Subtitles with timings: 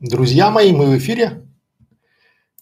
[0.00, 1.44] Друзья мои, мы в эфире.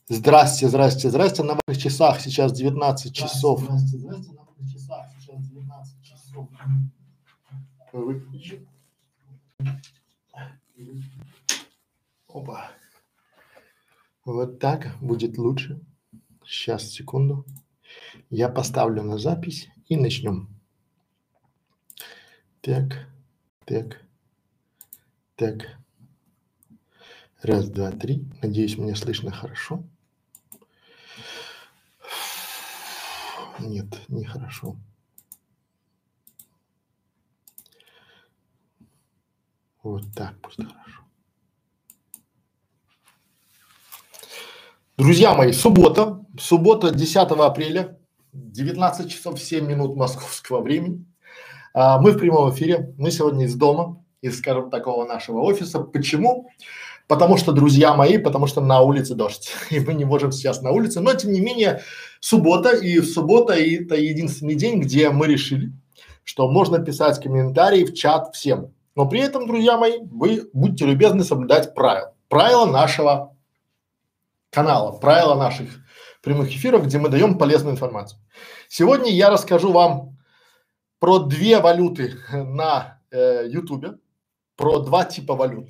[0.08, 1.42] Здрасте, здрасте, здрасте.
[1.42, 3.60] На ваших часах сейчас 19 часов.
[3.60, 6.48] Здрасте, здрасте, на ваших часах сейчас 19 часов.
[7.92, 8.66] Выключи.
[12.26, 12.70] Опа.
[14.24, 15.78] Вот так будет лучше.
[16.42, 17.44] Сейчас, секунду.
[18.30, 20.48] Я поставлю на запись и начнем.
[22.62, 23.06] Так,
[23.66, 24.02] так,
[25.34, 25.85] так.
[27.42, 28.24] Раз, два, три.
[28.42, 29.84] Надеюсь, меня слышно хорошо.
[33.58, 34.76] Нет, нехорошо.
[39.82, 41.02] Вот так будет хорошо.
[44.96, 47.98] Друзья мои, суббота, суббота 10 апреля,
[48.32, 51.04] 19 часов 7 минут московского времени.
[51.74, 55.80] А, мы в прямом эфире, мы сегодня из дома, из, скажем, такого нашего офиса.
[55.80, 56.48] Почему?
[57.08, 60.72] Потому что, друзья мои, потому что на улице дождь, и мы не можем сейчас на
[60.72, 61.82] улице, но тем не менее
[62.20, 65.72] суббота, и суббота и это единственный день, где мы решили,
[66.24, 68.74] что можно писать комментарии в чат всем.
[68.96, 72.14] Но при этом, друзья мои, вы будьте любезны соблюдать правила.
[72.28, 73.36] Правила нашего
[74.50, 75.68] канала, правила наших
[76.22, 78.18] прямых эфиров, где мы даем полезную информацию.
[78.68, 80.18] Сегодня я расскажу вам
[80.98, 83.48] про две валюты на э,
[84.56, 85.68] про два типа валют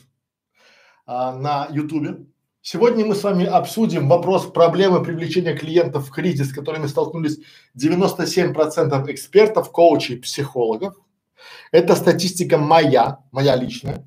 [1.06, 2.26] а, на Ютубе.
[2.62, 7.38] Сегодня мы с вами обсудим вопрос проблемы привлечения клиентов в кризис, с которыми столкнулись
[7.78, 10.96] 97% экспертов, коучей, психологов.
[11.70, 14.04] Это статистика моя, моя личная.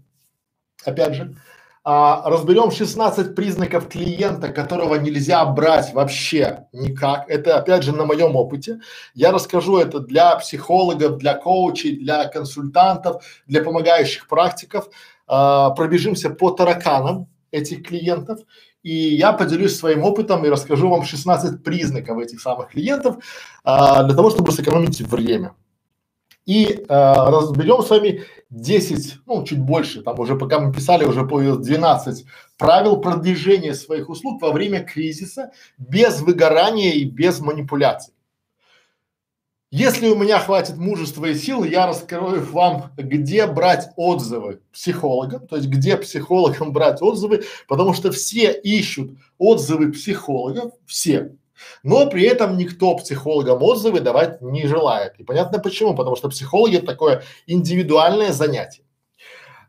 [0.83, 1.37] Опять же,
[1.85, 7.29] а, разберем 16 признаков клиента, которого нельзя брать вообще никак.
[7.29, 8.81] Это опять же на моем опыте.
[9.13, 14.89] Я расскажу это для психологов, для коучей, для консультантов, для помогающих практиков
[15.29, 18.39] а, пробежимся по тараканам этих клиентов,
[18.81, 23.17] и я поделюсь своим опытом и расскажу вам 16 признаков этих самых клиентов
[23.63, 25.53] а, для того, чтобы сэкономить время.
[26.47, 31.23] И а, разберем с вами 10, ну чуть больше, там уже пока мы писали, уже
[31.23, 32.25] появилось 12
[32.57, 38.15] правил продвижения своих услуг во время кризиса без выгорания и без манипуляций.
[39.71, 45.57] Если у меня хватит мужества и сил, я раскрою вам, где брать отзывы психологам, то
[45.57, 51.35] есть где психологам брать отзывы, потому что все ищут отзывы психологов, все,
[51.83, 55.19] но при этом никто психологам отзывы давать не желает.
[55.19, 58.83] И понятно почему, потому что психологи это такое индивидуальное занятие.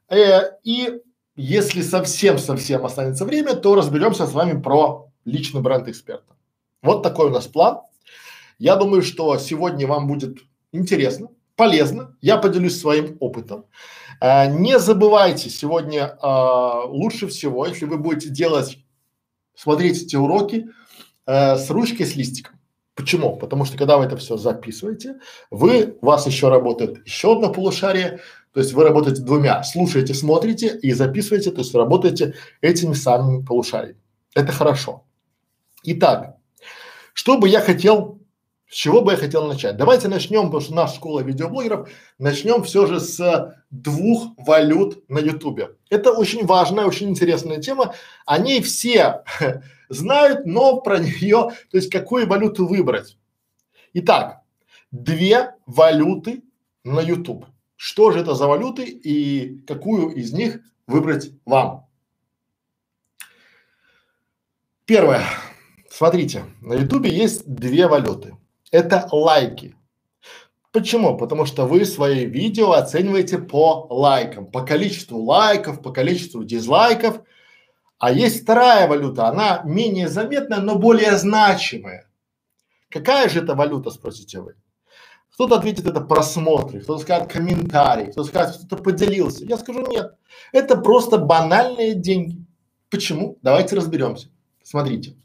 [0.08, 1.00] Э, и
[1.36, 6.34] если совсем-совсем останется время, то разберемся с вами про личный бренд эксперта.
[6.82, 7.80] Вот такой у нас план.
[8.60, 10.40] Я думаю, что сегодня вам будет
[10.70, 12.14] интересно, полезно.
[12.20, 13.64] Я поделюсь своим опытом.
[14.20, 18.76] А, не забывайте сегодня а, лучше всего, если вы будете делать,
[19.54, 20.68] смотреть эти уроки
[21.24, 22.60] а, с ручкой, с листиком.
[22.94, 23.34] Почему?
[23.36, 25.20] Потому что когда вы это все записываете,
[25.50, 28.20] вы, у вас еще работает еще одно полушарие,
[28.52, 34.02] то есть вы работаете двумя, слушаете, смотрите и записываете, то есть работаете этими самыми полушариями.
[34.34, 35.06] Это хорошо.
[35.82, 36.36] Итак,
[37.14, 38.19] что бы я хотел
[38.70, 39.76] с чего бы я хотел начать?
[39.76, 45.70] Давайте начнем, потому что наша школа видеоблогеров, начнем все же с двух валют на ютубе.
[45.90, 47.94] Это очень важная, очень интересная тема.
[48.26, 49.24] Они все
[49.88, 53.18] знают, но про нее, то есть какую валюту выбрать.
[53.94, 54.42] Итак,
[54.92, 56.44] две валюты
[56.84, 57.46] на YouTube.
[57.74, 61.88] Что же это за валюты и какую из них выбрать вам?
[64.84, 65.24] Первое.
[65.90, 68.36] Смотрите, на ютубе есть две валюты
[68.70, 69.74] это лайки.
[70.72, 71.16] Почему?
[71.16, 77.20] Потому что вы свои видео оцениваете по лайкам, по количеству лайков, по количеству дизлайков.
[77.98, 82.08] А есть вторая валюта, она менее заметная, но более значимая.
[82.88, 84.54] Какая же это валюта, спросите вы?
[85.34, 89.44] Кто-то ответит это просмотры, кто-то скажет комментарий, кто-то скажет, кто-то поделился.
[89.44, 90.14] Я скажу нет.
[90.52, 92.44] Это просто банальные деньги.
[92.90, 93.38] Почему?
[93.42, 94.28] Давайте разберемся.
[94.62, 95.16] Смотрите.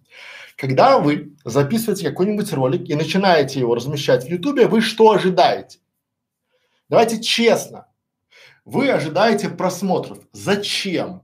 [0.55, 5.79] Когда вы записываете какой-нибудь ролик и начинаете его размещать в Ютубе, вы что ожидаете?
[6.87, 7.87] Давайте честно.
[8.63, 10.19] Вы ожидаете просмотров.
[10.31, 11.23] Зачем?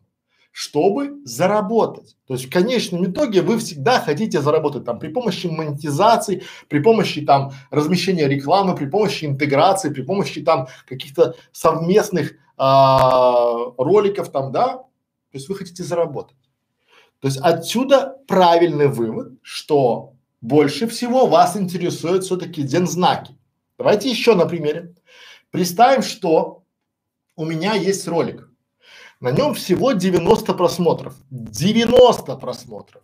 [0.51, 2.17] Чтобы заработать.
[2.27, 7.21] То есть в конечном итоге вы всегда хотите заработать там при помощи монетизации, при помощи
[7.21, 14.73] там размещения рекламы, при помощи интеграции, при помощи там каких-то совместных а, роликов там, да.
[15.31, 16.35] То есть вы хотите заработать.
[17.21, 23.37] То есть отсюда правильный вывод, что больше всего вас интересуют все-таки дензнаки.
[23.77, 24.95] Давайте еще на примере.
[25.51, 26.63] Представим, что
[27.35, 28.49] у меня есть ролик.
[29.19, 31.15] На нем всего 90 просмотров.
[31.29, 33.03] 90 просмотров.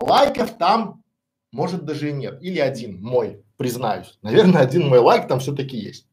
[0.00, 1.02] Лайков там
[1.50, 2.38] может даже и нет.
[2.40, 4.16] Или один мой, признаюсь.
[4.22, 6.06] Наверное, один мой лайк там все-таки есть.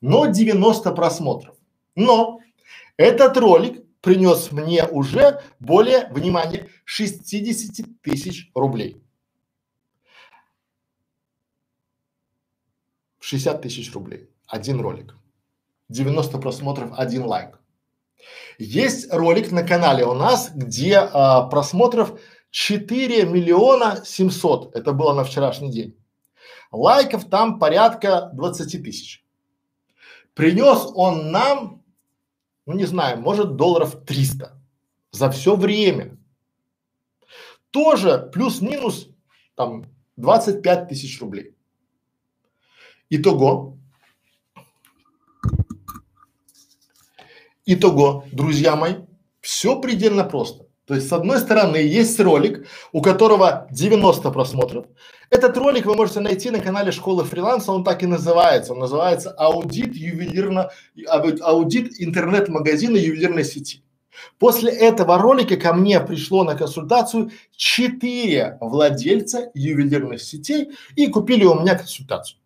[0.00, 1.56] Но 90 просмотров.
[1.96, 2.38] Но
[2.96, 9.02] этот ролик принес мне уже более, внимание, 60 тысяч рублей.
[13.20, 14.28] 60 тысяч рублей.
[14.46, 15.16] Один ролик.
[15.88, 17.58] 90 просмотров, один лайк.
[18.58, 22.20] Есть ролик на канале у нас, где а, просмотров
[22.50, 24.76] 4 миллиона 700.
[24.76, 25.96] Это было на вчерашний день.
[26.70, 29.24] Лайков там порядка 20 тысяч.
[30.34, 31.83] Принес он нам,
[32.66, 34.60] ну не знаю, может долларов 300
[35.10, 36.18] за все время.
[37.70, 39.08] Тоже плюс-минус
[39.54, 39.84] там
[40.16, 41.56] 25 тысяч рублей.
[43.10, 43.78] Итого
[47.66, 48.96] Итого, друзья мои,
[49.40, 50.63] все предельно просто.
[50.86, 54.86] То есть, с одной стороны, есть ролик, у которого 90 просмотров.
[55.30, 58.74] Этот ролик вы можете найти на канале Школы фриланса, он так и называется.
[58.74, 60.70] Он называется «Аудит ювелирно,
[61.40, 63.82] аудит интернет-магазина ювелирной сети».
[64.38, 71.60] После этого ролика ко мне пришло на консультацию четыре владельца ювелирных сетей и купили у
[71.60, 72.38] меня консультацию.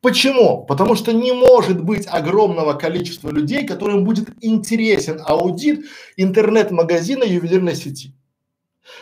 [0.00, 0.64] Почему?
[0.64, 5.86] Потому что не может быть огромного количества людей, которым будет интересен аудит
[6.16, 8.14] интернет-магазина ювелирной сети.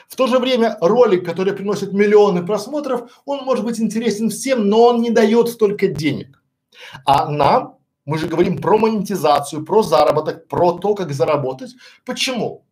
[0.08, 4.86] В то же время ролик, который приносит миллионы просмотров, он может быть интересен всем, но
[4.86, 6.42] он не дает столько денег.
[7.04, 11.74] А нам, мы же говорим про монетизацию, про заработок, про то, как заработать.
[12.04, 12.64] Почему?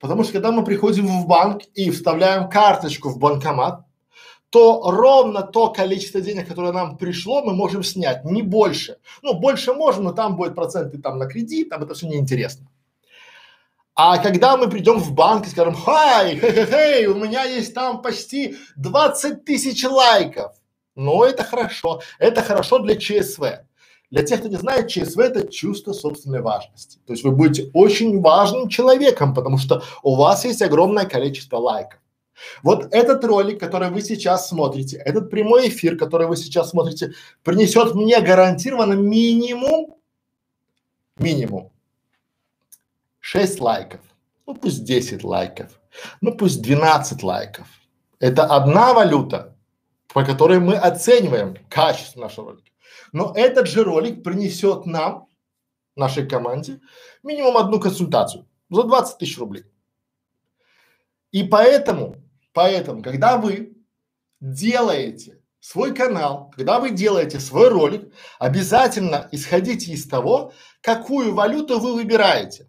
[0.00, 3.84] Потому что когда мы приходим в банк и вставляем карточку в банкомат,
[4.52, 8.98] то ровно то количество денег, которое нам пришло, мы можем снять, не больше.
[9.22, 12.68] Ну, больше можем, но там будет проценты там на кредит, там это все неинтересно.
[13.94, 17.72] А когда мы придем в банк и скажем, хай, хей, хей, хей, у меня есть
[17.72, 20.52] там почти 20 тысяч лайков.
[20.94, 22.02] Ну, это хорошо.
[22.18, 23.64] Это хорошо для ЧСВ.
[24.10, 26.98] Для тех, кто не знает, ЧСВ это чувство собственной важности.
[27.06, 32.01] То есть вы будете очень важным человеком, потому что у вас есть огромное количество лайков.
[32.62, 37.94] Вот этот ролик, который вы сейчас смотрите, этот прямой эфир, который вы сейчас смотрите, принесет
[37.94, 39.96] мне гарантированно минимум,
[41.18, 41.72] минимум
[43.20, 44.00] 6 лайков,
[44.46, 45.80] ну пусть 10 лайков,
[46.20, 47.66] ну пусть 12 лайков.
[48.18, 49.56] Это одна валюта,
[50.12, 52.70] по которой мы оцениваем качество нашего ролика.
[53.12, 55.28] Но этот же ролик принесет нам,
[55.96, 56.80] нашей команде,
[57.22, 59.64] минимум одну консультацию за 20 тысяч рублей.
[61.30, 62.21] И поэтому
[62.52, 63.76] Поэтому, когда вы
[64.40, 71.94] делаете свой канал, когда вы делаете свой ролик, обязательно исходите из того, какую валюту вы
[71.94, 72.68] выбираете.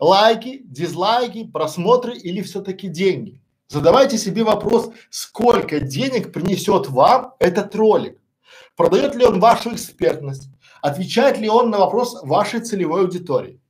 [0.00, 3.42] Лайки, дизлайки, просмотры или все-таки деньги.
[3.68, 8.18] Задавайте себе вопрос, сколько денег принесет вам этот ролик.
[8.76, 10.48] Продает ли он вашу экспертность?
[10.82, 13.60] Отвечает ли он на вопрос вашей целевой аудитории?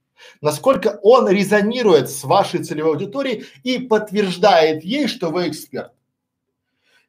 [0.40, 5.92] Насколько он резонирует с вашей целевой аудиторией и подтверждает ей, что вы эксперт.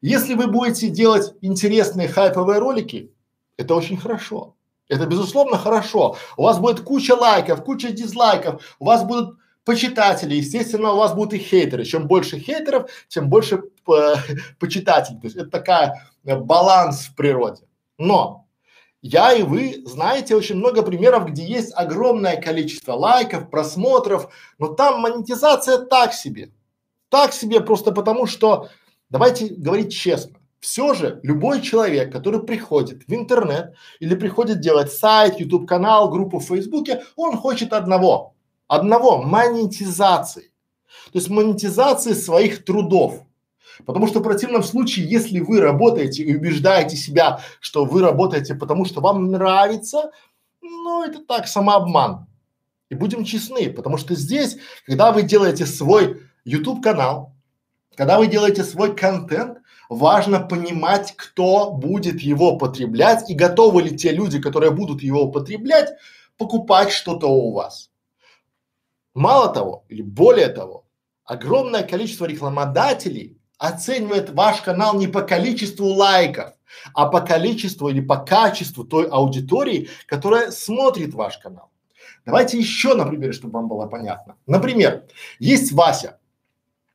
[0.00, 3.12] Если вы будете делать интересные хайповые ролики,
[3.56, 4.56] это очень хорошо.
[4.88, 6.16] Это безусловно хорошо.
[6.36, 11.34] У вас будет куча лайков, куча дизлайков, у вас будут почитатели, естественно, у вас будут
[11.34, 11.84] и хейтеры.
[11.84, 14.14] Чем больше хейтеров, тем больше э,
[14.60, 15.20] почитателей.
[15.20, 17.64] То есть это такая э, баланс в природе.
[17.98, 18.45] Но
[19.06, 25.00] я и вы знаете очень много примеров, где есть огромное количество лайков, просмотров, но там
[25.00, 26.50] монетизация так себе.
[27.08, 28.68] Так себе просто потому, что,
[29.08, 35.38] давайте говорить честно, все же любой человек, который приходит в интернет или приходит делать сайт,
[35.38, 38.34] YouTube канал, группу в Фейсбуке, он хочет одного,
[38.66, 40.50] одного монетизации.
[41.12, 43.22] То есть монетизации своих трудов.
[43.84, 48.84] Потому что в противном случае, если вы работаете и убеждаете себя, что вы работаете потому,
[48.84, 50.10] что вам нравится,
[50.62, 52.26] ну это так, самообман.
[52.88, 54.56] И будем честны, потому что здесь,
[54.86, 57.34] когда вы делаете свой YouTube канал,
[57.96, 64.12] когда вы делаете свой контент, важно понимать, кто будет его потреблять и готовы ли те
[64.12, 65.90] люди, которые будут его употреблять,
[66.36, 67.90] покупать что-то у вас.
[69.14, 70.86] Мало того, или более того,
[71.24, 76.52] огромное количество рекламодателей оценивает ваш канал не по количеству лайков,
[76.94, 81.70] а по количеству или по качеству той аудитории, которая смотрит ваш канал.
[82.24, 84.36] Давайте еще на примере, чтобы вам было понятно.
[84.46, 85.04] Например,
[85.38, 86.18] есть Вася.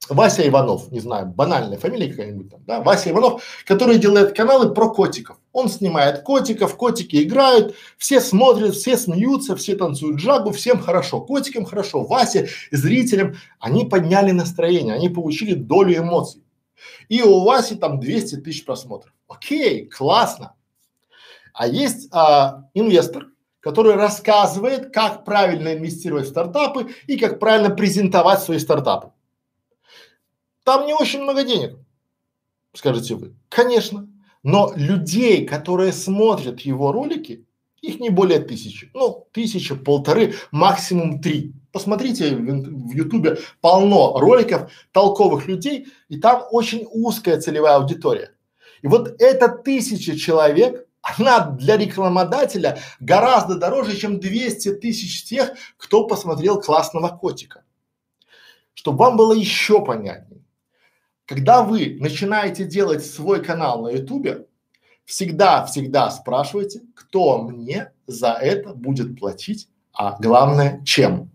[0.09, 4.89] Вася Иванов, не знаю, банальная фамилия какая-нибудь там, да, Вася Иванов, который делает каналы про
[4.89, 5.37] котиков.
[5.53, 11.65] Он снимает котиков, котики играют, все смотрят, все смеются, все танцуют джагу, всем хорошо, котикам
[11.65, 16.41] хорошо, Васе, зрителям, они подняли настроение, они получили долю эмоций.
[17.09, 19.13] И у Васи там 200 тысяч просмотров.
[19.27, 20.55] Окей, классно.
[21.53, 23.27] А есть а, инвестор,
[23.59, 29.11] который рассказывает, как правильно инвестировать в стартапы и как правильно презентовать свои стартапы.
[30.63, 31.77] Там не очень много денег,
[32.73, 33.35] скажете вы.
[33.49, 34.07] Конечно.
[34.43, 37.45] Но людей, которые смотрят его ролики,
[37.81, 38.89] их не более тысячи.
[38.93, 41.53] Ну, тысяча, полторы, максимум три.
[41.71, 48.31] Посмотрите в Ютубе полно роликов толковых людей, и там очень узкая целевая аудитория.
[48.81, 56.07] И вот эта тысяча человек, она для рекламодателя гораздо дороже, чем 200 тысяч тех, кто
[56.07, 57.63] посмотрел классного котика.
[58.73, 60.41] Чтобы вам было еще понятнее.
[61.25, 64.47] Когда вы начинаете делать свой канал на ютубе,
[65.05, 71.31] всегда-всегда спрашивайте, кто мне за это будет платить, а главное, чем.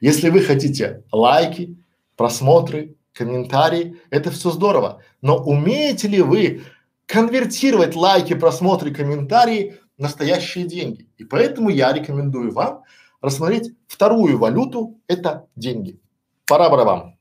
[0.00, 1.76] Если вы хотите лайки,
[2.16, 5.02] просмотры, комментарии, это все здорово.
[5.22, 6.62] Но умеете ли вы
[7.06, 11.08] конвертировать лайки, просмотры, комментарии в настоящие деньги?
[11.18, 12.84] И поэтому я рекомендую вам
[13.20, 16.00] рассмотреть вторую валюту– это деньги.
[16.46, 17.16] Пора барабан.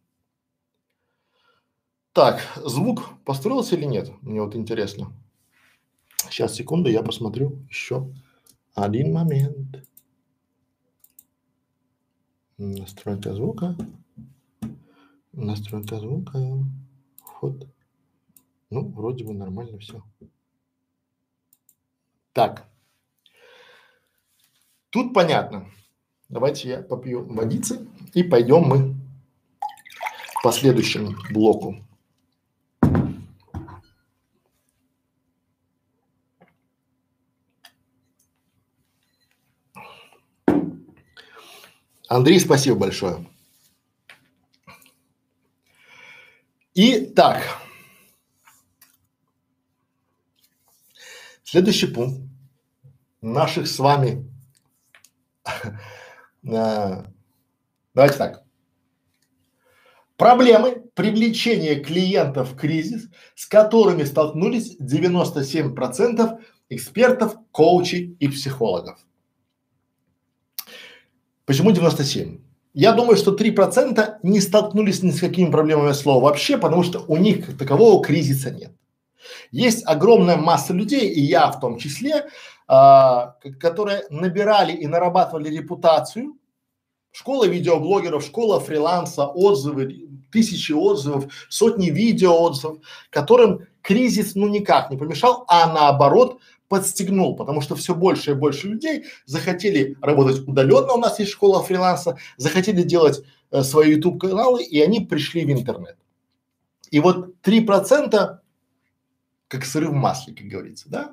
[2.14, 4.12] Так, звук построился или нет?
[4.22, 5.14] Мне вот интересно.
[6.30, 8.12] Сейчас, секунду, я посмотрю еще
[8.76, 9.84] один момент.
[12.62, 13.74] Настройка звука.
[15.32, 16.40] Настройка звука.
[17.24, 17.66] Вход.
[18.70, 20.04] Ну, вроде бы нормально все.
[22.34, 22.70] Так.
[24.90, 25.72] Тут понятно.
[26.28, 28.94] Давайте я попью водицы и пойдем мы
[30.44, 31.78] по следующему блоку.
[42.10, 43.24] Андрей, спасибо большое.
[46.74, 47.44] Итак,
[51.44, 52.22] следующий пункт
[53.22, 54.28] наших с вами,
[56.42, 58.44] давайте так,
[60.18, 66.40] проблемы привлечения клиентов в кризис, с которыми столкнулись 97%
[66.70, 69.00] экспертов, коучей и психологов.
[71.50, 72.38] Почему 97?
[72.76, 77.18] Я думаю, что 3% не столкнулись ни с какими проблемами слова вообще, потому что у
[77.18, 78.72] них такового кризиса нет.
[79.50, 82.28] Есть огромная масса людей, и я в том числе,
[82.68, 86.38] а, которые набирали и нарабатывали репутацию.
[87.12, 92.78] Школа видеоблогеров, школа фриланса, отзывы, тысячи отзывов, сотни видео отзывов,
[93.10, 96.38] которым кризис ну никак не помешал, а наоборот
[96.70, 101.62] подстегнул, потому что все больше и больше людей захотели работать удаленно, у нас есть школа
[101.64, 103.22] фриланса, захотели делать
[103.52, 105.98] э, свои YouTube каналы, и они пришли в интернет.
[106.92, 108.42] И вот три процента
[109.50, 111.12] как сыры в масле, как говорится, да?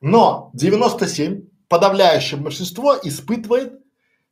[0.00, 3.80] Но 97, подавляющее большинство испытывает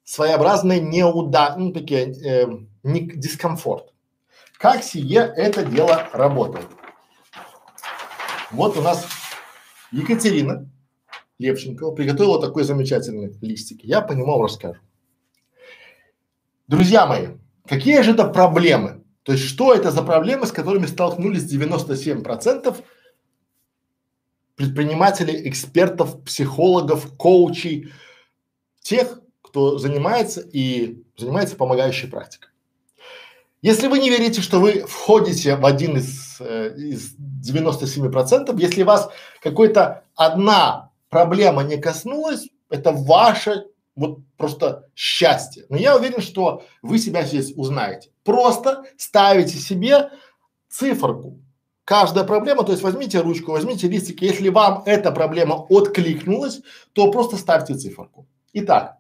[0.05, 2.47] своеобразное неуда, ну такие, э,
[2.83, 3.93] не, дискомфорт.
[4.59, 6.67] Как сие это дело работает?
[8.51, 9.07] Вот у нас
[9.93, 10.69] Екатерина
[11.39, 13.85] Левченкова приготовила такой замечательный листик.
[13.85, 14.81] Я по нему расскажу.
[16.67, 17.29] Друзья мои,
[17.67, 19.05] какие же это проблемы?
[19.23, 22.83] То есть, что это за проблемы, с которыми столкнулись 97 процентов
[24.57, 27.93] предпринимателей, экспертов, психологов, коучей,
[28.81, 32.52] тех, кто занимается и занимается помогающей практикой.
[33.63, 38.83] Если вы не верите, что вы входите в один из, э, из 97 процентов, если
[38.83, 39.09] вас
[39.41, 45.65] какой-то одна проблема не коснулась, это ваше вот просто счастье.
[45.69, 48.11] Но я уверен, что вы себя здесь узнаете.
[48.25, 50.11] Просто ставите себе
[50.69, 51.39] циферку.
[51.85, 56.63] Каждая проблема, то есть возьмите ручку, возьмите листик, если вам эта проблема откликнулась,
[56.95, 58.27] то просто ставьте циферку.
[58.55, 58.99] Итак,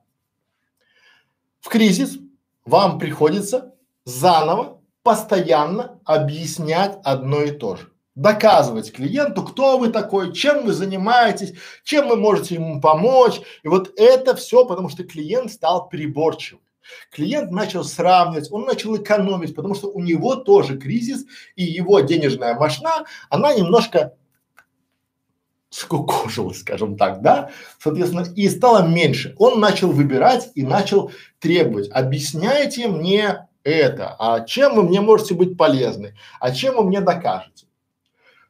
[1.61, 2.19] в кризис
[2.65, 3.73] вам приходится
[4.05, 7.89] заново, постоянно объяснять одно и то же.
[8.15, 13.41] Доказывать клиенту, кто вы такой, чем вы занимаетесь, чем вы можете ему помочь.
[13.63, 16.63] И вот это все, потому что клиент стал переборчивым.
[17.11, 21.25] Клиент начал сравнивать, он начал экономить, потому что у него тоже кризис,
[21.57, 24.15] и его денежная машина, она немножко
[25.71, 29.35] скукожилась, скажем так, да, соответственно, и стало меньше.
[29.39, 31.89] Он начал выбирать и начал требовать.
[31.91, 37.67] Объясняйте мне это, а чем вы мне можете быть полезны, а чем вы мне докажете.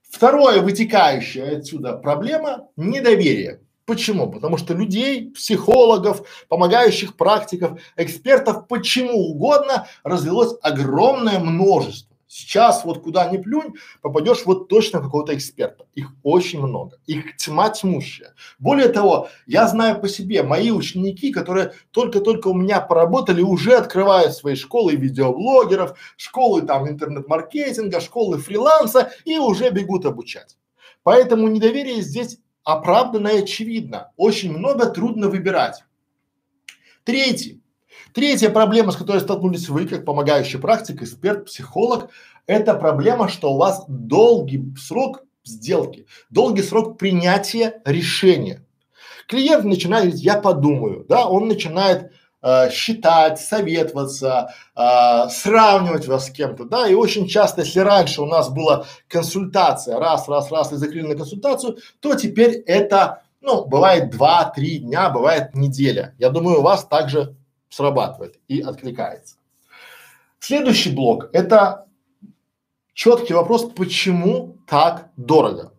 [0.02, 3.60] Второе вытекающее отсюда проблема– недоверие.
[3.86, 4.30] Почему?
[4.30, 12.11] Потому что людей, психологов, помогающих практиков, экспертов, почему угодно развелось огромное множество.
[12.34, 15.84] Сейчас вот куда ни плюнь, попадешь вот точно какого-то эксперта.
[15.94, 16.96] Их очень много.
[17.06, 18.32] Их тьма тьмущая.
[18.58, 24.32] Более того, я знаю по себе, мои ученики, которые только-только у меня поработали, уже открывают
[24.32, 30.56] свои школы видеоблогеров, школы там интернет-маркетинга, школы фриланса и уже бегут обучать.
[31.02, 34.10] Поэтому недоверие здесь оправданно и очевидно.
[34.16, 35.84] Очень много трудно выбирать.
[37.04, 37.61] Третий.
[38.14, 42.10] Третья проблема, с которой столкнулись вы, как помогающий практик, эксперт, психолог,
[42.46, 48.64] это проблема, что у вас долгий срок сделки, долгий срок принятия решения.
[49.28, 56.30] Клиент начинает говорить, я подумаю, да, он начинает э, считать, советоваться, э, сравнивать вас с
[56.30, 60.76] кем-то, да, и очень часто, если раньше у нас была консультация, раз, раз, раз и
[60.76, 66.14] закрыли на консультацию, то теперь это, ну, бывает два-три дня, бывает неделя.
[66.18, 67.36] Я думаю, у вас также
[67.72, 69.36] срабатывает и откликается.
[70.38, 71.86] Следующий блок– это
[72.92, 75.71] четкий вопрос, почему так дорого.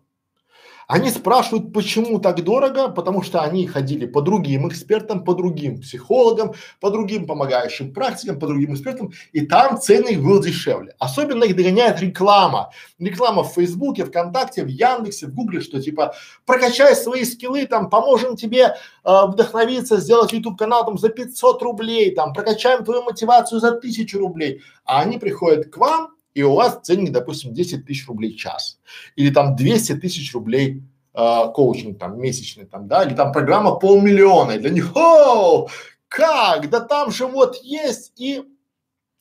[0.86, 6.52] Они спрашивают, почему так дорого, потому что они ходили по другим экспертам, по другим психологам,
[6.80, 10.94] по другим помогающим практикам, по другим экспертам, и там цены их был дешевле.
[10.98, 12.70] Особенно их догоняет реклама.
[12.98, 16.14] Реклама в Фейсбуке, ВКонтакте, в Яндексе, в Гугле, что типа
[16.46, 22.14] прокачай свои скиллы, там поможем тебе э, вдохновиться, сделать YouTube канал там за 500 рублей,
[22.14, 24.62] там прокачаем твою мотивацию за 1000 рублей.
[24.84, 28.80] А они приходят к вам и у вас ценник, допустим, 10 тысяч рублей час,
[29.16, 30.82] или там 200 тысяч рублей
[31.14, 35.68] э, коучинг там месячный там, да, или там программа полмиллиона, и для них, о,
[36.08, 38.42] как, да там же вот есть, и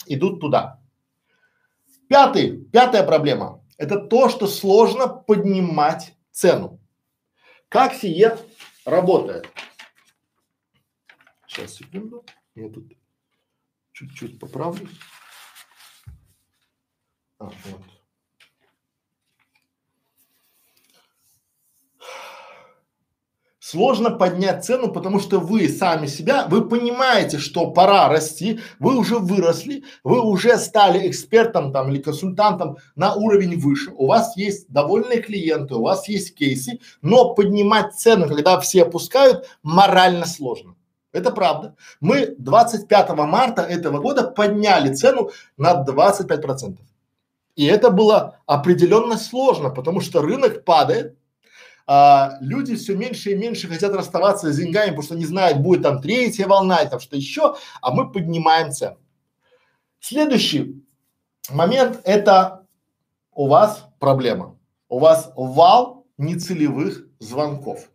[0.08, 0.80] идут туда.
[2.10, 6.80] Пятый, пятая проблема– это то, что сложно поднимать цену.
[7.70, 8.38] Как сие
[8.86, 9.48] работает?
[11.48, 12.92] Сейчас, секунду, я тут
[13.94, 14.88] чуть-чуть поправлю.
[17.40, 17.94] А, вот.
[23.74, 29.18] Сложно поднять цену, потому что вы сами себя, вы понимаете, что пора расти, вы уже
[29.18, 35.22] выросли, вы уже стали экспертом там или консультантом на уровень выше, у вас есть довольные
[35.22, 40.76] клиенты, у вас есть кейсы, но поднимать цену, когда все опускают, морально сложно.
[41.12, 41.76] Это правда.
[42.00, 46.86] Мы 25 марта этого года подняли цену на 25 процентов.
[47.56, 51.18] И это было определенно сложно, потому что рынок падает,
[51.86, 55.84] а, люди все меньше и меньше хотят расставаться с деньгами, потому что не знают, будет
[55.84, 58.98] там третья волна и там что еще, а мы поднимаем цену.
[60.00, 60.84] Следующий
[61.50, 62.66] момент– это
[63.34, 64.58] у вас проблема.
[64.88, 67.90] У вас вал нецелевых звонков.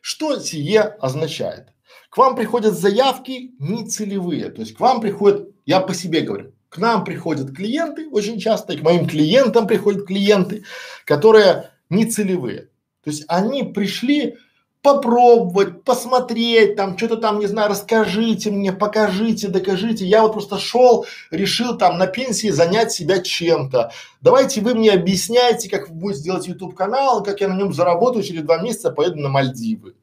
[0.00, 1.74] Что сие означает?
[2.08, 6.78] К вам приходят заявки нецелевые, то есть к вам приходят, я по себе говорю, к
[6.78, 10.64] нам приходят клиенты очень часто, и к моим клиентам приходят клиенты,
[11.04, 12.68] которые не целевые.
[13.02, 14.36] То есть они пришли
[14.80, 20.06] попробовать, посмотреть, там что-то там, не знаю, расскажите мне, покажите, докажите.
[20.06, 23.92] Я вот просто шел, решил там на пенсии занять себя чем-то.
[24.20, 28.22] Давайте вы мне объясняйте, как вы будете делать YouTube канал, как я на нем заработаю,
[28.22, 29.96] через два месяца поеду на Мальдивы.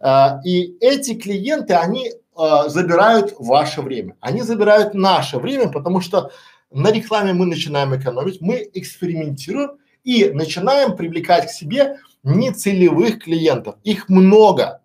[0.00, 4.16] А, и эти клиенты, они э, забирают ваше время.
[4.20, 6.30] Они забирают наше время, потому что
[6.70, 13.76] на рекламе мы начинаем экономить, мы экспериментируем и начинаем привлекать к себе нецелевых клиентов.
[13.84, 14.80] Их много.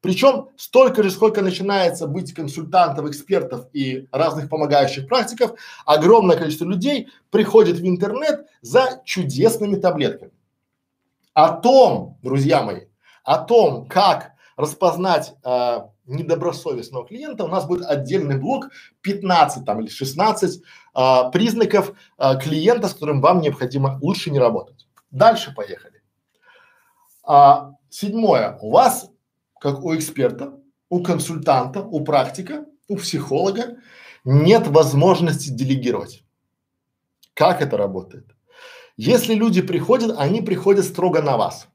[0.00, 7.08] Причем столько же, сколько начинается быть консультантов, экспертов и разных помогающих практиков, огромное количество людей
[7.30, 10.32] приходит в интернет за чудесными таблетками.
[11.34, 12.82] О том, друзья мои,
[13.24, 18.70] о том, как распознать э, недобросовестного клиента, у нас будет отдельный блок
[19.02, 20.62] 15 там или 16
[20.94, 24.88] а, признаков а, клиента, с которым вам необходимо лучше не работать.
[25.10, 26.02] Дальше поехали.
[27.24, 28.58] А, седьмое.
[28.60, 29.10] У вас,
[29.60, 33.76] как у эксперта, у консультанта, у практика, у психолога
[34.24, 36.24] нет возможности делегировать.
[37.34, 38.34] Как это работает?
[38.96, 41.68] Если люди приходят, они приходят строго на вас.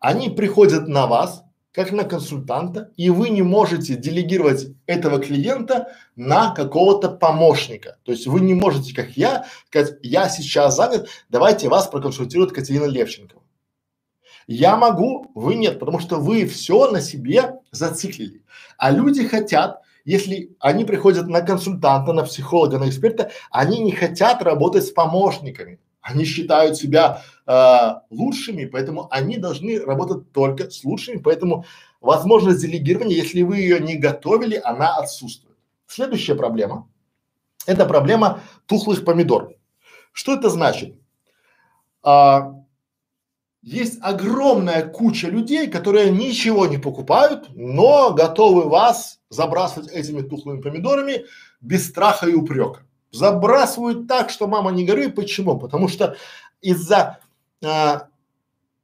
[0.00, 6.52] Они приходят на вас, как на консультанта, и вы не можете делегировать этого клиента на
[6.54, 7.98] какого-то помощника.
[8.04, 12.86] То есть вы не можете, как я, сказать, я сейчас занят, давайте вас проконсультирует Катерина
[12.86, 13.36] Левченко.
[14.46, 18.42] Я могу, вы нет, потому что вы все на себе зациклили.
[18.76, 24.42] А люди хотят если они приходят на консультанта, на психолога, на эксперта, они не хотят
[24.42, 25.78] работать с помощниками.
[26.00, 31.64] Они считают себя э, лучшими, поэтому они должны работать только с лучшими, поэтому
[32.00, 35.56] возможность делегирования, если вы ее не готовили, она отсутствует.
[35.86, 36.88] Следующая проблема–
[37.66, 39.54] это проблема тухлых помидор.
[40.12, 40.94] Что это значит?
[42.02, 42.54] А,
[43.62, 51.26] есть огромная куча людей, которые ничего не покупают, но готовы вас забрасывать этими тухлыми помидорами
[51.60, 52.86] без страха и упрека.
[53.10, 55.10] Забрасывают так, что мама не горюй.
[55.10, 55.58] Почему?
[55.58, 56.16] Потому что
[56.60, 57.20] из-за
[57.64, 58.08] а,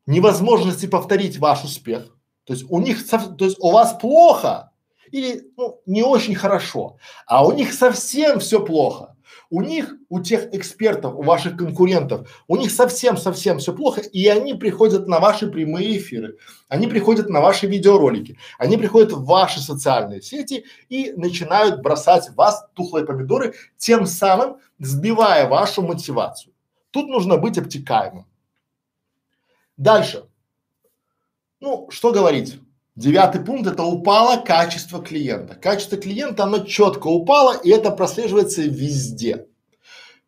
[0.07, 4.71] невозможности повторить ваш успех, то есть у них, то есть у вас плохо
[5.11, 9.15] или ну, не очень хорошо, а у них совсем все плохо.
[9.51, 14.55] У них, у тех экспертов, у ваших конкурентов, у них совсем-совсем все плохо, и они
[14.55, 16.37] приходят на ваши прямые эфиры,
[16.69, 22.67] они приходят на ваши видеоролики, они приходят в ваши социальные сети и начинают бросать вас
[22.75, 26.53] тухлые помидоры, тем самым сбивая вашу мотивацию.
[26.91, 28.27] Тут нужно быть обтекаемым.
[29.77, 30.25] Дальше.
[31.61, 32.59] Ну, что говорить?
[32.97, 35.55] Девятый пункт– это упало качество клиента.
[35.55, 39.47] Качество клиента, оно четко упало, и это прослеживается везде.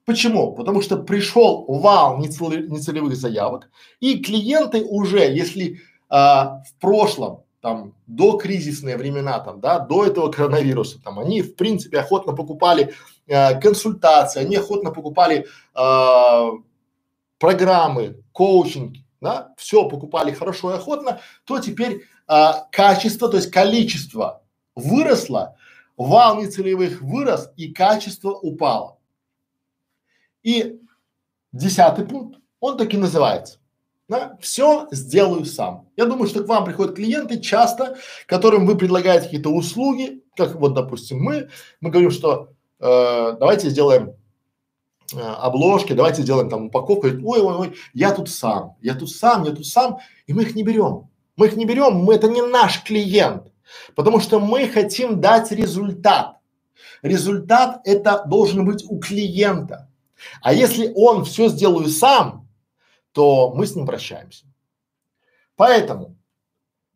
[0.05, 0.53] Почему?
[0.53, 8.37] Потому что пришел вал нецелевых заявок, и клиенты уже, если а, в прошлом, там, до
[8.37, 12.95] кризисные времена, там, да, до этого коронавируса, там, они, в принципе, охотно покупали
[13.31, 16.51] а, консультации, они охотно покупали а,
[17.39, 24.43] программы, коучинг, да, все покупали хорошо и охотно, то теперь а, качество, то есть количество
[24.77, 25.57] выросло,
[25.97, 28.99] вал нецелевых вырос и качество упало.
[30.43, 30.79] И
[31.53, 33.59] десятый пункт, он так и называется.
[34.09, 34.37] Да?
[34.41, 35.88] Все сделаю сам.
[35.97, 40.75] Я думаю, что к вам приходят клиенты часто, которым вы предлагаете какие-то услуги, как вот,
[40.75, 41.49] допустим, мы,
[41.81, 44.14] мы говорим, что э, давайте сделаем
[45.14, 49.45] э, обложки, давайте сделаем там упаковку, ой, ой, ой, я тут сам, я тут сам,
[49.45, 51.09] я тут сам, и мы их не берем.
[51.38, 53.53] Мы их не берем, мы, это не наш клиент,
[53.94, 56.38] потому что мы хотим дать результат.
[57.01, 59.88] Результат это должен быть у клиента.
[60.42, 62.48] А если он все сделаю сам,
[63.12, 64.46] то мы с ним прощаемся.
[65.55, 66.16] Поэтому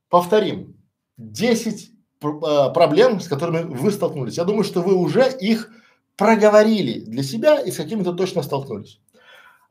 [0.08, 0.76] повторим
[1.18, 2.28] 10 э,
[2.74, 4.38] проблем, с которыми вы столкнулись.
[4.38, 5.70] Я думаю, что вы уже их
[6.16, 9.00] проговорили для себя и с какими-то точно столкнулись.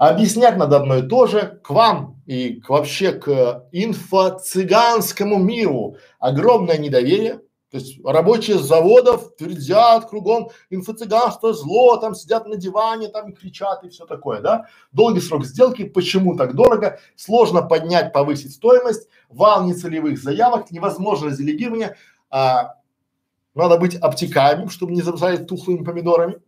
[0.02, 5.96] Объяснять надо одно и то же, к вам и к, вообще к инфо-цыганскому миру.
[6.18, 7.42] Огромное недоверие.
[7.70, 13.90] То есть рабочие заводов твердят кругом инфо-цыганство, зло, там сидят на диване, там кричат и
[13.90, 14.66] все такое, да.
[14.92, 21.96] Долгий срок сделки, почему так дорого, сложно поднять, повысить стоимость, вал нецелевых заявок, невозможно делегирование,
[22.32, 22.74] а,
[23.54, 26.42] надо быть обтекаемым, чтобы не забросать тухлыми помидорами.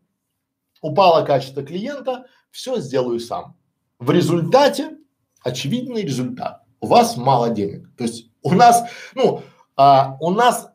[0.81, 3.57] Упало качество клиента, все сделаю сам.
[3.99, 4.97] В результате,
[5.43, 7.89] очевидный результат, у вас мало денег.
[7.97, 8.83] То есть у нас,
[9.15, 9.41] ну,
[9.75, 10.69] а, у нас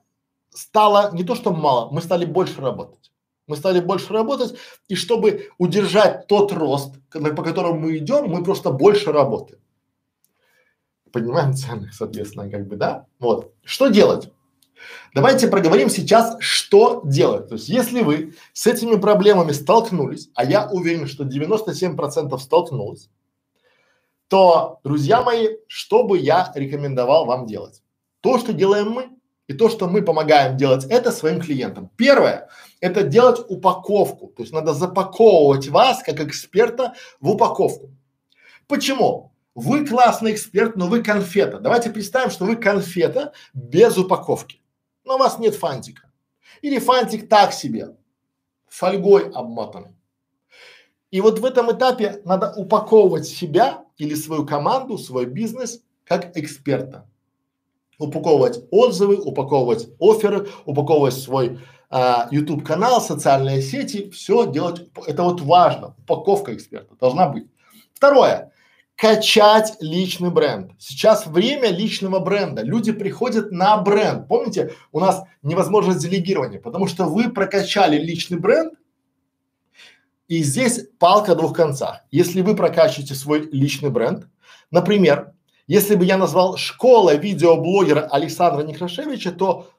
[0.50, 3.12] стало не то, что мало, мы стали больше работать.
[3.46, 8.70] Мы стали больше работать, и чтобы удержать тот рост, по которому мы идем, мы просто
[8.70, 9.62] больше работаем.
[11.12, 13.06] Понимаем цены, соответственно, как бы, да?
[13.18, 13.54] Вот.
[13.64, 14.30] Что делать?
[15.14, 17.48] Давайте проговорим сейчас, что делать.
[17.48, 23.08] То есть, если вы с этими проблемами столкнулись, а я уверен, что 97% столкнулось,
[24.28, 27.82] то, друзья мои, что бы я рекомендовал вам делать?
[28.20, 29.08] То, что делаем мы,
[29.46, 31.90] и то, что мы помогаем делать это своим клиентам.
[31.96, 34.28] Первое– это делать упаковку.
[34.28, 37.90] То есть надо запаковывать вас, как эксперта, в упаковку.
[38.66, 39.32] Почему?
[39.54, 41.58] Вы классный эксперт, но вы конфета.
[41.58, 44.60] Давайте представим, что вы конфета без упаковки
[45.08, 46.02] но у вас нет фантика.
[46.62, 47.96] Или фантик так себе,
[48.68, 49.96] фольгой обмотан.
[51.10, 57.08] И вот в этом этапе надо упаковывать себя или свою команду, свой бизнес как эксперта.
[57.98, 61.58] Упаковывать отзывы, упаковывать оферы, упаковывать свой
[61.90, 64.88] а, YouTube канал, социальные сети, все делать.
[65.06, 65.96] Это вот важно.
[65.98, 67.46] Упаковка эксперта должна быть.
[67.94, 68.52] Второе
[68.98, 70.72] качать личный бренд.
[70.78, 72.62] Сейчас время личного бренда.
[72.62, 74.26] Люди приходят на бренд.
[74.26, 78.74] Помните, у нас невозможность делегирования, потому что вы прокачали личный бренд,
[80.26, 82.00] и здесь палка двух концах.
[82.10, 84.26] Если вы прокачиваете свой личный бренд,
[84.72, 85.32] например,
[85.68, 89.70] если бы я назвал школа видеоблогера Александра Некрашевича, то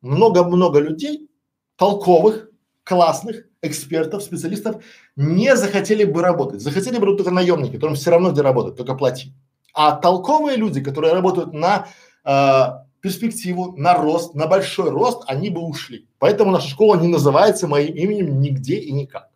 [0.00, 1.30] много-много людей,
[1.76, 2.50] толковых,
[2.82, 4.82] классных, экспертов, специалистов
[5.16, 6.60] не захотели бы работать.
[6.60, 9.32] Захотели бы только наемники, которым все равно где работать, только плати.
[9.72, 11.88] А толковые люди, которые работают на
[12.24, 16.08] э, перспективу, на рост, на большой рост, они бы ушли.
[16.18, 19.28] Поэтому наша школа не называется моим именем нигде и никак.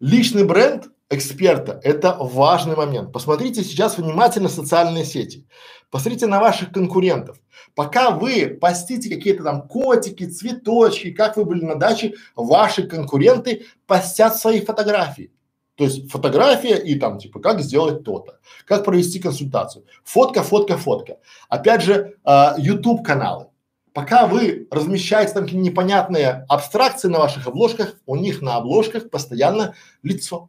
[0.00, 3.12] Личный бренд эксперта– это важный момент.
[3.12, 5.46] Посмотрите сейчас внимательно социальные сети.
[5.90, 7.40] Посмотрите на ваших конкурентов.
[7.74, 14.36] Пока вы постите какие-то там котики, цветочки, как вы были на даче, ваши конкуренты постят
[14.36, 15.32] свои фотографии.
[15.74, 19.84] То есть фотография и там типа как сделать то-то, как провести консультацию.
[20.04, 21.16] Фотка, фотка, фотка.
[21.48, 23.46] Опять же, э, YouTube каналы.
[23.92, 30.48] Пока вы размещаете там непонятные абстракции на ваших обложках, у них на обложках постоянно лицо.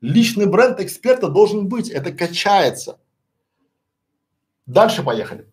[0.00, 2.98] Личный бренд эксперта должен быть, это качается.
[4.72, 5.46] Дальше поехали.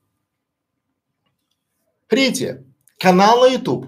[2.08, 2.64] Третье.
[2.98, 3.88] Канал на YouTube.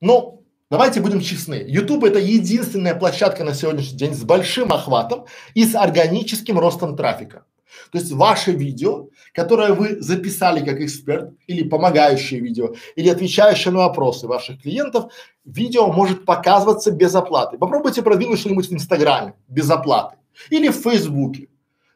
[0.00, 1.64] Ну, давайте будем честны.
[1.66, 7.46] YouTube это единственная площадка на сегодняшний день с большим охватом и с органическим ростом трафика.
[7.90, 13.80] То есть ваше видео, которое вы записали как эксперт или помогающее видео, или отвечающее на
[13.80, 15.12] вопросы ваших клиентов,
[15.44, 17.58] видео может показываться без оплаты.
[17.58, 20.16] Попробуйте продвинуть что-нибудь в Инстаграме без оплаты
[20.50, 21.48] или в Фейсбуке.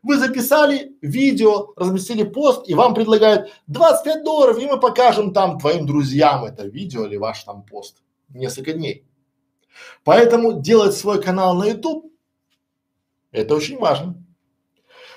[0.02, 5.86] Вы записали видео, разместили пост и вам предлагают 25 долларов и мы покажем там твоим
[5.86, 9.04] друзьям это видео или ваш там пост несколько дней.
[10.04, 12.12] Поэтому делать свой канал на YouTube
[13.32, 14.14] это очень важно.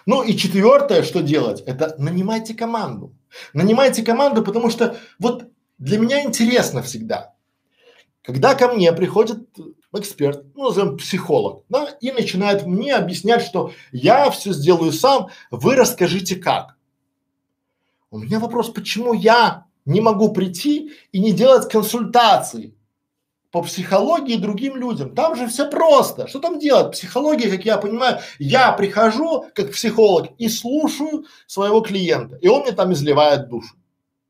[0.05, 3.15] Ну и четвертое, что делать, это нанимайте команду.
[3.53, 5.45] Нанимайте команду, потому что вот
[5.77, 7.35] для меня интересно всегда,
[8.23, 9.47] когда ко мне приходит
[9.93, 15.75] эксперт, ну назовем психолог, да, и начинает мне объяснять, что я все сделаю сам, вы
[15.75, 16.77] расскажите как.
[18.09, 22.75] У меня вопрос, почему я не могу прийти и не делать консультации?
[23.51, 25.13] по психологии другим людям.
[25.13, 26.27] Там же все просто.
[26.27, 26.93] Что там делать?
[26.93, 32.71] Психология, как я понимаю, я прихожу как психолог и слушаю своего клиента, и он мне
[32.71, 33.75] там изливает душу.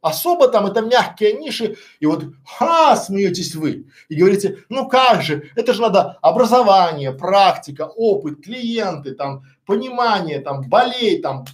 [0.01, 3.87] Особо там это мягкие ниши, и вот ха, смеетесь вы.
[4.09, 10.63] И говорите, ну как же, это же надо образование, практика, опыт, клиенты, там, понимание, там,
[10.67, 11.45] болей, там,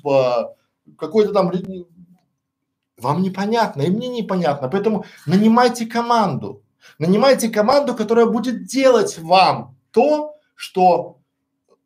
[0.97, 1.51] какой-то там,
[2.97, 6.63] вам непонятно, и мне непонятно, поэтому нанимайте команду,
[6.99, 11.16] Нанимайте команду, которая будет делать вам то, что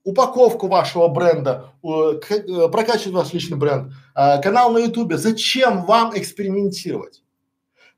[0.03, 2.19] упаковку вашего бренда, э,
[2.71, 5.17] прокачивать ваш личный бренд, э, канал на ютубе.
[5.17, 7.23] Зачем вам экспериментировать?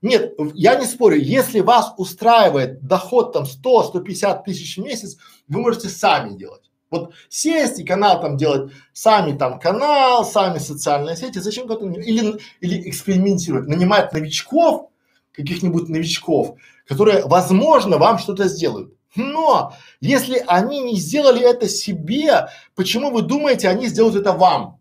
[0.02, 5.88] Нет, я не спорю, если вас устраивает доход там 100-150 тысяч в месяц, вы можете
[5.88, 6.70] сами делать.
[6.90, 12.38] Вот сесть и канал там делать, сами там канал, сами социальные сети, зачем кто-то, или,
[12.60, 14.90] или экспериментировать, нанимать новичков,
[15.32, 18.94] каких-нибудь новичков, которые, возможно, вам что-то сделают.
[19.16, 24.80] Но если они не сделали это себе, почему вы думаете, они сделают это вам?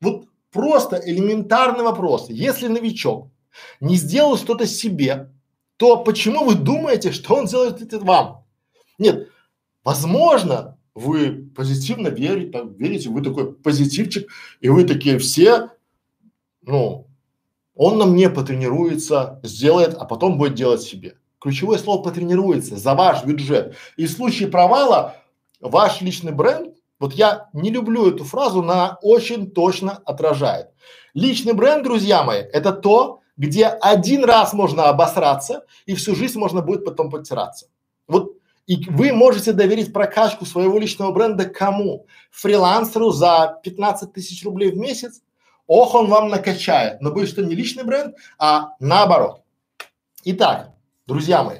[0.00, 2.28] Вот просто элементарный вопрос.
[2.28, 3.28] Если новичок
[3.80, 5.30] не сделал что-то себе,
[5.76, 8.44] то почему вы думаете, что он сделает это вам?
[8.98, 9.28] Нет,
[9.84, 15.70] возможно, вы позитивно верите, верите, вы такой позитивчик, и вы такие все,
[16.62, 17.06] ну,
[17.74, 21.16] он на мне потренируется, сделает, а потом будет делать себе.
[21.42, 23.74] Ключевое слово потренируется за ваш бюджет.
[23.96, 25.16] И в случае провала
[25.60, 30.68] ваш личный бренд, вот я не люблю эту фразу, она очень точно отражает.
[31.14, 36.62] Личный бренд, друзья мои, это то, где один раз можно обосраться и всю жизнь можно
[36.62, 37.66] будет потом потираться.
[38.06, 38.36] Вот
[38.68, 42.06] и вы можете доверить прокачку своего личного бренда кому?
[42.30, 45.22] Фрилансеру за 15 тысяч рублей в месяц?
[45.66, 49.42] Ох, он вам накачает, но будет что не личный бренд, а наоборот.
[50.24, 50.71] Итак,
[51.12, 51.58] Друзья мои,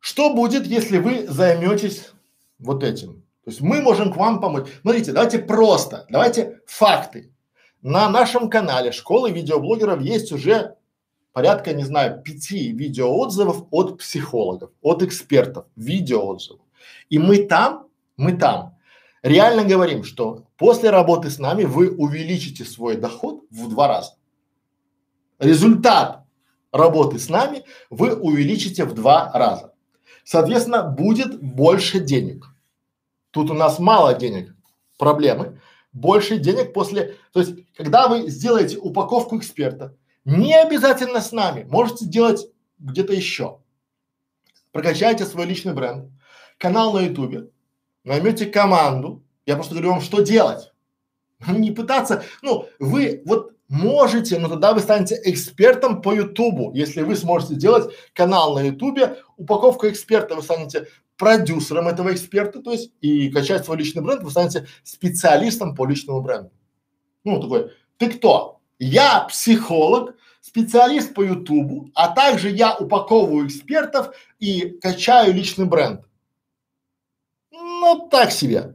[0.00, 2.10] что будет, если вы займетесь
[2.58, 3.22] вот этим?
[3.44, 4.66] То есть мы можем к вам помочь.
[4.80, 7.32] Смотрите, давайте просто, давайте факты.
[7.80, 10.74] На нашем канале школы видеоблогеров есть уже
[11.32, 16.62] порядка, не знаю, пяти видеоотзывов от психологов, от экспертов, видеоотзывов.
[17.08, 18.76] И мы там, мы там
[19.22, 24.16] реально говорим, что после работы с нами вы увеличите свой доход в два раза.
[25.38, 26.21] Результат
[26.72, 29.72] работы с нами вы увеличите в два раза.
[30.24, 32.46] Соответственно, будет больше денег.
[33.30, 34.54] Тут у нас мало денег,
[34.98, 35.60] проблемы.
[35.92, 42.06] Больше денег после, то есть, когда вы сделаете упаковку эксперта, не обязательно с нами, можете
[42.06, 42.46] делать
[42.78, 43.58] где-то еще.
[44.70, 46.10] Прокачайте свой личный бренд,
[46.56, 47.50] канал на ютубе,
[48.04, 50.72] наймете команду, я просто говорю вам, что делать.
[51.46, 56.72] Не пытаться, ну, вы вот Можете, но тогда вы станете экспертом по Ютубу.
[56.74, 62.70] Если вы сможете сделать канал на Ютубе, упаковку эксперта, вы станете продюсером этого эксперта, то
[62.70, 66.52] есть и качать свой личный бренд, вы станете специалистом по личному бренду.
[67.24, 68.60] Ну, такой Ты кто?
[68.78, 76.02] Я психолог, специалист по Ютубу, а также я упаковываю экспертов и качаю личный бренд.
[77.50, 78.74] Ну, так себе.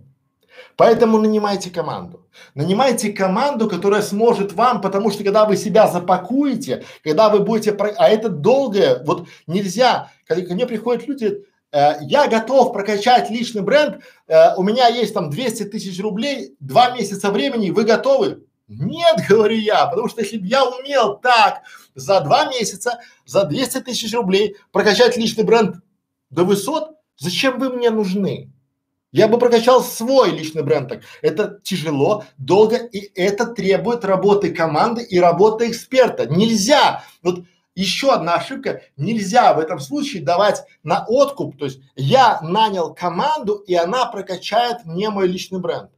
[0.78, 2.28] Поэтому нанимайте команду.
[2.54, 7.90] Нанимайте команду, которая сможет вам, потому что когда вы себя запакуете, когда вы будете, про...
[7.98, 13.64] а это долгое, вот нельзя, когда ко мне приходят люди, э, я готов прокачать личный
[13.64, 18.44] бренд, э, у меня есть там 200 тысяч рублей, два месяца времени, вы готовы?
[18.68, 21.64] Нет, говорю я, потому что если бы я умел так
[21.96, 25.78] за два месяца, за 200 тысяч рублей прокачать личный бренд
[26.30, 28.52] до высот, зачем вы мне нужны?
[29.12, 31.02] Я бы прокачал свой личный бренд так.
[31.22, 36.26] Это тяжело, долго и это требует работы команды и работы эксперта.
[36.26, 42.42] Нельзя, вот еще одна ошибка, нельзя в этом случае давать на откуп, то есть я
[42.42, 45.92] нанял команду и она прокачает мне мой личный бренд.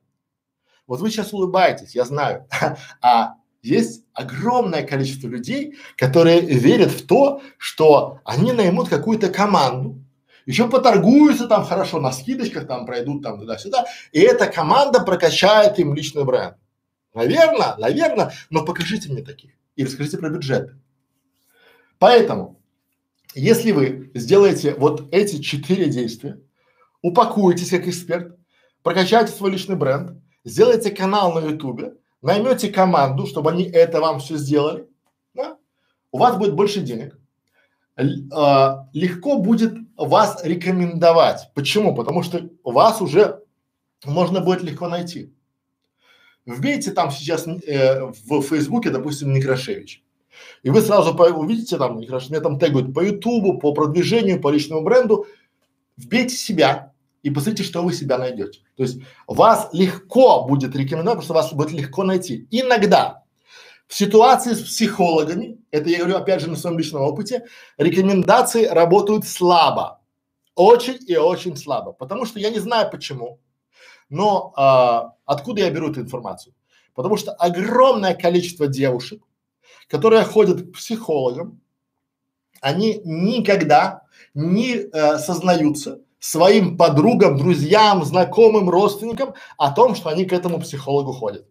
[0.85, 2.47] Вот вы сейчас улыбаетесь, я знаю,
[3.01, 10.03] а есть огромное количество людей, которые верят в то, что они наймут какую-то команду,
[10.49, 15.93] еще поторгуются там хорошо, на скидочках там пройдут там туда-сюда, и эта команда прокачает им
[15.93, 16.55] личный бренд.
[17.13, 20.75] Наверное, наверное, но покажите мне таких и расскажите про бюджеты.
[21.99, 22.59] Поэтому,
[23.35, 26.41] если вы сделаете вот эти четыре действия,
[27.03, 28.35] упакуетесь как эксперт,
[28.81, 34.35] прокачаете свой личный бренд, сделаете канал на ютубе, наймете команду, чтобы они это вам все
[34.37, 34.87] сделали,
[35.35, 35.57] да?
[36.11, 37.19] у вас будет больше денег,
[38.31, 39.73] а, легко будет
[40.05, 41.51] вас рекомендовать.
[41.53, 41.93] Почему?
[41.93, 43.43] Потому что вас уже
[44.05, 45.33] можно будет легко найти.
[46.45, 50.03] Вбейте там сейчас э, в Фейсбуке, допустим, Некрашевич.
[50.63, 54.49] И вы сразу по, увидите там, Некрашевич, меня там тегают по Ютубу, по продвижению, по
[54.49, 55.27] личному бренду.
[55.97, 58.61] Вбейте себя и посмотрите, что вы себя найдете.
[58.75, 62.47] То есть вас легко будет рекомендовать, потому что вас будет легко найти.
[62.49, 63.23] Иногда
[63.87, 67.45] в ситуации с психологами, это я говорю опять же на своем личном опыте,
[67.77, 70.01] рекомендации работают слабо,
[70.55, 73.39] очень и очень слабо, потому что я не знаю почему,
[74.09, 76.53] но а, откуда я беру эту информацию?
[76.95, 79.23] Потому что огромное количество девушек,
[79.87, 81.61] которые ходят к психологам,
[82.61, 84.01] они никогда
[84.33, 91.13] не э, сознаются своим подругам, друзьям, знакомым, родственникам о том, что они к этому психологу
[91.13, 91.47] ходят.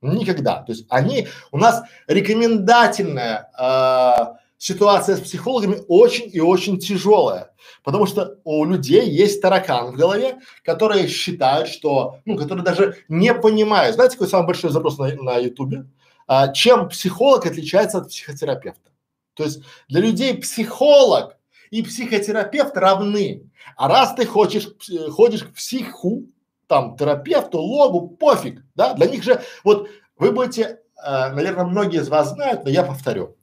[0.00, 0.62] Никогда.
[0.62, 8.06] То есть они, у нас рекомендательная э, ситуация с психологами очень и очень тяжелая, потому
[8.06, 13.96] что у людей есть таракан в голове, которые считают, что, ну, которые даже не понимают.
[13.96, 15.86] Знаете, какой самый большой запрос на, на ютубе?
[16.28, 18.90] А, чем психолог отличается от психотерапевта?
[19.34, 21.36] То есть для людей психолог
[21.70, 23.50] и психотерапевт равны.
[23.76, 24.68] А раз ты хочешь,
[25.10, 26.24] ходишь к психу,
[26.68, 32.08] там терапевту, логу, пофиг, да, для них же, вот вы будете, э, наверное, многие из
[32.08, 33.36] вас знают, но я повторю,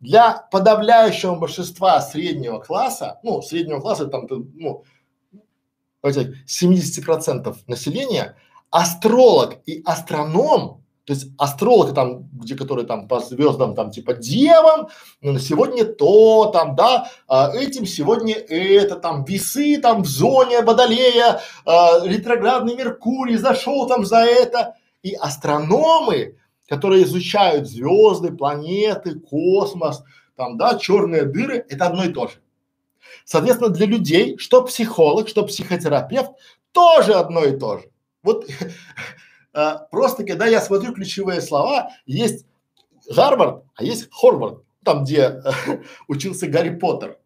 [0.00, 4.84] для подавляющего большинства среднего класса, ну, среднего класса там, ну,
[6.02, 8.36] давайте 70 процентов населения,
[8.70, 14.88] астролог и астроном то есть астролог там, где которые там по звездам там типа девам,
[15.22, 21.40] ну, сегодня то там, да, а, этим сегодня это там весы там в зоне Водолея,
[21.64, 24.74] а, ретроградный Меркурий зашел там за это.
[25.02, 26.36] И астрономы,
[26.68, 30.04] которые изучают звезды, планеты, космос,
[30.36, 32.34] там, да, черные дыры, это одно и то же.
[33.24, 36.32] Соответственно, для людей, что психолог, что психотерапевт,
[36.72, 37.90] тоже одно и то же.
[38.22, 38.44] Вот
[39.52, 42.46] а, просто когда я смотрю ключевые слова, есть
[43.14, 45.42] Гарвард, а есть Хорвард, там, где э,
[46.08, 47.18] учился Гарри Поттер.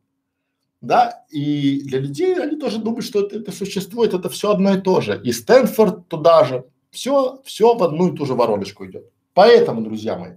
[0.81, 4.81] Да, и для людей они тоже думают, что это, это существует, это все одно и
[4.81, 5.21] то же.
[5.23, 6.65] И Стэнфорд туда же.
[6.91, 9.09] Все, все в одну и ту же вороночку идет.
[9.33, 10.33] Поэтому, друзья мои,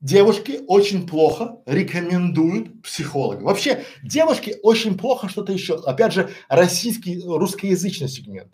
[0.00, 3.42] девушки очень плохо рекомендуют психолога.
[3.42, 5.76] Вообще, девушки очень плохо что-то еще.
[5.76, 8.52] Опять же, российский, русскоязычный сегмент.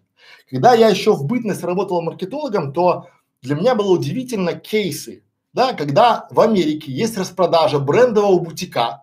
[0.48, 3.06] Когда я еще в бытность работал маркетологом, то
[3.42, 9.02] для меня было удивительно кейсы, да, когда в Америке есть распродажа брендового бутика,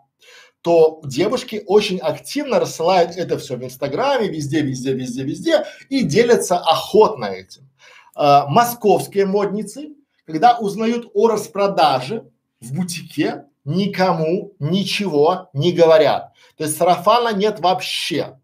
[0.61, 6.57] то девушки очень активно рассылают это все в Инстаграме, везде, везде, везде, везде и делятся
[6.57, 7.69] охотно этим.
[8.15, 9.89] А, московские модницы,
[10.25, 16.33] когда узнают о распродаже в бутике, никому ничего не говорят.
[16.57, 18.39] То есть сарафана нет вообще.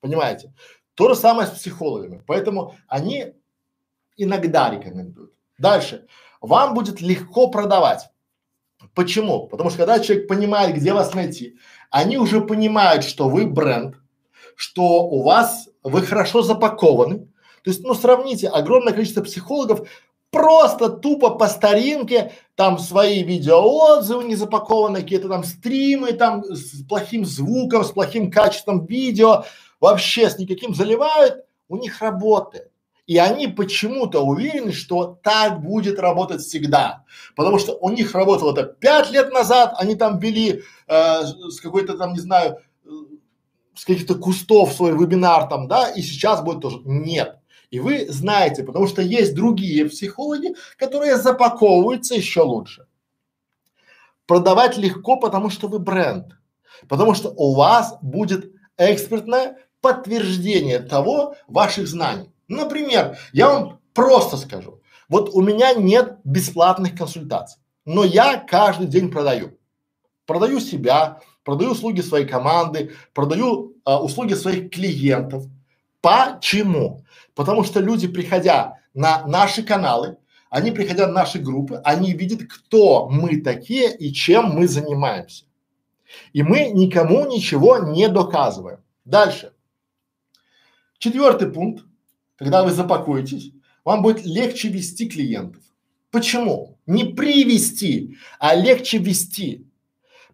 [0.00, 0.52] Понимаете?
[0.98, 2.24] То же самое с психологами.
[2.26, 3.34] Поэтому они
[4.16, 5.32] иногда рекомендуют.
[5.56, 6.08] Дальше.
[6.40, 8.10] Вам будет легко продавать.
[8.94, 9.46] Почему?
[9.46, 11.56] Потому что когда человек понимает, где вас найти,
[11.90, 13.94] они уже понимают, что вы бренд,
[14.56, 17.28] что у вас, вы хорошо запакованы.
[17.62, 19.88] То есть, ну, сравните, огромное количество психологов
[20.32, 27.24] просто тупо по старинке, там свои видеоотзывы не запакованы, какие-то там стримы там с плохим
[27.24, 29.44] звуком, с плохим качеством видео,
[29.80, 32.70] вообще с никаким заливают, у них работает.
[33.06, 37.04] И они почему-то уверены, что так будет работать всегда.
[37.34, 41.96] Потому что у них работало это пять лет назад, они там вели э, с какой-то
[41.96, 42.88] там, не знаю, э,
[43.74, 46.80] с каких-то кустов свой вебинар там, да, и сейчас будет тоже.
[46.84, 47.38] Нет.
[47.70, 52.86] И вы знаете, потому что есть другие психологи, которые запаковываются еще лучше.
[54.26, 56.36] Продавать легко, потому что вы бренд.
[56.88, 59.56] Потому что у вас будет экспертное
[59.88, 62.30] подтверждение того ваших знаний.
[62.46, 69.10] Например, я вам просто скажу, вот у меня нет бесплатных консультаций, но я каждый день
[69.10, 69.58] продаю.
[70.26, 75.44] Продаю себя, продаю услуги своей команды, продаю а, услуги своих клиентов.
[76.02, 77.04] Почему?
[77.34, 80.18] Потому что люди, приходя на наши каналы,
[80.50, 85.46] они приходя на наши группы, они видят, кто мы такие и чем мы занимаемся.
[86.34, 88.80] И мы никому ничего не доказываем.
[89.06, 89.52] Дальше.
[90.98, 91.84] Четвертый пункт
[92.38, 93.52] когда вы запакуетесь,
[93.84, 95.62] вам будет легче вести клиентов.
[96.10, 96.78] Почему?
[96.86, 99.66] Не привести, а легче вести.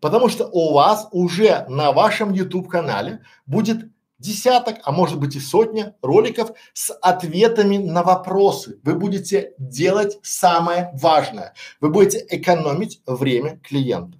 [0.01, 5.41] Потому что у вас уже на вашем YouTube канале будет десяток, а может быть и
[5.41, 8.79] сотня роликов с ответами на вопросы.
[8.83, 11.55] Вы будете делать самое важное.
[11.81, 14.19] Вы будете экономить время клиента.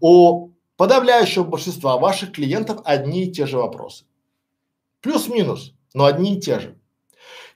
[0.00, 4.04] У подавляющего большинства ваших клиентов одни и те же вопросы.
[5.00, 6.76] Плюс-минус, но одни и те же.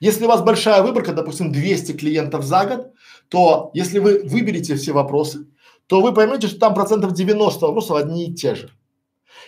[0.01, 2.93] Если у вас большая выборка, допустим, 200 клиентов за год,
[3.29, 5.47] то если вы выберете все вопросы,
[5.87, 8.71] то вы поймете, что там процентов 90 вопросов одни и те же.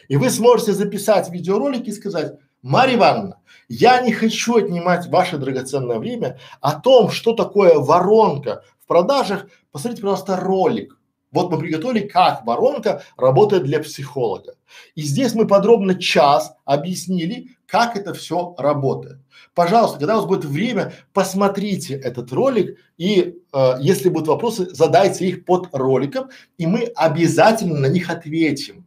[0.09, 5.99] И вы сможете записать видеоролики и сказать, Марья Ивановна, я не хочу отнимать ваше драгоценное
[5.99, 9.47] время о том, что такое воронка в продажах.
[9.71, 10.99] Посмотрите, пожалуйста, ролик.
[11.33, 14.55] Вот мы приготовили, как воронка работает для психолога.
[14.95, 19.19] И здесь мы подробно час объяснили, как это все работает.
[19.55, 25.27] Пожалуйста, когда у вас будет время, посмотрите этот ролик и э, если будут вопросы, задайте
[25.27, 28.87] их под роликом, и мы обязательно на них ответим.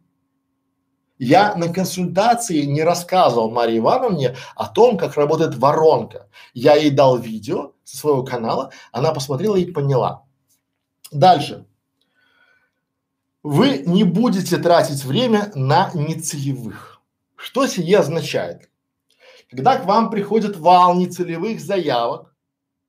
[1.17, 6.27] Я на консультации не рассказывал Марии Ивановне о том, как работает воронка.
[6.53, 10.23] Я ей дал видео со своего канала, она посмотрела и поняла.
[11.11, 11.65] Дальше.
[13.43, 17.01] Вы не будете тратить время на нецелевых.
[17.35, 18.69] Что сие означает?
[19.49, 22.33] Когда к вам приходит вал нецелевых заявок,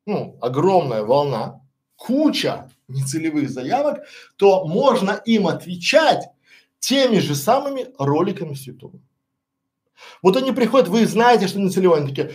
[0.07, 1.61] ну, огромная волна,
[1.97, 4.05] куча нецелевых заявок,
[4.37, 6.29] то можно им отвечать
[6.79, 9.03] теми же самыми роликами с YouTube.
[10.23, 12.33] Вот они приходят, вы знаете, что нецелевые, они такие,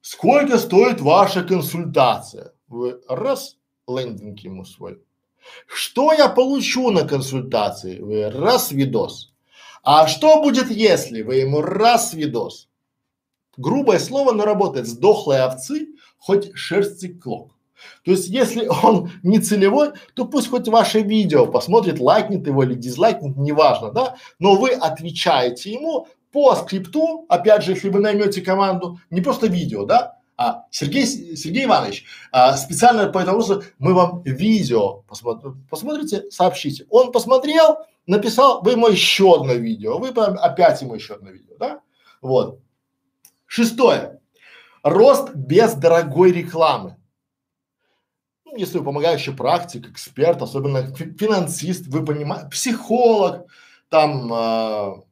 [0.00, 2.52] сколько стоит ваша консультация?
[2.68, 3.56] Вы раз,
[3.88, 5.02] лендинг ему свой.
[5.66, 8.00] Что я получу на консультации?
[8.00, 9.32] Вы раз видос.
[9.82, 12.68] А что будет, если вы ему раз видос?
[13.58, 14.86] грубое слово, но работает.
[14.86, 17.54] Сдохлые овцы, хоть шерсти клок.
[18.04, 22.74] То есть, если он не целевой, то пусть хоть ваше видео посмотрит, лайкнет его или
[22.74, 28.98] дизлайкнет, неважно, да, но вы отвечаете ему по скрипту, опять же, если вы наймете команду,
[29.10, 34.22] не просто видео, да, а Сергей, Сергей Иванович, а, специально по этому вопросу мы вам
[34.22, 36.86] видео посмотр, посмотрите, сообщите.
[36.90, 41.80] Он посмотрел, написал, вы ему еще одно видео, вы опять ему еще одно видео, да,
[42.22, 42.60] вот.
[43.46, 44.20] Шестое.
[44.84, 46.96] Рост без дорогой рекламы.
[48.44, 53.46] Ну, если вы помогающий практик, эксперт, особенно финансист, вы понимаете, психолог,
[53.88, 55.02] там э,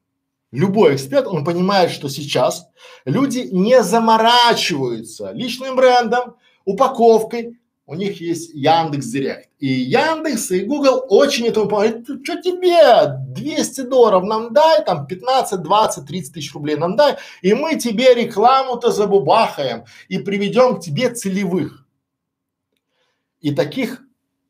[0.56, 2.68] любой эксперт, он понимает, что сейчас
[3.04, 9.48] люди не заморачиваются личным брендом, упаковкой, у них есть Яндекс Директ.
[9.60, 12.04] И Яндекс, и Google очень этому помогают.
[12.24, 13.06] Что тебе?
[13.28, 18.12] 200 долларов нам дай, там 15, 20, 30 тысяч рублей нам дай, и мы тебе
[18.14, 21.86] рекламу-то забубахаем и приведем к тебе целевых.
[23.40, 24.02] И таких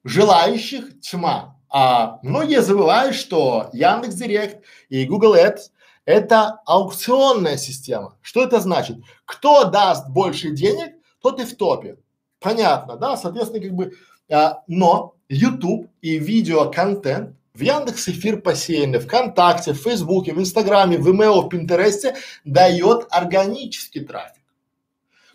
[0.05, 1.59] желающих тьма.
[1.69, 5.73] А многие забывают, что Яндекс Директ и Google Ads
[6.07, 8.17] это аукционная система.
[8.23, 8.97] Что это значит?
[9.27, 11.99] Кто даст больше денег, тот и в топе.
[12.41, 13.17] Понятно, да?
[13.17, 13.93] Соответственно, как бы,
[14.31, 21.09] а, но YouTube и видеоконтент в Яндекс Эфир посеяны, ВКонтакте, в Фейсбуке, в Инстаграме, в
[21.09, 24.43] email, в Пинтересте дает органический трафик.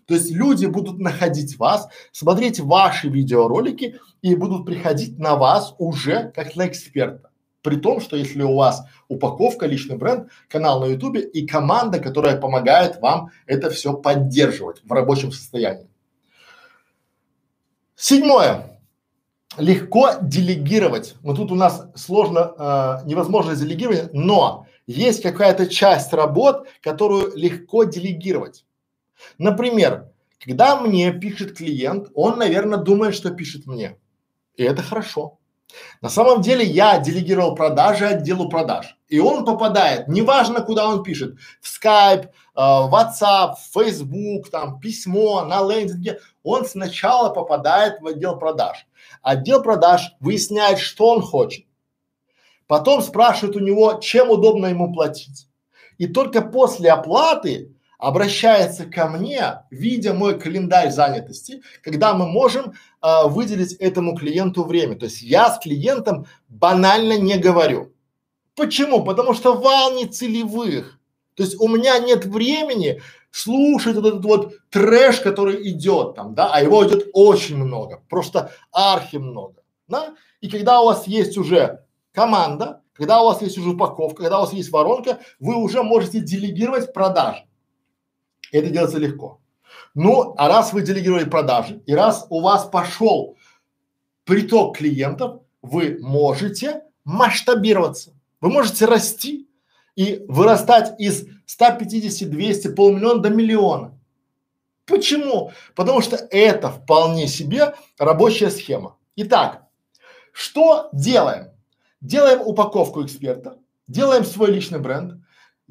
[0.05, 6.31] То есть люди будут находить вас, смотреть ваши видеоролики и будут приходить на вас уже
[6.35, 7.30] как на эксперта.
[7.61, 12.37] При том, что если у вас упаковка, личный бренд, канал на ютубе и команда, которая
[12.37, 15.87] помогает вам это все поддерживать в рабочем состоянии.
[17.95, 18.79] Седьмое.
[19.57, 21.15] Легко делегировать.
[21.21, 27.83] Вот тут у нас сложно, э, невозможно делегировать, но есть какая-то часть работ, которую легко
[27.83, 28.65] делегировать.
[29.37, 30.09] Например,
[30.43, 33.97] когда мне пишет клиент, он, наверное, думает, что пишет мне.
[34.55, 35.37] И это хорошо.
[36.01, 38.97] На самом деле я делегировал продажи отделу продаж.
[39.07, 45.61] И он попадает, неважно куда он пишет, в Skype, э, WhatsApp, Facebook, там, письмо, на
[45.61, 48.87] лендинге, он сначала попадает в отдел продаж.
[49.21, 51.65] Отдел продаж выясняет, что он хочет.
[52.67, 55.47] Потом спрашивает у него, чем удобно ему платить.
[55.97, 63.27] И только после оплаты обращается ко мне, видя мой календарь занятости, когда мы можем а,
[63.27, 64.95] выделить этому клиенту время.
[64.95, 67.93] То есть я с клиентом банально не говорю.
[68.55, 69.03] Почему?
[69.05, 70.99] Потому что вал не целевых.
[71.35, 76.49] То есть у меня нет времени слушать вот этот вот трэш, который идет там, да,
[76.51, 80.15] а его идет очень много, просто архи много, да.
[80.41, 84.41] И когда у вас есть уже команда, когда у вас есть уже упаковка, когда у
[84.41, 87.45] вас есть воронка, вы уже можете делегировать продажи.
[88.51, 89.39] Это делается легко.
[89.93, 93.37] Ну, а раз вы делегировали продажи, и раз у вас пошел
[94.23, 98.13] приток клиентов, вы можете масштабироваться.
[98.39, 99.49] Вы можете расти
[99.95, 103.99] и вырастать из 150, 200, полмиллиона до миллиона.
[104.85, 105.51] Почему?
[105.75, 108.97] Потому что это вполне себе рабочая схема.
[109.15, 109.67] Итак,
[110.31, 111.51] что делаем?
[111.99, 115.21] Делаем упаковку эксперта, делаем свой личный бренд,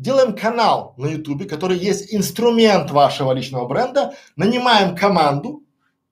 [0.00, 5.62] делаем канал на ютубе, который есть инструмент вашего личного бренда, нанимаем команду,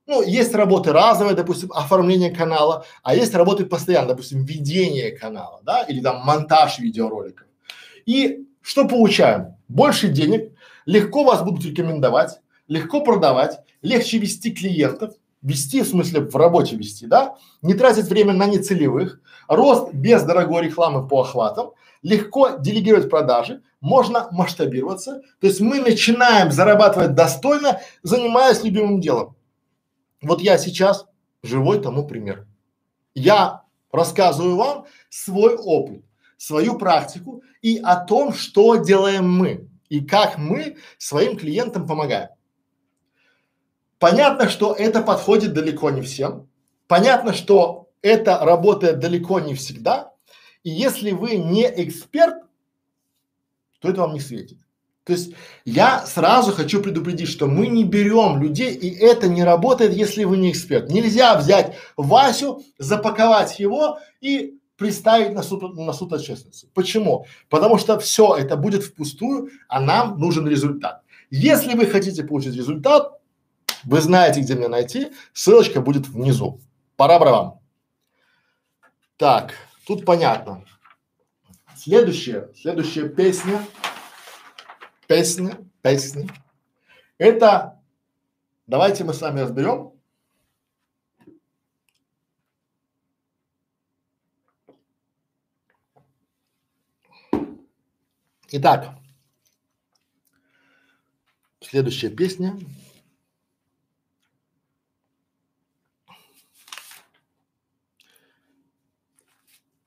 [0.06, 5.82] ну, есть работы разовые, допустим, оформление канала, а есть работы постоянно, допустим, ведение канала, да,
[5.82, 7.46] или там монтаж видеороликов.
[8.06, 9.56] И что получаем?
[9.68, 10.52] Больше денег,
[10.86, 17.06] легко вас будут рекомендовать, легко продавать, легче вести клиентов, вести в смысле в работе вести,
[17.06, 21.72] да, не тратить время на нецелевых, рост без дорогой рекламы по охватам,
[22.02, 25.22] легко делегировать продажи, можно масштабироваться.
[25.40, 29.36] То есть мы начинаем зарабатывать достойно, занимаясь любимым делом.
[30.22, 31.06] Вот я сейчас
[31.42, 32.46] живой тому пример.
[33.14, 36.04] Я рассказываю вам свой опыт,
[36.36, 42.30] свою практику и о том, что делаем мы и как мы своим клиентам помогаем.
[43.98, 46.48] Понятно, что это подходит далеко не всем.
[46.86, 50.12] Понятно, что это работает далеко не всегда.
[50.64, 52.44] И если вы не эксперт,
[53.80, 54.58] то это вам не светит.
[55.04, 55.32] То есть
[55.64, 60.36] я сразу хочу предупредить, что мы не берем людей, и это не работает, если вы
[60.36, 60.90] не эксперт.
[60.90, 66.68] Нельзя взять Васю, запаковать его и приставить на суд, на суд ответственности.
[66.74, 67.24] Почему?
[67.48, 71.02] Потому что все это будет впустую, а нам нужен результат.
[71.30, 73.18] Если вы хотите получить результат,
[73.84, 76.60] вы знаете, где меня найти, ссылочка будет внизу.
[76.96, 77.60] Пора вам.
[79.16, 79.54] Так,
[79.88, 80.66] тут понятно.
[81.74, 83.64] Следующая, следующая песня,
[85.06, 86.28] песня, песня.
[87.16, 87.80] Это,
[88.66, 89.94] давайте мы с вами разберем.
[98.50, 98.94] Итак,
[101.62, 102.58] следующая песня.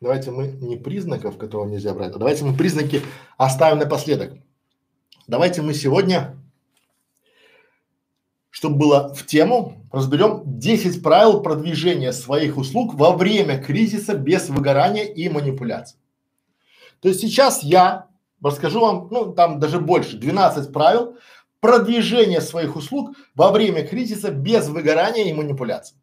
[0.01, 3.03] Давайте мы не признаков, которого нельзя брать, а давайте мы признаки
[3.37, 4.33] оставим напоследок.
[5.27, 6.41] Давайте мы сегодня,
[8.49, 15.03] чтобы было в тему, разберем 10 правил продвижения своих услуг во время кризиса без выгорания
[15.03, 15.99] и манипуляций.
[16.99, 18.07] То есть сейчас я
[18.41, 21.15] расскажу вам, ну там даже больше, 12 правил
[21.59, 25.95] продвижения своих услуг во время кризиса без выгорания и манипуляций.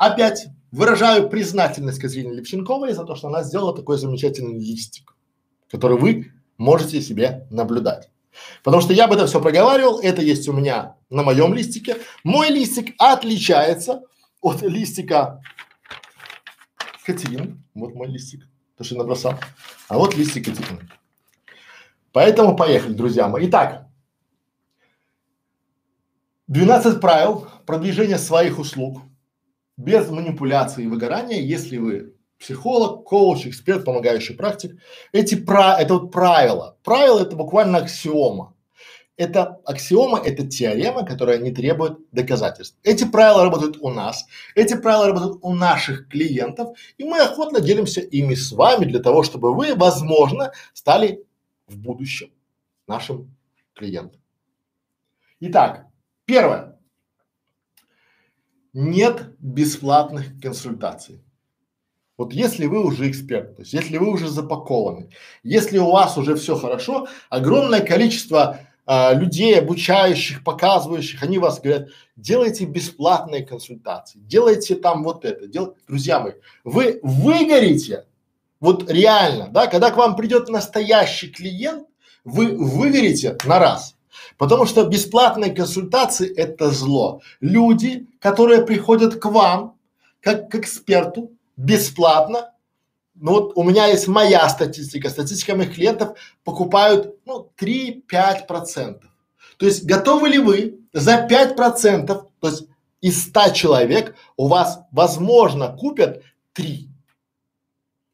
[0.00, 5.14] Опять выражаю признательность Катерине Левченковой за то, что она сделала такой замечательный листик,
[5.70, 8.08] который вы можете себе наблюдать.
[8.64, 11.98] Потому что я об этом все проговаривал, это есть у меня на моем листике.
[12.24, 14.00] Мой листик отличается
[14.40, 15.42] от листика
[17.04, 17.62] Катерины.
[17.74, 18.48] Вот мой листик,
[18.78, 19.34] то, что я набросал.
[19.88, 20.88] А вот листик Катерины.
[22.12, 23.50] Поэтому поехали, друзья мои.
[23.50, 23.86] Итак,
[26.46, 29.02] 12 правил продвижения своих услуг
[29.80, 34.76] без манипуляции и выгорания, если вы психолог, коуч, эксперт, помогающий практик,
[35.12, 36.76] эти про, это вот правила.
[36.82, 38.54] Правила это буквально аксиома.
[39.16, 42.78] Это аксиома, это теорема, которая не требует доказательств.
[42.82, 48.00] Эти правила работают у нас, эти правила работают у наших клиентов, и мы охотно делимся
[48.00, 51.22] ими с вами для того, чтобы вы, возможно, стали
[51.66, 52.30] в будущем
[52.86, 53.36] нашим
[53.74, 54.20] клиентам.
[55.40, 55.86] Итак,
[56.24, 56.79] первое.
[58.72, 61.22] Нет бесплатных консультаций.
[62.16, 65.08] Вот если вы уже эксперт, то есть если вы уже запакованы,
[65.42, 71.88] если у вас уже все хорошо, огромное количество а, людей, обучающих, показывающих, они вас говорят,
[72.16, 75.76] делайте бесплатные консультации, делайте там вот это, дел...
[75.88, 78.04] друзья мои, вы выгорите,
[78.60, 81.88] вот реально, да, когда к вам придет настоящий клиент,
[82.24, 83.96] вы выгорите на раз.
[84.40, 87.20] Потому что бесплатные консультации– это зло.
[87.40, 89.76] Люди, которые приходят к вам,
[90.22, 92.54] как к эксперту, бесплатно.
[93.14, 99.10] Ну вот у меня есть моя статистика, статистика моих клиентов покупают ну 3-5 процентов.
[99.58, 102.64] То есть готовы ли вы за 5 процентов, то есть
[103.02, 106.22] из 100 человек у вас возможно купят
[106.54, 106.88] 3.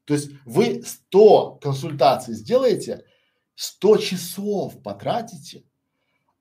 [0.03, 3.05] То есть вы 100 консультаций сделаете,
[3.55, 5.63] 100 часов потратите,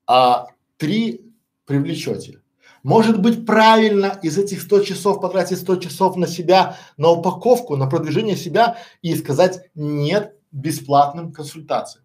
[0.06, 0.46] а
[0.78, 1.20] 3
[1.64, 2.40] привлечете.
[2.82, 7.88] Может быть правильно из этих 100 часов потратить 100 часов на себя, на упаковку, на
[7.88, 12.04] продвижение себя и сказать нет бесплатным консультациям.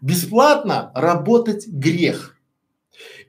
[0.00, 2.39] Бесплатно работать грех.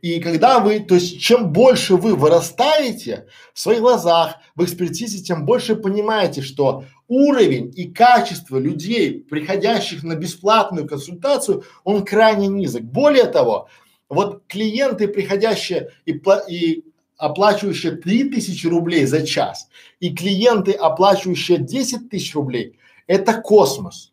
[0.01, 5.45] И когда вы, то есть чем больше вы вырастаете в своих глазах, в экспертизе, тем
[5.45, 12.83] больше понимаете, что уровень и качество людей, приходящих на бесплатную консультацию, он крайне низок.
[12.83, 13.67] Более того,
[14.09, 16.83] вот клиенты, приходящие и, и
[17.17, 24.11] оплачивающие 3000 рублей за час, и клиенты, оплачивающие 10 тысяч рублей, это космос.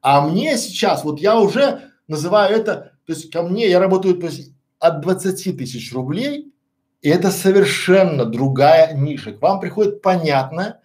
[0.00, 4.26] А мне сейчас, вот я уже называю это, то есть ко мне, я работаю то
[4.26, 6.52] есть, от 20 тысяч рублей,
[7.00, 9.32] и это совершенно другая ниша.
[9.32, 10.80] К вам приходит понятная,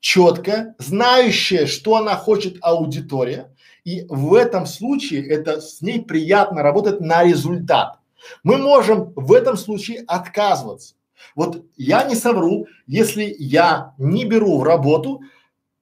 [0.00, 7.00] четкая, знающая, что она хочет аудитория, и в этом случае это с ней приятно работать
[7.00, 7.98] на результат.
[8.42, 10.94] Мы можем в этом случае отказываться.
[11.34, 15.20] Вот я не совру, если я не беру в работу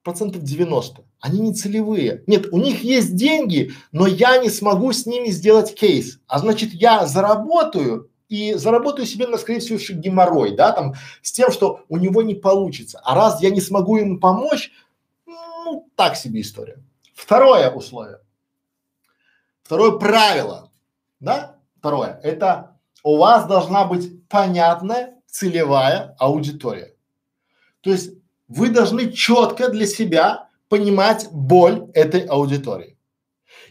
[0.03, 2.21] процентов 90, они не целевые.
[2.27, 6.19] Нет, у них есть деньги, но я не смогу с ними сделать кейс.
[6.27, 11.31] А значит, я заработаю и заработаю себе, на, скорее всего, еще геморрой, да, там, с
[11.31, 12.99] тем, что у него не получится.
[13.05, 14.73] А раз я не смогу ему помочь,
[15.25, 16.83] ну, так себе история.
[17.15, 18.19] Второе условие.
[19.63, 20.71] Второе правило,
[21.21, 21.55] да?
[21.79, 22.19] Второе.
[22.21, 26.93] Это у вас должна быть понятная целевая аудитория.
[27.79, 28.11] То есть
[28.49, 32.97] вы должны четко для себя понимать боль этой аудитории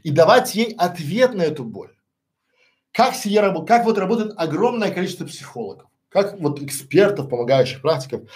[0.04, 1.96] и давать ей ответ на эту боль.
[2.92, 8.30] Как себе работает, как вот работает огромное количество психологов, как вот экспертов, помогающих практиков.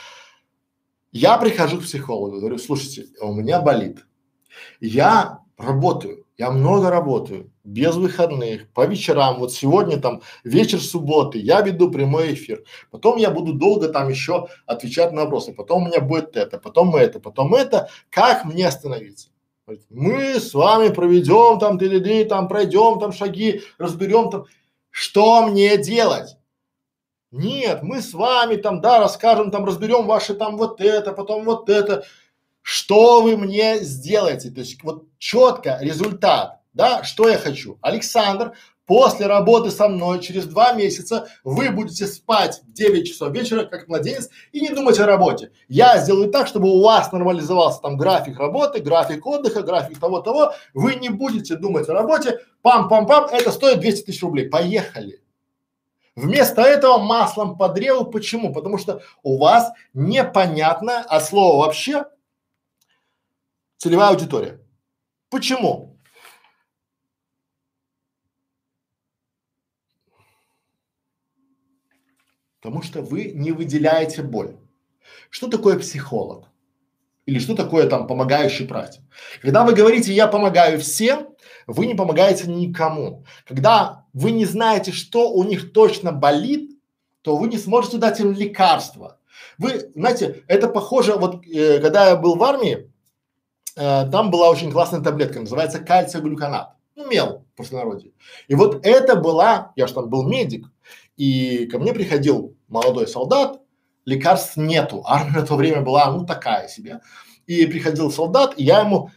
[1.12, 4.04] Я прихожу к психологу, говорю, слушайте, у меня болит,
[4.80, 9.38] я работаю, я много работаю, без выходных, по вечерам.
[9.38, 12.64] Вот сегодня там вечер субботы, я веду прямой эфир.
[12.90, 15.52] Потом я буду долго там еще отвечать на вопросы.
[15.52, 17.90] Потом у меня будет это, потом это, потом это.
[18.08, 19.28] Как мне остановиться?
[19.90, 24.46] Мы с вами проведем там ты там пройдем там шаги, разберем там.
[24.90, 26.36] Что мне делать?
[27.32, 31.68] Нет, мы с вами там, да, расскажем там, разберем ваши там вот это, потом вот
[31.68, 32.04] это
[32.68, 37.78] что вы мне сделаете, то есть вот четко результат, да, что я хочу.
[37.80, 38.52] Александр,
[38.84, 43.88] после работы со мной через два месяца вы будете спать в 9 часов вечера, как
[43.88, 45.50] младенец, и не думать о работе.
[45.68, 50.96] Я сделаю так, чтобы у вас нормализовался там график работы, график отдыха, график того-того, вы
[50.96, 55.22] не будете думать о работе, пам-пам-пам, это стоит 200 тысяч рублей, поехали.
[56.14, 58.06] Вместо этого маслом по древу.
[58.06, 58.52] Почему?
[58.52, 62.06] Потому что у вас непонятно, а слово вообще
[63.76, 64.60] целевая аудитория.
[65.28, 65.95] Почему?
[72.66, 74.56] Потому что вы не выделяете боль.
[75.30, 76.48] Что такое психолог?
[77.24, 79.02] Или что такое там помогающий практик?
[79.40, 81.28] Когда вы говорите «я помогаю всем»,
[81.68, 83.24] вы не помогаете никому.
[83.46, 86.72] Когда вы не знаете, что у них точно болит,
[87.22, 89.20] то вы не сможете дать им лекарства.
[89.58, 92.90] Вы, знаете, это похоже, вот э, когда я был в армии,
[93.76, 96.74] э, там была очень классная таблетка, называется кальциоглюконат.
[96.96, 98.10] Ну, мел в простонародье.
[98.48, 100.66] И вот это была, я же там был медик,
[101.16, 103.60] и ко мне приходил молодой солдат,
[104.04, 107.00] лекарств нету, армия на то время была, ну, такая себе.
[107.46, 109.10] И приходил солдат, и я ему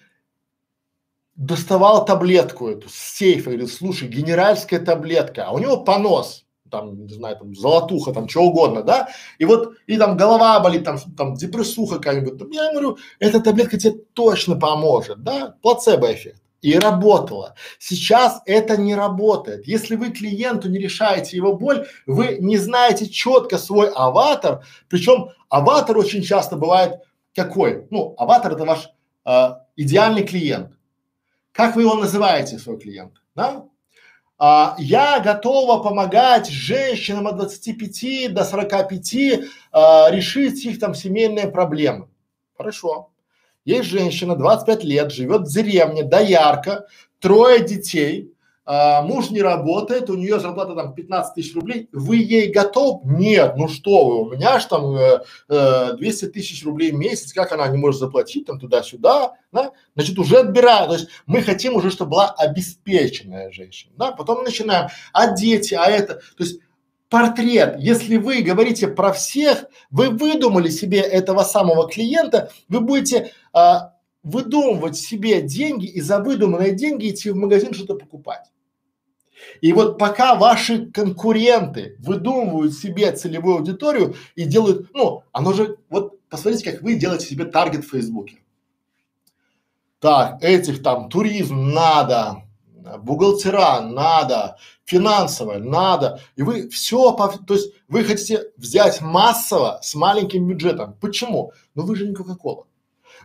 [1.35, 7.13] доставал таблетку эту с сейфа, говорит, слушай, генеральская таблетка, а у него понос, там, не
[7.13, 11.35] знаю, там, золотуха, там, что угодно, да, и вот, и там голова болит, там, там,
[11.35, 16.41] депрессуха какая-нибудь, я говорю, эта таблетка тебе точно поможет, да, плацебо-эффект.
[16.61, 17.55] И работало.
[17.77, 19.67] Сейчас это не работает.
[19.67, 25.97] Если вы клиенту не решаете его боль, вы не знаете четко свой аватар, причем аватар
[25.97, 27.01] очень часто бывает
[27.35, 27.87] какой?
[27.89, 28.89] Ну, аватар это ваш
[29.25, 30.73] э, идеальный клиент.
[31.51, 33.13] Как вы его называете, свой клиент?
[33.35, 33.65] Да?
[34.37, 39.15] А, я готова помогать женщинам от 25 до 45
[39.71, 42.07] а, решить их там семейные проблемы.
[42.55, 43.11] Хорошо.
[43.65, 46.85] Есть женщина, 25 лет, живет в деревне, доярка,
[47.19, 48.33] трое детей,
[48.71, 53.01] а, муж не работает, у нее зарплата там 15 тысяч рублей, вы ей готов?
[53.03, 57.33] Нет, ну что вы, у меня же там э, э, 200 тысяч рублей в месяц,
[57.33, 59.71] как она не может заплатить там туда-сюда, да?
[59.95, 64.11] Значит, уже отбираю, то есть мы хотим уже, чтобы была обеспеченная женщина, да?
[64.11, 66.59] Потом начинаем, а дети, а это, то есть
[67.09, 67.75] портрет.
[67.79, 73.93] Если вы говорите про всех, вы выдумали себе этого самого клиента, вы будете а,
[74.23, 78.51] выдумывать себе деньги и за выдуманные деньги идти в магазин что-то покупать.
[79.61, 86.19] И вот пока ваши конкуренты выдумывают себе целевую аудиторию и делают, ну, оно же, вот
[86.29, 88.39] посмотрите, как вы делаете себе таргет в Фейсбуке.
[89.99, 92.43] Так, этих там туризм надо,
[92.99, 94.57] бухгалтера надо,
[94.89, 100.95] финансовое надо, и вы все, то есть вы хотите взять массово с маленьким бюджетом.
[100.99, 101.53] Почему?
[101.75, 102.65] Ну вы же не Кока-Кола.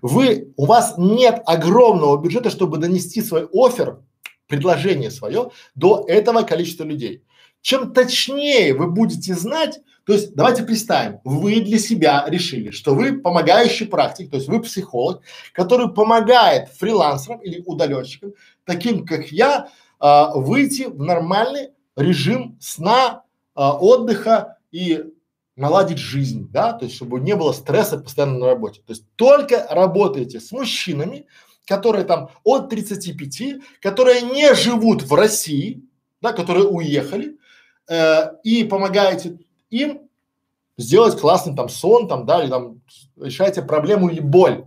[0.02, 4.00] Вы, у вас нет огромного бюджета, чтобы донести свой офер
[4.46, 7.22] предложение свое до этого количества людей.
[7.62, 13.18] Чем точнее вы будете знать, то есть давайте представим, вы для себя решили, что вы
[13.18, 15.22] помогающий практик, то есть вы психолог,
[15.54, 18.34] который помогает фрилансерам или удаленщикам,
[18.66, 19.70] таким как я,
[20.06, 23.22] а, выйти в нормальный режим сна,
[23.54, 25.02] а, отдыха и
[25.56, 28.82] наладить жизнь, да, то есть чтобы не было стресса постоянно на работе.
[28.82, 31.26] То есть только работаете с мужчинами,
[31.64, 35.82] которые там от 35, которые не живут в России,
[36.20, 37.38] да, которые уехали,
[37.88, 39.38] э, и помогаете
[39.70, 40.10] им
[40.76, 42.82] сделать классный там сон, там, да, или там
[43.16, 44.66] решаете проблему или боль.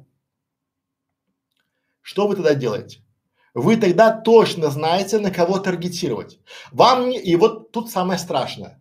[2.01, 3.03] Что вы тогда делаете?
[3.57, 6.37] Вы тогда точно знаете, на кого таргетировать.
[6.71, 8.79] Вам не, и вот тут самое страшное.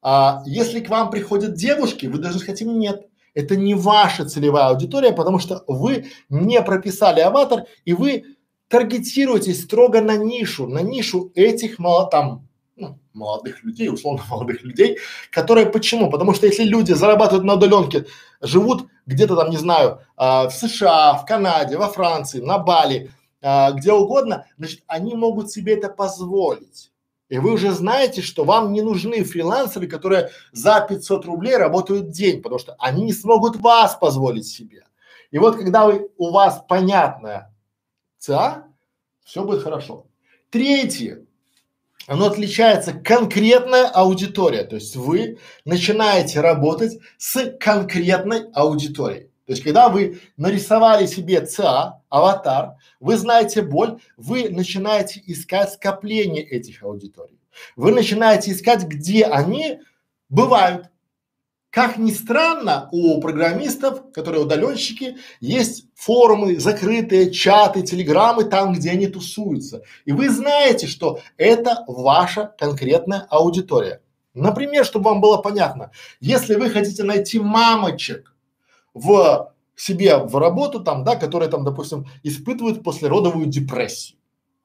[0.00, 3.06] А, если к вам приходят девушки, вы должны сказать им нет.
[3.34, 8.24] Это не ваша целевая аудитория, потому что вы не прописали аватар и вы
[8.68, 14.96] таргетируетесь строго на нишу, на нишу этих мало, там, ну, молодых людей, условно молодых людей,
[15.30, 16.10] которые почему?
[16.10, 18.06] Потому что если люди зарабатывают на удаленке,
[18.40, 23.10] живут где-то там, не знаю, а, в США, в Канаде, во Франции, на Бали,
[23.46, 26.90] а, где угодно, значит, они могут себе это позволить.
[27.28, 32.40] И вы уже знаете, что вам не нужны фрилансеры, которые за 500 рублей работают день,
[32.40, 34.84] потому что они не смогут вас позволить себе.
[35.30, 37.54] И вот когда вы, у вас понятная
[38.18, 38.64] ЦА,
[39.24, 40.06] все будет хорошо.
[40.48, 41.26] Третье,
[42.06, 49.28] оно отличается конкретная аудитория, то есть вы начинаете работать с конкретной аудиторией.
[49.46, 56.42] То есть, когда вы нарисовали себе ЦА, аватар, вы знаете боль, вы начинаете искать скопление
[56.42, 57.38] этих аудиторий.
[57.76, 59.80] Вы начинаете искать, где они
[60.30, 60.88] бывают.
[61.70, 69.08] Как ни странно, у программистов, которые удаленщики, есть форумы, закрытые чаты, телеграммы, там, где они
[69.08, 69.82] тусуются.
[70.04, 74.00] И вы знаете, что это ваша конкретная аудитория.
[74.34, 75.90] Например, чтобы вам было понятно,
[76.20, 78.33] если вы хотите найти мамочек,
[78.94, 84.18] в себе в работу там, да, которые там, допустим, испытывают послеродовую депрессию.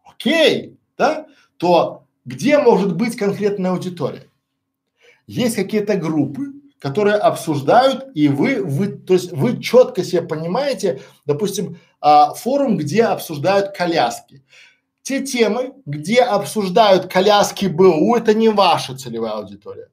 [0.05, 1.25] Окей, да,
[1.57, 4.29] то где может быть конкретная аудитория?
[5.25, 11.79] Есть какие-то группы, которые обсуждают, и вы, вы, то есть вы четко себе понимаете, допустим,
[11.99, 14.43] а, форум, где обсуждают коляски.
[15.01, 19.89] Те темы, где обсуждают коляски БУ, это не ваша целевая аудитория.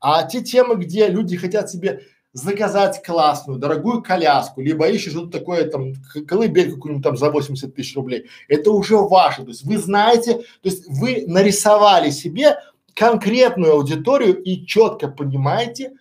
[0.00, 2.02] А те темы, где люди хотят себе
[2.32, 5.94] заказать классную, дорогую коляску, либо ищешь что-то такое там,
[6.28, 9.42] колыбель какую-нибудь там за 80 тысяч рублей, это уже ваше.
[9.42, 12.56] То есть вы знаете, то есть вы нарисовали себе
[12.94, 15.92] конкретную аудиторию и четко понимаете,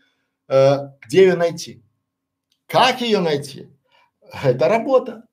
[0.47, 1.81] э, где ее найти.
[2.67, 3.69] Как ее найти?
[4.43, 5.23] Это работа.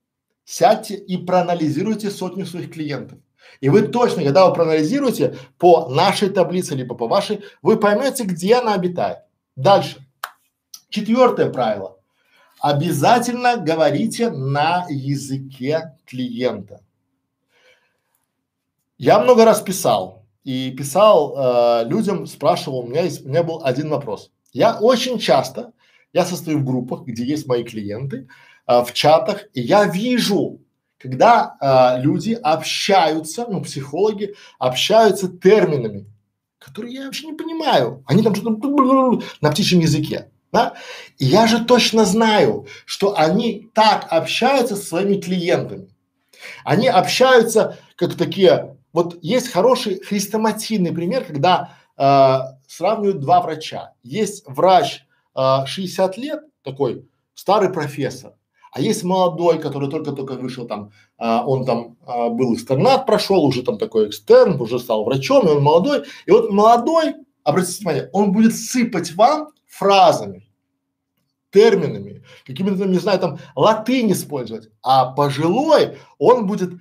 [0.45, 3.19] Сядьте и проанализируйте сотню своих клиентов.
[3.61, 8.57] И вы точно, когда вы проанализируете по нашей таблице, либо по вашей, вы поймете, где
[8.57, 9.19] она обитает.
[9.57, 10.06] Дальше.
[10.97, 11.99] Четвертое правило.
[12.59, 16.81] Обязательно говорите на языке клиента.
[18.97, 23.61] Я много раз писал и писал э, людям, спрашивал, у меня есть, у меня был
[23.63, 24.31] один вопрос.
[24.55, 25.75] Я очень часто,
[26.15, 28.27] я состою в группах, где есть мои клиенты,
[28.67, 30.63] э, в чатах, и я вижу,
[30.97, 36.07] когда а, люди общаются, ну, психологи общаются терминами,
[36.59, 38.03] которые я вообще не понимаю.
[38.07, 40.31] Они там что-то на птичьем языке.
[40.57, 40.73] Да?
[41.19, 45.91] Я же точно знаю, что они так общаются со своими клиентами.
[46.65, 53.93] Они общаются как такие, вот есть хороший хрестоматийный пример, когда э, сравнивают два врача.
[54.03, 55.05] Есть врач
[55.37, 58.33] э, 60 лет, такой старый профессор,
[58.73, 63.63] а есть молодой, который только-только вышел там, а, он там а, был экстернат прошел, уже
[63.63, 66.05] там такой экстерн, уже стал врачом, и он молодой.
[66.27, 70.46] И вот молодой, обратите внимание, он будет сыпать вам фразами,
[71.57, 76.75] терминами, какими-то, не знаю, там латынь использовать, а пожилой он будет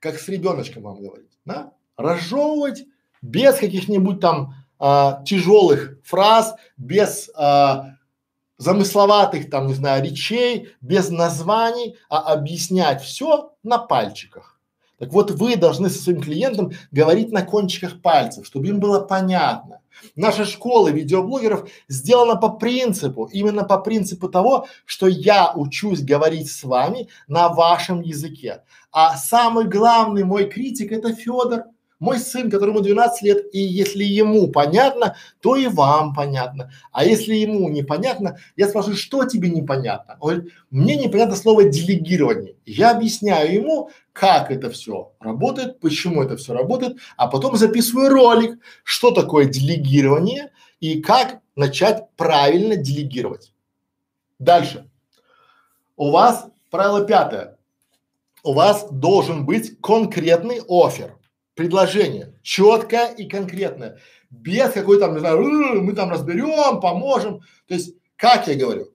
[0.00, 2.84] как с ребеночком вам говорить, да, разжевывать
[3.20, 7.96] без каких-нибудь там а, тяжелых фраз, без а,
[8.56, 14.58] замысловатых там, не знаю, речей, без названий, а объяснять все на пальчиках.
[14.98, 19.79] Так вот, вы должны со своим клиентом говорить на кончиках пальцев, чтобы им было понятно.
[20.16, 26.64] Наша школа видеоблогеров сделана по принципу, именно по принципу того, что я учусь говорить с
[26.64, 28.62] вами на вашем языке.
[28.92, 31.64] А самый главный мой критик это Федор
[32.00, 36.72] мой сын, которому 12 лет, и если ему понятно, то и вам понятно.
[36.92, 40.16] А если ему непонятно, я спрашиваю, что тебе непонятно?
[40.20, 42.56] Он говорит, мне непонятно слово делегирование.
[42.64, 48.58] Я объясняю ему, как это все работает, почему это все работает, а потом записываю ролик,
[48.82, 53.52] что такое делегирование и как начать правильно делегировать.
[54.38, 54.90] Дальше.
[55.96, 57.58] У вас правило пятое.
[58.42, 61.19] У вас должен быть конкретный офер
[61.54, 63.98] предложение, четкое и конкретное,
[64.30, 65.40] без какой там, не знаю,
[65.82, 67.40] мы там разберем, поможем.
[67.66, 68.92] То есть, как я говорю,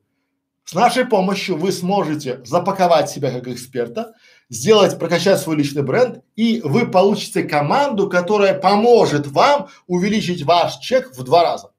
[0.64, 4.14] с нашей помощью вы сможете запаковать себя как эксперта,
[4.50, 11.16] сделать, прокачать свой личный бренд, и вы получите команду, которая поможет вам увеличить ваш чек
[11.16, 11.72] в два раза.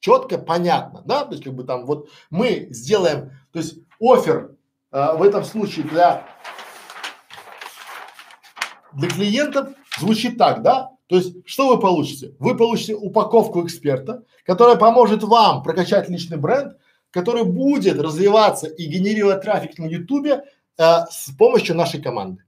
[0.00, 1.24] Четко, понятно, да?
[1.24, 4.56] То есть, как бы там вот мы сделаем, то есть офер
[4.90, 6.26] а, в этом случае для
[8.96, 9.68] для клиентов
[9.98, 10.90] звучит так, да?
[11.06, 12.34] То есть, что вы получите?
[12.38, 16.76] Вы получите упаковку эксперта, которая поможет вам прокачать личный бренд,
[17.10, 20.44] который будет развиваться и генерировать трафик на ютубе
[20.78, 22.42] э, с помощью нашей команды.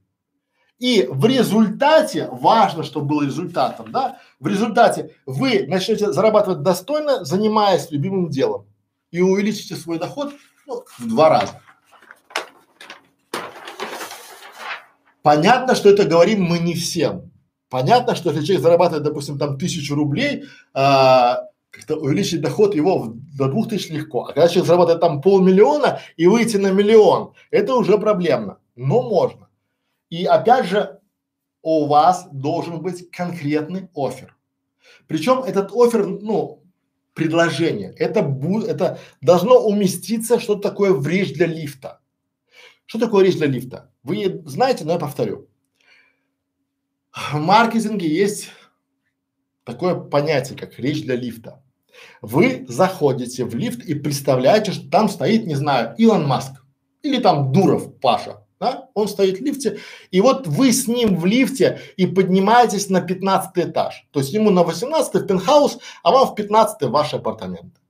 [0.78, 7.90] И в результате, важно, чтобы был результатом, да, в результате вы начнете зарабатывать достойно, занимаясь
[7.90, 8.66] любимым делом
[9.11, 10.32] и увеличите свой доход
[10.66, 11.61] ну, в два раза.
[15.23, 17.31] Понятно, что это говорим мы не всем.
[17.69, 23.37] Понятно, что если человек зарабатывает, допустим, там тысячу рублей, а, как-то увеличить доход его в,
[23.37, 24.25] до двух тысяч легко.
[24.25, 28.59] А когда человек зарабатывает там полмиллиона и выйти на миллион, это уже проблемно.
[28.75, 29.49] Но можно.
[30.09, 31.01] И опять же,
[31.62, 34.37] у вас должен быть конкретный офер.
[35.07, 36.62] Причем этот офер, ну,
[37.12, 42.01] предложение, это, бу, это должно уместиться что-то такое в речь для лифта.
[42.87, 43.91] Что такое речь для лифта?
[44.03, 45.49] Вы знаете, но я повторю.
[47.12, 48.51] В маркетинге есть
[49.64, 51.62] такое понятие, как речь для лифта.
[52.22, 56.53] Вы заходите в лифт и представляете, что там стоит, не знаю, Илон Маск
[57.03, 58.88] или там Дуров Паша, да?
[58.94, 59.78] Он стоит в лифте,
[60.11, 64.07] и вот вы с ним в лифте и поднимаетесь на 15 этаж.
[64.11, 67.80] То есть ему на 18 в пентхаус, а вам в 15 ваши апартаменты.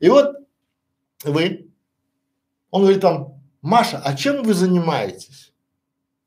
[0.00, 0.36] И вот
[1.24, 1.70] вы,
[2.70, 5.52] он говорит там, Маша, а чем вы занимаетесь?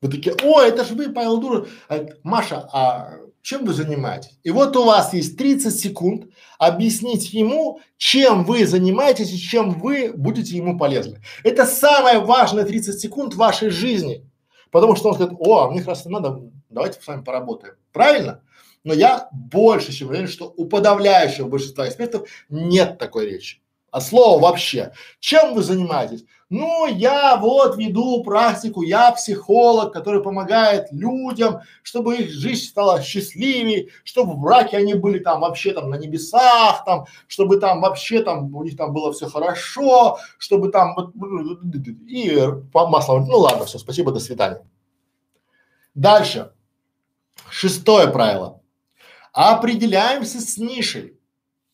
[0.00, 1.68] Вы такие, о, это же вы, Павел Дуров.
[1.88, 4.38] А, Маша, а чем вы занимаетесь?
[4.42, 6.26] И вот у вас есть 30 секунд
[6.58, 11.20] объяснить ему, чем вы занимаетесь и чем вы будете ему полезны.
[11.44, 14.28] Это самое важное 30 секунд вашей жизни.
[14.70, 17.74] Потому что он скажет, о, мне как раз надо, давайте с вами поработаем.
[17.92, 18.42] Правильно?
[18.82, 23.60] Но я больше чем уверен, что у подавляющего большинства экспертов нет такой речи.
[23.90, 24.92] А слово вообще.
[25.20, 26.24] Чем вы занимаетесь?
[26.48, 33.88] Ну, я вот веду практику, я психолог, который помогает людям, чтобы их жизнь стала счастливее,
[34.04, 38.54] чтобы в браке они были там вообще там на небесах, там, чтобы там вообще там
[38.54, 40.94] у них там было все хорошо, чтобы там
[42.06, 42.38] и
[42.72, 43.26] по маслу.
[43.26, 44.62] Ну ладно, все, спасибо, до свидания.
[45.96, 46.52] Дальше.
[47.50, 48.60] Шестое правило.
[49.32, 51.18] Определяемся с нишей.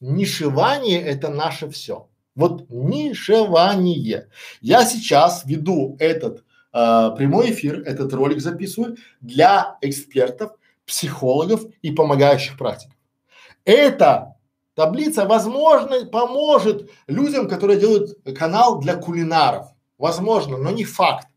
[0.01, 2.09] Нишевание– это наше все.
[2.35, 4.29] Вот нишевание.
[4.61, 10.53] Я сейчас веду этот э, прямой эфир, этот ролик записываю для экспертов,
[10.87, 12.97] психологов и помогающих практиков.
[13.65, 14.37] Эта
[14.75, 19.67] таблица, возможно, поможет людям, которые делают канал для кулинаров.
[19.99, 21.29] Возможно, но не факт.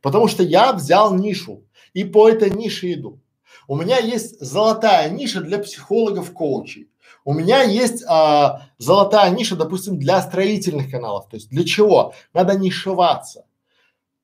[0.00, 3.20] Потому что я взял нишу и по этой нише иду.
[3.66, 6.88] У меня есть золотая ниша для психологов-коучей.
[7.24, 11.28] У меня есть а, золотая ниша, допустим, для строительных каналов.
[11.28, 12.14] То есть для чего?
[12.34, 13.46] Надо нишеваться.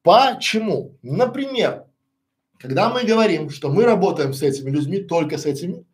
[0.03, 0.97] Почему?
[1.03, 1.87] Например,
[2.59, 5.85] когда мы говорим, что мы работаем с этими людьми, только с этими,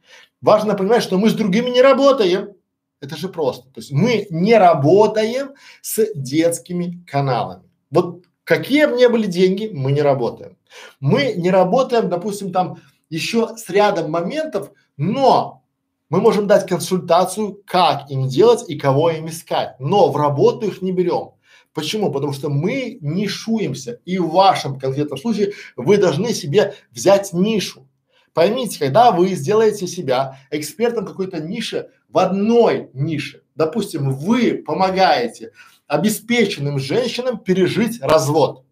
[0.40, 2.54] важно понимать, что мы с другими не работаем.
[3.00, 3.68] Это же просто.
[3.70, 5.50] То есть мы не работаем
[5.82, 7.62] с детскими каналами.
[7.90, 10.56] Вот какие бы ни были деньги, мы не работаем.
[10.98, 12.78] Мы не работаем, допустим, там
[13.10, 15.62] еще с рядом моментов, но
[16.08, 20.82] мы можем дать консультацию, как им делать и кого им искать, но в работу их
[20.82, 21.32] не берем.
[21.74, 22.10] Почему?
[22.10, 27.86] Потому что мы нишуемся, и в вашем конкретном случае вы должны себе взять нишу.
[28.32, 35.52] Поймите, когда вы сделаете себя экспертом какой-то ниши в одной нише, допустим, вы помогаете
[35.86, 38.64] обеспеченным женщинам пережить развод.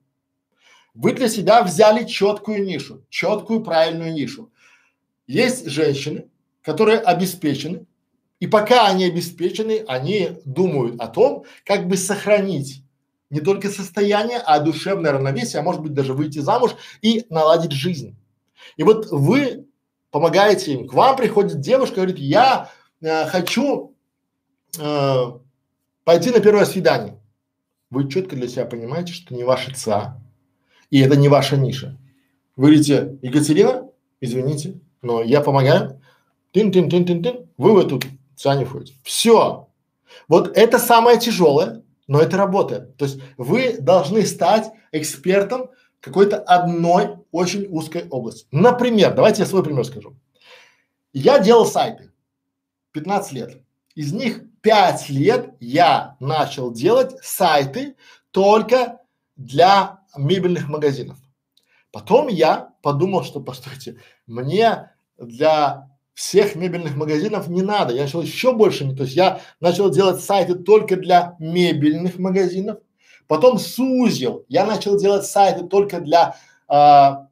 [0.95, 4.53] Вы для себя взяли четкую нишу, четкую правильную нишу.
[5.27, 6.29] Есть женщины,
[6.65, 7.87] которые обеспечены,
[8.41, 12.83] и пока они обеспечены, они думают о том, как бы сохранить
[13.31, 18.17] не только состояние, а душевное равновесие, а может быть даже выйти замуж и наладить жизнь.
[18.77, 19.67] И вот вы
[20.11, 20.89] помогаете им.
[20.89, 23.95] К вам приходит девушка, говорит, я э, хочу
[24.79, 25.17] э,
[26.05, 27.21] пойти на первое свидание.
[27.91, 30.21] Вы четко для себя понимаете, что не ваша ЦА,
[30.91, 31.99] и это не ваша ниша.
[32.57, 33.89] Вы говорите, Екатерина,
[34.21, 36.01] извините, но я помогаю,
[36.55, 38.01] тын-тын-тын-тын-тын, вы в эту
[38.37, 38.95] входите.
[39.03, 39.69] Все.
[40.29, 42.97] Вот это самое тяжелое, но это работает.
[42.97, 48.47] То есть вы должны стать экспертом какой-то одной очень узкой области.
[48.53, 50.15] Например, давайте я свой пример скажу.
[51.13, 52.13] Я делал сайты
[52.93, 53.63] 15 лет.
[53.95, 57.97] Из них 5 лет я начал делать сайты
[58.31, 59.01] только
[59.37, 61.19] для мебельных магазинов.
[61.91, 63.97] Потом я подумал, что, постойте,
[64.27, 67.93] мне для всех мебельных магазинов не надо.
[67.93, 72.79] Я начал еще больше, то есть я начал делать сайты только для мебельных магазинов,
[73.27, 76.37] потом сузил, я начал делать сайты только для,
[76.69, 77.29] а,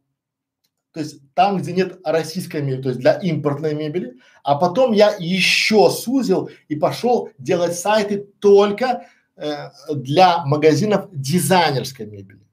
[0.93, 5.14] то есть там, где нет российской мебели, то есть для импортной мебели, а потом я
[5.18, 9.07] еще сузил и пошел делать сайты только
[9.37, 12.47] э, для магазинов дизайнерской мебели.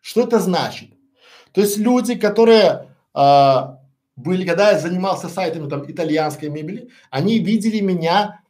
[0.00, 0.90] Что это значит?
[1.52, 3.77] То есть люди, которые а,
[4.18, 8.40] были, когда я занимался сайтами там итальянской мебели, они видели меня,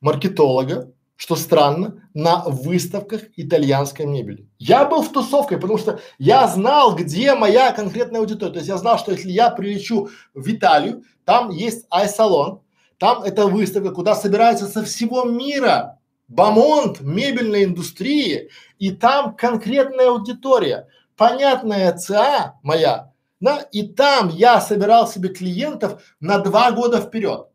[0.00, 4.46] маркетолога, что странно, на выставках итальянской мебели.
[4.58, 8.52] Я был в тусовке, потому что я знал, где моя конкретная аудитория.
[8.52, 12.60] То есть я знал, что если я прилечу в Италию, там есть ай-салон,
[12.98, 15.98] там это выставка, куда собираются со всего мира
[16.28, 20.88] бамонт мебельной индустрии, и там конкретная аудитория.
[21.16, 23.12] Понятная ЦА моя,
[23.46, 27.46] да, и там я собирал себе клиентов на два года вперед.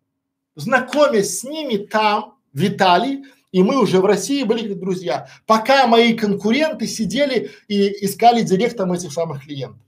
[0.55, 5.87] Знакомясь с ними там, в Италии, и мы уже в России были как друзья, пока
[5.87, 9.81] мои конкуренты сидели и искали директором этих самых клиентов.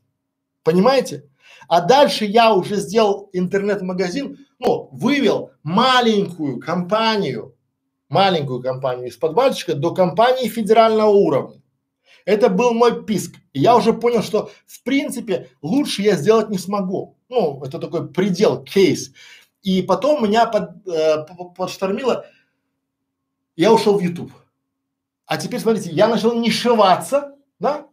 [0.63, 1.23] Понимаете?
[1.69, 7.55] А дальше я уже сделал интернет-магазин, ну, вывел маленькую компанию,
[8.09, 11.61] маленькую компанию из подвальчика до компании федерального уровня.
[12.25, 13.35] Это был мой писк.
[13.53, 17.17] И я уже понял, что в принципе лучше я сделать не смогу.
[17.29, 19.11] Ну, это такой предел, кейс.
[19.61, 21.25] И потом меня под, э,
[21.55, 22.25] подштормило,
[23.55, 24.31] я ушел в YouTube.
[25.25, 27.87] А теперь смотрите, я начал нишеваться, да,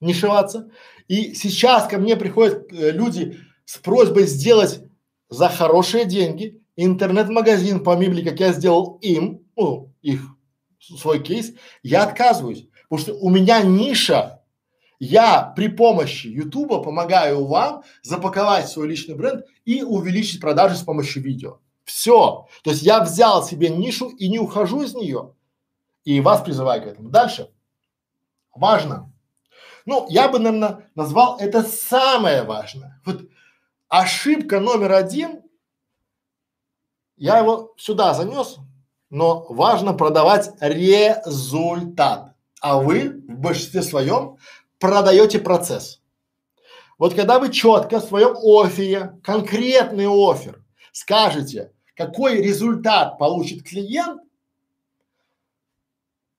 [0.00, 0.70] нишеваться.
[1.06, 4.80] И сейчас ко мне приходят э, люди с просьбой сделать
[5.28, 10.22] за хорошие деньги интернет-магазин по мебели, как я сделал им, ну, их
[10.80, 11.52] свой кейс,
[11.82, 12.68] я отказываюсь.
[12.88, 14.35] Потому что у меня ниша,
[14.98, 21.22] я при помощи Ютуба помогаю вам запаковать свой личный бренд и увеличить продажи с помощью
[21.22, 21.58] видео.
[21.84, 22.46] Все.
[22.62, 25.34] То есть я взял себе нишу и не ухожу из нее.
[26.04, 27.10] И вас призываю к этому.
[27.10, 27.50] Дальше.
[28.54, 29.12] Важно.
[29.84, 33.00] Ну, я бы, наверное, назвал это самое важное.
[33.04, 33.22] Вот
[33.88, 35.42] ошибка номер один,
[37.16, 38.56] я его сюда занес,
[39.10, 44.38] но важно продавать результат а вы в большинстве своем
[44.78, 46.00] продаете процесс.
[46.98, 54.22] Вот когда вы четко в своем офере, конкретный офер, скажете, какой результат получит клиент,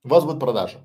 [0.03, 0.79] у вас будет продажа.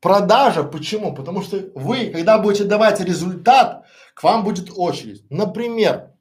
[0.00, 1.14] Продажа почему?
[1.14, 3.84] Потому что вы, когда будете давать результат,
[4.14, 5.24] к вам будет очередь.
[5.30, 6.12] Например,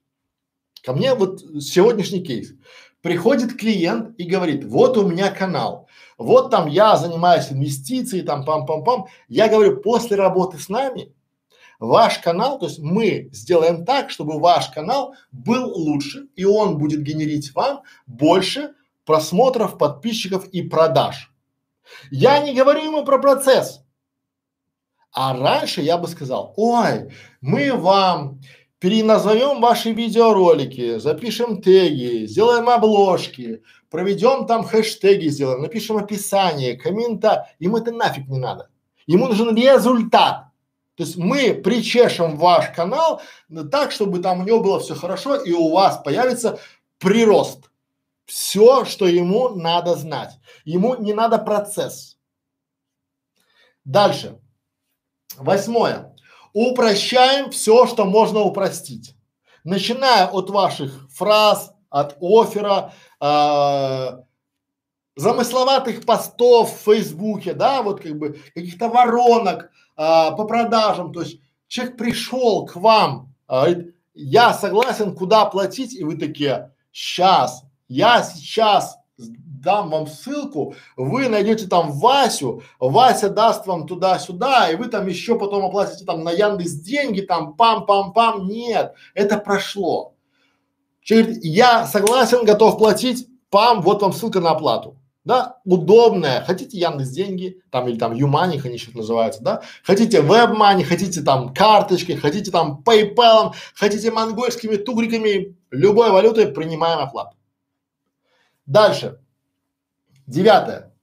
[0.83, 2.53] ко мне вот сегодняшний кейс.
[3.01, 5.87] приходит клиент и говорит, вот у меня канал,
[6.17, 9.05] вот там я занимаюсь инвестицией, там пам-пам-пам.
[9.27, 11.13] Я говорю, после работы с нами
[11.79, 17.03] ваш канал, то есть мы сделаем так, чтобы ваш канал был лучше, и он будет
[17.03, 18.73] генерить вам больше
[19.05, 21.31] просмотров, подписчиков и продаж.
[22.11, 23.83] Я не говорю ему про процесс.
[25.13, 27.11] А раньше я бы сказал, ой,
[27.41, 28.41] мы вам
[28.79, 37.49] переназовем ваши видеоролики, запишем теги, сделаем обложки, проведем там хэштеги, сделаем, напишем описание, коммента.
[37.59, 38.69] Им это нафиг не надо.
[39.05, 40.47] Ему нужен результат.
[40.95, 43.21] То есть мы причешем ваш канал
[43.71, 46.59] так, чтобы там у него было все хорошо и у вас появится
[46.97, 47.69] прирост.
[48.25, 50.37] Все, что ему надо знать.
[50.65, 52.17] Ему не надо процесс.
[53.85, 54.39] Дальше.
[55.37, 56.16] Восьмое.
[56.59, 59.13] Упрощаем все, что можно упростить.
[59.63, 64.23] Начиная от ваших фраз, от оффера, э,
[65.15, 71.39] замысловатых постов в Фейсбуке, да, вот как бы каких-то воронок, а, по продажам, то есть
[71.67, 78.96] человек пришел к вам, говорит, я согласен, куда платить, и вы такие, сейчас, я сейчас
[79.67, 85.37] дам вам ссылку, вы найдете там Васю, Вася даст вам туда-сюда, и вы там еще
[85.37, 88.45] потом оплатите там на Яндекс деньги, там пам-пам-пам.
[88.45, 90.13] Нет, это прошло.
[91.01, 94.95] Человек я согласен, готов платить, пам, вот вам ссылка на оплату
[95.25, 100.85] да, удобная, хотите Яндекс деньги, там или там Юмани, они сейчас называются, да, хотите WebMoney,
[100.85, 107.35] хотите там карточки, хотите там PayPal, хотите монгольскими тугриками, любой валютой принимаем оплату.
[108.65, 109.19] Дальше.
[110.27, 110.93] Девятое.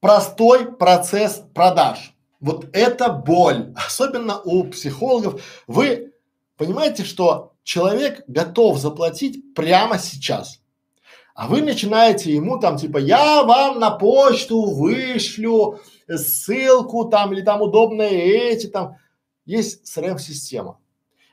[0.00, 2.14] Простой процесс продаж.
[2.40, 5.42] Вот это боль, особенно у психологов.
[5.66, 6.12] Вы
[6.56, 10.60] понимаете, что человек готов заплатить прямо сейчас
[11.34, 17.60] а вы начинаете ему там типа, я вам на почту вышлю ссылку там или там
[17.60, 18.96] удобные эти там.
[19.44, 20.78] Есть CRM-система,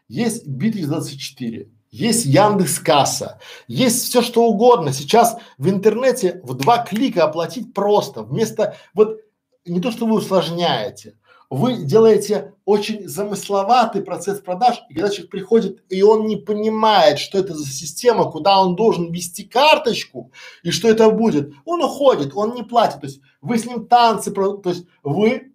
[0.07, 4.93] есть Bittrex24, есть Яндекс Касса, есть все что угодно.
[4.93, 8.23] Сейчас в интернете в два клика оплатить просто.
[8.23, 9.19] Вместо вот
[9.65, 11.15] не то, что вы усложняете,
[11.51, 17.37] вы делаете очень замысловатый процесс продаж, и когда человек приходит, и он не понимает, что
[17.37, 20.31] это за система, куда он должен ввести карточку,
[20.63, 23.01] и что это будет, он уходит, он не платит.
[23.01, 25.51] То есть вы с ним танцы, то есть вы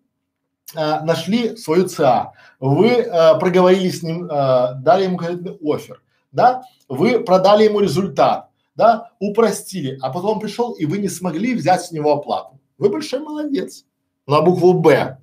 [0.74, 6.02] а, нашли свою ЦА, вы а, проговорили с ним, а, дали ему конкретный офер,
[6.36, 11.54] да, вы продали ему результат, да, упростили, а потом он пришел, и вы не смогли
[11.54, 12.60] взять с него оплату.
[12.78, 13.84] Вы большой молодец
[14.26, 15.18] на букву Б.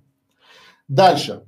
[0.88, 1.44] Дальше.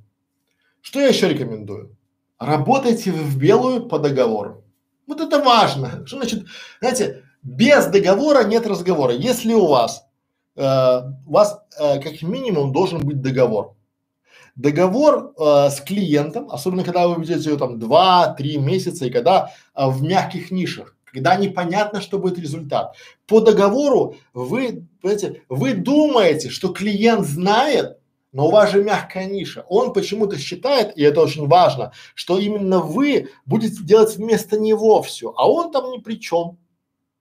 [0.80, 1.96] Что я еще рекомендую?
[2.38, 4.64] Работайте в белую по договору.
[5.06, 6.06] Вот это важно.
[6.06, 6.46] Что значит,
[6.80, 9.14] знаете, без договора нет разговора.
[9.14, 10.06] Если у вас,
[10.56, 10.62] э,
[11.26, 13.75] у вас э, как минимум должен быть договор.
[14.56, 19.86] Договор э, с клиентом, особенно когда вы ведете ее там два-три месяца и когда э,
[19.88, 22.96] в мягких нишах, когда непонятно, что будет результат.
[23.26, 27.98] По договору вы, понимаете, вы думаете, что клиент знает,
[28.32, 29.64] но у вас же мягкая ниша.
[29.68, 35.32] Он почему-то считает, и это очень важно, что именно вы будете делать вместо него все,
[35.36, 36.58] а он там ни при чем.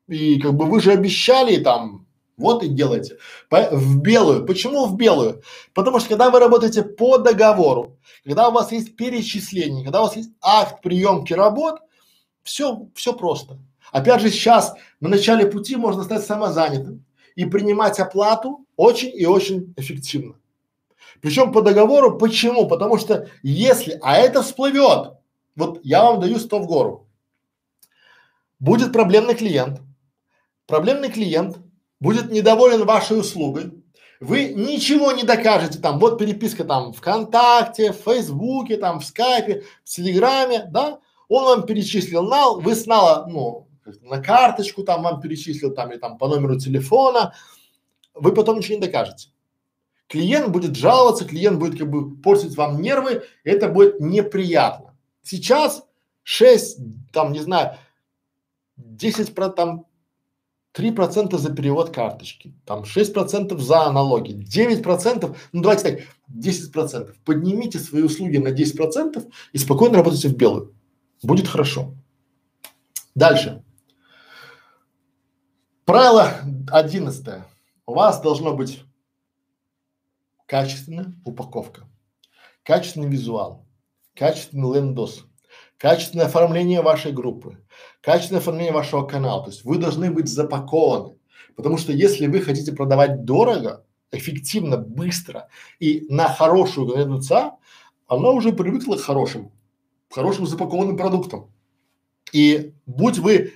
[0.07, 2.04] И как бы вы же обещали там,
[2.37, 3.17] вот и делайте.
[3.49, 4.45] По, в белую.
[4.45, 5.41] Почему в белую?
[5.73, 10.15] Потому что когда вы работаете по договору, когда у вас есть перечисление, когда у вас
[10.15, 11.81] есть акт приемки работ,
[12.43, 13.57] все, все просто.
[13.91, 17.05] Опять же, сейчас на начале пути можно стать самозанятым
[17.35, 20.35] и принимать оплату очень и очень эффективно.
[21.21, 22.67] Причем по договору, почему?
[22.67, 25.13] Потому что если, а это всплывет,
[25.55, 27.07] вот я вам даю 100 в гору,
[28.59, 29.81] будет проблемный клиент,
[30.67, 31.57] проблемный клиент
[32.05, 33.83] будет недоволен вашей услугой,
[34.19, 35.79] вы ничего не докажете.
[35.79, 41.65] Там, вот переписка там ВКонтакте, в Фейсбуке, там в Скайпе, в Телеграме, да, он вам
[41.65, 43.67] перечислил нал, вы снала, ну,
[44.01, 47.33] на карточку там вам перечислил там или там по номеру телефона,
[48.13, 49.29] вы потом ничего не докажете.
[50.07, 54.95] Клиент будет жаловаться, клиент будет как бы портить вам нервы, это будет неприятно.
[55.23, 55.83] Сейчас
[56.21, 56.77] 6,
[57.11, 57.79] там, не знаю,
[58.77, 59.87] 10 про там
[60.75, 65.99] 3 процента за перевод карточки, там 6 процентов за налоги, 9 процентов, ну давайте так,
[66.27, 67.15] 10 процентов.
[67.23, 69.23] Поднимите свои услуги на 10 процентов
[69.53, 70.75] и спокойно работайте в белую.
[71.23, 71.93] Будет хорошо.
[73.15, 73.63] Дальше.
[75.85, 76.33] Правило
[76.67, 77.45] одиннадцатое.
[77.85, 78.83] У вас должно быть
[80.45, 81.87] качественная упаковка,
[82.63, 83.65] качественный визуал,
[84.13, 85.23] качественный лендос,
[85.77, 87.57] качественное оформление вашей группы,
[88.01, 89.43] качественное оформление вашего канала.
[89.43, 91.15] То есть вы должны быть запакованы.
[91.55, 95.47] Потому что если вы хотите продавать дорого, эффективно, быстро
[95.79, 97.53] и на хорошую конверсию,
[98.07, 99.51] она уже привыкла к хорошим,
[100.09, 101.51] хорошим запакованным продуктам.
[102.31, 103.53] И будь вы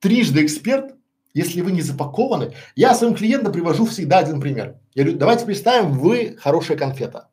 [0.00, 0.94] трижды эксперт,
[1.34, 4.78] если вы не запакованы, я своим клиентам привожу всегда один пример.
[4.94, 7.28] Я говорю, давайте представим, вы хорошая конфета.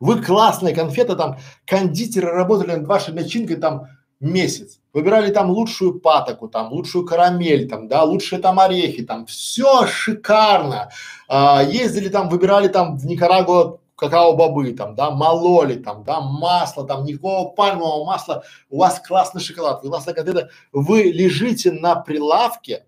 [0.00, 3.88] Вы классная конфета, там кондитеры работали над вашей начинкой там
[4.20, 4.80] месяц.
[4.92, 10.90] Выбирали там лучшую патоку, там лучшую карамель, там, да, лучшие там орехи, там все шикарно.
[11.28, 17.04] А, ездили там, выбирали там в Никарагуа какао-бобы, там, да, мололи, там, да, масло, там,
[17.04, 22.86] никакого пальмового масла, у вас классный шоколад, вы классная конфета, вы лежите на прилавке,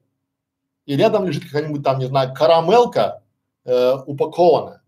[0.85, 3.23] и рядом лежит какая-нибудь там, не знаю, карамелка
[3.65, 4.83] э, упакованная.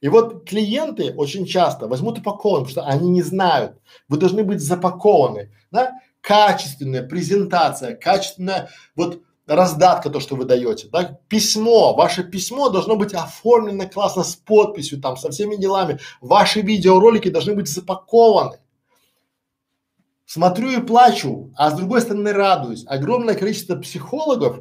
[0.00, 3.78] И вот клиенты очень часто возьмут упакован, потому что они не знают.
[4.08, 5.92] Вы должны быть запакованы, да?
[6.22, 11.18] Качественная презентация, качественная вот раздатка, то, что вы даете, да?
[11.28, 15.98] Письмо, ваше письмо должно быть оформлено классно с подписью, там, со всеми делами.
[16.20, 18.58] Ваши видеоролики должны быть запакованы.
[20.24, 22.84] Смотрю и плачу, а с другой стороны радуюсь.
[22.86, 24.60] Огромное количество психологов,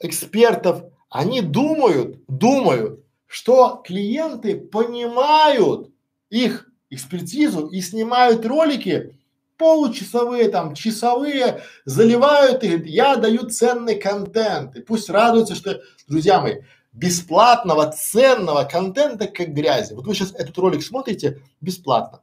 [0.00, 3.00] экспертов, они думают, думают,
[3.30, 5.92] что клиенты понимают
[6.30, 9.16] их экспертизу и снимают ролики
[9.56, 14.74] получасовые, там, часовые, заливают их, я даю ценный контент.
[14.74, 16.62] И пусть радуются, что, друзья мои,
[16.92, 19.94] бесплатного, ценного контента как грязи.
[19.94, 22.22] Вот вы сейчас этот ролик смотрите бесплатно.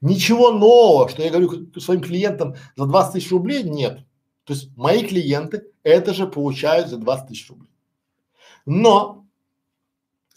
[0.00, 3.98] Ничего нового, что я говорю своим клиентам за 20 тысяч рублей, нет.
[4.44, 7.68] То есть мои клиенты это же получают за 20 тысяч рублей.
[8.64, 9.23] Но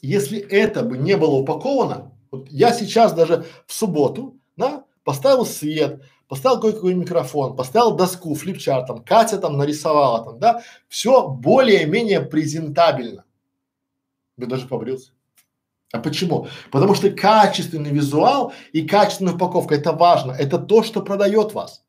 [0.02, 6.04] если это бы не было упаковано, вот я сейчас даже в субботу, да, поставил свет,
[6.28, 13.24] поставил кое-какой микрофон, поставил доску, флипчарт, там, Катя там нарисовала там, да, все более-менее презентабельно.
[14.38, 15.12] Я даже побрился.
[15.94, 16.48] А почему?
[16.70, 21.86] Потому что качественный визуал и качественная упаковка это важно, это то, что продает вас.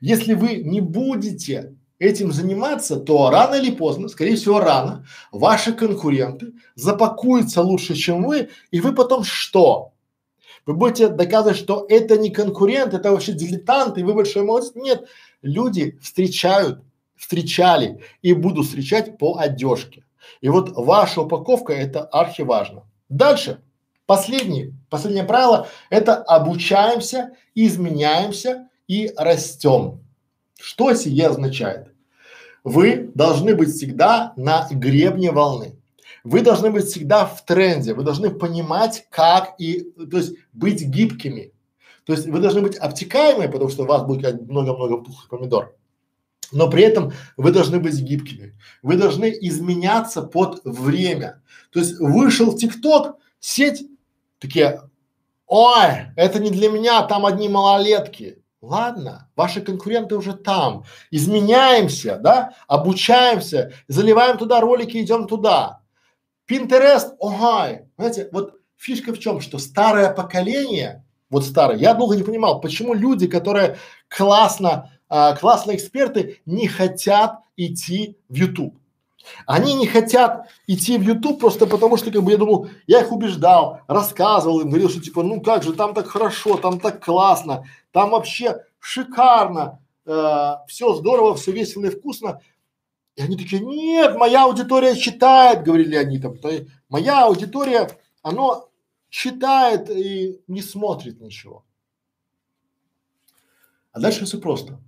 [0.00, 6.52] Если вы не будете этим заниматься, то рано или поздно, скорее всего рано, ваши конкуренты
[6.74, 9.92] запакуются лучше, чем вы, и вы потом что?
[10.66, 14.72] Вы будете доказывать, что это не конкурент, это вообще дилетант, и вы большой молодец.
[14.74, 15.06] Нет,
[15.42, 16.82] люди встречают,
[17.16, 20.04] встречали и будут встречать по одежке.
[20.40, 22.84] И вот ваша упаковка это архиважно.
[23.10, 23.60] Дальше,
[24.06, 30.03] последний, последнее правило– это обучаемся, изменяемся и растем.
[30.60, 31.88] Что сие означает?
[32.62, 35.76] Вы должны быть всегда на гребне волны.
[36.24, 41.52] Вы должны быть всегда в тренде, вы должны понимать, как и, то есть быть гибкими.
[42.06, 45.76] То есть вы должны быть обтекаемыми, потому что у вас будет много-много пухлых помидор.
[46.52, 48.58] Но при этом вы должны быть гибкими.
[48.82, 51.42] Вы должны изменяться под время.
[51.70, 53.86] То есть вышел в ТикТок, сеть,
[54.38, 54.82] такие,
[55.46, 58.42] ой, это не для меня, там одни малолетки.
[58.64, 60.84] Ладно, ваши конкуренты уже там.
[61.10, 65.82] Изменяемся, да, обучаемся, заливаем туда ролики, идем туда.
[66.46, 72.22] Пинтерест, ой, знаете, вот фишка в чем, что старое поколение, вот старое, я долго не
[72.22, 73.76] понимал, почему люди, которые
[74.08, 78.74] классно, а, классные эксперты, не хотят идти в YouTube.
[79.46, 83.12] Они не хотят идти в YouTube просто потому, что как бы я думал, я их
[83.12, 87.64] убеждал, рассказывал им, говорил, что типа, ну как же, там так хорошо, там так классно,
[87.94, 92.40] там вообще шикарно, э, все здорово, все весело и вкусно.
[93.14, 96.34] И они такие, нет, моя аудитория читает, говорили они там,
[96.88, 97.88] моя аудитория,
[98.20, 98.68] оно
[99.10, 101.64] читает и не смотрит ничего.
[103.92, 104.80] А дальше все просто.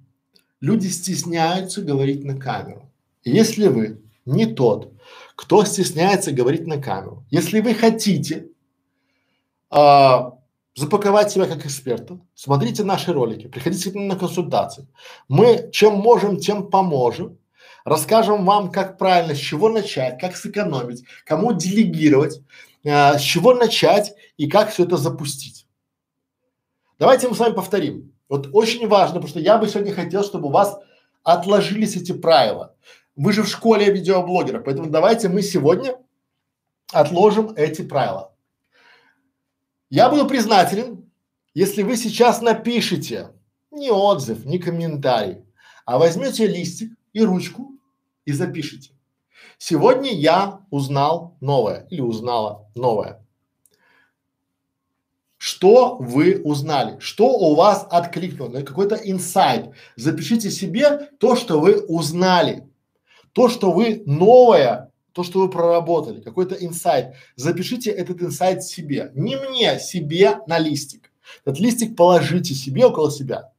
[0.61, 2.91] Люди стесняются говорить на камеру.
[3.23, 4.93] И если вы не тот,
[5.37, 7.25] кто стесняется говорить на камеру.
[7.31, 8.49] Если вы хотите
[9.71, 10.36] а,
[10.77, 14.87] запаковать себя как эксперта, смотрите наши ролики, приходите к нам на консультации.
[15.27, 17.39] Мы чем можем, тем поможем.
[17.85, 22.41] Расскажем вам, как правильно, с чего начать, как сэкономить, кому делегировать,
[22.85, 25.67] а, с чего начать и как все это запустить.
[26.99, 28.13] Давайте мы с вами повторим.
[28.29, 30.79] Вот очень важно, потому что я бы сегодня хотел, чтобы у вас
[31.23, 32.75] отложились эти правила.
[33.15, 35.97] Вы же в школе видеоблогера, поэтому давайте мы сегодня
[36.93, 38.36] отложим эти правила.
[39.91, 41.11] Я буду признателен,
[41.55, 43.31] если вы сейчас напишите
[43.71, 45.45] не отзыв, не комментарий,
[45.85, 47.73] а возьмете листик и ручку
[48.25, 48.91] и запишите.
[49.59, 53.23] Сегодня я узнал новое или узнала новое.
[55.39, 59.71] что вы узнали, что у вас откликнуло, какой-то инсайт.
[59.95, 62.69] Запишите себе то, что вы узнали,
[63.33, 64.86] то, что вы новое,
[65.17, 67.15] то, что вы проработали, какой-то инсайт.
[67.37, 71.11] Запишите этот инсайт себе, не мне, себе на листик.
[71.47, 73.51] Этот листик положите себе около себя.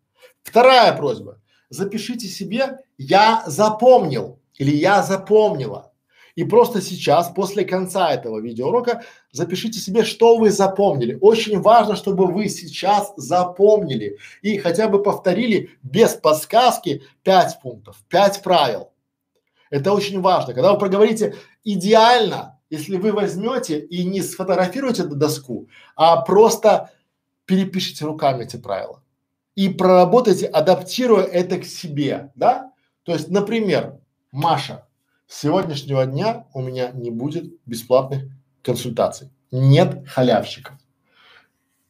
[0.43, 1.41] Вторая просьба.
[1.69, 5.91] Запишите себе «я запомнил» или «я запомнила».
[6.35, 11.17] И просто сейчас, после конца этого видеоурока, запишите себе, что вы запомнили.
[11.19, 18.43] Очень важно, чтобы вы сейчас запомнили и хотя бы повторили без подсказки пять пунктов, пять
[18.43, 18.91] правил.
[19.69, 20.53] Это очень важно.
[20.53, 26.91] Когда вы проговорите идеально, если вы возьмете и не сфотографируете эту доску, а просто
[27.45, 29.01] перепишите руками эти правила
[29.55, 32.71] и проработайте, адаптируя это к себе, да?
[33.03, 33.99] То есть, например,
[34.31, 34.85] Маша,
[35.27, 38.25] с сегодняшнего дня у меня не будет бесплатных
[38.61, 39.31] консультаций.
[39.51, 40.75] Нет халявщиков.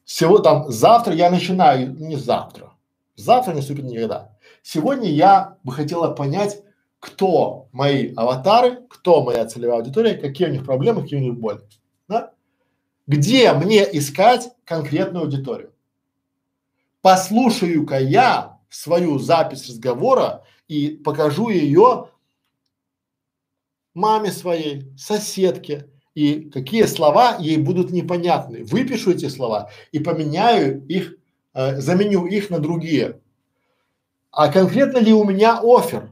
[0.05, 2.71] Всего там завтра я начинаю, не завтра,
[3.17, 4.31] завтра не наступит никогда.
[4.61, 6.63] Сегодня я бы хотела понять,
[6.99, 11.61] кто мои аватары, кто моя целевая аудитория, какие у них проблемы, какие у них боли.
[12.07, 12.33] Да?
[13.05, 15.71] Где мне искать конкретную аудиторию?
[17.01, 22.09] Послушаю-ка я свою запись разговора и покажу ее
[23.93, 28.63] маме своей, соседке, и какие слова ей будут непонятны.
[28.63, 31.15] Выпишу эти слова и поменяю их,
[31.53, 33.21] э, заменю их на другие.
[34.31, 36.11] А конкретно ли у меня офер?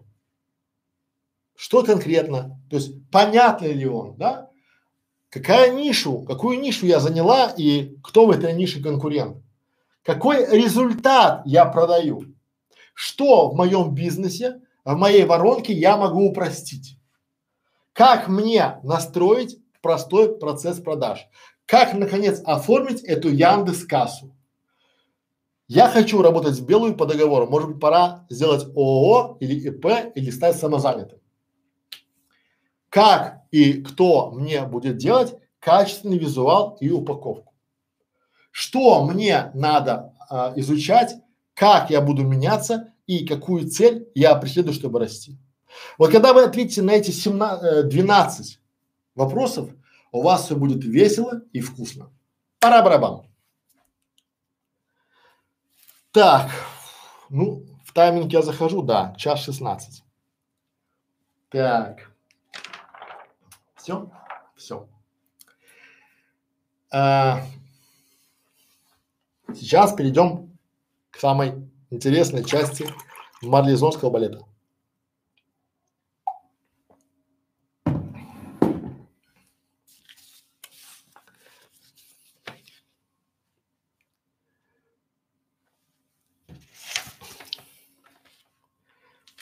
[1.55, 2.59] Что конкретно?
[2.69, 4.49] То есть понятно ли он, да?
[5.29, 9.37] Какая нишу, какую нишу я заняла и кто в этой нише конкурент?
[10.03, 12.23] Какой результат я продаю?
[12.93, 16.97] Что в моем бизнесе, в моей воронке я могу упростить?
[17.91, 21.27] Как мне настроить простой процесс продаж?
[21.65, 24.35] Как, наконец, оформить эту Яндекс кассу?
[25.67, 27.47] Я хочу работать в белую по договору.
[27.47, 31.19] Может быть, пора сделать ООО или ИП или стать самозанятым.
[32.95, 37.53] Как и кто мне будет делать качественный визуал и упаковку?
[38.51, 41.13] Что мне надо а, изучать,
[41.55, 45.37] как я буду меняться и какую цель я преследую, чтобы расти?
[45.97, 48.59] Вот когда вы ответите на эти 17, 12 э,
[49.13, 49.69] вопросов,
[50.13, 52.13] у вас все будет весело и вкусно.
[52.61, 53.27] Пора-барабан.
[56.13, 56.49] Так,
[57.29, 60.01] ну, в тайминг я захожу, да, час 16.
[61.49, 62.04] Так.
[63.85, 64.09] Все?
[64.55, 64.89] Все.
[66.91, 67.43] А,
[69.53, 70.57] сейчас перейдем
[71.11, 72.91] к самой интересной части
[73.43, 74.39] марлезонского балета.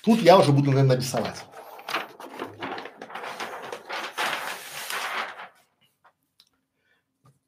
[0.04, 1.46] Тут я уже буду, наверное, рисовать.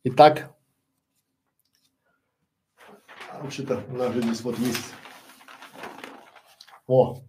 [0.07, 0.56] Итак,
[3.41, 4.94] вообще-то у нас же здесь вот есть.
[6.86, 7.23] О,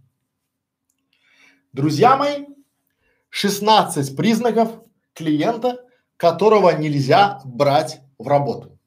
[1.72, 2.44] друзья мои,
[3.30, 4.82] 16 признаков
[5.14, 5.86] клиента,
[6.18, 8.78] которого нельзя брать в работу.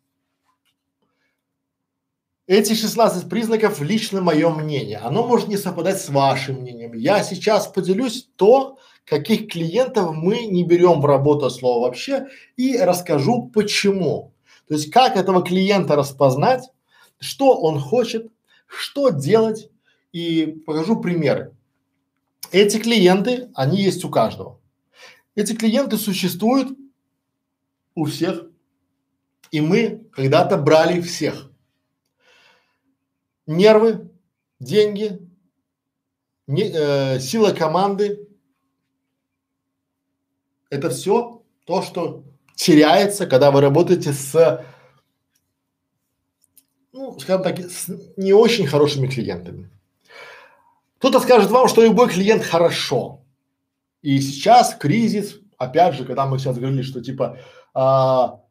[2.45, 4.99] Эти 16 признаков лично мое мнение.
[4.99, 6.93] Оно может не совпадать с вашим мнением.
[6.93, 12.27] Я сейчас поделюсь то, каких клиентов мы не берем в работу слово вообще
[12.57, 14.33] и расскажу почему.
[14.67, 16.69] То есть как этого клиента распознать,
[17.19, 18.31] что он хочет,
[18.67, 19.69] что делать
[20.11, 21.53] и покажу примеры.
[22.51, 24.59] Эти клиенты, они есть у каждого.
[25.35, 26.77] Эти клиенты существуют
[27.95, 28.45] у всех.
[29.51, 31.49] И мы когда-то брали всех
[33.49, 34.11] нервы,
[34.59, 35.19] деньги,
[36.47, 38.28] не, э, сила команды.
[40.69, 42.23] Это все то, что
[42.55, 44.65] теряется, когда вы работаете с,
[46.91, 47.87] ну, скажем так, с
[48.17, 49.69] не очень хорошими клиентами.
[50.97, 53.21] Кто-то скажет вам, что любой клиент хорошо.
[54.01, 57.37] И сейчас кризис, опять же, когда мы сейчас говорили, что типа
[57.73, 58.41] а,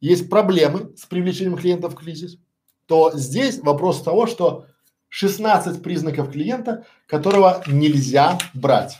[0.00, 2.38] есть проблемы с привлечением клиентов в кризис,
[2.86, 4.66] то здесь вопрос того, что
[5.08, 8.98] 16 признаков клиента, которого нельзя брать.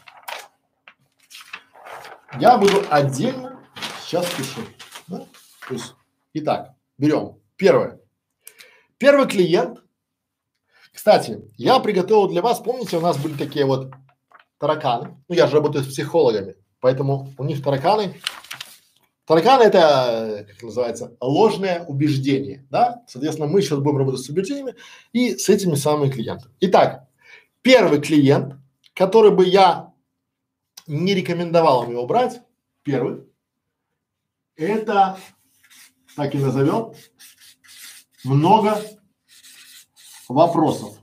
[2.39, 3.61] Я буду отдельно
[4.01, 4.61] сейчас пишу.
[5.09, 5.27] Да?
[5.67, 5.95] То есть,
[6.35, 7.39] итак, берем.
[7.57, 8.01] Первое.
[8.99, 9.83] Первый клиент.
[10.93, 13.91] Кстати, я приготовил для вас, помните, у нас были такие вот
[14.59, 15.17] тараканы.
[15.29, 18.21] Ну, я же работаю с психологами, поэтому у них тараканы
[19.31, 23.05] Таракан это, как называется, ложное убеждение, да?
[23.07, 24.75] Соответственно, мы сейчас будем работать с убеждениями
[25.13, 26.53] и с этими самыми клиентами.
[26.59, 27.07] Итак,
[27.63, 28.57] первый клиент,
[28.93, 29.90] который бы я
[30.91, 32.43] не рекомендовал его брать,
[32.83, 33.25] первый,
[34.57, 35.19] это,
[36.17, 36.93] так и назовем,
[38.25, 38.83] много
[40.29, 40.99] вопросов.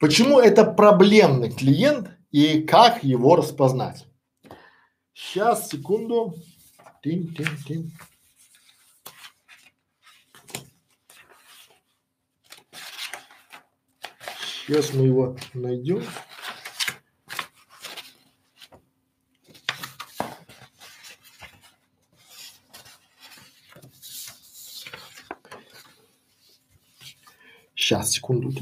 [0.00, 4.06] Почему это проблемный клиент и как его распознать?
[5.12, 6.36] Сейчас, секунду.
[7.02, 7.92] Тин, тин, тин.
[14.68, 16.04] Сейчас мы его найдем.
[27.74, 28.52] Сейчас, секунду.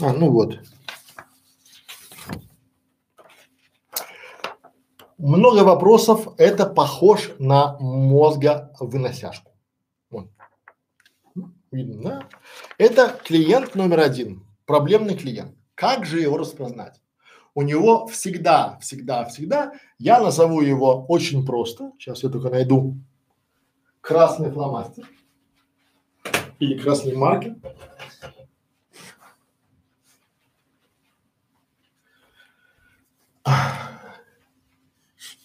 [0.00, 0.58] А, ну вот.
[5.16, 6.34] Много вопросов.
[6.38, 9.52] Это похож на мозговыносяшку.
[10.10, 10.28] Вот.
[11.70, 12.28] Видно, да?
[12.78, 14.49] Это клиент номер один.
[14.70, 15.56] Проблемный клиент.
[15.74, 17.02] Как же его распознать?
[17.56, 21.90] У него всегда, всегда, всегда, я назову его очень просто.
[21.98, 22.94] Сейчас я только найду
[24.00, 25.08] красный фломастер
[26.60, 27.56] или красный маркер.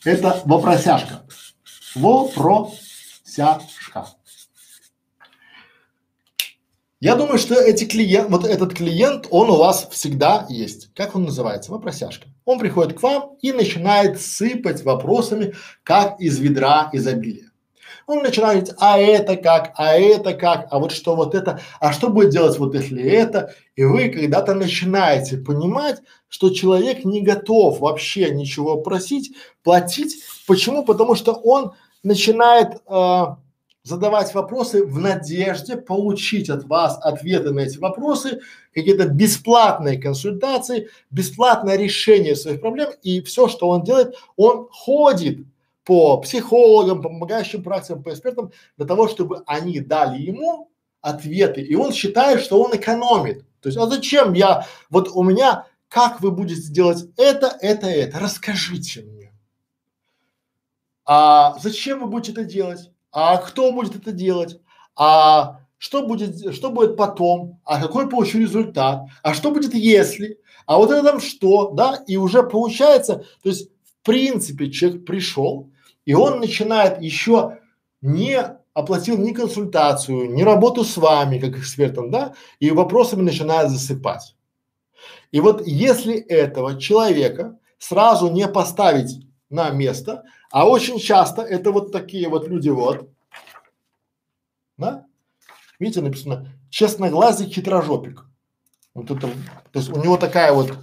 [0.04, 1.26] Это вопросяшка.
[1.96, 4.06] Вопросяшка.
[7.06, 10.90] Я думаю, что эти клиент, вот этот клиент, он у вас всегда есть.
[10.96, 11.72] Как он называется?
[11.72, 12.26] Вопросяшка.
[12.46, 15.54] Он приходит к вам и начинает сыпать вопросами,
[15.84, 17.52] как из ведра изобилия.
[18.08, 22.10] Он начинает а это как, а это как, а вот что вот это, а что
[22.10, 23.54] будет делать вот если это.
[23.76, 29.32] И вы когда-то начинаете понимать, что человек не готов вообще ничего просить,
[29.64, 30.24] платить.
[30.48, 30.84] Почему?
[30.84, 33.26] Потому что он начинает э,
[33.86, 38.42] задавать вопросы в надежде получить от вас ответы на эти вопросы,
[38.74, 42.90] какие-то бесплатные консультации, бесплатное решение своих проблем.
[43.04, 45.46] И все, что он делает, он ходит
[45.84, 50.72] по психологам, по помогающим практикам, по экспертам, для того, чтобы они дали ему
[51.02, 51.62] ответы.
[51.62, 53.46] И он считает, что он экономит.
[53.62, 58.18] То есть, а зачем я, вот у меня, как вы будете делать это, это, это,
[58.18, 59.32] расскажите мне.
[61.06, 62.90] А зачем вы будете это делать?
[63.16, 64.60] А кто будет это делать?
[64.98, 67.62] А что будет, что будет потом?
[67.64, 69.04] А какой получу результат?
[69.24, 70.38] А что будет если?
[70.66, 72.04] А вот это там что, да?
[72.08, 75.72] И уже получается, то есть в принципе человек пришел,
[76.04, 77.60] и он начинает еще
[78.02, 78.38] не
[78.74, 84.36] оплатил ни консультацию, ни работу с вами как экспертом, да, и вопросами начинает засыпать.
[85.32, 91.92] И вот если этого человека сразу не поставить на место, а очень часто это вот
[91.92, 93.10] такие вот люди вот,
[94.78, 95.06] да,
[95.80, 98.26] видите написано честноглазый хитрожопик.
[98.94, 99.28] Вот это,
[99.72, 100.74] то есть у него такая вот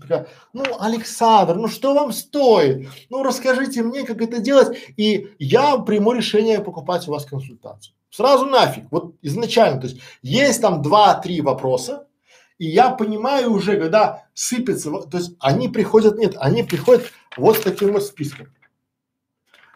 [0.00, 2.88] такая, ну, Александр, ну что вам стоит?
[3.08, 7.94] Ну, расскажите мне, как это делать, и я приму решение покупать у вас консультацию.
[8.10, 12.05] Сразу нафиг, вот изначально, то есть есть там два-три вопроса,
[12.58, 17.60] и я понимаю уже, когда сыпется, то есть они приходят, нет, они приходят вот с
[17.60, 18.52] таким вот списком.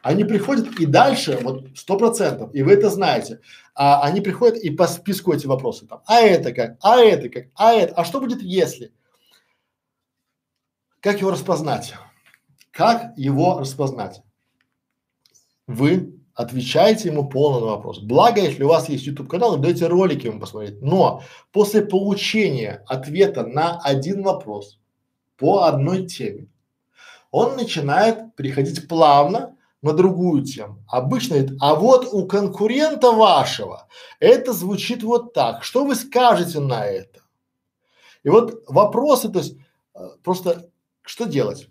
[0.03, 3.41] Они приходят и дальше, вот сто процентов, и вы это знаете,
[3.75, 7.47] а они приходят и по списку эти вопросы там, а это как, а это как,
[7.55, 8.93] а это, а что будет если?
[11.01, 11.95] Как его распознать?
[12.71, 14.23] Как его распознать?
[15.67, 17.99] Вы отвечаете ему полно на вопрос.
[17.99, 20.81] Благо, если у вас есть YouTube канал, даете ролики ему посмотреть.
[20.81, 21.23] Но
[21.53, 24.79] после получения ответа на один вопрос
[25.37, 26.49] по одной теме,
[27.31, 30.83] он начинает переходить плавно на другую тему.
[30.89, 33.87] Обычно это, а вот у конкурента вашего
[34.19, 35.63] это звучит вот так.
[35.63, 37.21] Что вы скажете на это?
[38.23, 39.57] И вот вопросы, то есть
[39.95, 40.71] э, просто
[41.03, 41.69] что делать?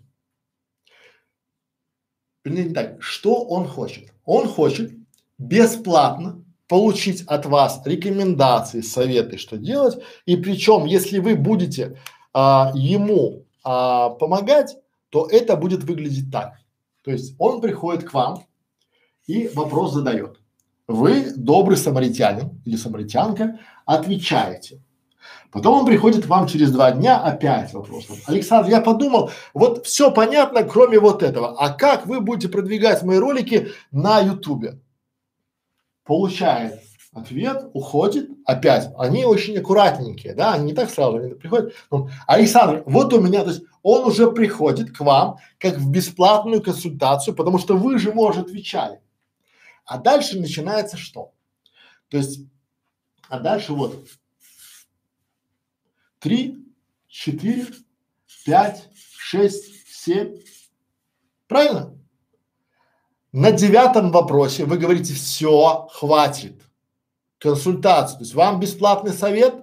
[2.44, 4.12] Вернее, так, что он хочет?
[4.32, 4.92] Он хочет
[5.38, 9.98] бесплатно получить от вас рекомендации, советы, что делать.
[10.24, 11.98] И причем, если вы будете
[12.32, 14.76] а, ему а, помогать,
[15.08, 16.52] то это будет выглядеть так.
[17.02, 18.44] То есть он приходит к вам
[19.26, 20.38] и вопрос задает.
[20.86, 24.80] Вы добрый самаритянин или самаритянка, отвечаете.
[25.52, 28.16] Потом он приходит вам через два дня опять вопросом.
[28.26, 31.56] Александр, я подумал, вот все понятно, кроме вот этого.
[31.58, 34.78] А как вы будете продвигать мои ролики на ютубе?
[36.04, 36.80] Получает
[37.12, 38.90] Ответ уходит опять.
[38.96, 41.74] Они очень аккуратненькие, да, они не так сразу они приходят.
[41.90, 46.62] Ну, Александр, вот у меня, то есть он уже приходит к вам как в бесплатную
[46.62, 49.00] консультацию, потому что вы же, может, отвечали.
[49.84, 51.32] А дальше начинается что?
[52.10, 52.42] То есть,
[53.28, 54.06] а дальше вот
[56.20, 56.58] три,
[57.08, 57.66] четыре,
[58.44, 60.36] пять, шесть, семь.
[61.48, 61.96] Правильно?
[63.32, 66.62] На девятом вопросе вы говорите, все, хватит
[67.38, 68.18] консультацию.
[68.18, 69.54] То есть вам бесплатный совет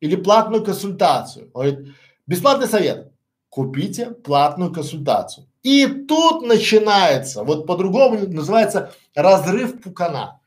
[0.00, 1.50] или платную консультацию?
[1.54, 1.94] Он говорит,
[2.26, 3.12] бесплатный совет.
[3.48, 5.46] Купите платную консультацию.
[5.62, 10.40] И тут начинается, вот по-другому называется разрыв пукана.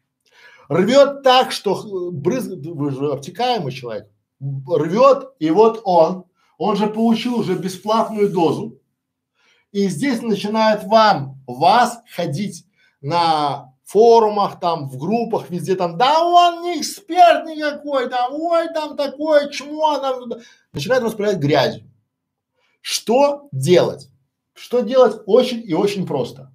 [0.70, 4.10] Рвет так, что брызг, вы же обтекаемый человек,
[4.68, 6.26] рвет, и вот он,
[6.58, 8.80] он же получил уже бесплатную дозу,
[9.72, 12.66] и здесь начинает вам, вас ходить
[13.02, 18.96] на форумах, там, в группах, везде там, да он не эксперт никакой, там, ой, там
[18.96, 20.42] такое чмо, там,
[20.72, 21.90] начинает распылять грязью.
[22.82, 24.10] Что делать?
[24.54, 26.52] Что делать очень и очень просто.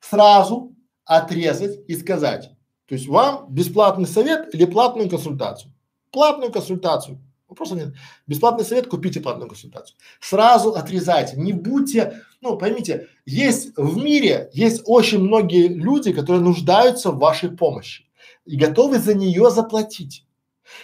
[0.00, 0.74] Сразу
[1.04, 2.50] отрезать и сказать,
[2.86, 5.72] то есть вам бесплатный совет или платную консультацию.
[6.10, 7.18] Платную консультацию
[7.48, 7.94] Вопроса нет.
[8.26, 9.96] Бесплатный совет, купите платную консультацию.
[10.20, 17.10] Сразу отрезайте, не будьте, ну поймите, есть в мире, есть очень многие люди, которые нуждаются
[17.10, 18.04] в вашей помощи
[18.44, 20.26] и готовы за нее заплатить.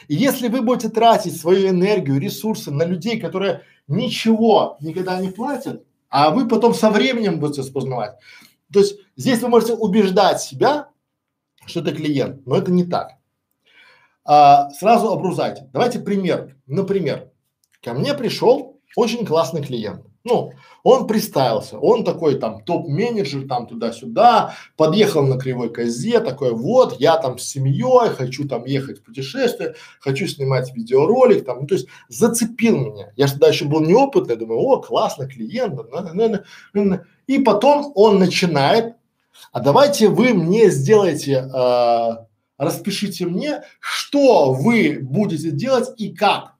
[0.08, 5.84] И если вы будете тратить свою энергию, ресурсы на людей, которые ничего никогда не платят,
[6.08, 8.16] а вы потом со временем будете распознавать,
[8.72, 10.88] то есть здесь вы можете убеждать себя,
[11.66, 13.18] что это клиент, но это не так
[14.24, 15.68] а, сразу обрузайте.
[15.72, 16.56] Давайте пример.
[16.66, 17.30] Например,
[17.82, 20.06] ко мне пришел очень классный клиент.
[20.26, 20.52] Ну,
[20.82, 27.18] он приставился, он такой там топ-менеджер там туда-сюда, подъехал на кривой козе, такой вот, я
[27.18, 31.88] там с семьей, хочу там ехать в путешествие, хочу снимать видеоролик там, ну, то есть
[32.08, 33.12] зацепил меня.
[33.16, 35.78] Я же тогда еще был неопытный, думаю, о, классный клиент,
[37.26, 38.94] и потом он начинает,
[39.52, 42.16] а давайте вы мне сделаете э,
[42.56, 46.54] распишите мне, что вы будете делать и как.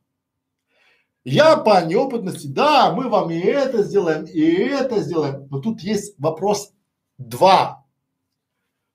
[1.24, 6.14] Я по неопытности, да, мы вам и это сделаем, и это сделаем, но тут есть
[6.18, 6.72] вопрос
[7.16, 7.86] два.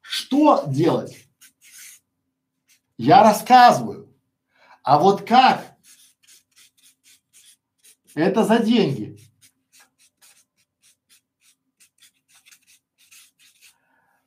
[0.01, 1.27] Что делать?
[2.97, 4.13] Я рассказываю.
[4.83, 5.75] А вот как?
[8.13, 9.17] Это за деньги.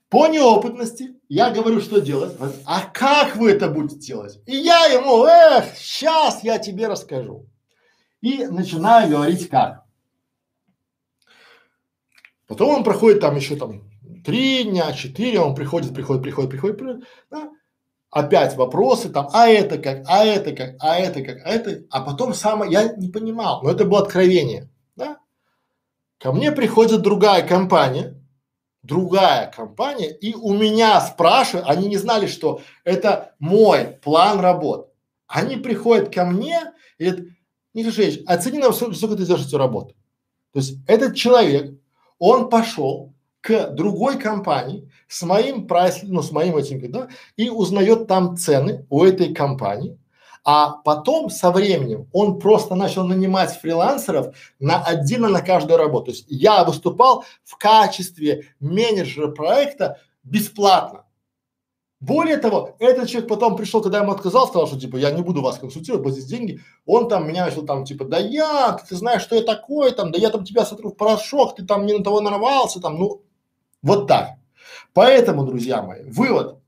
[0.08, 2.36] По неопытности я говорю, что делать.
[2.66, 4.38] А как вы это будете делать?
[4.44, 7.46] И я ему, эх, сейчас я тебе расскажу.
[8.20, 9.82] И начинаю говорить как.
[12.46, 13.82] Потом он проходит там еще там
[14.22, 17.50] три дня, четыре, он приходит, приходит, приходит, приходит, приходит да?
[18.10, 22.02] опять вопросы там, а это как, а это как, а это как, а это, а
[22.02, 25.16] потом самое, я не понимал, но это было откровение, да?
[26.18, 28.21] Ко мне приходит другая компания,
[28.82, 34.92] другая компания, и у меня спрашивают, они не знали, что это мой план работ.
[35.26, 36.60] Они приходят ко мне
[36.98, 37.26] и говорят,
[37.74, 39.94] Николай оцени нам, сколько, ты делаешь эту работу.
[40.52, 41.78] То есть этот человек,
[42.18, 48.06] он пошел к другой компании с моим прайс, ну с моим этим, да, и узнает
[48.06, 49.98] там цены у этой компании,
[50.44, 56.06] а потом со временем он просто начал нанимать фрилансеров на отдельно на каждую работу.
[56.06, 61.05] То есть я выступал в качестве менеджера проекта бесплатно.
[62.01, 65.23] Более того, этот человек потом пришел, когда я ему отказал, сказал, что типа я не
[65.23, 66.60] буду вас консультировать, вот здесь деньги.
[66.85, 70.19] Он там меня начал там типа, да я, ты знаешь, что я такой там, да
[70.19, 73.23] я там тебя сотру в порошок, ты там не на того нарвался там, ну
[73.82, 74.31] вот так.
[74.94, 76.59] Поэтому, друзья мои, вывод,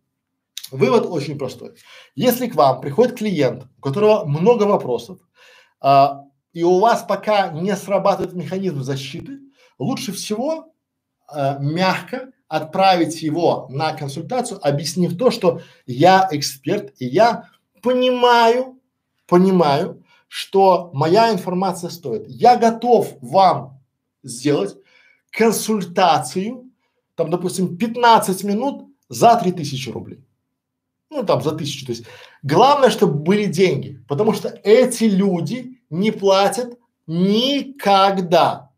[0.75, 1.77] Вывод очень простой.
[2.17, 5.21] Если к вам приходит клиент, у которого много вопросов,
[5.81, 9.39] а, и у вас пока не срабатывает механизм защиты,
[9.79, 10.75] лучше всего
[11.29, 17.49] а, мягко отправить его на консультацию, объяснив то, что я эксперт и я
[17.81, 18.81] понимаю,
[19.29, 22.25] понимаю, что моя информация стоит.
[22.27, 23.81] Я готов вам
[24.25, 24.77] сделать
[25.31, 26.69] консультацию,
[27.15, 30.25] там, допустим, 15 минут за 3000 рублей
[31.15, 31.86] ну там за тысячу.
[31.86, 32.05] То есть
[32.43, 38.70] главное, чтобы были деньги, потому что эти люди не платят никогда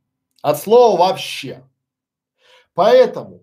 [0.42, 1.64] от слова вообще.
[2.74, 3.42] Поэтому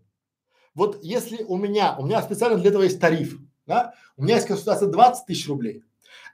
[0.75, 4.47] вот если у меня, у меня специально для этого есть тариф, да, у меня есть
[4.47, 5.83] консультация 20 тысяч рублей,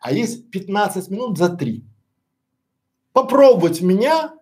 [0.01, 1.85] а есть 15 минут за 3.
[3.13, 4.33] Попробовать меня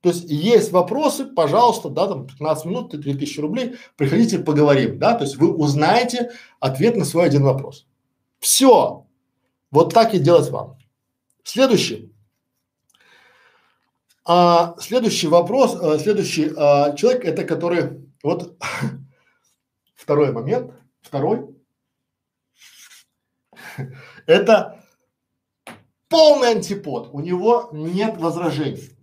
[0.00, 5.24] то есть есть вопросы, пожалуйста, да, там 15 минут, 3000 рублей, приходите, поговорим, да, то
[5.24, 6.30] есть вы узнаете
[6.60, 7.86] ответ на свой один вопрос.
[8.38, 9.06] Все.
[9.70, 10.78] Вот так и делать вам.
[11.42, 12.12] Следующий.
[14.24, 18.56] А, следующий вопрос, а, следующий а, человек, это который, вот
[19.96, 21.48] второй момент, второй,
[24.26, 24.84] это
[26.08, 28.97] полный антипод, у него нет возражений.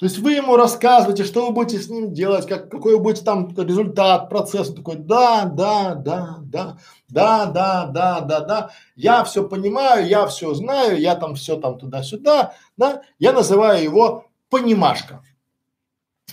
[0.00, 3.54] То есть вы ему рассказываете, что вы будете с ним делать, как, какой будете там
[3.54, 4.70] результат, процесс.
[4.70, 6.78] Он такой, да, да, да, да,
[7.10, 8.70] да, да, да, да, да.
[8.96, 13.02] Я все понимаю, я все знаю, я там все там туда-сюда, да.
[13.18, 15.22] Я называю его понимашка.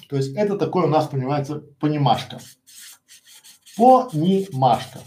[0.07, 2.39] То есть это такой у нас, понимаете, понимашка.
[3.75, 4.99] Понимашка.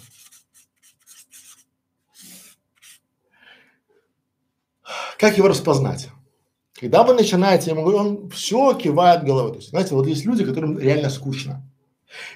[5.17, 6.11] Как его распознать?
[6.81, 9.53] Когда вы начинаете ему говорить, он все кивает головой.
[9.53, 11.63] То есть, знаете, вот есть люди, которым реально скучно.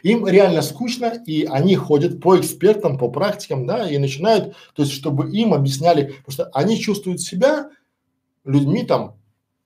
[0.03, 4.93] Им реально скучно, и они ходят по экспертам, по практикам, да, и начинают, то есть,
[4.93, 7.71] чтобы им объясняли, потому что они чувствуют себя
[8.45, 9.17] людьми там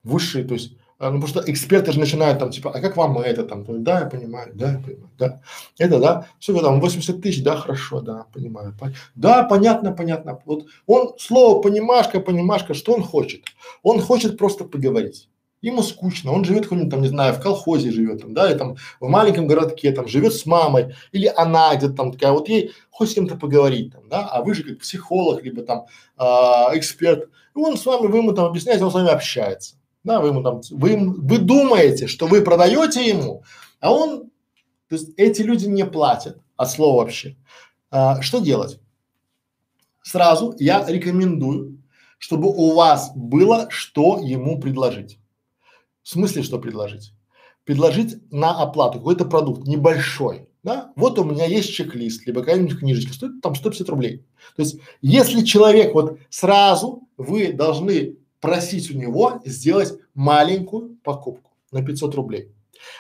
[0.05, 3.45] высшие, то есть ну, потому что эксперты же начинают там, типа, а как вам это
[3.45, 3.65] там?
[3.85, 5.41] Да, я понимаю, да, я понимаю, да.
[5.79, 8.75] Это, да, все, там 80 тысяч, да, хорошо, да, понимаю.
[8.79, 8.95] Пон...
[9.15, 10.41] Да, понятно, понятно.
[10.45, 13.45] Вот он, слово понимашка, понимашка, что он хочет?
[13.85, 15.29] Он хочет просто поговорить.
[15.61, 18.77] Ему скучно, он живет какой-нибудь там, не знаю, в колхозе живет там, да, или там
[19.01, 23.13] в маленьком городке, там живет с мамой, или она где-то там такая, вот ей хочет
[23.13, 26.23] с кем-то поговорить там, да, а вы же как психолог, либо там э,
[26.79, 29.78] эксперт, и он с вами, вы ему там объясняете, он с вами общается.
[30.09, 33.45] Да, вы ему там, вы, вы думаете, что вы продаете ему,
[33.79, 34.31] а он,
[34.89, 37.37] то есть эти люди не платят от слова вообще.
[37.91, 38.81] А, что делать?
[40.03, 41.83] Сразу я рекомендую,
[42.17, 45.19] чтобы у вас было что ему предложить.
[46.03, 47.13] В смысле, что предложить?
[47.65, 50.91] Предложить на оплату какой-то продукт небольшой, да?
[50.97, 54.25] Вот у меня есть чек-лист, либо какая-нибудь книжечка, стоит там 150 рублей.
[54.57, 61.85] То есть, если человек вот сразу, вы должны просить у него сделать маленькую покупку на
[61.85, 62.53] 500 рублей.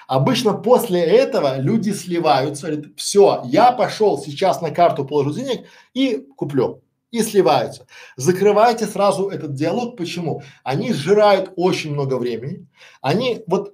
[0.06, 6.26] Обычно после этого люди сливаются, говорят, все, я пошел сейчас на карту положу денег и
[6.36, 6.82] куплю.
[7.10, 7.86] И сливаются.
[8.16, 9.96] Закрывайте сразу этот диалог.
[9.96, 10.42] Почему?
[10.62, 12.66] Они сжирают очень много времени.
[13.00, 13.72] Они вот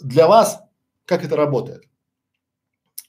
[0.00, 0.62] для вас,
[1.04, 1.84] как это работает?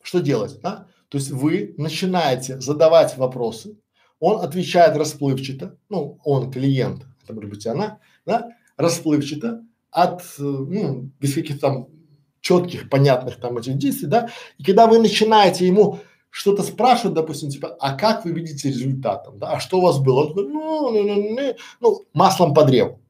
[0.03, 0.59] Что делать?
[0.61, 0.87] Да?
[1.09, 3.77] То есть вы начинаете задавать вопросы,
[4.19, 11.33] он отвечает расплывчато, ну, он клиент, это может быть она, да, расплывчато, от, ну, без
[11.33, 11.87] каких-то там
[12.41, 15.99] четких, понятных там этих действий, да, и когда вы начинаете ему
[16.29, 20.25] что-то спрашивать, допустим, типа, а как вы видите результатом, да, а что у вас было?
[20.25, 23.01] Он говорит, ну, ну, ну, ну, ну, маслом по древу.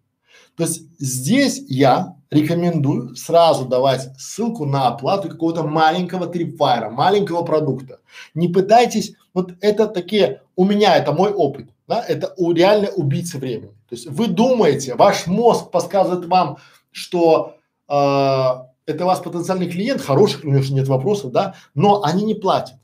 [0.56, 8.00] То есть здесь я рекомендую сразу давать ссылку на оплату какого-то маленького трипфайра, маленького продукта.
[8.34, 13.38] Не пытайтесь, вот это такие, у меня это мой опыт, да, это у, реально убийцы
[13.38, 13.77] времени.
[13.90, 16.58] То есть вы думаете, ваш мозг подсказывает вам,
[16.92, 17.56] что
[17.88, 22.76] э, это вас потенциальный клиент, хороший, у него нет вопросов, да, но они не платят.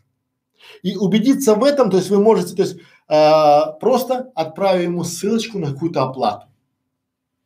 [0.82, 2.78] И убедиться в этом, то есть вы можете, то есть
[3.10, 6.48] э, просто отправить ему ссылочку на какую-то оплату.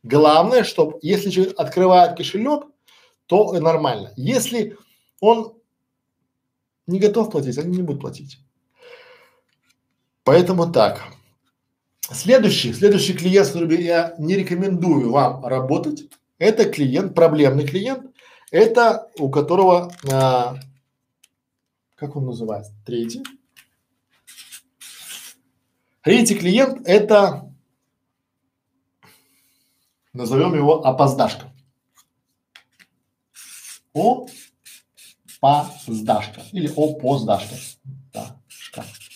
[0.04, 2.64] Главное, чтобы если человек открывает кошелек,
[3.26, 4.12] то нормально.
[4.16, 4.76] Если
[5.20, 5.54] он
[6.86, 8.38] не готов платить, они не будут платить.
[10.24, 11.02] Поэтому так.
[12.12, 16.04] Следующий, следующий клиент, с которым я не рекомендую вам работать,
[16.38, 18.14] это клиент, проблемный клиент,
[18.50, 20.56] это у которого, а,
[21.96, 23.22] как он называется, третий.
[26.02, 27.52] Третий клиент это,
[30.14, 31.52] назовем его опоздашка.
[35.42, 37.56] Опоздашка или опоздашка.
[38.14, 39.07] Да, шкаф.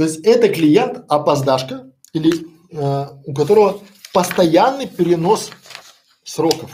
[0.00, 3.82] То есть это клиент опоздашка или э, у которого
[4.14, 5.50] постоянный перенос
[6.24, 6.70] сроков.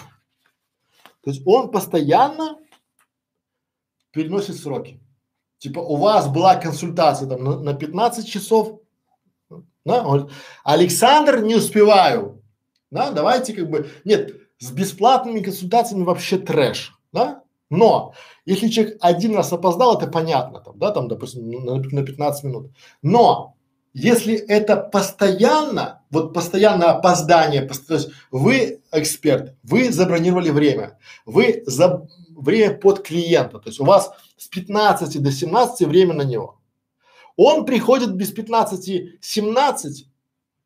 [1.24, 2.56] То есть он постоянно
[4.12, 5.00] переносит сроки.
[5.58, 8.78] Типа у вас была консультация там на, на 15 часов,
[9.84, 10.30] да, он,
[10.62, 12.44] Александр, не успеваю,
[12.92, 18.14] да, давайте как бы, нет, с бесплатными консультациями вообще трэш, да, но
[18.44, 22.70] если человек один раз опоздал, это понятно, там, да, там, допустим, на, на 15 минут.
[23.02, 23.56] Но
[23.92, 32.06] если это постоянно, вот постоянное опоздание, то есть вы эксперт, вы забронировали время, вы за
[32.36, 36.60] время под клиента, то есть у вас с 15 до 17 время на него.
[37.36, 40.04] Он приходит без 15-17,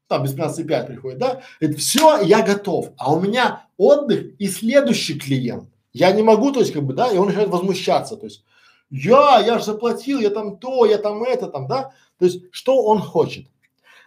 [0.08, 5.18] там без 15,5 приходит, да, это все, я готов, а у меня отдых и следующий
[5.18, 5.70] клиент.
[5.92, 8.44] Я не могу, то есть как бы, да, и он начинает возмущаться, то есть
[8.90, 12.82] я, я же заплатил, я там то, я там это, там, да, то есть что
[12.82, 13.46] он хочет.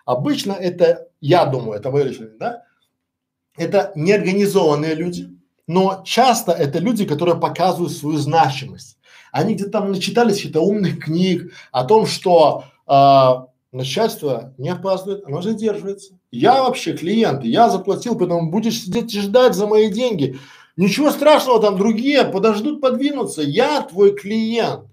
[0.05, 2.63] Обычно это, я думаю, это мое решение, да,
[3.57, 5.29] это неорганизованные люди,
[5.67, 8.97] но часто это люди, которые показывают свою значимость.
[9.31, 15.41] Они где-то там начитались каких-то умных книг о том, что а, начальство не опаздывает, оно
[15.41, 16.13] задерживается.
[16.31, 20.37] Я вообще клиент, я заплатил, поэтому будешь сидеть и ждать за мои деньги.
[20.75, 23.41] Ничего страшного, там другие подождут подвинуться.
[23.41, 24.87] Я твой клиент.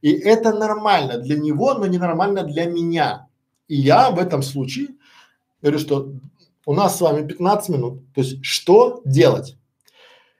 [0.00, 3.28] И это нормально для него, но ненормально для меня.
[3.66, 4.88] И я в этом случае
[5.60, 6.12] говорю, что
[6.64, 8.02] у нас с вами 15 минут.
[8.14, 9.56] То есть что делать?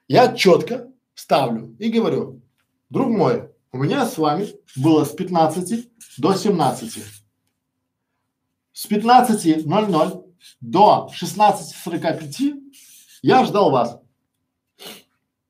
[0.07, 2.41] Я четко ставлю и говорю,
[2.89, 5.89] друг мой, у меня с вами было с 15
[6.19, 7.05] до 17.
[8.73, 10.25] С 15.00
[10.61, 12.55] до 16.45
[13.23, 14.01] я ждал вас.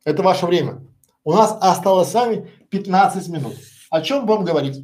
[0.08, 0.80] Это ваше время.
[1.22, 3.56] У нас осталось с вами 15 минут.
[3.90, 4.82] О чем вам говорить?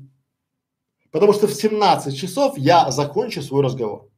[1.11, 4.11] Потому что в 17 часов я закончу свой разговор.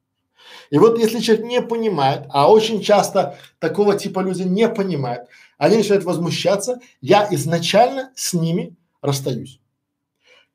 [0.70, 5.28] И вот если человек не понимает, а очень часто такого типа люди не понимают,
[5.59, 9.61] они начинают возмущаться, я изначально с ними расстаюсь.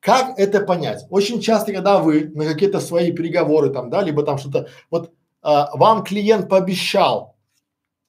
[0.02, 1.06] Как это понять?
[1.10, 5.74] Очень часто, когда вы на какие-то свои переговоры там, да, либо там что-то, вот а,
[5.78, 7.31] вам клиент пообещал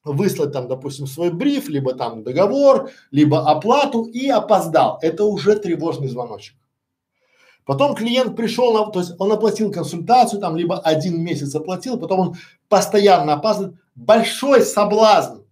[0.05, 4.99] выслать там, допустим, свой бриф, либо там договор, либо оплату и опоздал.
[5.03, 6.57] Это уже тревожный звоночек.
[7.65, 12.21] Потом клиент пришел, на, то есть он оплатил консультацию, там, либо один месяц оплатил, потом
[12.21, 12.37] он
[12.69, 13.77] постоянно опаздывает.
[13.95, 15.43] Большой соблазн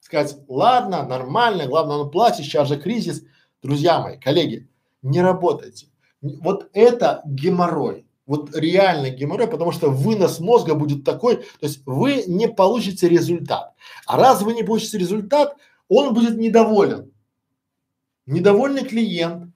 [0.00, 3.22] сказать, ладно, нормально, главное он платит, сейчас же кризис.
[3.62, 4.68] Друзья мои, коллеги,
[5.02, 5.86] не работайте.
[6.20, 12.22] Вот это геморрой вот реально геморрой, потому что вынос мозга будет такой, то есть вы
[12.28, 13.69] не получите результат.
[14.10, 15.56] А раз вы не получите результат,
[15.88, 17.12] он будет недоволен.
[18.26, 19.54] Недовольный клиент,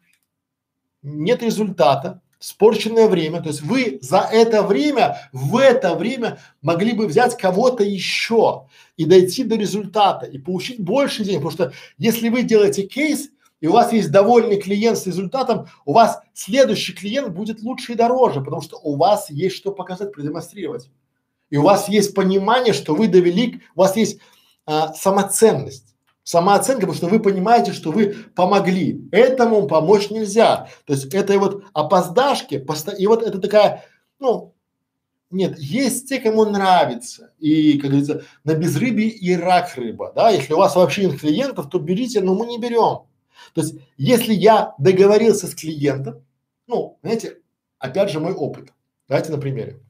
[1.02, 7.08] нет результата, спорченное время, то есть вы за это время, в это время могли бы
[7.08, 12.44] взять кого-то еще и дойти до результата и получить больше денег, потому что если вы
[12.44, 17.60] делаете кейс, и у вас есть довольный клиент с результатом, у вас следующий клиент будет
[17.60, 20.90] лучше и дороже, потому что у вас есть что показать, продемонстрировать.
[21.50, 24.20] И у вас есть понимание, что вы довели, у вас есть
[24.66, 29.06] а, самоценность, самооценка, потому что вы понимаете, что вы помогли.
[29.12, 30.68] Этому помочь нельзя.
[30.86, 32.64] То есть это вот опоздашки,
[32.98, 33.84] и вот это такая,
[34.18, 34.54] ну,
[35.30, 37.32] нет, есть те, кому нравится.
[37.40, 40.30] И, как говорится, на безрыбье и рак рыба, да.
[40.30, 43.06] Если у вас вообще нет клиентов, то берите, но мы не берем.
[43.52, 46.24] То есть, если я договорился с клиентом,
[46.66, 47.38] ну, знаете,
[47.78, 48.72] опять же мой опыт.
[49.08, 49.80] Давайте на примере.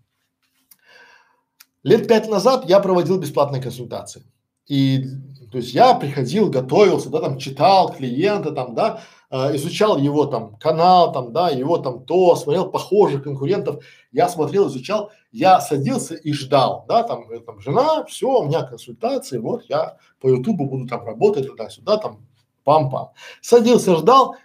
[1.82, 4.24] Лет пять назад я проводил бесплатные консультации.
[4.66, 5.04] И
[5.52, 10.56] то есть я приходил, готовился, да, там читал клиента, там, да, э, изучал его там
[10.56, 16.32] канал, там, да, его там то, смотрел похожих конкурентов, я смотрел, изучал, я садился и
[16.32, 20.88] ждал, да, там, э, там жена, все, у меня консультации, вот я по ютубу буду
[20.88, 22.26] там работать туда-сюда, там
[22.64, 23.10] Пам-пам.
[23.40, 24.36] Садился, ждал.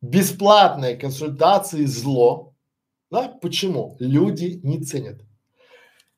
[0.00, 2.54] Бесплатные консультации зло.
[3.10, 3.28] Да?
[3.40, 3.96] Почему?
[3.98, 5.20] Люди не ценят.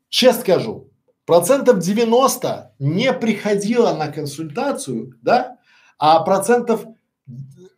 [0.09, 0.91] Честно скажу,
[1.27, 5.59] процентов 90 не приходило на консультацию, да,
[5.99, 6.85] а процентов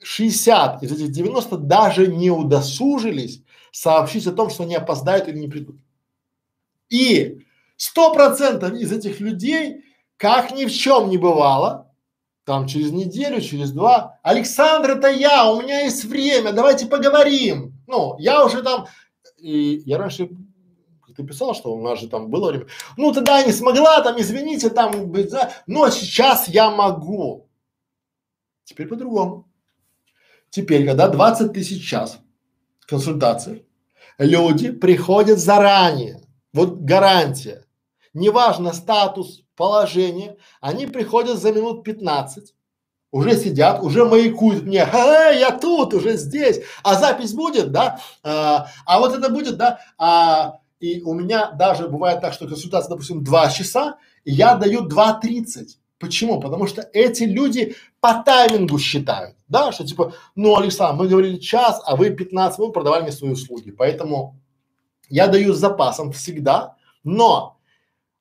[0.02, 3.42] 60 из этих 90 даже не удосужились
[3.72, 5.76] сообщить о том, что они опоздают или не придут.
[6.88, 7.44] И
[7.76, 9.84] сто процентов из этих людей,
[10.16, 11.90] как ни в чем не бывало,
[12.44, 14.18] там через неделю, через два.
[14.22, 17.74] Александр, это я, у меня есть время, давайте поговорим.
[17.86, 18.86] Ну, я уже там,
[19.38, 20.28] и я раньше
[21.16, 22.66] ты писал, что у нас же там было время.
[22.96, 27.48] Ну, тогда не смогла, там, извините, там, да, но сейчас я могу.
[28.64, 29.48] Теперь по-другому.
[30.50, 32.18] Теперь, когда 20 тысяч час
[32.86, 33.66] консультации,
[34.18, 36.20] люди приходят заранее.
[36.52, 37.66] Вот гарантия.
[38.12, 42.54] Неважно статус, положение, они приходят за минут 15,
[43.10, 48.68] уже сидят, уже маякуют мне, а, я тут, уже здесь, а запись будет, да, а,
[48.86, 53.24] а вот это будет, да, а, и у меня даже бывает так, что консультация, допустим,
[53.24, 55.78] 2 часа, и я даю 2.30.
[55.98, 56.40] Почему?
[56.40, 61.80] Потому что эти люди по таймингу считают, да, что типа, ну, Александр, мы говорили час,
[61.86, 64.38] а вы 15 минут продавали мне свои услуги, поэтому
[65.08, 67.54] я даю с запасом всегда, но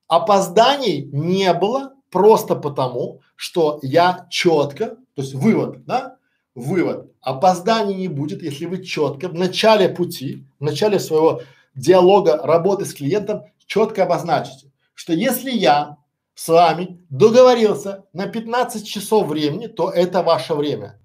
[0.07, 6.17] Опозданий не было просто потому, что я четко, то есть вывод, да,
[6.53, 11.41] вывод, опозданий не будет, если вы четко в начале пути, в начале своего
[11.75, 15.97] диалога, работы с клиентом, четко обозначите, что если я
[16.35, 20.99] с вами договорился на 15 часов времени, то это ваше время.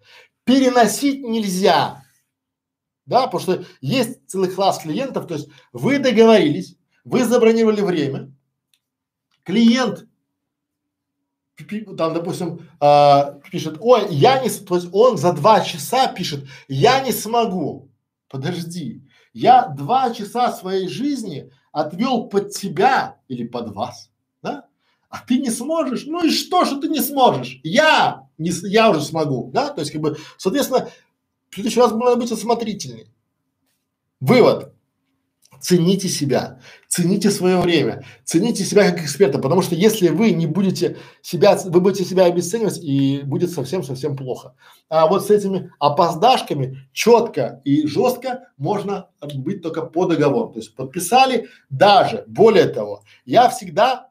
[0.45, 2.03] Переносить нельзя.
[3.05, 8.32] Да, потому что есть целый класс клиентов, то есть вы договорились, вы забронировали время,
[9.45, 10.07] клиент
[11.97, 17.01] там, допустим, э, пишет, ой, я не, то есть он за два часа пишет, я
[17.01, 17.90] не смогу.
[18.28, 19.03] Подожди,
[19.39, 24.10] я два часа своей жизни отвел под тебя или под вас,
[24.43, 24.66] да?
[25.09, 26.06] А ты не сможешь?
[26.06, 27.60] Ну и что, что ты не сможешь?
[27.62, 29.70] Я не, я уже смогу, да?
[29.70, 30.89] То есть как бы, соответственно,
[31.51, 33.12] в следующий раз надо быть осмотрительней.
[34.19, 34.74] Вывод
[35.60, 40.97] цените себя, цените свое время, цените себя как эксперта, потому что если вы не будете
[41.22, 44.55] себя, вы будете себя обесценивать и будет совсем-совсем плохо.
[44.89, 50.51] А вот с этими опоздашками четко и жестко можно быть только по договору.
[50.51, 54.10] То есть подписали даже, более того, я всегда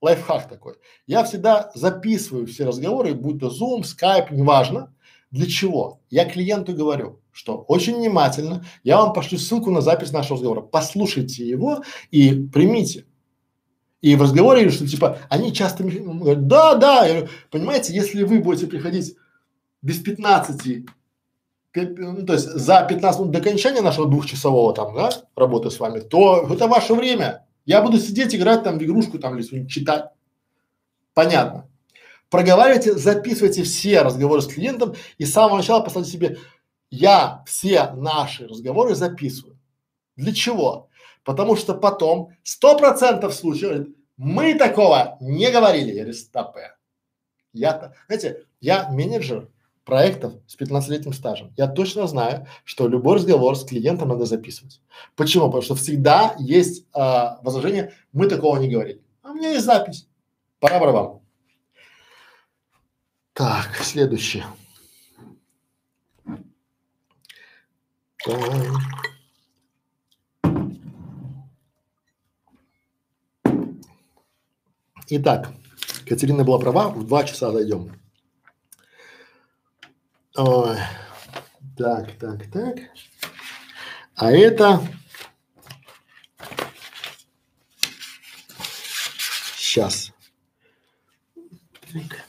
[0.00, 0.74] лайфхак такой,
[1.06, 4.92] я всегда записываю все разговоры, будь то Zoom, Skype, неважно.
[5.30, 6.00] Для чего?
[6.08, 10.62] Я клиенту говорю, что очень внимательно я вам пошлю ссылку на запись нашего разговора.
[10.62, 13.04] Послушайте его и примите.
[14.00, 18.38] И в разговоре, что типа, они часто говорят, да, да, я говорю, понимаете, если вы
[18.38, 19.16] будете приходить
[19.82, 20.86] без 15,
[21.74, 26.00] ну, то есть за 15 минут до окончания нашего двухчасового там, да, работы с вами,
[26.00, 27.46] то это ваше время.
[27.66, 30.06] Я буду сидеть, играть там в игрушку там или читать.
[31.12, 31.68] Понятно.
[32.30, 36.38] Проговаривайте, записывайте все разговоры с клиентом и с самого начала поставьте себе
[36.96, 39.58] я все наши разговоры записываю.
[40.16, 40.88] Для чего?
[41.24, 45.92] Потому что потом сто процентов случаев мы такого не говорили.
[45.92, 46.74] Я говорю, стопэ.
[47.52, 49.50] Я, знаете, я менеджер
[49.84, 51.52] проектов с 15-летним стажем.
[51.56, 54.80] Я точно знаю, что любой разговор с клиентом надо записывать.
[55.16, 55.46] Почему?
[55.46, 59.02] Потому что всегда есть а, возражение, мы такого не говорили.
[59.22, 60.08] А у меня есть запись.
[60.60, 61.20] Пора барабан.
[63.34, 64.44] Так, следующее.
[75.08, 75.52] Итак,
[76.08, 77.92] Катерина была права, в два часа зайдем.
[80.36, 80.76] Ой.
[81.78, 82.78] Так, так, так.
[84.16, 84.80] А это
[89.56, 90.12] сейчас.
[91.92, 92.25] Так.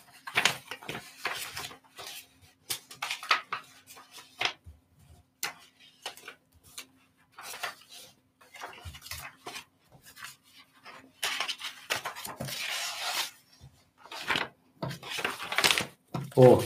[16.38, 16.62] О,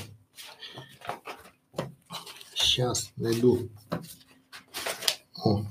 [2.54, 3.70] сейчас найду.
[5.46, 5.64] О.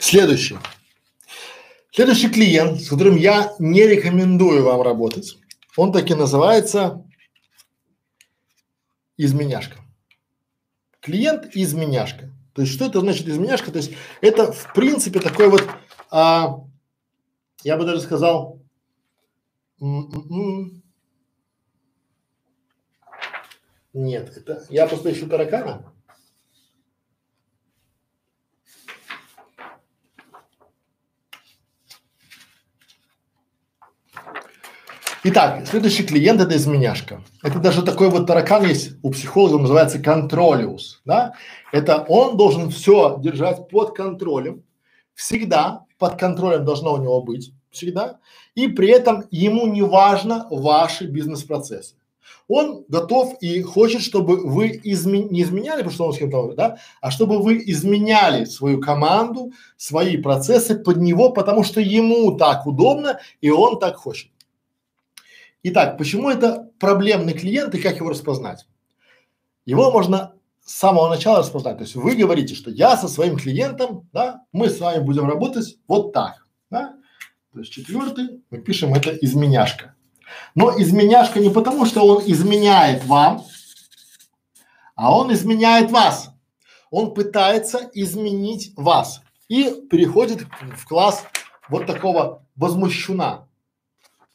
[0.00, 0.58] Следующий.
[2.00, 5.38] Следующий клиент, с которым я не рекомендую вам работать,
[5.76, 7.04] он таки называется
[9.18, 9.76] изменяшка.
[11.00, 12.30] Клиент изменяшка.
[12.54, 13.70] То есть что это значит изменяшка?
[13.70, 15.68] То есть это в принципе такой вот,
[16.10, 16.64] а,
[17.64, 18.62] я бы даже сказал,
[19.78, 20.82] м-м-м.
[23.92, 25.92] нет, это я просто ищу таракана.
[35.22, 37.22] Итак, следующий клиент это изменяшка.
[37.42, 41.34] Это даже такой вот таракан есть у психологов, называется контролиус, да?
[41.72, 44.62] Это он должен все держать под контролем,
[45.14, 48.18] всегда под контролем должно у него быть, всегда,
[48.54, 51.96] и при этом ему не важно ваши бизнес-процессы.
[52.48, 55.24] Он готов и хочет, чтобы вы изме...
[55.24, 60.16] не изменяли, потому что он с кем-то, да, а чтобы вы изменяли свою команду, свои
[60.16, 64.30] процессы под него, потому что ему так удобно и он так хочет.
[65.62, 68.66] Итак, почему это проблемный клиент и как его распознать?
[69.66, 70.34] Его можно
[70.64, 71.76] с самого начала распознать.
[71.76, 75.76] То есть вы говорите, что я со своим клиентом, да, мы с вами будем работать
[75.86, 76.94] вот так, да.
[77.52, 79.94] То есть четвертый мы пишем это изменяшка.
[80.54, 83.44] Но изменяшка не потому, что он изменяет вам,
[84.94, 86.30] а он изменяет вас.
[86.90, 90.46] Он пытается изменить вас и переходит
[90.76, 91.24] в класс
[91.68, 93.46] вот такого возмущена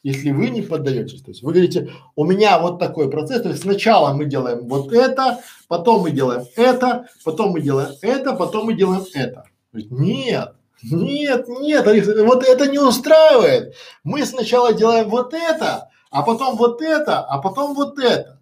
[0.06, 1.20] если вы не поддаетесь.
[1.20, 4.92] То есть вы говорите, у меня вот такой процесс, то есть сначала мы делаем вот
[4.92, 9.46] это, потом мы делаем это, потом мы делаем это, потом мы делаем это.
[9.72, 10.54] Нет,
[10.84, 11.86] нет, нет,
[12.24, 13.74] вот это не устраивает.
[14.04, 18.40] Мы сначала делаем вот это, а потом вот это, а потом вот это.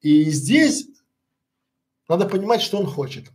[0.00, 0.88] И здесь
[2.08, 3.26] надо понимать, что он хочет.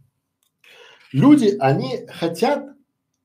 [1.12, 2.66] Люди, они хотят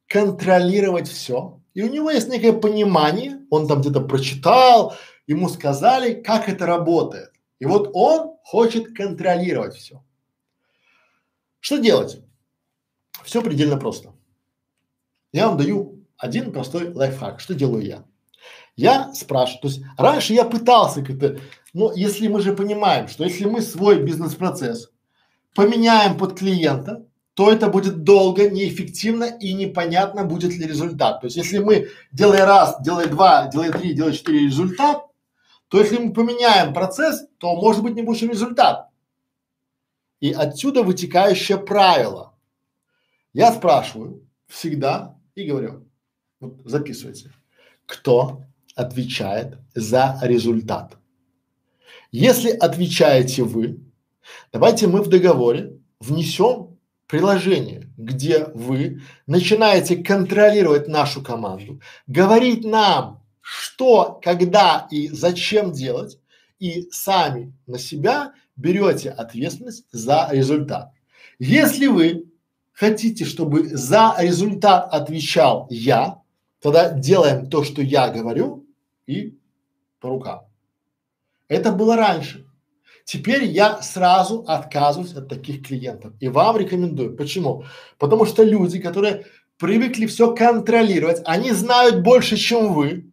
[0.08, 4.94] контролировать все, и у него есть некое понимание, он там где-то прочитал,
[5.26, 7.32] ему сказали, как это работает.
[7.58, 10.02] И вот он хочет контролировать все.
[11.60, 12.20] Что делать?
[13.24, 14.12] Все предельно просто.
[15.32, 17.40] Я вам даю один простой лайфхак.
[17.40, 18.04] Что делаю я?
[18.76, 21.40] Я спрашиваю, то есть раньше я пытался как-то,
[21.72, 24.90] но если мы же понимаем, что если мы свой бизнес-процесс
[25.54, 27.06] поменяем под клиента,
[27.36, 31.20] то это будет долго, неэффективно и непонятно, будет ли результат.
[31.20, 35.04] То есть, если мы делая раз, делая два, делая три, делая четыре результат,
[35.68, 38.88] то если мы поменяем процесс, то может быть не будет результат.
[40.20, 42.32] И отсюда вытекающее правило.
[43.34, 45.86] Я спрашиваю всегда и говорю,
[46.40, 47.32] вот записывайте,
[47.84, 48.44] кто
[48.74, 50.96] отвечает за результат.
[52.12, 53.78] Если отвечаете вы,
[54.54, 56.65] давайте мы в договоре внесем
[57.06, 66.18] приложение, где вы начинаете контролировать нашу команду, говорить нам, что, когда и зачем делать,
[66.58, 70.92] и сами на себя берете ответственность за результат.
[71.38, 72.24] Если вы
[72.72, 76.22] хотите, чтобы за результат отвечал я,
[76.60, 78.66] тогда делаем то, что я говорю
[79.06, 79.38] и
[80.00, 80.46] по рукам.
[81.48, 82.45] Это было раньше.
[83.06, 87.16] Теперь я сразу отказываюсь от таких клиентов и вам рекомендую.
[87.16, 87.64] Почему?
[87.98, 89.26] Потому что люди, которые
[89.58, 93.12] привыкли все контролировать, они знают больше, чем вы,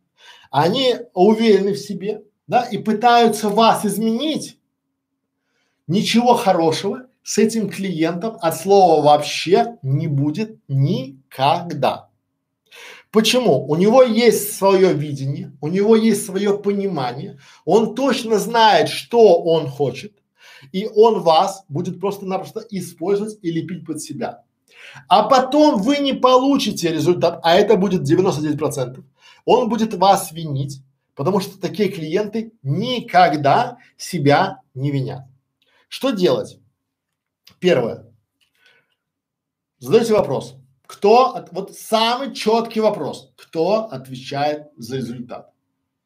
[0.50, 4.58] они уверены в себе, да, и пытаются вас изменить.
[5.86, 12.10] Ничего хорошего с этим клиентом от слова вообще не будет никогда.
[13.14, 13.68] Почему?
[13.68, 19.68] У него есть свое видение, у него есть свое понимание, он точно знает, что он
[19.68, 20.14] хочет,
[20.72, 24.44] и он вас будет просто-напросто использовать и лепить под себя.
[25.08, 29.04] А потом вы не получите результат, а это будет 99%.
[29.46, 30.82] Он будет вас винить,
[31.14, 35.26] потому что такие клиенты никогда себя не винят.
[35.88, 36.58] Что делать?
[37.60, 38.12] Первое.
[39.78, 40.56] Задайте вопрос.
[40.94, 45.52] Кто, от, вот самый четкий вопрос, кто отвечает за результат?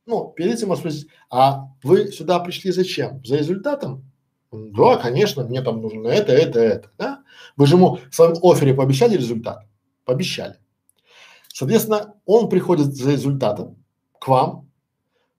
[0.06, 3.22] Ну, перед этим можно спросить, а вы сюда пришли зачем?
[3.26, 4.10] За результатом?
[4.50, 7.22] Да, конечно, мне там нужно это, это, это, да?
[7.58, 9.66] Вы же ему в своем офере пообещали результат?
[10.06, 10.56] Пообещали.
[11.50, 13.84] Соответственно, он приходит за результатом
[14.22, 14.70] к вам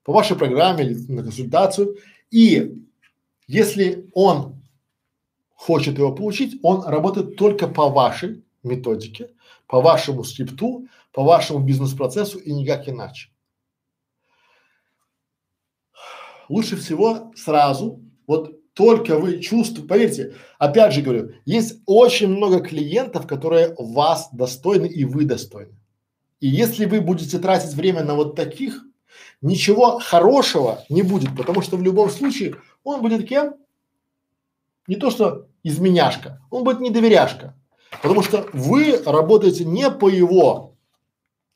[0.03, 1.97] по вашей программе или на консультацию,
[2.29, 2.85] и
[3.47, 4.61] если он
[5.55, 9.31] хочет его получить, он работает только по вашей методике,
[9.69, 13.29] по вашему скрипту, по вашему бизнес-процессу и никак иначе.
[16.49, 23.27] Лучше всего сразу, вот только вы чувствуете, поверьте, опять же говорю, есть очень много клиентов,
[23.27, 25.77] которые вас достойны и вы достойны.
[26.39, 28.83] И если вы будете тратить время на вот таких,
[29.41, 33.53] ничего хорошего не будет, потому что в любом случае он будет кем?
[34.87, 37.58] Не то что изменяшка, он будет недоверяшка.
[38.01, 40.75] Потому что вы работаете не по его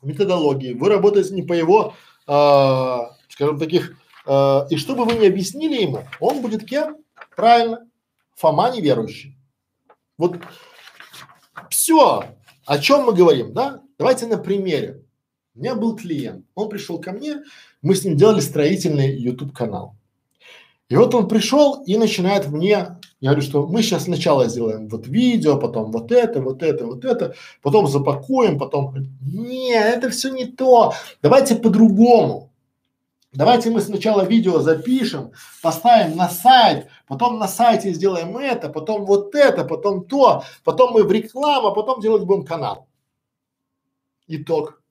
[0.01, 1.93] методологии, вы работаете не по его,
[2.27, 2.97] э,
[3.29, 3.95] скажем таких,
[4.25, 6.97] э, и что бы вы ни объяснили ему, он будет кем?
[7.35, 7.87] Правильно,
[8.35, 9.37] Фома неверующий.
[10.17, 10.37] Вот
[11.69, 12.25] все,
[12.65, 13.81] о чем мы говорим, да?
[13.97, 15.03] Давайте на примере.
[15.55, 17.43] У меня был клиент, он пришел ко мне,
[17.81, 19.95] мы с ним делали строительный YouTube канал.
[20.89, 25.07] И вот он пришел и начинает мне я говорю, что мы сейчас сначала сделаем вот
[25.07, 28.93] видео, потом вот это, вот это, вот это, потом запакуем, потом…
[29.21, 30.93] Нет, это все не то.
[31.21, 32.51] Давайте по-другому.
[33.31, 35.31] Давайте мы сначала видео запишем,
[35.61, 41.03] поставим на сайт, потом на сайте сделаем это, потом вот это, потом то, потом мы
[41.03, 42.89] в рекламу, а потом делать будем канал.
[44.27, 44.81] Итог.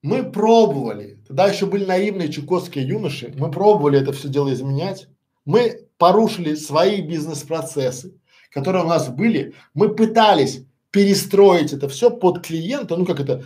[0.00, 5.08] Мы пробовали, тогда еще были наивные чукотские юноши, мы пробовали это все дело изменять.
[5.44, 8.14] Мы порушили свои бизнес-процессы,
[8.50, 9.54] которые у нас были.
[9.74, 12.96] Мы пытались перестроить это все под клиента.
[12.96, 13.44] Ну как это?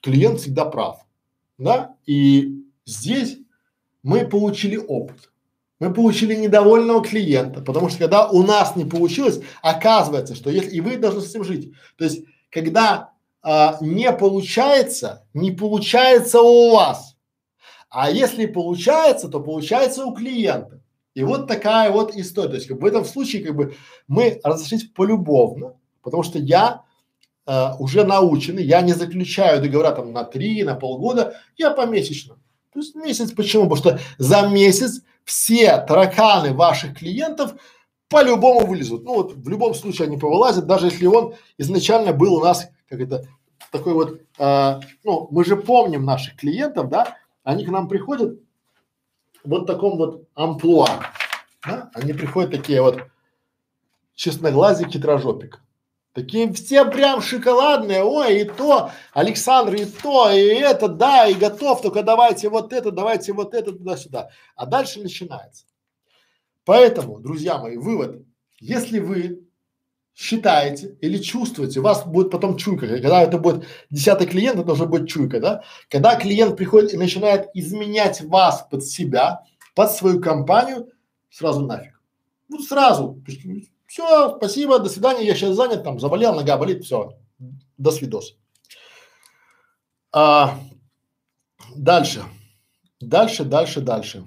[0.00, 1.04] Клиент всегда прав,
[1.58, 1.94] да?
[2.06, 3.36] И здесь
[4.02, 5.30] мы получили опыт.
[5.78, 10.80] Мы получили недовольного клиента, потому что когда у нас не получилось, оказывается, что если и
[10.80, 11.72] вы должны с этим жить.
[11.96, 13.12] То есть, когда
[13.42, 17.16] а, не получается, не получается у вас.
[17.90, 20.79] А если получается, то получается у клиента.
[21.20, 22.48] И вот такая вот история.
[22.48, 23.74] То есть как бы, в этом случае как бы
[24.08, 26.84] мы разошлись полюбовно, потому что я
[27.46, 32.36] э, уже наученный, я не заключаю договора там на три, на полгода, я помесячно.
[32.72, 33.68] То есть месяц почему?
[33.68, 37.52] Потому что за месяц все тараканы ваших клиентов
[38.08, 39.04] по-любому вылезут.
[39.04, 42.98] Ну вот в любом случае они повылазят, даже если он изначально был у нас, как
[42.98, 43.26] это,
[43.70, 48.40] такой вот, э, ну мы же помним наших клиентов, да, они к нам приходят
[49.44, 50.88] вот таком вот амплуа,
[51.66, 51.90] да?
[51.94, 53.02] они приходят такие вот
[54.14, 55.62] честноглазик, хитрожопик.
[56.12, 61.82] Такие все прям шоколадные, ой, и то, Александр, и то, и это, да, и готов,
[61.82, 64.30] только давайте вот это, давайте вот это туда-сюда.
[64.56, 65.66] А дальше начинается.
[66.64, 68.24] Поэтому, друзья мои, вывод,
[68.58, 69.48] если вы
[70.14, 74.86] считаете или чувствуете, у вас будет потом чуйка, когда это будет десятый клиент, это уже
[74.86, 75.62] будет чуйка, да?
[75.88, 79.42] Когда клиент приходит и начинает изменять вас под себя,
[79.74, 80.88] под свою компанию,
[81.30, 82.00] сразу нафиг.
[82.48, 83.22] Ну сразу,
[83.86, 87.14] все, спасибо, до свидания, я сейчас занят, там, заболел, нога болит, все,
[87.78, 88.36] до свидос.
[90.12, 90.58] А,
[91.76, 92.22] дальше,
[93.00, 94.26] дальше, дальше, дальше.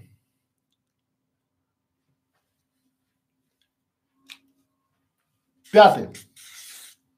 [5.74, 6.10] Пятый.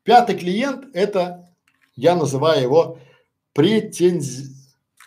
[0.03, 1.53] Пятый клиент– это,
[1.95, 2.99] я называю его
[3.53, 4.55] претензи...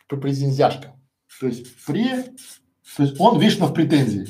[0.07, 0.95] претензяшка.
[1.41, 2.25] То есть при,
[2.97, 4.29] то есть он вечно в претензии.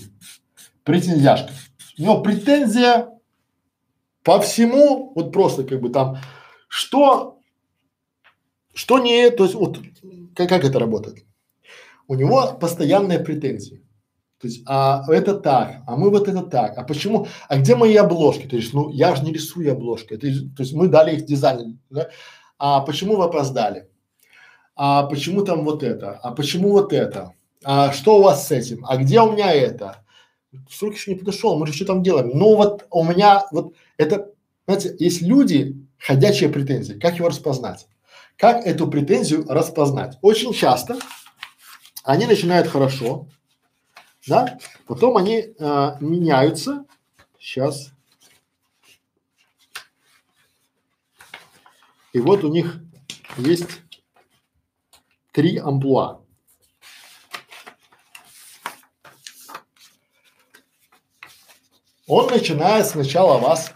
[0.84, 1.52] Претензяшка
[1.98, 3.08] у него претензия
[4.22, 6.18] по всему, вот просто как бы там,
[6.68, 7.40] что,
[8.72, 9.80] что не, то есть вот
[10.36, 11.24] как, как это работает?
[12.06, 13.84] У него постоянные претензии.
[14.40, 17.96] То есть, а это так, а мы вот это так, а почему, а где мои
[17.96, 18.46] обложки?
[18.46, 21.78] То есть, ну, я же не рисую обложки, это, то есть мы дали их дизайнеру,
[21.90, 22.08] да?
[22.56, 23.88] а почему вы опоздали?
[24.76, 26.20] А почему там вот это?
[26.22, 27.32] А почему вот это?
[27.64, 28.84] А что у вас с этим?
[28.86, 30.04] А где у меня это?
[30.70, 32.30] срок еще не подошел, мы же что там делаем.
[32.34, 34.30] Но вот у меня вот это,
[34.66, 36.94] знаете, есть люди, ходячие претензии.
[36.94, 37.86] Как его распознать?
[38.36, 40.16] Как эту претензию распознать?
[40.22, 40.96] Очень часто
[42.04, 43.28] они начинают хорошо,
[44.26, 46.84] да, потом они э, меняются.
[47.38, 47.92] Сейчас.
[52.12, 52.80] И вот у них
[53.36, 53.82] есть
[55.32, 56.20] три амплуа.
[62.08, 63.72] он начинает сначала вас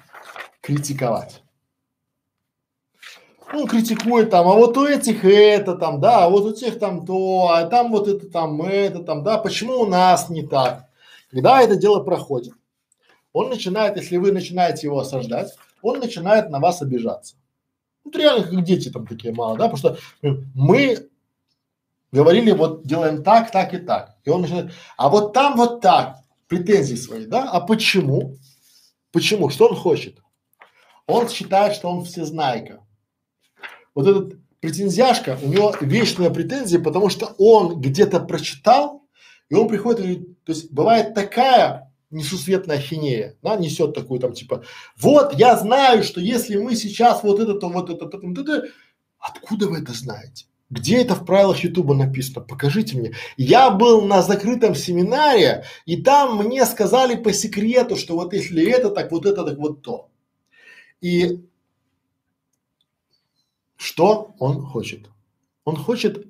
[0.63, 1.42] критиковать.
[3.53, 7.05] Он критикует там, а вот у этих это там, да, а вот у тех там
[7.05, 10.89] то, а там вот это там, это там, да, почему у нас не так?
[11.31, 12.55] Когда это дело проходит,
[13.33, 17.37] он начинает, если вы начинаете его осаждать, он начинает на вас обижаться.
[18.05, 19.99] Вот реально как дети там такие мало, да, потому что
[20.55, 21.09] мы
[22.11, 24.17] говорили, вот делаем так, так и так.
[24.25, 26.19] И он начинает, а вот там вот так
[26.49, 27.51] претензии свои, да?
[27.51, 28.37] А почему?
[29.11, 29.51] Почему?
[29.51, 30.19] Что он хочет?
[31.07, 32.81] Он считает, что он всезнайка.
[33.95, 39.03] Вот этот претензияшка, у него вечная претензия, потому что он где-то прочитал,
[39.49, 44.35] и он приходит и говорит, то есть бывает такая несусветная хинея, да, несет такую там
[44.35, 44.65] типа,
[44.97, 48.45] вот я знаю, что если мы сейчас вот это, то вот это, то, то, то,
[48.45, 48.65] то,
[49.19, 50.47] откуда вы это знаете?
[50.71, 52.41] Где это в правилах Ютуба написано?
[52.41, 53.13] Покажите мне.
[53.37, 58.89] Я был на закрытом семинаре, и там мне сказали по секрету, что вот если это,
[58.89, 60.09] так вот это, так вот то.
[61.03, 61.41] И
[63.83, 65.11] что он хочет?
[65.65, 66.27] Он хочет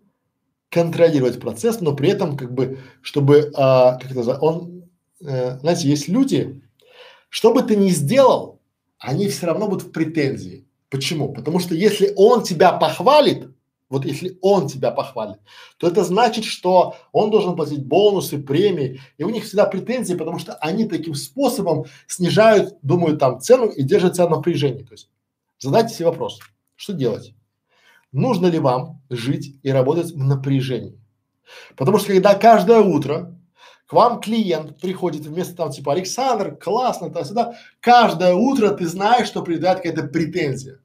[0.71, 4.85] контролировать процесс, но при этом как бы, чтобы, а, как это он,
[5.21, 6.63] э, знаете, есть люди,
[7.29, 8.61] что бы ты ни сделал,
[8.99, 10.67] они все равно будут в претензии.
[10.89, 11.33] Почему?
[11.35, 13.49] Потому что если он тебя похвалит,
[13.91, 15.39] вот если он тебя похвалит,
[15.77, 20.39] то это значит, что он должен платить бонусы, премии, и у них всегда претензии, потому
[20.39, 24.85] что они таким способом снижают, думают там цену и держат себя в напряжении.
[24.85, 25.11] То есть
[25.59, 26.41] задайте себе вопрос,
[26.77, 27.35] что делать?
[28.13, 31.01] Нужно ли вам жить и работать в напряжении?
[31.77, 33.35] Потому что когда каждое утро
[33.87, 39.43] к вам клиент приходит вместо там типа Александр, классно, туда-сюда, каждое утро ты знаешь, что
[39.43, 40.81] придает какая-то претензия.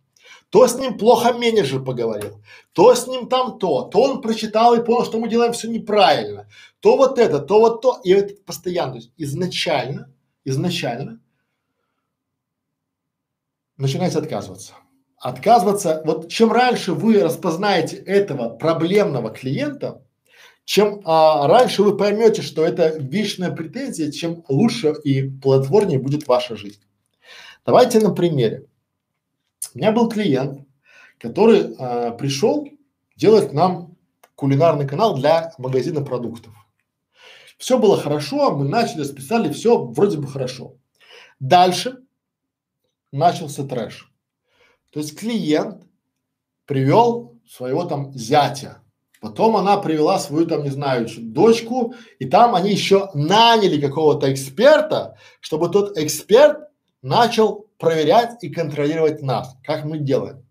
[0.50, 2.42] То с ним плохо менеджер поговорил,
[2.72, 6.48] то с ним там то, то он прочитал и понял, что мы делаем все неправильно,
[6.80, 10.14] то вот это, то вот то, и это постоянно, то есть изначально,
[10.46, 11.20] изначально
[13.76, 14.74] начинаете отказываться.
[15.18, 20.04] Отказываться, вот чем раньше вы распознаете этого проблемного клиента,
[20.64, 26.56] чем а, раньше вы поймете, что это вечная претензия, чем лучше и плодотворнее будет ваша
[26.56, 26.82] жизнь.
[27.66, 28.66] Давайте на примере.
[29.74, 30.68] У меня был клиент,
[31.18, 32.68] который э, пришел
[33.16, 33.96] делать нам
[34.36, 36.54] кулинарный канал для магазина продуктов.
[37.58, 40.76] Все было хорошо, мы начали, списали, все вроде бы хорошо.
[41.40, 41.98] Дальше
[43.12, 44.12] начался трэш.
[44.98, 45.84] То есть клиент
[46.66, 48.80] привел своего там зятя,
[49.22, 55.16] потом она привела свою там, не знаю, дочку, и там они еще наняли какого-то эксперта,
[55.40, 56.70] чтобы тот эксперт
[57.04, 60.44] начал проверять и контролировать нас, как мы делаем.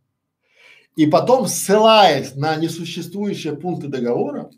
[0.94, 4.50] И потом, ссылаясь на несуществующие пункты договора,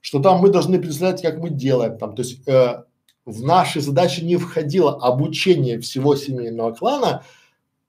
[0.00, 2.84] что там мы должны представлять, как мы делаем там, то есть э,
[3.26, 7.22] в наши задачи не входило обучение всего семейного клана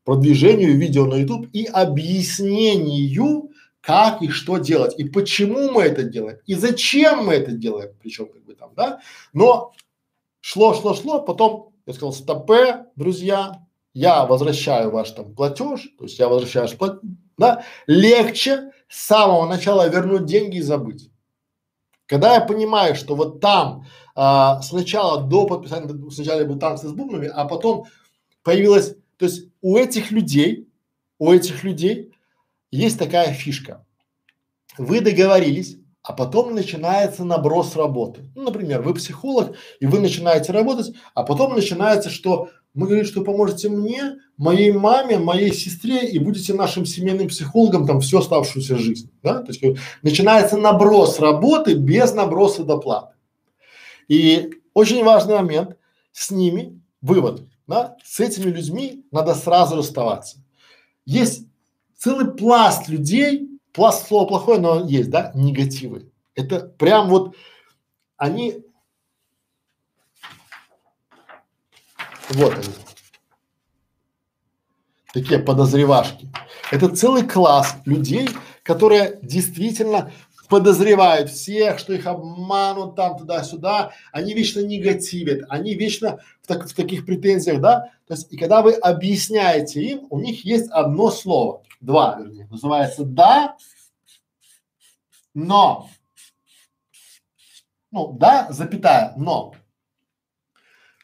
[0.03, 3.49] продвижению видео на YouTube и объяснению,
[3.81, 8.27] как и что делать, и почему мы это делаем, и зачем мы это делаем, причем
[8.27, 8.99] как бы там, да,
[9.33, 9.73] но
[10.39, 16.19] шло, шло, шло, потом я сказал, стопе, друзья, я возвращаю ваш там платеж, то есть
[16.19, 16.99] я возвращаю ваш платеж,
[17.37, 21.09] да, легче с самого начала вернуть деньги и забыть.
[22.05, 27.31] Когда я понимаю, что вот там а, сначала до подписания, сначала был танцы с бубнами,
[27.33, 27.85] а потом
[28.43, 30.67] появилась, то есть у этих людей,
[31.19, 32.11] у этих людей
[32.71, 33.85] есть такая фишка.
[34.79, 38.31] Вы договорились, а потом начинается наброс работы.
[38.33, 43.23] Ну, например, вы психолог, и вы начинаете работать, а потом начинается, что мы говорим, что
[43.23, 49.11] поможете мне, моей маме, моей сестре и будете нашим семейным психологом там всю оставшуюся жизнь,
[49.21, 49.43] да?
[49.43, 49.61] То есть
[50.01, 53.13] начинается наброс работы без наброса доплаты.
[54.07, 55.77] И очень важный момент
[56.11, 60.37] с ними, вывод, да, с этими людьми надо сразу расставаться.
[61.05, 61.47] Есть
[61.97, 66.11] целый пласт людей, пласт слова плохое, но есть, да, негативы.
[66.35, 67.35] Это прям вот
[68.17, 68.63] они
[72.33, 72.73] Вот они.
[75.13, 76.29] Такие подозревашки.
[76.71, 78.29] Это целый класс людей,
[78.63, 80.11] которые действительно
[80.51, 86.75] подозревают всех, что их обманут там туда-сюда, они вечно негативят, они вечно в, так, в
[86.75, 87.89] таких претензиях, да?
[88.05, 93.05] То есть, и когда вы объясняете им, у них есть одно слово, два, вернее, называется
[93.05, 93.55] да,
[95.33, 95.87] но.
[97.89, 99.53] Ну, да, запятая, но.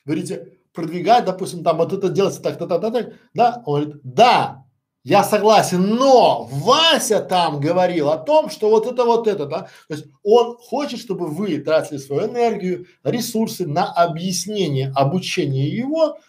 [0.04, 4.66] Говорите, продвигать, допустим, там вот это делается так, так, так, так, да, он говорит, да,
[5.08, 9.94] я согласен, но Вася там говорил о том, что вот это вот это, да, то
[9.94, 16.20] есть он хочет, чтобы вы тратили свою энергию, ресурсы на объяснение, обучение его.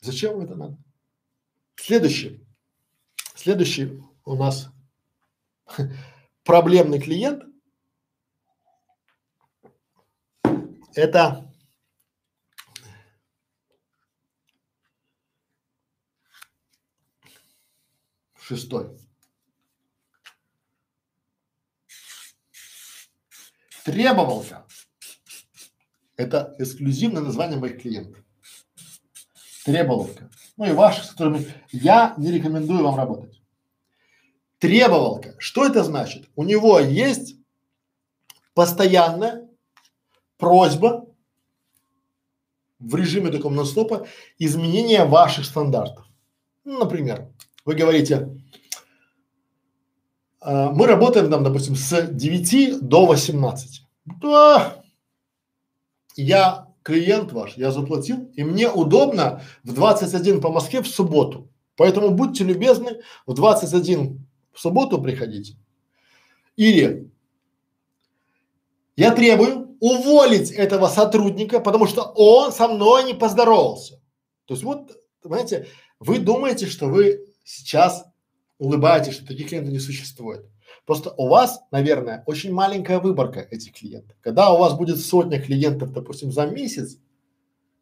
[0.00, 0.78] Зачем это надо?
[1.76, 2.44] Следующий,
[3.36, 4.68] следующий у нас
[6.44, 7.44] проблемный клиент–
[10.96, 11.45] это
[18.46, 18.96] Шестой.
[23.84, 24.64] Требовалка.
[26.16, 28.24] Это эксклюзивное название моих клиентов.
[29.64, 30.30] Требовалка.
[30.56, 33.42] Ну и ваши, с которыми я не рекомендую вам работать.
[34.60, 35.34] Требовалка.
[35.40, 36.28] Что это значит?
[36.36, 37.34] У него есть
[38.54, 39.48] постоянная
[40.36, 41.04] просьба
[42.78, 44.06] в режиме таком нон-стопа
[44.38, 46.06] изменения ваших стандартов.
[46.62, 47.32] Ну, например,
[47.66, 48.40] вы говорите,
[50.40, 53.82] э, мы работаем там, допустим, с 9 до 18.
[54.22, 54.82] Да,
[56.14, 61.50] я клиент ваш, я заплатил, и мне удобно в 21 по Москве в субботу.
[61.74, 65.56] Поэтому будьте любезны, в 21 в субботу приходите.
[66.54, 67.10] Или
[68.94, 74.00] я требую уволить этого сотрудника, потому что он со мной не поздоровался.
[74.46, 75.66] То есть вот, понимаете,
[75.98, 78.04] вы думаете, что вы сейчас
[78.58, 80.44] улыбаетесь, что таких клиентов не существует.
[80.84, 84.16] Просто у вас, наверное, очень маленькая выборка этих клиентов.
[84.20, 86.98] Когда у вас будет сотня клиентов, допустим, за месяц,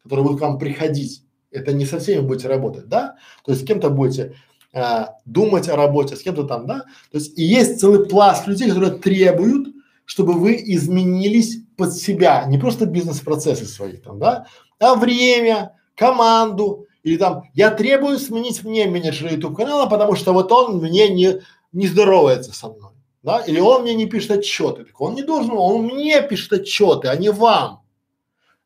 [0.03, 3.15] которые будут к вам приходить, это не со всеми будете работать, да?
[3.43, 4.35] То есть с кем-то будете
[4.71, 6.83] а, думать о работе, с кем-то там, да?
[7.11, 9.69] То есть и есть целый пласт людей, которые требуют,
[10.05, 14.45] чтобы вы изменились под себя, не просто бизнес-процессы свои там, да,
[14.79, 20.51] а время, команду, или там, я требую сменить мне менеджера YouTube канала, потому что вот
[20.51, 21.39] он мне не,
[21.71, 22.93] не здоровается со мной.
[23.21, 23.41] Да?
[23.41, 24.85] Или он мне не пишет отчеты.
[24.85, 27.83] Так он не должен, он мне пишет отчеты, а не вам.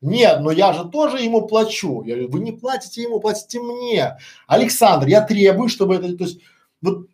[0.00, 2.02] Нет, но я же тоже ему плачу.
[2.02, 4.16] Я говорю, вы не платите ему, платите мне.
[4.46, 6.40] Александр, я требую, чтобы это, то есть,
[6.80, 7.08] вот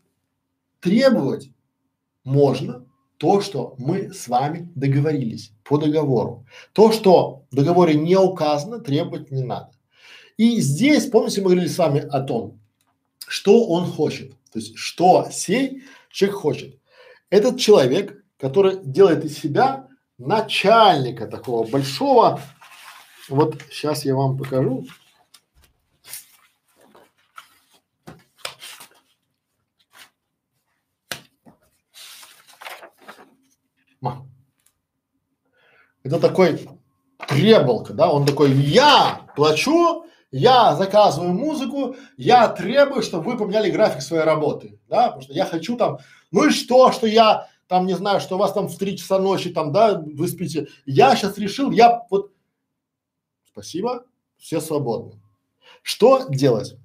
[0.78, 1.50] требовать
[2.22, 2.86] можно
[3.16, 6.46] то, что мы с вами договорились по договору.
[6.72, 9.72] То, что в договоре не указано, требовать не надо.
[10.36, 12.60] И здесь, помните, мы говорили с вами о том,
[13.26, 14.30] что он хочет.
[14.52, 16.78] То есть, что сей человек хочет?
[17.30, 19.88] Этот человек, который делает из себя
[20.18, 22.40] начальника такого большого,
[23.28, 24.86] вот сейчас я вам покажу.
[36.06, 36.68] Это такой
[37.26, 44.02] требовалка, да, он такой, я плачу, я заказываю музыку, я требую, чтобы вы поменяли график
[44.02, 45.98] своей работы, да, потому что я хочу там,
[46.30, 49.18] ну и что, что я там, не знаю, что у вас там в три часа
[49.18, 52.32] ночи там, да, вы спите, я сейчас решил, я вот,
[53.50, 54.04] спасибо,
[54.36, 55.20] все свободны.
[55.82, 56.76] Что делать?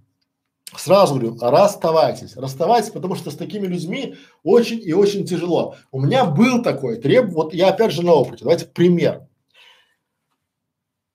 [0.75, 5.75] Сразу говорю, расставайтесь, расставайтесь, потому что с такими людьми очень и очень тяжело.
[5.91, 9.27] У меня был такой треб, вот я опять же на опыте, давайте пример.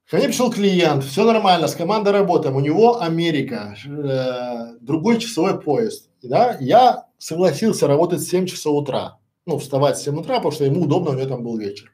[0.09, 5.61] Ко мне пришел клиент, все нормально, с командой работаем, у него Америка, э, другой часовой
[5.61, 10.53] поезд, да, я согласился работать в 7 часов утра, ну, вставать в 7 утра, потому
[10.53, 11.93] что ему удобно, у него там был вечер.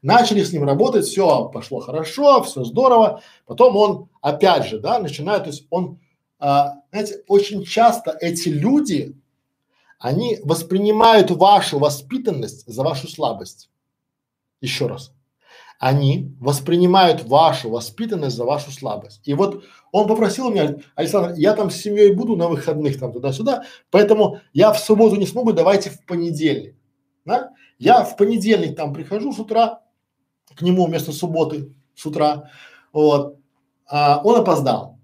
[0.00, 5.44] Начали с ним работать, все пошло хорошо, все здорово, потом он опять же, да, начинает,
[5.44, 5.98] то есть он
[6.40, 9.14] а, знаете, очень часто эти люди,
[9.98, 13.68] они воспринимают вашу воспитанность за вашу слабость.
[14.62, 15.12] Еще раз.
[15.80, 19.26] Они воспринимают вашу воспитанность за вашу слабость.
[19.26, 23.64] И вот он попросил меня, Александр, я там с семьей буду на выходных там туда-сюда,
[23.90, 26.76] поэтому я в субботу не смогу, давайте в понедельник.
[27.24, 27.54] Да?
[27.78, 29.80] Я в понедельник там прихожу с утра
[30.54, 32.50] к нему вместо субботы с утра,
[32.92, 33.38] вот,
[33.86, 34.98] а он опоздал.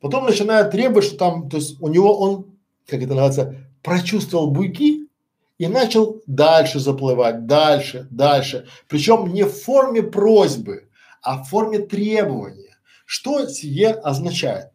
[0.00, 2.58] Потом начинает требовать, что там, то есть у него он,
[2.88, 5.03] как это называется, прочувствовал буйки
[5.58, 8.66] и начал дальше заплывать, дальше, дальше.
[8.88, 10.88] Причем не в форме просьбы,
[11.22, 12.76] а в форме требования.
[13.06, 14.70] Что сие означает?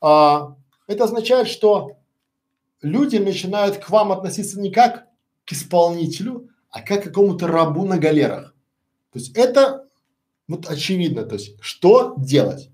[0.00, 1.96] А, это означает, что
[2.82, 5.06] люди начинают к вам относиться не как
[5.44, 8.54] к исполнителю, а как к какому-то рабу на галерах.
[9.12, 9.88] То есть это
[10.48, 11.24] вот очевидно.
[11.24, 12.70] То есть что делать?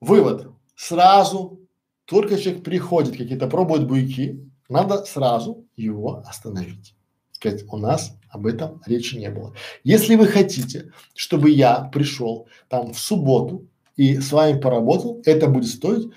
[0.00, 1.60] Вывод сразу,
[2.06, 6.94] только человек приходит, какие-то пробует буйки, надо сразу его остановить.
[7.32, 9.54] Сказать, у нас об этом речи не было.
[9.82, 15.68] Если вы хотите, чтобы я пришел там в субботу и с вами поработал, это будет
[15.68, 16.12] стоить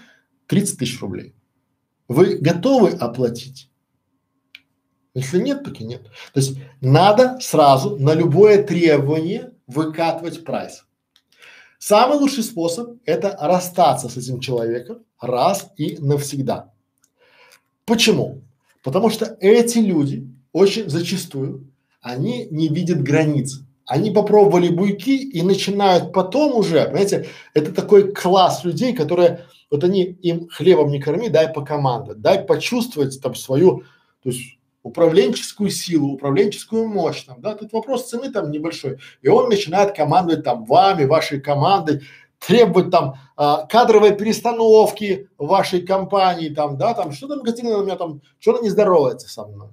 [0.48, 1.34] 30 тысяч рублей.
[2.08, 3.70] Вы готовы оплатить?
[5.14, 6.04] Если нет, так и нет.
[6.34, 10.86] То есть надо сразу на любое требование выкатывать прайс.
[11.80, 16.73] Самый лучший способ– это расстаться с этим человеком раз и навсегда.
[17.86, 18.42] Почему?
[18.84, 23.62] Потому что эти люди очень зачастую, они не видят границ.
[23.86, 30.04] Они попробовали буйки и начинают потом уже, понимаете, это такой класс людей, которые, вот они
[30.04, 33.84] им хлебом не корми, дай по команде, дай почувствовать там свою,
[34.22, 39.50] то есть управленческую силу, управленческую мощь там, да, тут вопрос цены там небольшой, и он
[39.50, 42.04] начинает командовать там вами, вашей командой,
[42.48, 47.96] требовать там а, кадровой перестановки вашей компании там, да, там, что там Катерина у меня
[47.96, 49.70] там, что она не здоровается со мной?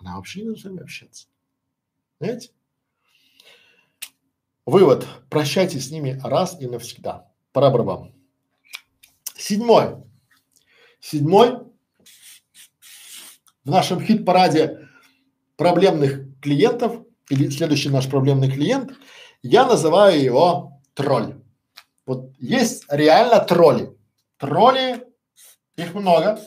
[0.00, 1.26] Она вообще не с вами общаться.
[2.20, 2.50] Знаете?
[4.66, 5.06] Вывод.
[5.30, 7.30] Прощайтесь с ними раз и навсегда.
[7.52, 8.12] Пора барабан.
[9.36, 9.96] Седьмой.
[11.00, 11.58] Седьмой
[13.64, 14.88] в нашем хит-параде
[15.56, 18.92] проблемных клиентов или следующий наш проблемный клиент,
[19.42, 21.40] я называю его тролль.
[22.06, 23.96] Вот есть реально тролли.
[24.38, 25.04] Тролли,
[25.76, 26.38] их много.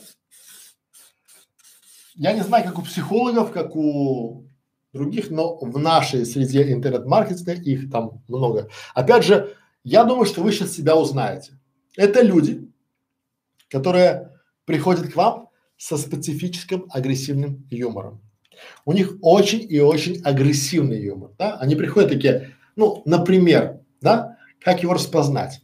[2.14, 4.44] Я не знаю, как у психологов, как у
[4.92, 8.68] других, но в нашей среде интернет-маркетинга их там много.
[8.94, 9.54] Опять же,
[9.84, 11.58] я думаю, что вы сейчас себя узнаете.
[11.96, 12.70] Это люди,
[13.68, 14.32] которые
[14.64, 18.20] приходят к вам со специфическим агрессивным юмором.
[18.84, 21.56] У них очень и очень агрессивный юмор, да?
[21.58, 25.62] Они приходят такие, ну, например, да, как его распознать?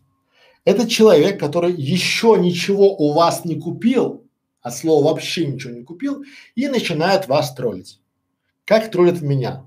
[0.65, 4.25] Это человек, который еще ничего у вас не купил,
[4.63, 8.01] от слова вообще ничего не купил, и начинает вас троллить.
[8.65, 9.67] Как троллит меня,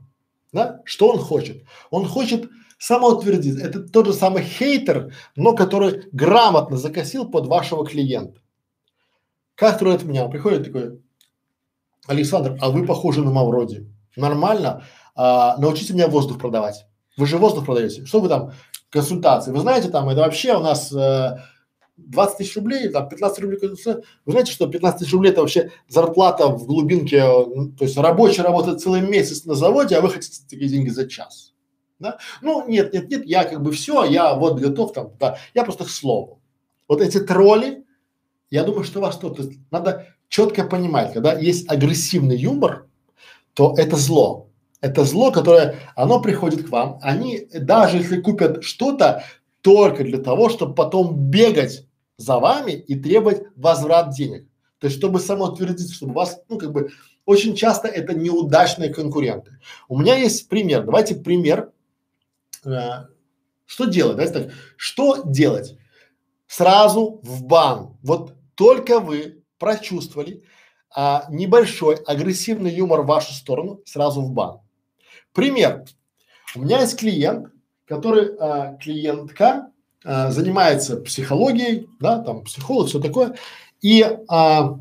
[0.52, 0.82] да?
[0.86, 1.64] Что он хочет?
[1.91, 2.49] Он хочет
[2.80, 3.64] самоутвердиться.
[3.64, 8.41] Это тот же самый хейтер, но который грамотно закосил под вашего клиента.
[9.56, 10.26] Как строит меня?
[10.26, 11.02] Он приходит такой,
[12.06, 13.91] Александр, а вы похожи на Мавроди.
[14.16, 14.84] Нормально?
[15.16, 16.86] А, научите меня воздух продавать.
[17.18, 18.06] Вы же воздух продаете.
[18.06, 18.54] Что вы там,
[18.90, 19.52] консультации?
[19.52, 21.38] Вы знаете, там, это вообще у нас э,
[21.98, 23.60] 20 тысяч рублей, там 15 рублей.
[23.62, 28.82] Вы знаете, что 15 тысяч рублей это вообще зарплата в глубинке, то есть рабочий работает
[28.82, 31.54] целый месяц на заводе, а вы хотите такие деньги за час.
[32.00, 32.20] Да?
[32.42, 35.86] Ну, нет, нет, нет, я как бы все, я вот готов там, да, я просто
[35.86, 36.40] к слову.
[36.88, 37.86] Вот эти тролли,
[38.52, 42.88] я думаю, что вас есть надо четко понимать, когда есть агрессивный юмор,
[43.54, 44.47] то это зло.
[44.80, 46.99] Это зло, которое, оно приходит к вам.
[47.02, 49.24] Они, даже если купят что-то,
[49.62, 51.86] только для того, чтобы потом бегать
[52.18, 54.48] за вами и требовать возврат денег.
[54.80, 56.91] То есть, чтобы самоутвердиться, чтобы вас, ну, как бы,
[57.26, 59.60] очень часто это неудачные конкуренты.
[59.88, 60.84] У меня есть пример.
[60.84, 61.72] Давайте пример.
[62.64, 63.08] Э,
[63.66, 64.18] что делать?
[64.18, 64.54] Давайте так.
[64.78, 65.78] Что делать?
[66.48, 67.98] Сразу в бан.
[68.04, 70.44] Вот только вы прочувствовали
[70.95, 74.62] а, небольшой агрессивный юмор в вашу сторону, сразу в бан.
[75.38, 75.86] Пример.
[76.56, 77.54] У меня есть клиент,
[77.86, 79.72] который, а, клиентка,
[80.04, 83.38] а, занимается психологией, да, там психолог, все такое,
[83.80, 84.80] и а,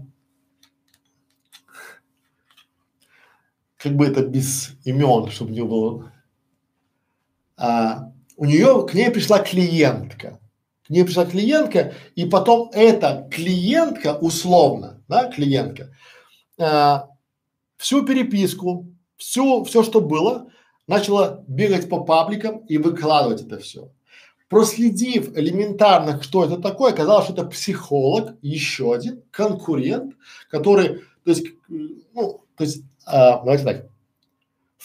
[3.77, 6.11] как бы это без имен, чтобы не было,
[7.59, 10.41] а, у нее, к ней пришла клиентка,
[10.87, 15.95] к ней пришла клиентка, и потом эта клиентка, условно, да, клиентка,
[16.59, 17.11] а,
[17.77, 20.51] всю переписку, всю, все, что было,
[20.87, 23.91] начала бегать по пабликам и выкладывать это все.
[24.49, 30.15] Проследив элементарно, что это такое, оказалось, что это психолог, еще один конкурент,
[30.51, 33.87] который, то есть, ну, то есть, а, давайте так,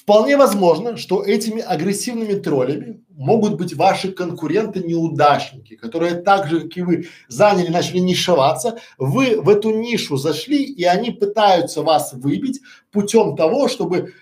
[0.01, 6.81] Вполне возможно, что этими агрессивными троллями могут быть ваши конкуренты-неудачники, которые так же, как и
[6.81, 13.35] вы, заняли, начали нишеваться, вы в эту нишу зашли, и они пытаются вас выбить путем
[13.35, 14.13] того, чтобы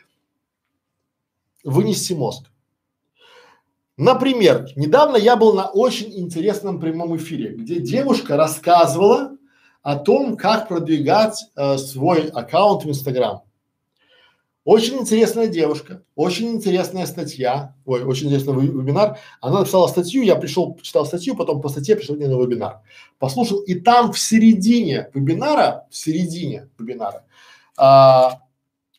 [1.64, 2.50] вынести мозг.
[3.98, 9.38] Например, недавно я был на очень интересном прямом эфире, где девушка рассказывала
[9.82, 13.42] о том, как продвигать э, свой аккаунт в Инстаграм.
[14.66, 19.18] Очень интересная девушка, очень интересная статья, ой, очень интересный вебинар.
[19.42, 22.82] Она написала статью, я пришел, читал статью, потом по статье пришел на вебинар.
[23.18, 27.24] Послушал, и там в середине вебинара, в середине вебинара,
[27.78, 28.42] а,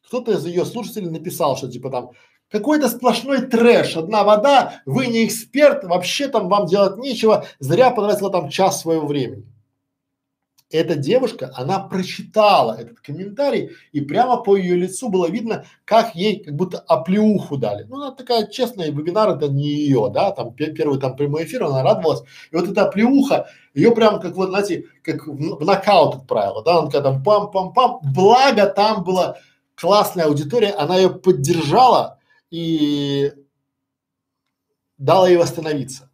[0.06, 2.10] кто-то из ее слушателей написал, что типа там
[2.50, 8.30] какой-то сплошной трэш, одна вода, вы не эксперт, вообще там вам делать нечего, зря потратила
[8.30, 9.46] там час своего времени
[10.70, 16.44] эта девушка, она прочитала этот комментарий и прямо по ее лицу было видно, как ей
[16.44, 17.84] как будто оплеуху дали.
[17.84, 21.82] Ну, она такая честная, вебинар это не ее, да, там первый там прямой эфир, она
[21.82, 22.22] радовалась.
[22.52, 26.78] И вот эта оплеуха, ее прям как вот, знаете, как в, в нокаут отправила, да,
[26.78, 29.38] она такая там пам-пам-пам, благо там была
[29.74, 32.19] классная аудитория, она ее поддержала
[32.50, 33.32] и
[34.98, 36.10] дала ей восстановиться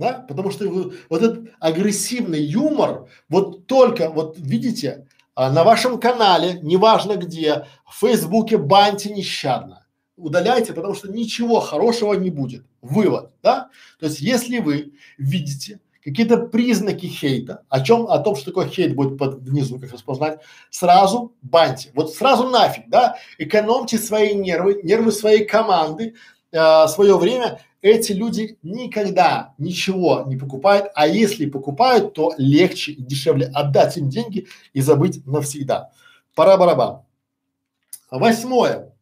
[0.00, 0.66] да, потому что
[1.10, 8.00] вот этот агрессивный юмор, вот только, вот видите, а, на вашем канале, неважно где, в
[8.00, 9.86] Фейсбуке баньте нещадно,
[10.16, 12.64] удаляйте, потому что ничего хорошего не будет.
[12.80, 13.68] Вывод, да?
[13.98, 18.94] То есть, если вы видите какие-то признаки хейта, о чем, о том, что такое хейт
[18.94, 20.40] будет под внизу, как распознать,
[20.70, 26.14] сразу баньте, вот сразу нафиг, да, экономьте свои нервы, нервы своей команды,
[26.52, 27.60] э, свое время.
[27.82, 34.10] Эти люди никогда ничего не покупают, а если покупают, то легче и дешевле отдать им
[34.10, 35.90] деньги и забыть навсегда.
[36.34, 37.02] Пора барабан.
[38.10, 38.92] Восьмое.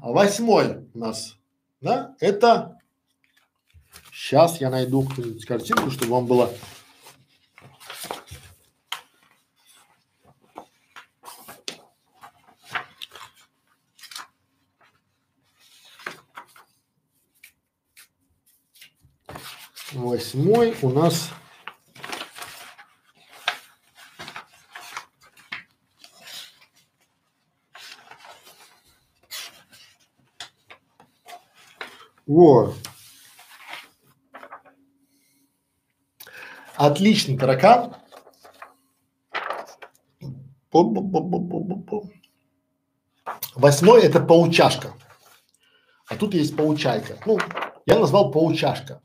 [0.00, 1.36] Восьмое у нас,
[1.80, 2.75] да, это,
[4.26, 5.08] сейчас я найду
[5.46, 6.52] картинку, чтобы вам было
[19.92, 21.30] восьмой у нас
[32.26, 32.74] Вот.
[36.76, 37.94] Отличный таракан.
[43.54, 44.92] Восьмой это паучашка.
[46.08, 47.16] А тут есть паучайка.
[47.24, 47.38] Ну,
[47.86, 49.00] я назвал паучашка.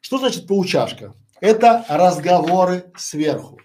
[0.00, 1.14] Что значит паучашка?
[1.40, 3.58] Это разговоры сверху.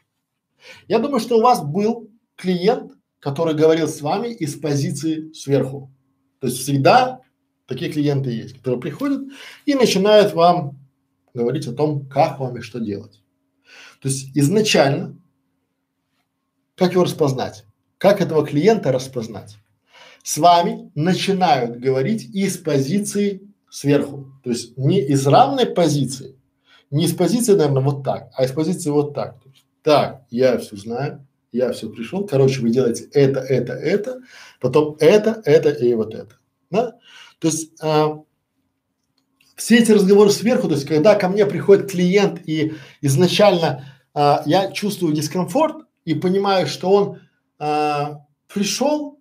[0.87, 5.91] Я думаю, что у вас был клиент, который говорил с вами из позиции сверху.
[6.39, 7.21] То есть всегда
[7.67, 9.21] такие клиенты есть, которые приходят
[9.65, 10.79] и начинают вам
[11.33, 13.18] говорить о том, как вам и что делать.
[14.01, 15.17] То есть изначально,
[16.75, 17.65] как его распознать?
[17.97, 19.57] Как этого клиента распознать?
[20.23, 26.35] С вами начинают говорить из позиции сверху, то есть не из равной позиции,
[26.91, 29.35] не из позиции, наверное, вот так, а из позиции вот так.
[29.83, 34.21] Так, я все знаю, я все пришел, короче, вы делаете это, это, это,
[34.59, 36.35] потом это, это и вот это,
[36.69, 36.97] да?
[37.39, 38.21] То есть а,
[39.59, 44.71] все эти разговоры сверху, то есть когда ко мне приходит клиент и изначально а, я
[44.71, 47.19] чувствую дискомфорт, и понимаю, что он
[47.59, 49.19] а, пришел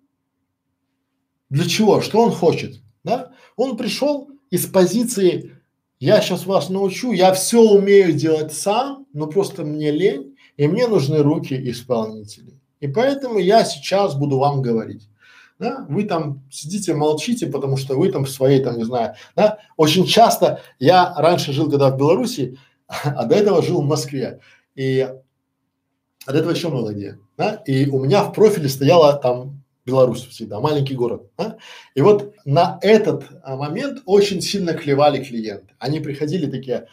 [1.49, 3.31] для чего, что он хочет, да?
[3.57, 5.59] Он пришел из позиции
[5.99, 10.87] я сейчас вас научу, я все умею делать сам, но просто мне лень, и мне
[10.87, 12.61] нужны руки исполнителей.
[12.79, 15.09] И поэтому я сейчас буду вам говорить.
[15.59, 15.85] Да?
[15.89, 19.59] Вы там сидите, молчите, потому что вы там в своей, там, не знаю, да?
[19.77, 22.57] Очень часто, я раньше жил когда в Беларуси,
[22.87, 24.39] а до этого жил в Москве.
[24.75, 25.07] И
[26.25, 27.55] а до этого еще много где, да?
[27.65, 31.23] И у меня в профиле стояла там Беларусь всегда, маленький город.
[31.37, 31.57] Да?
[31.95, 35.73] И вот на этот а, момент очень сильно клевали клиенты.
[35.79, 36.87] Они приходили такие,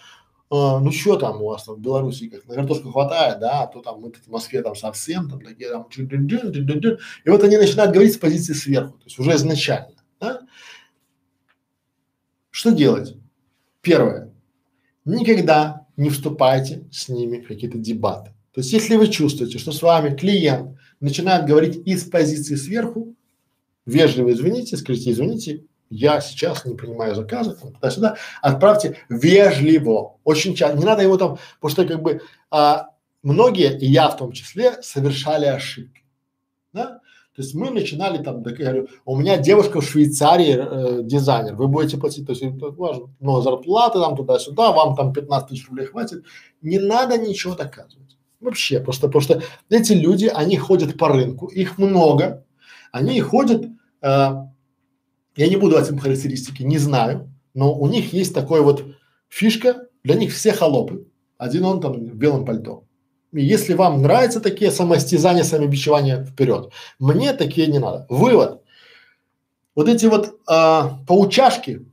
[0.50, 3.80] ну что там у вас там в Беларуси, как на картошку хватает, да, а то
[3.80, 8.18] там мы в Москве там совсем, там такие там, и вот они начинают говорить с
[8.18, 10.40] позиции сверху, то есть уже изначально, да?
[12.50, 13.16] Что делать?
[13.82, 14.32] Первое.
[15.04, 18.30] Никогда не вступайте с ними в какие-то дебаты.
[18.52, 23.14] То есть, если вы чувствуете, что с вами клиент начинает говорить из позиции сверху,
[23.84, 30.84] вежливо извините, скажите, извините, я сейчас не принимаю заказы, туда-сюда, отправьте вежливо, очень часто, не
[30.84, 32.88] надо его там, потому что как бы а,
[33.22, 36.02] многие, и я в том числе, совершали ошибки,
[36.72, 37.00] да,
[37.36, 41.54] то есть мы начинали там, так, я говорю, у меня девушка в Швейцарии э, дизайнер,
[41.54, 45.68] вы будете платить, то есть это важно, но зарплаты там туда-сюда, вам там 15 тысяч
[45.68, 46.24] рублей хватит,
[46.62, 48.16] не надо ничего доказывать.
[48.40, 52.42] Вообще, просто потому что эти люди, они ходят по рынку, их много,
[52.90, 53.66] они ходят,
[54.00, 54.28] э,
[55.36, 58.84] я не буду давать им характеристики, не знаю, но у них есть такой вот
[59.28, 61.06] фишка, для них все холопы,
[61.38, 62.84] один он там в белом пальто.
[63.32, 66.72] И если вам нравятся такие самостязания, самобичевания, вперед.
[66.98, 68.06] Мне такие не надо.
[68.08, 68.62] Вывод.
[69.74, 71.84] Вот эти вот а, паучашки,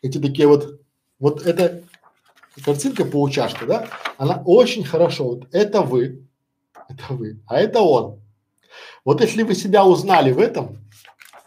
[0.00, 0.80] эти такие вот,
[1.18, 1.82] вот это
[2.64, 6.28] картинка паучашка, да, она очень хорошо, вот это вы,
[6.88, 8.20] это вы, а это он.
[9.04, 10.78] Вот если вы себя узнали в этом,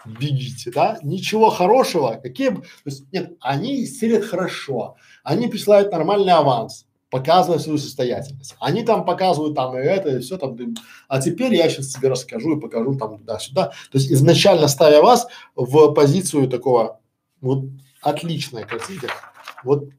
[0.06, 6.86] бегите, да, ничего хорошего, какие то есть нет, они селят хорошо, они присылают нормальный аванс,
[7.10, 8.56] показывая свою состоятельность.
[8.60, 10.58] Они там показывают там и это, и все там,
[11.08, 13.68] а теперь я сейчас тебе расскажу и покажу там туда-сюда.
[13.92, 17.00] То есть изначально ставя вас в позицию такого
[17.42, 17.66] вот
[18.02, 19.08] отличная картинка,
[19.64, 19.90] вот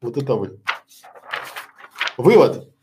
[0.00, 0.60] вот это вы.
[2.16, 2.75] Вывод.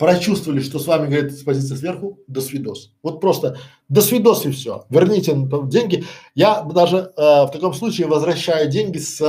[0.00, 2.94] Прочувствовали, что с вами говорит с позиции сверху, до свидос.
[3.02, 3.58] Вот просто
[3.90, 4.86] до свидос и все.
[4.88, 6.06] Верните деньги.
[6.34, 9.20] Я даже э, в таком случае возвращаю деньги с,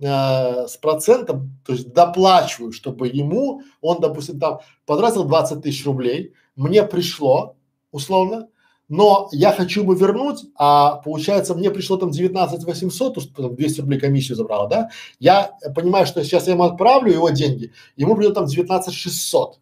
[0.00, 6.32] э, с процентом, то есть доплачиваю, чтобы ему, он, допустим, там потратил 20 тысяч рублей,
[6.56, 7.56] мне пришло,
[7.92, 8.48] условно,
[8.88, 13.54] но я хочу ему вернуть, а получается мне пришло там 19 800, то, что там
[13.54, 14.88] 200 рублей комиссию забрала, да,
[15.20, 19.60] я понимаю, что сейчас я ему отправлю его деньги, ему придет там 19 600.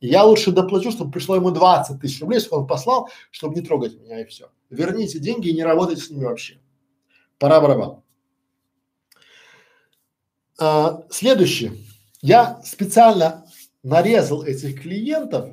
[0.00, 3.98] Я лучше доплачу, чтобы пришло ему 20 тысяч рублей, если он послал, чтобы не трогать
[3.98, 4.50] меня и все.
[4.70, 6.58] Верните деньги и не работайте с ними вообще.
[7.38, 8.02] Пора барабан.
[10.58, 11.72] А, следующее.
[12.20, 13.46] Я специально
[13.82, 15.50] нарезал этих клиентов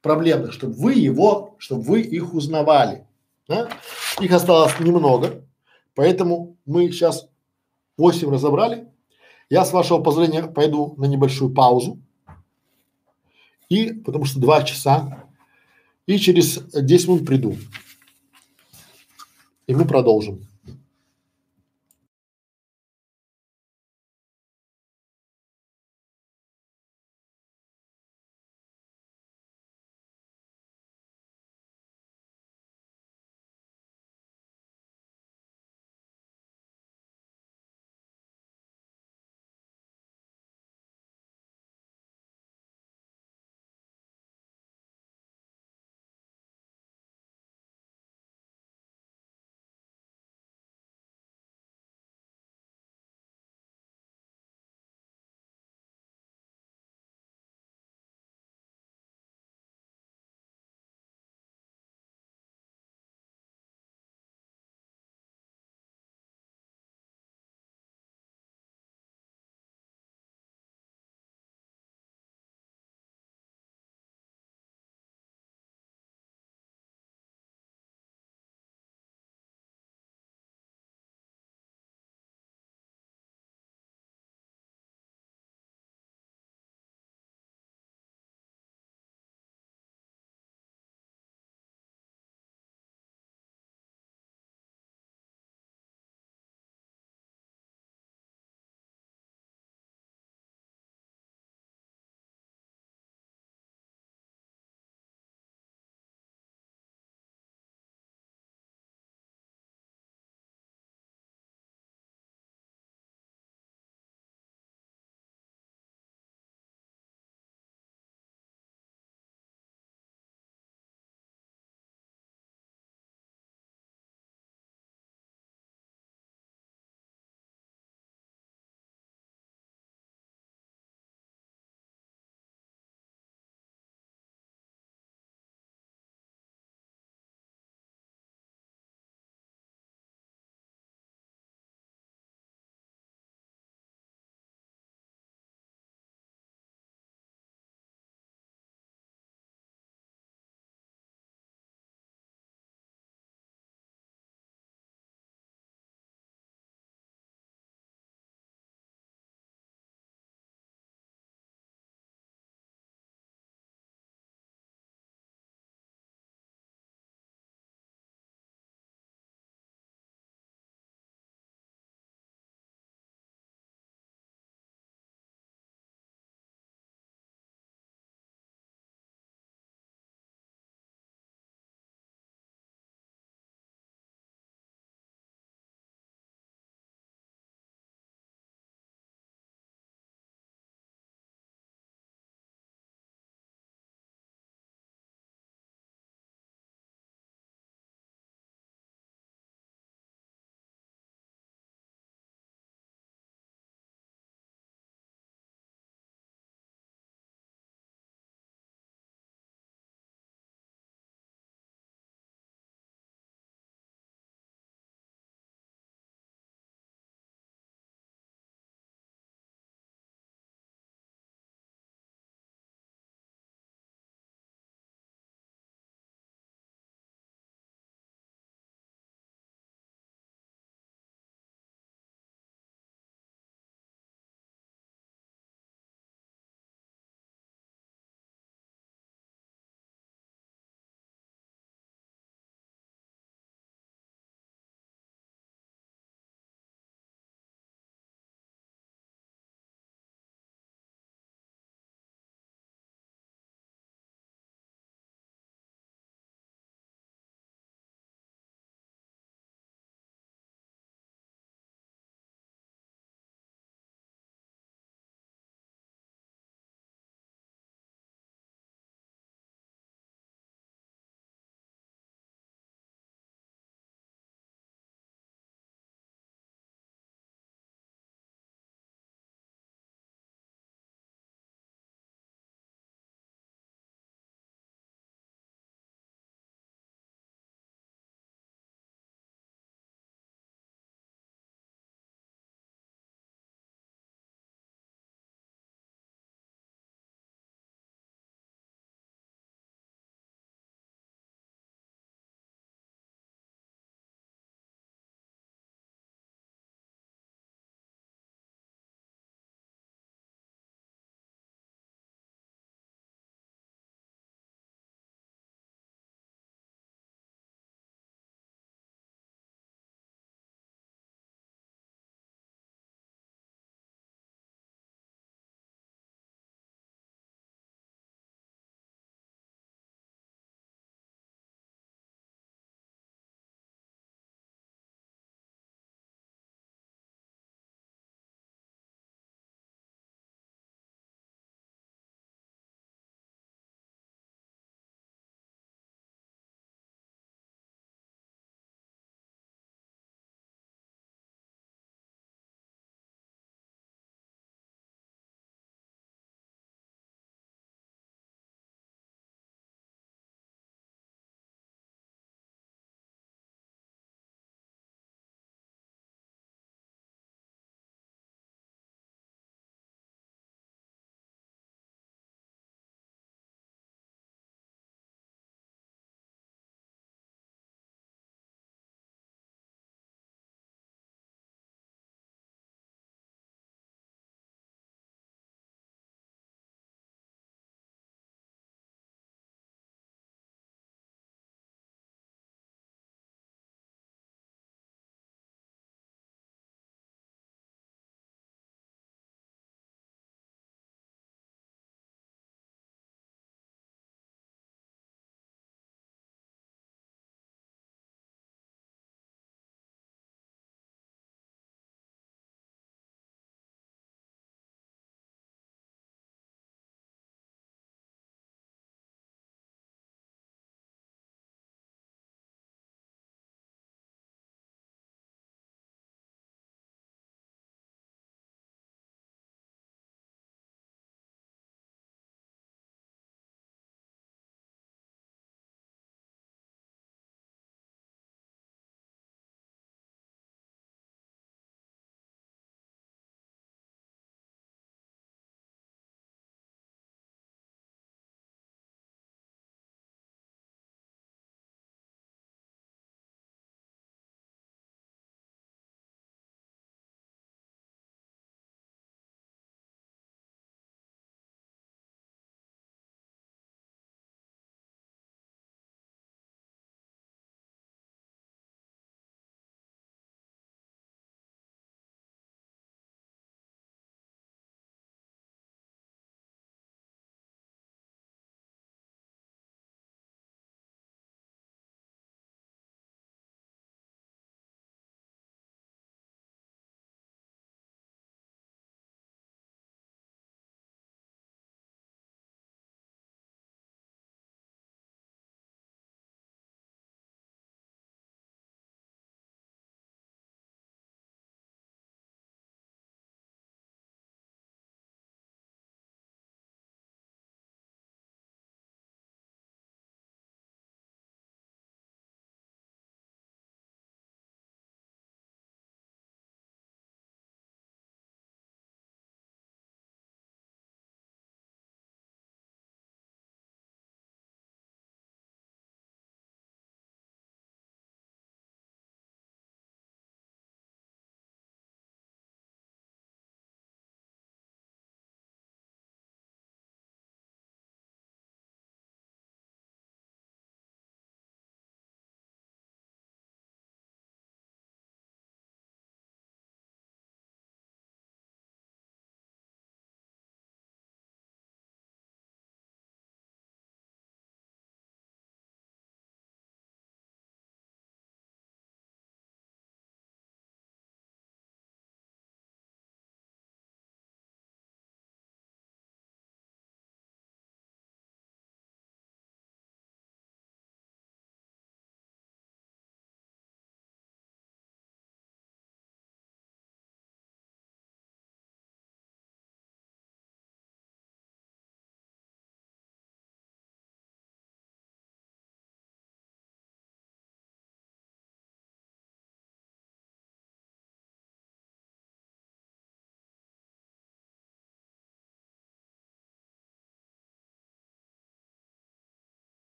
[0.00, 3.06] проблемных, чтобы вы его, чтобы вы их узнавали.
[3.46, 3.68] Да?
[4.20, 5.42] Их осталось немного,
[5.94, 7.28] поэтому мы сейчас
[7.96, 8.88] 8 разобрали.
[9.50, 11.98] Я, с вашего позволения, пойду на небольшую паузу.
[13.68, 15.28] И, потому что два часа,
[16.06, 17.56] и через 10 минут приду.
[19.66, 20.47] И мы продолжим.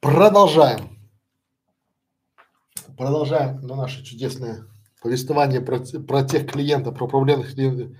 [0.00, 0.98] Продолжаем.
[2.96, 4.64] Продолжаем на наше чудесное
[5.02, 7.98] повествование про, про тех клиентов, про проблемных клиентов,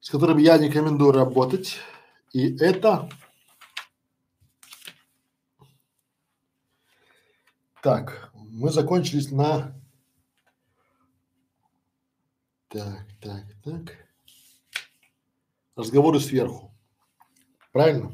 [0.00, 1.76] с которыми я не рекомендую работать.
[2.32, 3.08] И это
[7.80, 9.80] так, мы закончились на
[12.68, 13.96] так, так, так.
[15.76, 16.72] Разговоры сверху.
[17.70, 18.12] Правильно?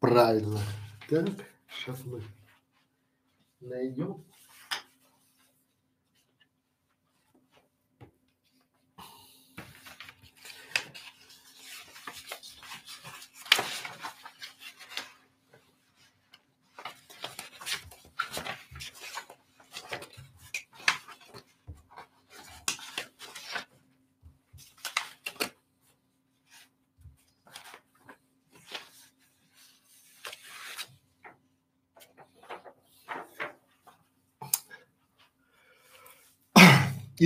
[0.00, 0.60] Правильно.
[1.08, 1.28] Так,
[1.68, 2.22] сейчас мы
[3.60, 4.24] найдем.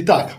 [0.00, 0.30] Итак,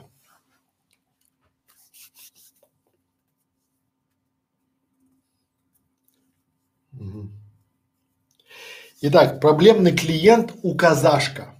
[9.01, 11.55] Итак, проблемный клиент у казашка.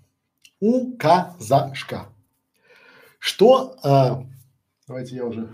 [0.62, 2.08] У казашка.
[3.18, 4.26] Что, э,
[4.88, 5.52] давайте я уже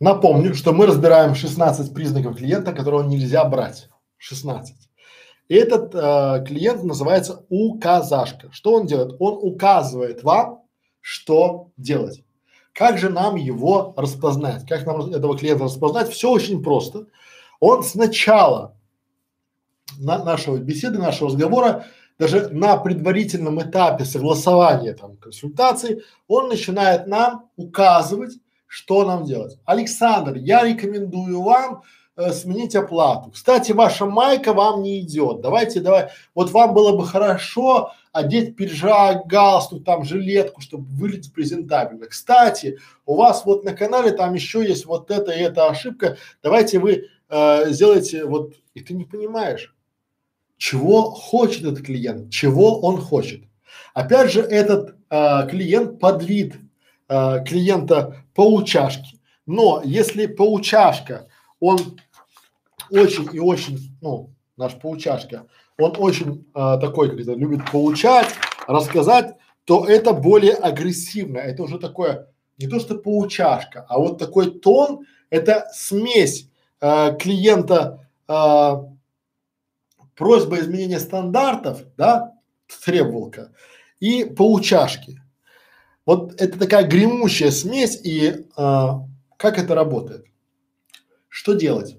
[0.00, 3.90] Напомню, что мы разбираем 16 признаков клиента, которого нельзя брать.
[4.16, 4.85] 16.
[5.48, 8.50] Этот э, клиент называется указашка.
[8.52, 9.14] Что он делает?
[9.20, 10.62] Он указывает вам,
[11.00, 12.24] что делать.
[12.72, 14.66] Как же нам его распознать?
[14.68, 16.10] Как нам этого клиента распознать?
[16.10, 17.06] Все очень просто.
[17.60, 18.76] Он сначала
[19.98, 21.86] на нашего беседы, нашего разговора,
[22.18, 28.34] даже на предварительном этапе согласования там консультации, он начинает нам указывать,
[28.66, 29.58] что нам делать.
[29.64, 31.82] Александр, я рекомендую вам
[32.16, 33.30] э, сменить оплату.
[33.30, 35.40] Кстати, ваша майка вам не идет.
[35.40, 42.06] Давайте, давай, вот вам было бы хорошо одеть пиджак, галстук, там жилетку, чтобы выглядеть презентабельно.
[42.06, 46.16] Кстати, у вас вот на канале там еще есть вот эта и эта ошибка.
[46.42, 49.74] Давайте вы э, сделаете вот, и ты не понимаешь,
[50.56, 53.42] чего хочет этот клиент, чего он хочет.
[53.92, 56.54] Опять же, этот э, клиент под вид
[57.08, 59.18] э, клиента паучашки.
[59.44, 61.28] Но если паучашка,
[61.60, 61.78] он
[62.90, 65.46] очень и очень, ну, наш паучашка,
[65.78, 68.28] он очень э, такой, как это, любит получать,
[68.66, 71.38] рассказать, то это более агрессивно.
[71.38, 76.48] Это уже такое, не то что паучашка, а вот такой тон, это смесь
[76.80, 78.72] э, клиента э,
[80.14, 82.34] просьба изменения стандартов, да,
[82.84, 83.52] требовалка,
[84.00, 85.20] и паучашки.
[86.06, 88.88] Вот это такая гремучая смесь, и э,
[89.36, 90.26] как это работает?
[91.28, 91.98] Что делать?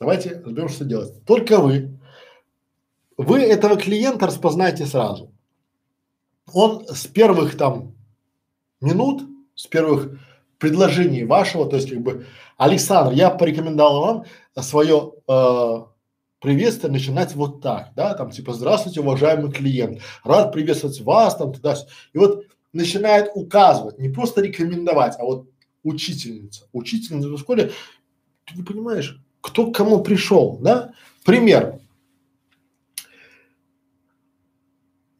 [0.00, 1.24] Давайте разберем, что делать.
[1.24, 1.98] Только вы,
[3.16, 5.32] вы этого клиента распознаете сразу.
[6.52, 7.94] Он с первых там
[8.80, 9.22] минут,
[9.54, 10.18] с первых
[10.58, 14.24] предложений вашего, то есть как бы, Александр, я порекомендовал вам
[14.62, 15.76] свое э,
[16.40, 21.76] приветствие начинать вот так, да, там типа, здравствуйте, уважаемый клиент, рад приветствовать вас, там туда,
[22.12, 25.48] и вот начинает указывать, не просто рекомендовать, а вот
[25.82, 27.72] учительница, учительница в школе,
[28.46, 30.92] ты не понимаешь, кто к кому пришел, да?
[31.24, 31.78] Пример.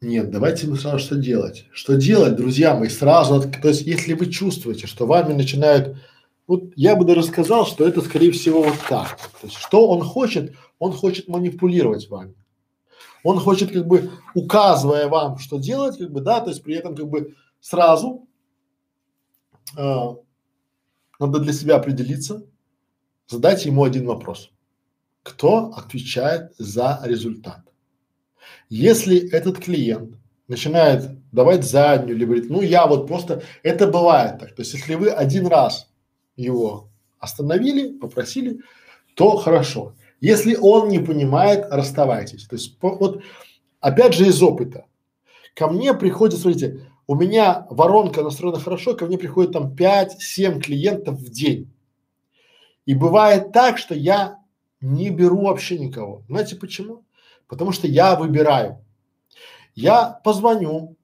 [0.01, 1.65] Нет, давайте мы сразу что делать.
[1.71, 5.97] Что делать, друзья мои, сразу, то есть если вы чувствуете, что вами начинают,
[6.47, 9.17] вот я бы даже сказал, что это скорее всего вот так.
[9.41, 10.55] То есть что он хочет?
[10.79, 12.33] Он хочет манипулировать вами.
[13.23, 16.95] Он хочет как бы указывая вам, что делать, как бы, да, то есть при этом
[16.95, 18.25] как бы сразу
[19.77, 20.05] э,
[21.19, 22.45] надо для себя определиться,
[23.29, 24.51] задайте ему один вопрос.
[25.23, 27.61] Кто отвечает за результат?
[28.69, 30.15] Если этот клиент
[30.47, 34.55] начинает давать заднюю, либо говорит, ну я вот просто, это бывает так.
[34.55, 35.89] То есть если вы один раз
[36.35, 38.59] его остановили, попросили,
[39.13, 39.93] то хорошо.
[40.21, 42.45] Если он не понимает, расставайтесь.
[42.47, 43.21] То есть по, вот
[43.79, 44.85] опять же из опыта.
[45.55, 51.19] Ко мне приходит, смотрите, у меня воронка настроена хорошо, ко мне приходит там 5-7 клиентов
[51.19, 51.71] в день.
[52.89, 54.39] И бывает так, что я
[54.81, 56.23] не беру вообще никого.
[56.27, 57.05] Знаете почему?
[57.47, 58.83] Потому что я выбираю.
[59.75, 60.97] Я позвоню,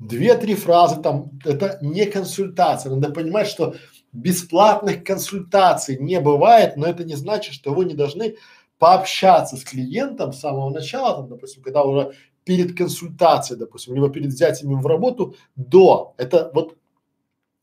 [0.00, 2.92] две-три фразы там, это не консультация.
[2.92, 3.76] Надо понимать, что
[4.10, 8.34] бесплатных консультаций не бывает, но это не значит, что вы не должны
[8.80, 12.12] пообщаться с клиентом с самого начала, там, допустим, когда уже
[12.42, 16.14] перед консультацией, допустим, либо перед взятием в работу, до.
[16.16, 16.76] Это вот,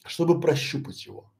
[0.05, 1.30] чтобы прощупать его.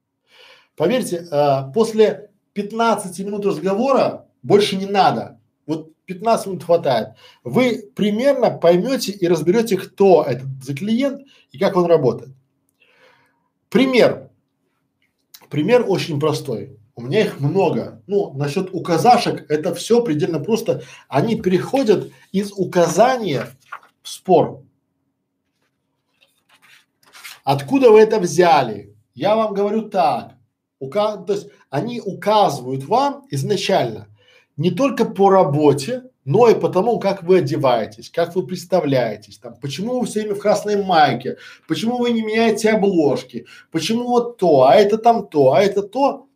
[0.75, 5.40] Поверьте, э, после 15 минут разговора больше не надо.
[5.66, 7.09] Вот 15 минут хватает.
[7.43, 12.32] Вы примерно поймете и разберете, кто этот за клиент и как он работает.
[13.69, 14.30] Пример.
[15.50, 16.77] Пример очень простой.
[16.95, 18.03] У меня их много.
[18.08, 20.83] Ну, насчет указашек это все предельно просто.
[21.08, 23.48] Они переходят из указания
[24.01, 24.64] в спор.
[27.43, 28.95] Откуда вы это взяли?
[29.14, 30.35] Я вам говорю так.
[30.81, 31.17] Ука...
[31.17, 34.07] То есть они указывают вам изначально
[34.57, 39.99] не только по работе, но и потому, как вы одеваетесь, как вы представляетесь, там, почему
[39.99, 41.37] вы все время в красной майке,
[41.67, 46.27] почему вы не меняете обложки, почему вот то, а это там то, а это то.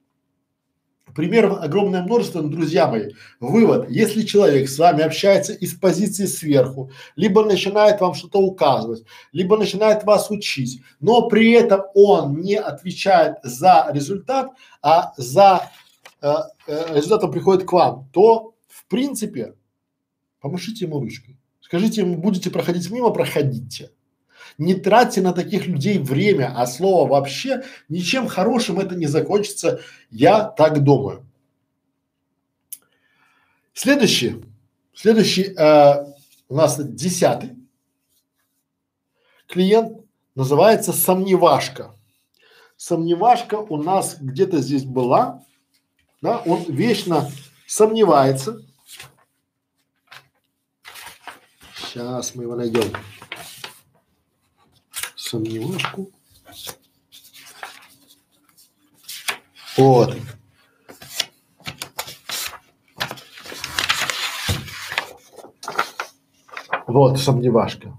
[1.16, 6.92] Примеров огромное множество, но, друзья мои, вывод, если человек с вами общается из позиции сверху,
[7.16, 13.38] либо начинает вам что-то указывать, либо начинает вас учить, но при этом он не отвечает
[13.44, 14.50] за результат,
[14.82, 15.72] а за
[16.22, 16.34] э,
[16.68, 19.56] э, результатом приходит к вам, то в принципе
[20.42, 21.38] помашите ему ручкой.
[21.62, 23.90] Скажите ему, будете проходить мимо, проходите.
[24.58, 30.44] Не тратьте на таких людей время, а слово вообще ничем хорошим это не закончится, я
[30.44, 31.26] так думаю.
[33.74, 34.46] Следующий,
[34.94, 36.06] следующий э,
[36.48, 37.56] у нас десятый
[39.48, 40.00] клиент
[40.36, 41.96] называется сомневашка.
[42.78, 45.44] Сомневашка у нас где-то здесь была,
[46.22, 47.30] да, он вечно
[47.68, 48.62] сомневается.
[51.78, 52.92] Сейчас мы его найдем
[55.26, 56.12] сомневашку.
[59.78, 60.16] Вот.
[66.88, 67.98] Вот сомневашка.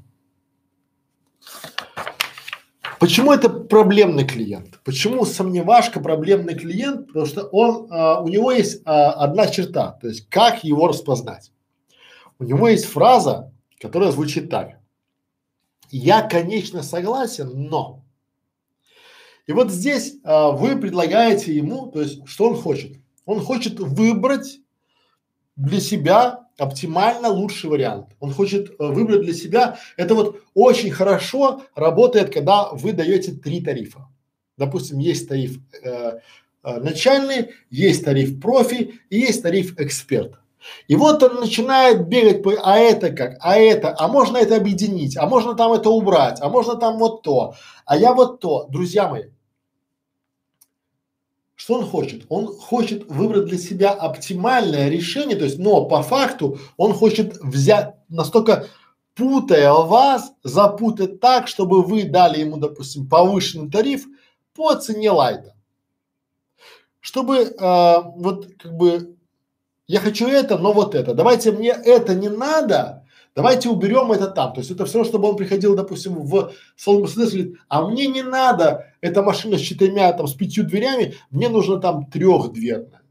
[2.99, 4.81] Почему это проблемный клиент?
[4.83, 7.09] Почему сомневашка проблемный клиент?
[7.09, 11.53] Потому что он, а, у него есть а, одна черта, то есть как его распознать.
[12.39, 14.79] У него есть фраза, которая звучит так.
[15.91, 18.05] Я, конечно, согласен, но.
[19.47, 22.99] И вот здесь а, вы предлагаете ему, то есть, что он хочет?
[23.25, 24.59] Он хочет выбрать
[25.57, 28.09] для себя оптимально лучший вариант.
[28.21, 29.79] Он хочет э, выбрать для себя.
[29.97, 34.09] Это вот очень хорошо работает, когда вы даете три тарифа.
[34.57, 36.21] Допустим, есть тариф э,
[36.63, 40.39] э, начальный, есть тариф профи и есть тариф эксперт.
[40.89, 45.17] И вот он начинает бегать по, а это как, а это, а можно это объединить,
[45.17, 47.55] а можно там это убрать, а можно там вот то,
[47.85, 48.67] а я вот то.
[48.69, 49.25] Друзья мои,
[51.57, 52.27] что он хочет?
[52.28, 57.95] Он хочет выбрать для себя оптимальное решение, то есть, но по факту он хочет взять
[58.09, 58.67] настолько
[59.17, 64.07] путая вас, запутать так, чтобы вы дали ему, допустим, повышенный тариф
[64.55, 65.57] по цене лайта.
[67.01, 67.55] Чтобы э,
[68.17, 69.16] вот как бы
[69.87, 71.15] я хочу это, но вот это.
[71.15, 74.53] Давайте мне это не надо, давайте уберем это там.
[74.53, 78.07] То есть это все, чтобы он приходил, допустим, в салон Мерседес и говорит, а мне
[78.07, 83.03] не надо эта машина с четырьмя, там, с пятью дверями, мне нужно там трехдверная.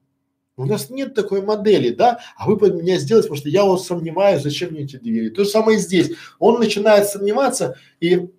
[0.58, 3.84] У нас нет такой модели, да, а вы под меня сделаете, потому что я вот
[3.84, 5.30] сомневаюсь, зачем мне эти двери.
[5.30, 6.12] То же самое и здесь.
[6.40, 8.30] Он начинает сомневаться и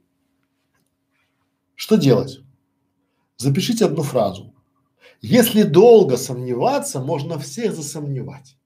[1.74, 2.40] что делать?
[3.36, 4.55] Запишите одну фразу.
[5.22, 8.56] Если долго сомневаться, можно всех засомневать.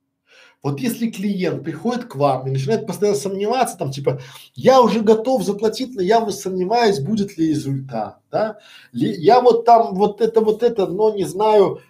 [0.63, 4.21] Вот если клиент приходит к вам и начинает постоянно сомневаться, там типа,
[4.55, 8.59] я уже готов заплатить, но я вот сомневаюсь, будет ли результат, да?
[8.93, 11.81] Ли, я вот там вот это, вот это, но не знаю,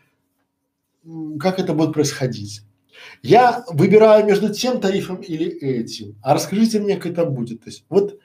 [1.41, 2.63] как это будет происходить.
[3.23, 7.65] Я выбираю между тем тарифом или этим, а расскажите мне, как это будет.
[7.65, 8.21] То есть вот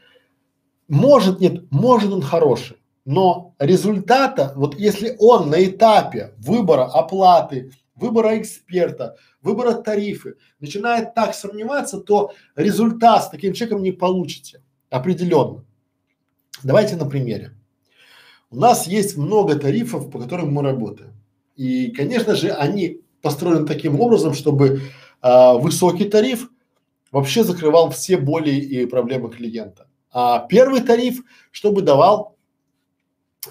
[0.87, 8.39] может нет, может он хороший, но результата, вот если он на этапе выбора оплаты, выбора
[8.39, 15.63] эксперта, выбора тарифы начинает так сомневаться, то результат с таким человеком не получите определенно.
[16.63, 17.51] Давайте на примере.
[18.49, 21.13] У нас есть много тарифов, по которым мы работаем.
[21.55, 24.81] И, конечно же, они построены таким образом, чтобы
[25.21, 26.49] а, высокий тариф
[27.11, 29.87] вообще закрывал все боли и проблемы клиента.
[30.11, 32.34] А первый тариф, чтобы давал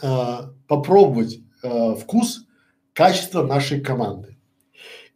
[0.02, 2.46] э, попробовать э, вкус,
[2.92, 4.36] качество нашей команды.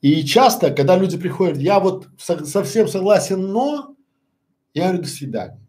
[0.01, 3.97] И часто, когда люди приходят, я вот со совсем согласен, но
[4.75, 5.61] я говорю до свидания.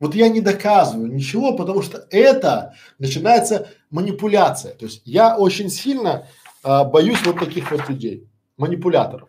[0.00, 4.74] Вот я не доказываю ничего, потому что это начинается манипуляция.
[4.74, 6.26] То есть я очень сильно
[6.62, 9.28] э, боюсь вот таких вот людей, манипуляторов.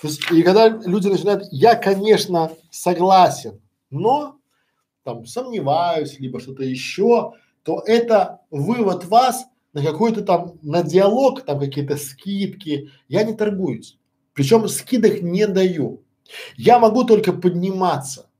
[0.00, 3.60] То есть, и когда люди начинают, я, конечно, согласен,
[3.90, 4.36] но
[5.02, 7.32] там сомневаюсь, либо что-то еще,
[7.66, 13.98] то это вывод вас на какой-то там, на диалог, там какие-то скидки, я не торгуюсь.
[14.34, 16.04] Причем скидок не даю.
[16.56, 18.30] Я могу только подниматься.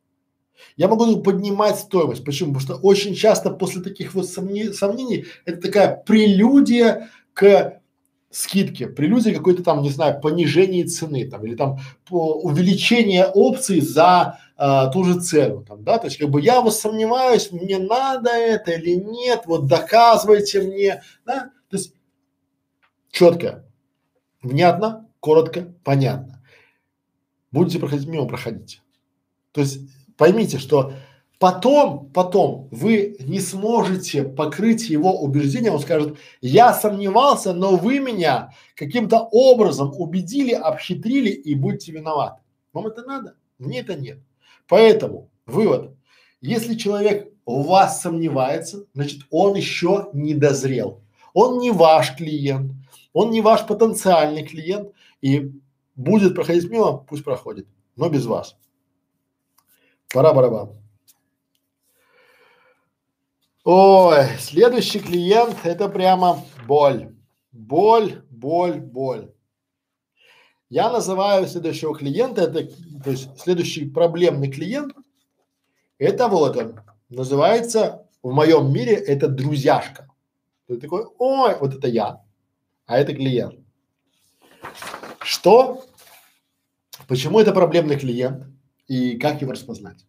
[0.77, 2.25] Я могу только поднимать стоимость.
[2.25, 2.55] Почему?
[2.55, 7.81] Потому что очень часто после таких вот сомнений, сомнений это такая прелюдия к
[8.31, 11.79] скидке, прелюдия какой-то там, не знаю, понижение цены там или там
[12.11, 16.75] увеличение опций за а, ту же цену там, да, то есть как бы я вот
[16.75, 21.93] сомневаюсь, мне надо это или нет, вот доказывайте мне, да, то есть
[23.11, 23.67] четко,
[24.43, 26.43] внятно, коротко, понятно.
[27.51, 28.81] Будете проходить мимо, проходите.
[29.53, 29.81] То есть
[30.17, 30.93] поймите, что
[31.39, 38.53] потом, потом вы не сможете покрыть его убеждения, он скажет, я сомневался, но вы меня
[38.75, 42.43] каким-то образом убедили, обхитрили и будете виноваты.
[42.73, 43.35] Вам это надо?
[43.59, 44.19] Мне это нет.
[44.69, 45.97] Поэтому вывод.
[46.41, 51.03] Если человек в вас сомневается, значит он еще не дозрел.
[51.33, 52.73] Он не ваш клиент,
[53.13, 55.53] он не ваш потенциальный клиент и
[55.95, 58.57] будет проходить мимо, пусть проходит, но без вас.
[60.13, 60.71] Пора барабан.
[63.65, 67.15] Ой, следующий клиент это прямо боль.
[67.53, 69.33] Боль, боль, боль.
[70.69, 72.67] Я называю следующего клиента, это,
[73.05, 74.95] то есть следующий проблемный клиент,
[75.99, 80.11] это вот он, называется в моем мире это друзьяшка.
[80.67, 82.25] Ты такой, ой, вот это я,
[82.87, 83.61] а это клиент.
[85.21, 85.85] Что?
[87.07, 88.47] Почему это проблемный клиент
[88.89, 90.05] и как его распознать?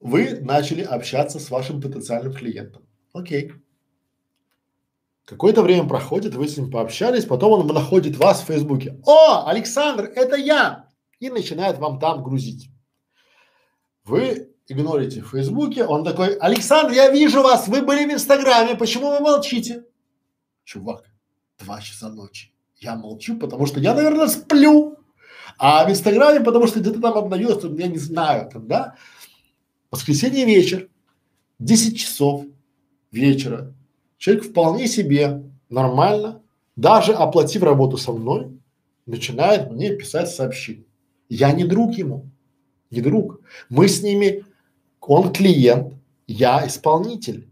[0.00, 2.82] Вы начали общаться с вашим потенциальным клиентом.
[3.12, 3.52] Окей.
[5.26, 8.96] Какое-то время проходит, вы с ним пообщались, потом он находит вас в Фейсбуке.
[9.04, 10.88] О, Александр, это я!
[11.18, 12.70] И начинает вам там грузить.
[14.04, 19.10] Вы игнорите в Фейсбуке, он такой, Александр, я вижу вас, вы были в Инстаграме, почему
[19.10, 19.84] вы молчите?
[20.62, 21.10] Чувак,
[21.58, 22.52] два часа ночи.
[22.76, 24.98] Я молчу, потому что я, наверное, сплю.
[25.58, 28.94] А в Инстаграме, потому что где-то там обновилось, я не знаю, там, да?
[29.90, 30.88] Воскресенье вечер,
[31.58, 32.44] 10 часов
[33.10, 33.74] вечера,
[34.18, 36.42] Человек вполне себе нормально,
[36.74, 38.58] даже оплатив работу со мной,
[39.06, 40.86] начинает мне писать сообщение.
[41.28, 42.30] Я не друг ему,
[42.90, 43.40] не друг.
[43.68, 44.44] Мы с ними,
[45.00, 45.94] он клиент,
[46.26, 47.48] я исполнитель.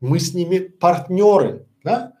[0.00, 2.14] Мы с ними партнеры, да?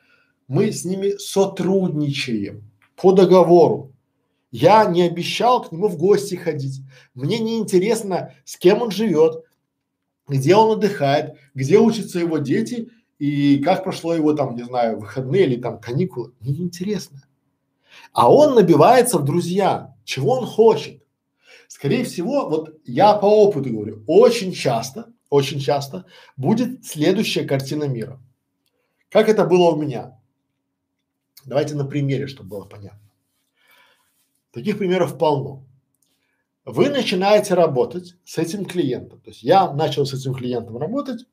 [0.48, 3.92] Мы с ними сотрудничаем по договору.
[4.50, 6.80] Я не обещал к нему в гости ходить.
[7.14, 9.44] Мне не интересно, с кем он живет,
[10.26, 15.44] где он отдыхает, где учатся его дети и как прошло его там, не знаю, выходные
[15.44, 17.22] или там каникулы, неинтересно.
[18.12, 19.94] А он набивается в друзья.
[20.04, 21.02] Чего он хочет?
[21.66, 26.06] Скорее всего, вот я по опыту говорю, очень часто, очень часто
[26.36, 28.20] будет следующая картина мира.
[29.10, 30.18] Как это было у меня?
[31.44, 33.10] Давайте на примере, чтобы было понятно.
[34.52, 35.64] Таких примеров полно.
[36.64, 39.20] Вы начинаете работать с этим клиентом.
[39.20, 41.26] То есть я начал с этим клиентом работать,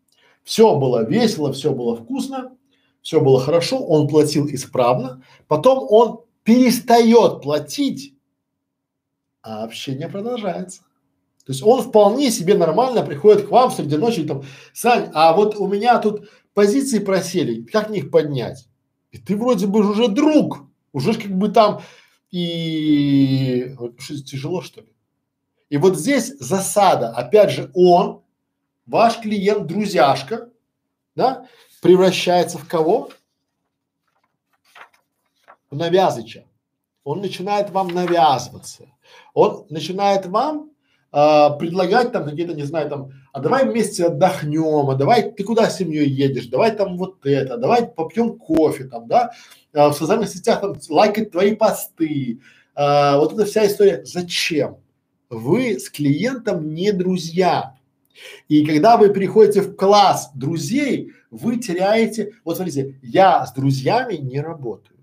[0.45, 2.55] все было весело, все было вкусно,
[3.01, 8.13] все было хорошо, он платил исправно, потом он перестает платить,
[9.41, 10.83] а общение продолжается.
[11.45, 14.43] То есть он вполне себе нормально приходит к вам среди ночи и там,
[14.73, 18.67] Сань, а вот у меня тут позиции просели, как них поднять?
[19.11, 21.81] И ты вроде бы уже друг, уже как бы там
[22.31, 24.87] и что, тяжело что ли?
[25.69, 28.21] И вот здесь засада, опять же, он
[28.85, 30.49] ваш клиент, друзьяшка,
[31.15, 31.45] да,
[31.81, 33.09] превращается в кого?
[35.69, 36.45] В навязыча.
[37.03, 38.85] Он начинает вам навязываться.
[39.33, 40.71] Он начинает вам
[41.11, 45.69] а, предлагать там какие-то, не знаю, там, а давай вместе отдохнем, а давай ты куда
[45.69, 49.31] с семьей едешь, давай там вот это, давай попьем кофе там, да,
[49.73, 52.41] а, в социальных сетях там лайкать твои посты,
[52.75, 54.03] а, вот эта вся история.
[54.03, 54.77] Зачем?
[55.29, 57.74] Вы с клиентом не друзья.
[58.47, 64.39] И когда вы приходите в класс друзей, вы теряете, вот смотрите, я с друзьями не
[64.39, 64.97] работаю.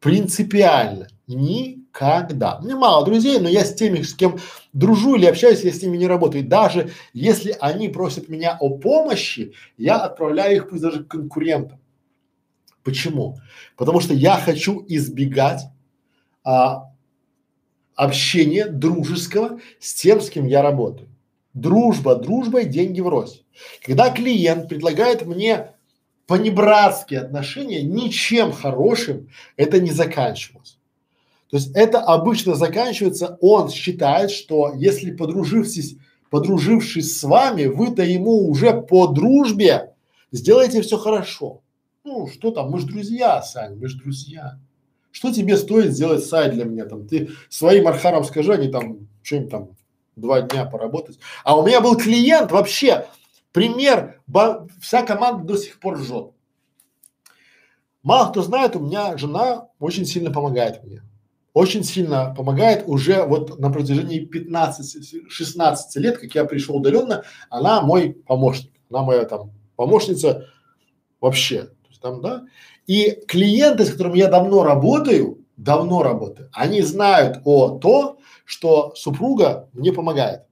[0.00, 1.08] Принципиально.
[1.26, 2.60] Никогда.
[2.60, 4.36] Мне мало друзей, но я с теми, с кем
[4.74, 6.44] дружу или общаюсь, я с ними не работаю.
[6.46, 11.80] Даже если они просят меня о помощи, я отправляю их пусть даже к конкурентам.
[12.82, 13.38] Почему?
[13.76, 15.62] Потому что я хочу избегать
[16.44, 16.90] а,
[17.94, 21.08] общения дружеского с тем, с кем я работаю.
[21.54, 23.44] Дружба, дружбой деньги врозь.
[23.84, 25.70] Когда клиент предлагает мне
[26.26, 30.78] понебратские отношения, ничем хорошим это не заканчивалось.
[31.50, 35.96] То есть это обычно заканчивается, он считает, что если подружившись,
[36.28, 39.92] подружившись с вами, вы-то ему уже по дружбе
[40.32, 41.60] сделайте все хорошо.
[42.02, 44.58] Ну, что там, мы же друзья, Сань, мы же друзья.
[45.12, 47.06] Что тебе стоит сделать сайт для меня там?
[47.06, 49.68] Ты своим архарам скажи, они там что-нибудь там
[50.16, 51.18] два дня поработать.
[51.44, 53.06] А у меня был клиент вообще,
[53.52, 54.20] пример,
[54.80, 56.30] вся команда до сих пор жжет.
[58.02, 61.02] Мало кто знает, у меня жена очень сильно помогает мне.
[61.54, 68.12] Очень сильно помогает уже вот на протяжении 15-16 лет, как я пришел удаленно, она мой
[68.12, 68.72] помощник.
[68.90, 70.48] Она моя там помощница
[71.20, 71.62] вообще.
[71.62, 72.42] То есть, там, да.
[72.86, 79.68] И клиенты, с которыми я давно работаю, давно работаю, они знают о то, что супруга
[79.72, 80.42] мне помогает.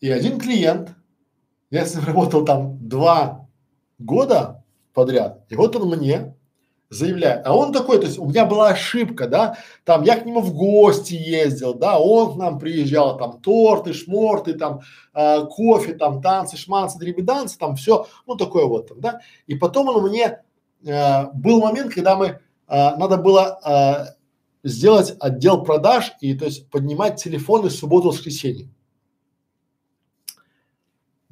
[0.00, 0.94] И один клиент,
[1.70, 3.48] я с ним работал там два
[3.98, 6.34] года подряд, и вот он мне
[6.90, 10.40] заявляет, а он такой, то есть у меня была ошибка, да, там я к нему
[10.40, 14.80] в гости ездил, да, он к нам приезжал, там торты, шморты, там
[15.14, 19.88] э, кофе, там танцы, шманцы, дребеданцы, там все, ну такое вот там, да, и потом
[19.88, 20.42] он мне,
[20.84, 22.38] э, был момент, когда мы, э,
[22.68, 24.21] надо было э,
[24.62, 28.68] сделать отдел продаж и то есть поднимать телефоны в субботу-воскресенье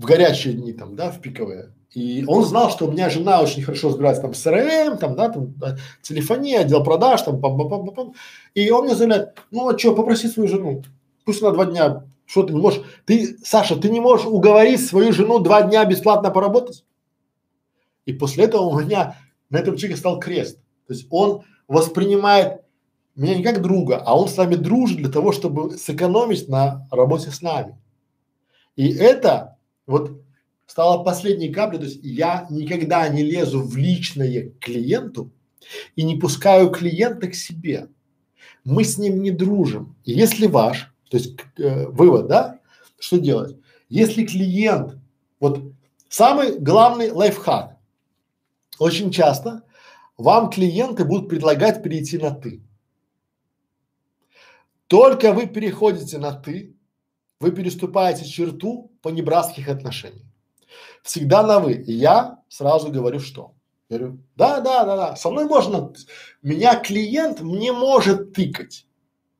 [0.01, 1.75] в горячие дни там, да, в пиковые.
[1.93, 5.29] И он знал, что у меня жена очень хорошо разбирается там с СРМ, там, да,
[5.29, 8.15] там, да, телефония, отдел продаж, там, пам, пам, пам, пам.
[8.55, 10.83] И он мне заявляет, ну а что, попроси свою жену,
[11.27, 15.13] пусть она два дня, что ты не можешь, ты, Саша, ты не можешь уговорить свою
[15.13, 16.85] жену два дня бесплатно поработать?
[18.07, 19.19] И после этого у меня
[19.51, 20.57] на этом человеке стал крест.
[20.87, 22.63] То есть он воспринимает
[23.17, 27.31] меня не как друга, а он с нами дружит для того, чтобы сэкономить на работе
[27.31, 27.79] с нами.
[28.77, 29.57] И это
[29.87, 30.23] вот
[30.67, 35.33] стало последней каплей, то есть я никогда не лезу в личное к клиенту
[35.97, 37.89] и не пускаю клиента к себе.
[38.65, 39.97] Мы с ним не дружим.
[40.05, 42.61] И если ваш, то есть э, вывод, да,
[42.99, 43.57] что делать?
[43.89, 44.97] Если клиент,
[45.41, 45.61] вот
[46.09, 47.77] самый главный лайфхак,
[48.79, 49.63] очень часто
[50.17, 52.63] вам клиенты будут предлагать перейти на ты.
[54.91, 56.75] Только вы переходите на ты,
[57.39, 60.27] вы переступаете черту понебратских отношений.
[61.05, 61.75] Всегда на вы.
[61.75, 63.55] И я сразу говорю, что?
[63.89, 65.93] говорю, да, да, да, да, со мной можно,
[66.43, 68.87] меня клиент не может тыкать.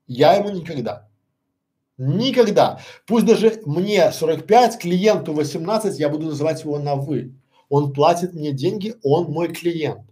[0.07, 1.09] Я ему никогда.
[1.99, 2.81] Никогда.
[3.05, 7.35] Пусть даже мне 45, клиенту 18, я буду называть его на вы.
[7.69, 10.03] Он платит мне деньги, он мой клиент.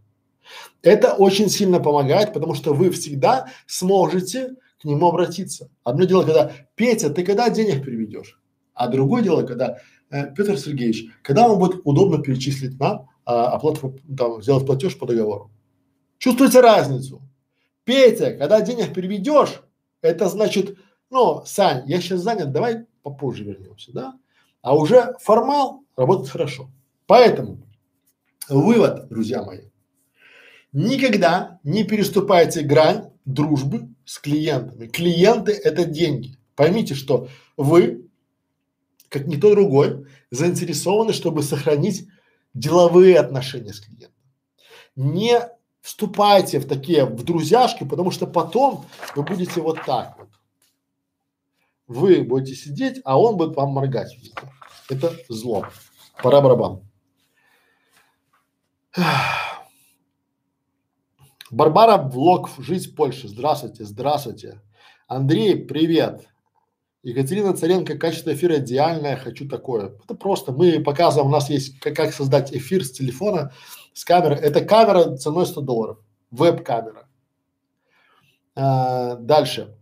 [0.82, 5.70] Это очень сильно помогает, потому что вы всегда сможете к нему обратиться.
[5.84, 8.40] Одно дело, когда Петя, ты когда денег переведешь?
[8.74, 9.78] А другое дело, когда
[10.10, 15.06] э, Петр Сергеевич, когда вам будет удобно перечислить нам а, оплату, там, сделать платеж по
[15.06, 15.50] договору?
[16.18, 17.22] Чувствуете разницу?
[17.84, 19.62] Петя, когда денег переведешь,
[20.00, 20.78] это значит,
[21.10, 24.14] ну, Сань, я сейчас занят, давай попозже вернемся, да?
[24.62, 26.70] А уже формал работает хорошо.
[27.06, 27.66] Поэтому
[28.48, 29.70] вывод, друзья мои,
[30.72, 34.86] никогда не переступайте грань дружбы с клиентами.
[34.86, 36.38] Клиенты– это деньги.
[36.56, 37.28] Поймите, что
[37.58, 38.08] вы,
[39.10, 42.08] как никто другой, заинтересованы, чтобы сохранить
[42.54, 44.14] деловые отношения с клиентом.
[44.96, 45.50] Не
[45.82, 50.30] вступайте в такие, в друзьяшки, потому что потом вы будете вот так вот.
[51.86, 54.16] Вы будете сидеть, а он будет вам моргать.
[54.88, 55.66] Это зло.
[56.22, 56.80] Пора барабан.
[61.50, 63.28] Барбара Влог «Жизнь в Польше».
[63.28, 64.60] Здравствуйте, здравствуйте.
[65.06, 66.28] Андрей, привет.
[67.02, 69.94] Екатерина Царенко, качество эфира идеальное, хочу такое.
[70.04, 73.52] Это просто, мы показываем, у нас есть как, как создать эфир с телефона,
[73.94, 74.34] с камеры.
[74.34, 75.98] Это камера ценой 100 долларов,
[76.30, 77.08] веб-камера.
[78.54, 79.74] А, дальше.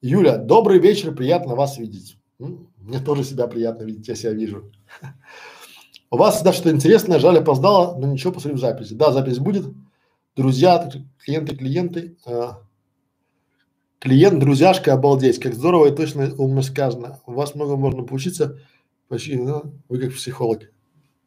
[0.00, 2.16] Юля, добрый вечер, приятно вас видеть.
[2.38, 4.72] Мне тоже себя приятно видеть, я себя вижу.
[6.12, 8.94] У вас всегда что-то интересное, жаль, опоздала, но ничего, посмотрим записи.
[8.94, 9.66] Да, запись будет.
[10.34, 10.90] Друзья,
[11.24, 12.16] клиенты, клиенты.
[12.26, 12.48] Э,
[14.00, 15.38] клиент, друзьяшка, обалдеть.
[15.38, 17.20] Как здорово и точно умно сказано.
[17.26, 18.58] У вас много можно поучиться.
[19.06, 20.72] Почти, ну, вы как психолог.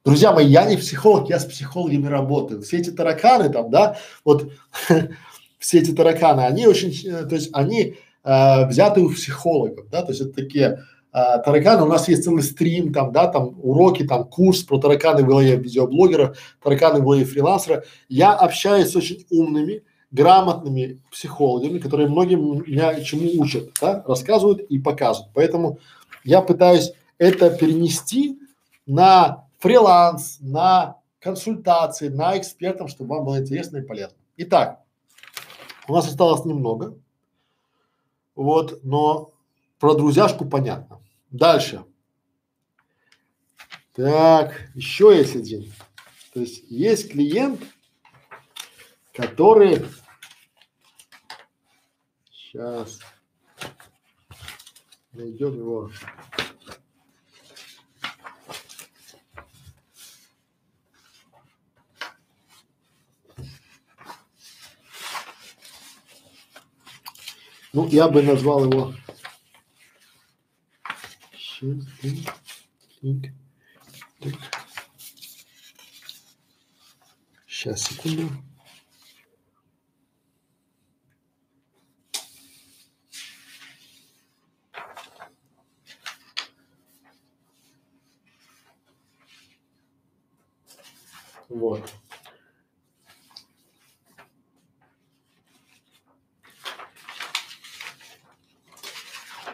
[0.03, 2.61] Друзья мои, я не психолог, я с психологами работаю.
[2.61, 4.51] Все эти тараканы там, да, вот
[5.59, 7.95] все эти тараканы, они очень, э, то есть они
[8.25, 10.83] э, взяты у психологов, да, то есть это такие
[11.13, 15.21] а, тараканы, у нас есть целый стрим, там, да, там уроки, там курс про тараканы
[15.21, 17.83] в голове видеоблогера, тараканы в голове фрилансера.
[18.09, 24.79] Я общаюсь с очень умными, грамотными психологами, которые многим меня чему учат, да, рассказывают и
[24.79, 25.31] показывают.
[25.35, 25.77] Поэтому
[26.23, 28.39] я пытаюсь это перенести
[28.87, 34.17] на фриланс, на консультации, на экспертам, чтобы вам было интересно и полезно.
[34.37, 34.79] Итак,
[35.87, 36.97] у нас осталось немного,
[38.35, 39.31] вот, но
[39.79, 41.02] про друзьяшку понятно.
[41.33, 41.83] Дальше.
[43.95, 45.73] Так, еще есть один.
[46.31, 47.59] То есть есть клиент,
[49.13, 49.83] который
[52.31, 52.99] сейчас
[55.11, 55.91] найдем его.
[67.73, 68.93] Ну, я бы назвал его
[77.47, 78.29] Сейчас, секунду.
[91.47, 91.93] Вот.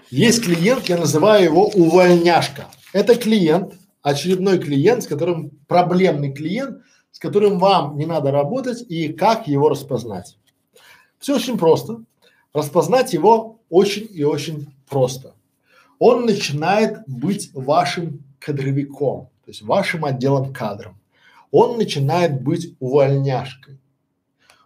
[0.10, 2.68] Есть клиент, я называю его увольняшка.
[2.94, 6.82] Это клиент, очередной клиент, с которым проблемный клиент,
[7.12, 10.38] с которым вам не надо работать и как его распознать.
[11.20, 12.04] Все очень просто.
[12.54, 15.36] Распознать его очень и очень просто.
[16.00, 20.94] Он начинает быть вашим кадровиком, то есть вашим отделом кадров.
[21.52, 23.80] Он начинает быть увольняшкой.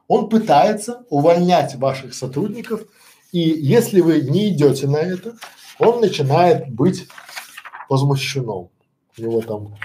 [0.08, 2.86] Он пытается увольнять ваших сотрудников
[3.34, 5.36] и если вы не идете на это,
[5.80, 7.08] он начинает быть
[7.90, 8.70] возмущенным.
[9.18, 9.76] У него там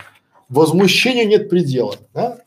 [0.50, 2.38] возмущению нет предела, да?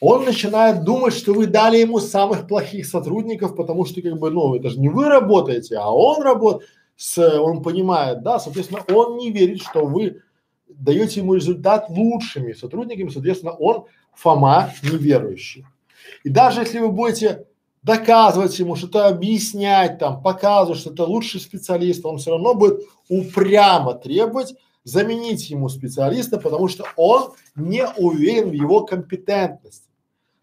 [0.00, 4.56] Он начинает думать, что вы дали ему самых плохих сотрудников, потому что как бы, ну,
[4.56, 6.68] это же не вы работаете, а он работает,
[7.16, 10.22] он понимает, да, соответственно, он не верит, что вы
[10.68, 15.64] даете ему результат лучшими сотрудниками, соответственно, он Фома неверующий.
[16.24, 17.46] И даже если вы будете
[17.82, 23.94] доказывать ему, что-то объяснять там, показывать, что это лучший специалист, он все равно будет упрямо
[23.94, 29.88] требовать заменить ему специалиста, потому что он не уверен в его компетентности.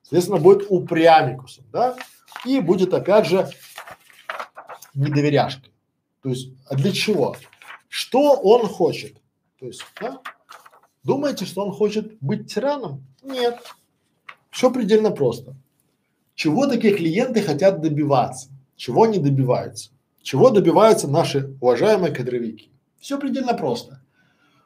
[0.04, 1.96] Соответственно, будет упрямикусом, да,
[2.46, 3.50] и будет опять же
[4.94, 5.74] недоверяшкой.
[6.24, 7.36] То есть, а для чего?
[7.90, 9.18] Что он хочет?
[9.60, 10.22] То есть, да?
[11.04, 13.06] Думаете, что он хочет быть тираном?
[13.24, 13.60] Нет.
[14.50, 15.56] Все предельно просто.
[16.38, 18.50] Чего такие клиенты хотят добиваться?
[18.76, 19.90] Чего они добиваются?
[20.22, 22.70] Чего добиваются наши уважаемые кадровики?
[23.00, 24.04] Все предельно просто.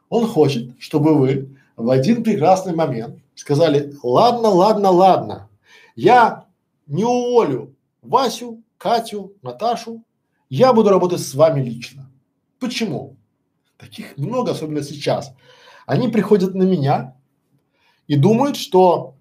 [0.10, 5.50] Он хочет, чтобы вы в один прекрасный момент сказали, ладно, ладно, ладно,
[5.96, 6.46] я
[6.88, 10.04] не уволю Васю, Катю, Наташу,
[10.50, 12.12] я буду работать с вами лично.
[12.60, 13.16] Почему?
[13.78, 15.34] Таких много, особенно сейчас.
[15.86, 17.16] Они приходят на меня
[18.08, 19.16] и думают, что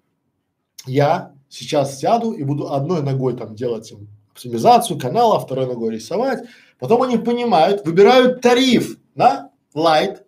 [0.85, 6.47] я сейчас сяду и буду одной ногой там делать им оптимизацию канала, второй ногой рисовать.
[6.79, 10.23] Потом они понимают, выбирают тариф, да, light,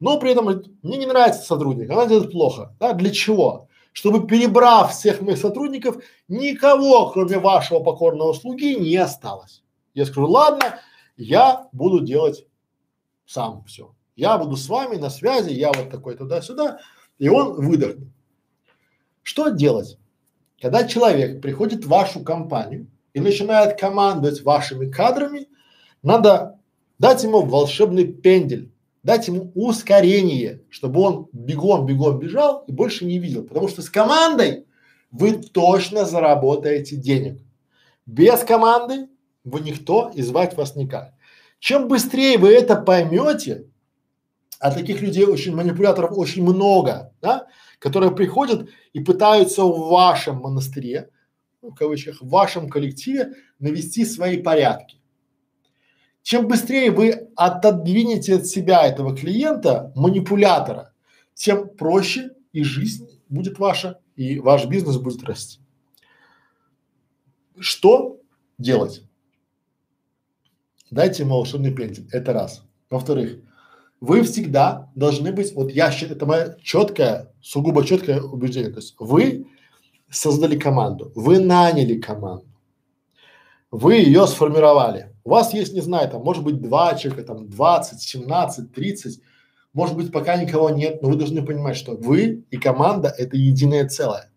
[0.00, 0.46] но при этом
[0.82, 3.68] мне не нравится сотрудник, она делает плохо, да, для чего?
[3.92, 9.62] Чтобы перебрав всех моих сотрудников, никого, кроме вашего покорного слуги, не осталось.
[9.94, 10.78] Я скажу, ладно,
[11.16, 12.46] я буду делать
[13.26, 13.92] сам все.
[14.14, 16.78] Я буду с вами на связи, я вот такой туда-сюда,
[17.18, 18.08] и он выдохнет.
[19.22, 19.98] Что делать?
[20.60, 25.46] Когда человек приходит в вашу компанию и начинает командовать вашими кадрами,
[26.02, 26.58] надо
[26.98, 28.72] дать ему волшебный пендель,
[29.04, 33.44] дать ему ускорение, чтобы он бегом-бегом бежал и больше не видел.
[33.44, 34.66] Потому что с командой
[35.12, 37.40] вы точно заработаете денег.
[38.04, 39.08] Без команды
[39.44, 41.12] вы никто и звать вас никак.
[41.60, 43.66] Чем быстрее вы это поймете,
[44.58, 47.46] а таких людей очень, манипуляторов очень много, да,
[47.78, 51.10] которые приходят и пытаются в вашем монастыре,
[51.62, 54.98] ну, в кавычках, в вашем коллективе навести свои порядки.
[56.22, 60.92] Чем быстрее вы отодвинете от себя этого клиента, манипулятора,
[61.34, 65.60] тем проще и жизнь будет ваша, и ваш бизнес будет расти.
[67.58, 68.20] Что
[68.58, 69.02] делать?
[70.90, 72.08] Дайте ему волшебный пендель.
[72.12, 72.62] Это раз.
[72.90, 73.40] Во-вторых,
[74.00, 78.94] вы всегда должны быть, вот я считаю, это мое четкое, сугубо четкое убеждение, то есть
[78.98, 79.46] вы
[80.10, 82.46] создали команду, вы наняли команду,
[83.70, 85.14] вы ее сформировали.
[85.24, 89.20] У вас есть, не знаю, там может быть два человека, там 20, 17, 30,
[89.74, 93.86] может быть пока никого нет, но вы должны понимать, что вы и команда это единое
[93.86, 94.30] целое.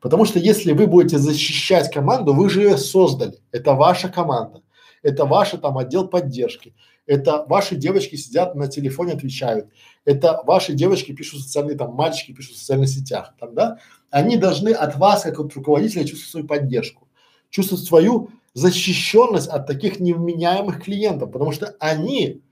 [0.00, 4.62] Потому что если вы будете защищать команду, вы же ее создали, это ваша команда,
[5.02, 6.74] это ваш там отдел поддержки,
[7.08, 9.68] это ваши девочки сидят на телефоне, отвечают,
[10.04, 13.78] это ваши девочки пишут социальные, там, мальчики пишут в социальных сетях, там, да,
[14.10, 17.08] они должны от вас, как от руководителя, чувствовать свою поддержку,
[17.50, 22.42] чувствовать свою защищенность от таких невменяемых клиентов, потому что они,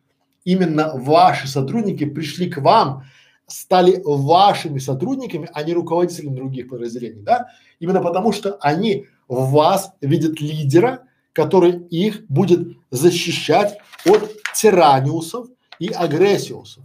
[0.45, 3.05] именно ваши сотрудники, пришли к вам,
[3.47, 7.47] стали вашими сотрудниками, а не руководителями других подразделений, да?
[7.79, 11.06] Именно потому, что они в вас видят лидера,
[11.37, 15.49] который их будет защищать от тираниусов
[15.79, 16.83] и агрессиусов.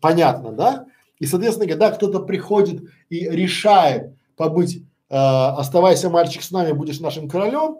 [0.00, 0.86] Понятно, да?
[1.18, 7.28] И, соответственно, когда кто-то приходит и решает побыть, э, оставайся, мальчик, с нами, будешь нашим
[7.28, 7.78] королем,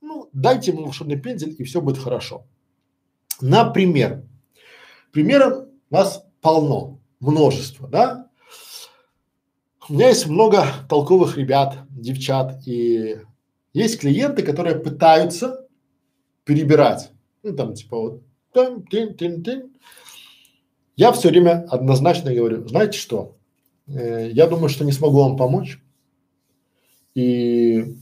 [0.00, 2.46] ну, дайте ему волшебный пендель, и все будет хорошо.
[3.42, 4.24] Например,
[5.12, 8.30] примеров у нас полно, множество, да?
[9.90, 13.18] У меня есть много толковых ребят, девчат, и
[13.72, 15.66] есть клиенты, которые пытаются
[16.44, 17.10] перебирать,
[17.42, 18.22] ну там типа вот,
[18.52, 19.72] тын, тын, тын, тын.
[20.96, 23.36] Я все время однозначно говорю, знаете что,
[23.86, 25.78] э, я думаю, что не смогу вам помочь,
[27.14, 27.96] и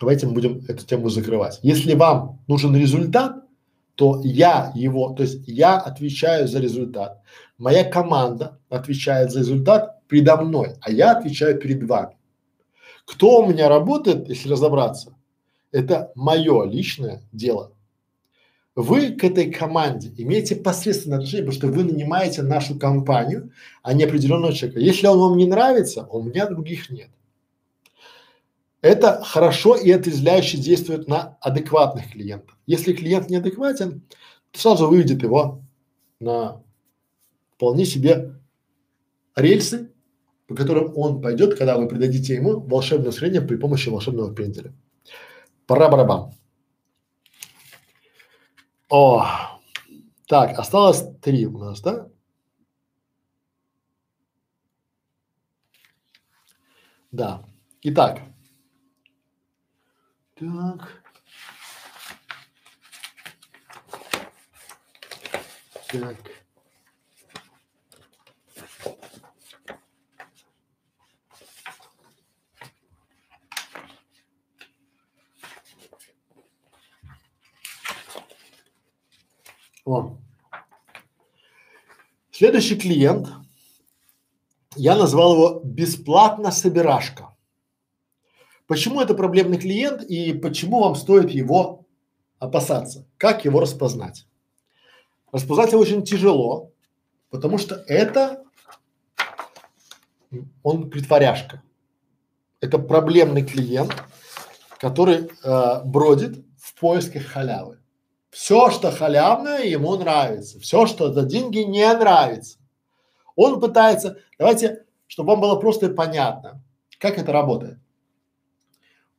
[0.00, 1.58] давайте мы будем эту тему закрывать.
[1.62, 3.44] Если вам нужен результат,
[3.94, 7.22] то я его, то есть я отвечаю за результат.
[7.58, 12.16] Моя команда отвечает за результат предо мной, а я отвечаю перед вами.
[13.06, 15.16] Кто у меня работает, если разобраться,
[15.72, 17.72] это мое личное дело.
[18.74, 23.52] Вы к этой команде имеете посредственное отношение, потому что вы нанимаете нашу компанию,
[23.82, 24.80] а не определенного человека.
[24.80, 27.08] Если он вам не нравится, у меня других нет.
[28.82, 32.56] Это хорошо и отрезвляюще действует на адекватных клиентов.
[32.66, 34.02] Если клиент неадекватен,
[34.50, 35.62] то сразу выведет его
[36.20, 36.62] на
[37.54, 38.34] вполне себе
[39.34, 39.90] рельсы,
[40.46, 44.72] по которым он пойдет, когда вы придадите ему волшебное среднее при помощи волшебного пенделя.
[45.66, 46.32] Пора барабан.
[48.88, 49.26] О,
[50.26, 52.08] так, осталось три у нас, да?
[57.10, 57.42] Да.
[57.82, 58.20] Итак,
[60.36, 61.02] так.
[65.90, 66.35] Так.
[79.86, 80.18] О.
[82.32, 83.28] Следующий клиент,
[84.74, 87.34] я назвал его бесплатно собирашка.
[88.66, 91.86] Почему это проблемный клиент и почему вам стоит его
[92.40, 93.06] опасаться?
[93.16, 94.26] Как его распознать?
[95.30, 96.72] Распознать его очень тяжело,
[97.30, 98.44] потому что это
[100.64, 101.62] он притворяшка.
[102.60, 103.94] Это проблемный клиент,
[104.80, 107.78] который э, бродит в поисках халявы.
[108.36, 110.60] Все, что халявное, ему нравится.
[110.60, 112.58] Все, что за деньги, не нравится.
[113.34, 116.62] Он пытается, давайте, чтобы вам было просто понятно,
[116.98, 117.78] как это работает.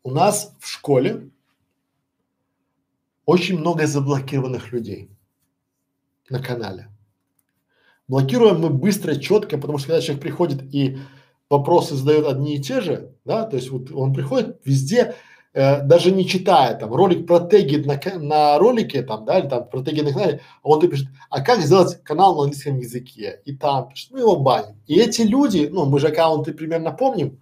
[0.04, 1.32] У нас в школе
[3.26, 5.10] очень много заблокированных людей
[6.30, 6.88] на канале.
[8.08, 11.00] Блокируем мы быстро, четко, потому что когда человек приходит и
[11.50, 15.16] вопросы задает одни и те же, да, то есть вот он приходит везде,
[15.58, 19.68] э, даже не читая там ролик про теги на, на ролике там, да, или там
[19.68, 23.42] про теги на канале, а он пишет, а как сделать канал на английском языке?
[23.46, 24.76] И там пишет, ну его баним.
[24.86, 27.40] И эти люди, ну мы же аккаунты примерно помним,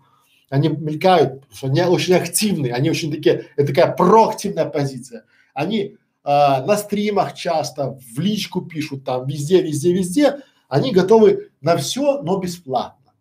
[0.50, 5.26] они мелькают, потому что они очень активные, они очень такие, это такая проактивная позиция.
[5.54, 10.38] Они а, на стримах часто, в личку пишут там, везде, везде, везде,
[10.70, 13.14] они готовы на все, но бесплатно.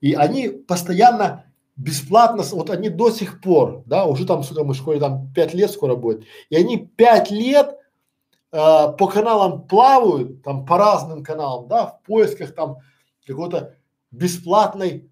[0.00, 1.44] И они постоянно
[1.78, 5.70] бесплатно, вот они до сих пор, да, уже там, сколько мы школе, там пять лет
[5.70, 7.78] скоро будет, и они пять лет
[8.50, 8.56] э,
[8.98, 12.78] по каналам плавают, там по разным каналам, да, в поисках там
[13.24, 13.76] какой-то
[14.10, 15.08] бесплатной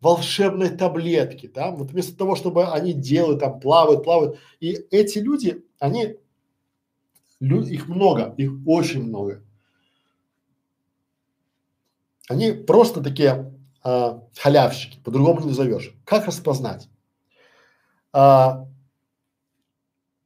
[0.00, 5.64] волшебной таблетки, да, вот вместо того, чтобы они делают, там плавают, плавают, и эти люди,
[5.78, 6.16] они,
[7.40, 9.42] лю, их много, их очень много.
[12.28, 13.51] Они просто такие
[13.84, 15.94] а, халявщики, по-другому не назовешь.
[16.04, 16.88] Как распознать?
[18.12, 18.66] А,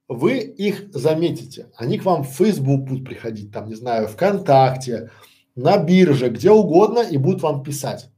[0.08, 5.10] вы их заметите, они к вам в Facebook будут приходить, там, не знаю, ВКонтакте,
[5.56, 8.10] на бирже, где угодно и будут вам писать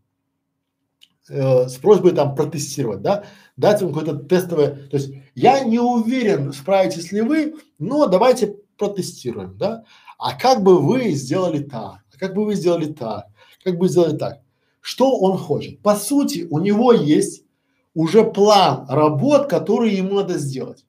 [1.29, 3.25] э, с просьбой там протестировать, да,
[3.57, 9.57] дать вам какое-то тестовое, то есть я не уверен, справитесь ли вы, но давайте протестируем,
[9.57, 9.85] да.
[10.19, 13.27] А как бы вы сделали так, а как бы вы сделали так,
[13.63, 14.41] как бы сделали так?
[14.89, 15.83] Что он хочет?
[15.83, 17.45] По сути, у него есть
[17.93, 20.87] уже план работ, которые ему надо сделать.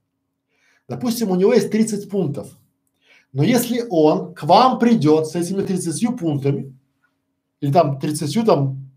[0.88, 2.48] Допустим, у него есть 30 пунктов.
[3.34, 6.74] Но если он к вам придет с этими 30 пунктами,
[7.60, 8.90] или там 30 там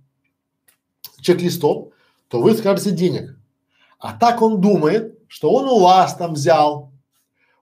[1.20, 1.90] чек-листом,
[2.28, 3.36] то вы скажете денег.
[3.98, 6.92] А так он думает, что он у вас там взял,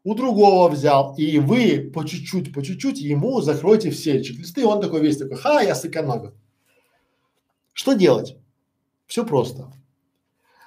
[0.04, 4.82] у другого взял, и вы по чуть-чуть, по чуть-чуть ему закроете все чек-листы, и он
[4.82, 6.34] такой весь такой, ха, я сэкономил.
[7.80, 8.36] Что делать?
[9.06, 9.72] Все просто.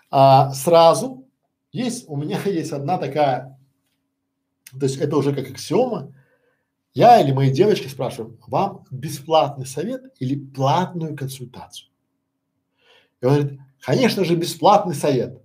[0.09, 1.27] А, сразу
[1.71, 3.55] есть, у меня есть одна такая,
[4.71, 6.11] то есть это уже как аксиома,
[6.95, 11.91] я или мои девочки спрашиваем, вам бесплатный совет или платную консультацию?
[13.21, 15.39] И он говорит, конечно же, бесплатный совет.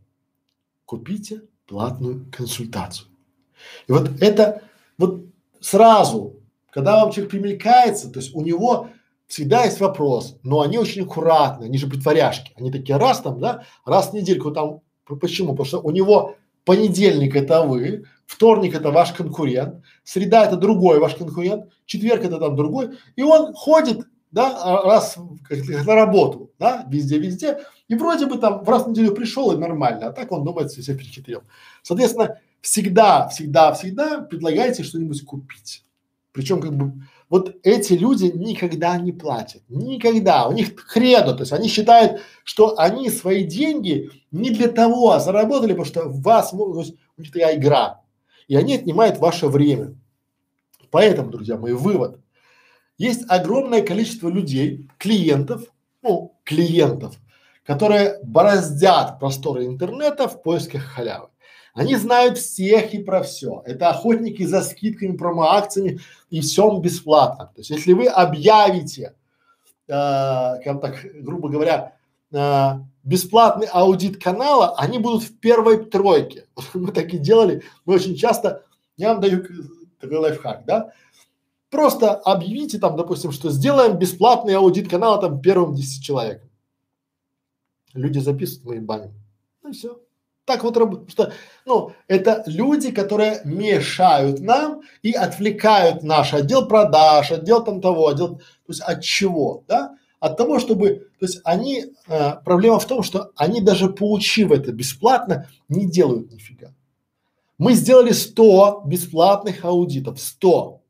[0.87, 3.09] Купите платную консультацию.
[3.89, 4.63] И вот это
[4.97, 5.27] вот
[5.61, 6.41] сразу,
[6.71, 8.89] когда вам человек примелькается, то есть у него
[9.29, 13.65] всегда есть вопрос, но они очень аккуратны, они же притворяшки, они такие раз там, да,
[13.85, 15.51] раз в недельку там, почему?
[15.51, 16.35] Потому что у него
[16.65, 22.57] понедельник это вы, вторник это ваш конкурент, среда это другой ваш конкурент, четверг это там
[22.57, 28.39] другой, и он ходит, да, а, раз как, на работу, да, везде-везде, и вроде бы
[28.39, 31.43] там в раз в неделю пришел и нормально, а так он думает, все, все перехитрил.
[31.83, 35.85] Соответственно, всегда, всегда, всегда предлагайте что-нибудь купить.
[36.33, 36.93] Причем как бы
[37.29, 42.79] вот эти люди никогда не платят, никогда, у них хредо, то есть они считают, что
[42.79, 47.57] они свои деньги не для того заработали, потому что вас, то есть у них такая
[47.57, 48.01] игра,
[48.47, 49.95] и они отнимают ваше время.
[50.91, 52.19] Поэтому, друзья мои, вывод.
[52.97, 55.65] Есть огромное количество людей, клиентов,
[56.03, 57.17] ну, клиентов,
[57.65, 61.29] которые бороздят просторы интернета в поисках халявы.
[61.79, 63.63] Они знают всех и про все.
[63.65, 67.53] Это охотники за скидками, промо-акциями и всем бесплатно.
[67.55, 69.15] То есть, если вы объявите,
[69.87, 71.97] э, как так, грубо говоря,
[72.33, 72.71] э,
[73.05, 76.47] бесплатный аудит канала, они будут в первой тройке.
[76.75, 77.63] Мы так и делали.
[77.85, 78.65] Мы очень часто,
[78.97, 79.45] я вам даю
[80.01, 80.93] такой лайфхак, да?
[81.71, 86.43] Просто объявите там, допустим, что сделаем бесплатный аудит канала там первым 10 человек.
[87.95, 89.15] Люди записывают, мы им.
[89.63, 90.01] Ну и все.
[90.49, 91.31] Так вот работает, что,
[91.67, 98.37] ну, это люди, которые мешают нам и отвлекают наш отдел продаж, отдел там того, отдел,
[98.39, 99.95] то есть от чего, да?
[100.21, 104.73] От того, чтобы, то есть они, э, проблема в том, что они даже получив это
[104.73, 106.73] бесплатно, не делают нифига.
[107.59, 110.81] Мы сделали 100 бесплатных аудитов, 100.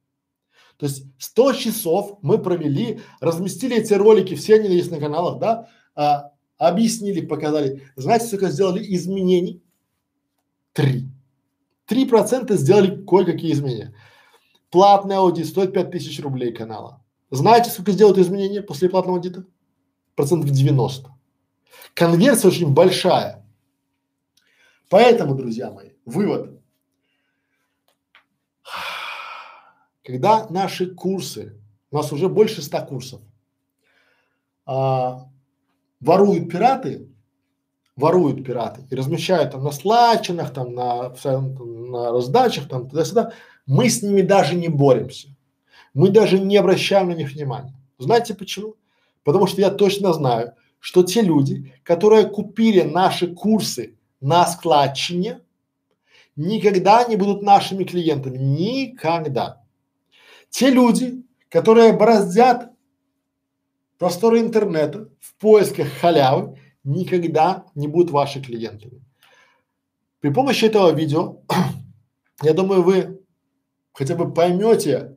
[0.77, 5.69] То есть 100 часов мы провели, разместили эти ролики, все они есть на каналах, да,
[5.97, 7.89] а, объяснили, показали.
[7.97, 9.63] Знаете, сколько сделали изменений?
[10.73, 11.09] Три.
[11.87, 13.95] Три процента сделали кое-какие изменения.
[14.71, 17.03] Платный аудит стоит пять тысяч рублей канала.
[17.31, 19.47] Знаете, сколько сделают изменения после платного аудита?
[20.15, 21.11] Процентов 90.
[21.95, 23.47] Конверсия очень большая.
[24.89, 26.61] Поэтому, друзья мои, вывод.
[30.03, 33.21] Когда наши курсы, у нас уже больше ста курсов,
[34.65, 35.29] а,
[36.01, 37.09] воруют пираты,
[37.97, 43.33] воруют пираты и размещают там на слачинах, там на, на раздачах, там туда-сюда,
[43.67, 45.29] мы с ними даже не боремся.
[45.95, 47.75] Мы даже не обращаем на них внимания.
[47.99, 48.77] Знаете почему?
[49.25, 55.41] Потому что я точно знаю, что те люди, которые купили наши курсы на складчине,
[56.37, 58.39] никогда не будут нашими клиентами.
[58.39, 59.63] Никогда.
[60.51, 62.71] Те люди, которые бороздят
[63.99, 69.03] просторы интернета в поисках халявы никогда не будут ваши клиентами.
[70.21, 71.43] При помощи этого видео,
[72.43, 73.21] я думаю, вы
[73.93, 75.17] хотя бы поймете,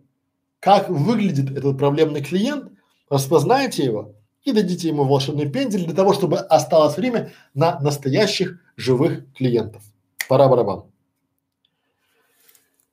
[0.60, 2.72] как выглядит этот проблемный клиент,
[3.10, 9.32] распознаете его и дадите ему волшебный пендель для того, чтобы осталось время на настоящих живых
[9.34, 9.84] клиентов.
[10.27, 10.85] Пора барабан.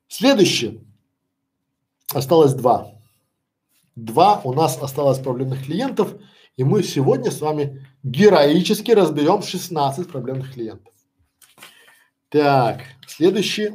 [0.09, 0.81] Следующее.
[2.13, 2.98] Осталось два.
[3.99, 6.15] Два у нас осталось проблемных клиентов,
[6.57, 10.95] и мы сегодня с вами героически разберем 16 проблемных клиентов.
[12.29, 13.75] Так, следующий.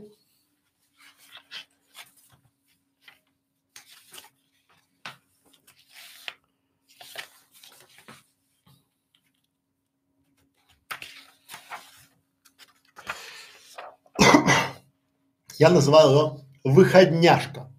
[15.59, 17.72] Я называю его выходняшка.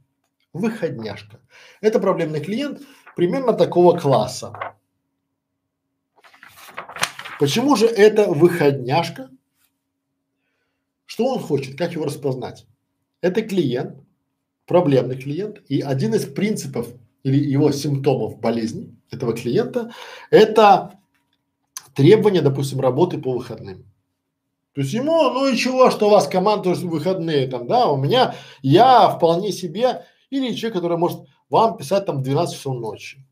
[0.55, 1.41] Выходняшка.
[1.81, 2.81] Это проблемный клиент
[3.17, 4.77] примерно такого класса.
[7.41, 9.31] Почему же это выходняшка?
[11.05, 12.67] Что он хочет, как его распознать?
[13.21, 13.99] Это клиент,
[14.67, 16.89] проблемный клиент, и один из принципов
[17.25, 19.93] или его симптомов болезни этого клиента–
[20.31, 21.01] это
[21.95, 23.85] требование, допустим, работы по выходным.
[24.75, 28.35] То есть ему, ну и чего, что у вас команда выходные там, да, у меня,
[28.63, 30.05] я вполне себе,
[30.43, 33.25] или человек, который может вам писать там в 12 часов ночи.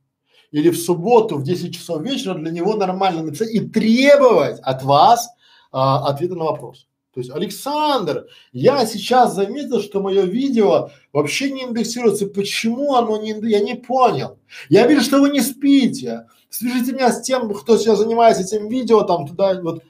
[0.50, 5.28] Или в субботу в 10 часов вечера для него нормально написать и требовать от вас
[5.70, 6.86] а, ответа на вопрос.
[7.14, 12.26] То есть, Александр, я сейчас заметил, что мое видео вообще не индексируется.
[12.26, 14.38] Почему оно не Я не понял.
[14.70, 16.26] Я вижу, что вы не спите.
[16.48, 19.82] Свяжите меня с тем, кто сейчас занимается этим видео, там туда вот.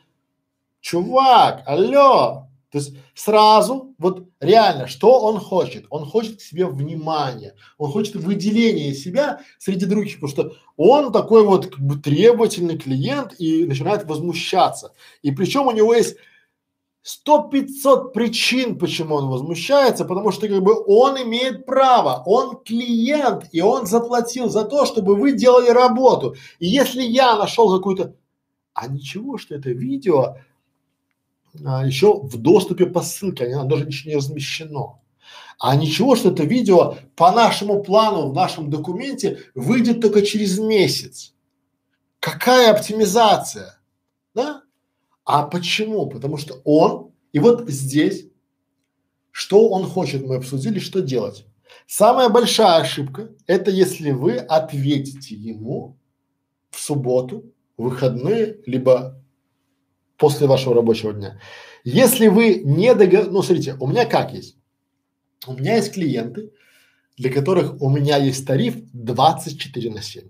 [0.80, 2.48] Чувак, алло.
[2.72, 5.84] То есть сразу, вот реально, что он хочет?
[5.90, 11.44] Он хочет к себе внимания, он хочет выделения себя среди других, потому что он такой
[11.44, 14.94] вот как бы требовательный клиент и начинает возмущаться.
[15.20, 16.16] И причем у него есть
[17.02, 23.48] сто пятьсот причин, почему он возмущается, потому что как бы он имеет право, он клиент,
[23.52, 26.36] и он заплатил за то, чтобы вы делали работу.
[26.58, 28.14] И если я нашел какую-то,
[28.72, 30.36] а ничего, что это видео
[31.64, 35.00] а, еще в доступе по ссылке, оно даже ничего не размещено.
[35.58, 41.34] А ничего, что это видео по нашему плану в нашем документе выйдет только через месяц.
[42.20, 43.78] Какая оптимизация?
[44.34, 44.62] Да?
[45.24, 46.06] А почему?
[46.06, 48.26] Потому что он, и вот здесь,
[49.30, 51.46] что он хочет, мы обсудили, что делать.
[51.86, 55.96] Самая большая ошибка– это если вы ответите ему
[56.70, 57.44] в субботу,
[57.76, 59.21] выходные, либо
[60.22, 61.40] после вашего рабочего дня.
[61.82, 63.28] Если вы не договор...
[63.32, 64.56] Ну, смотрите, у меня как есть?
[65.48, 66.52] У меня есть клиенты,
[67.16, 70.22] для которых у меня есть тариф 24 на 7.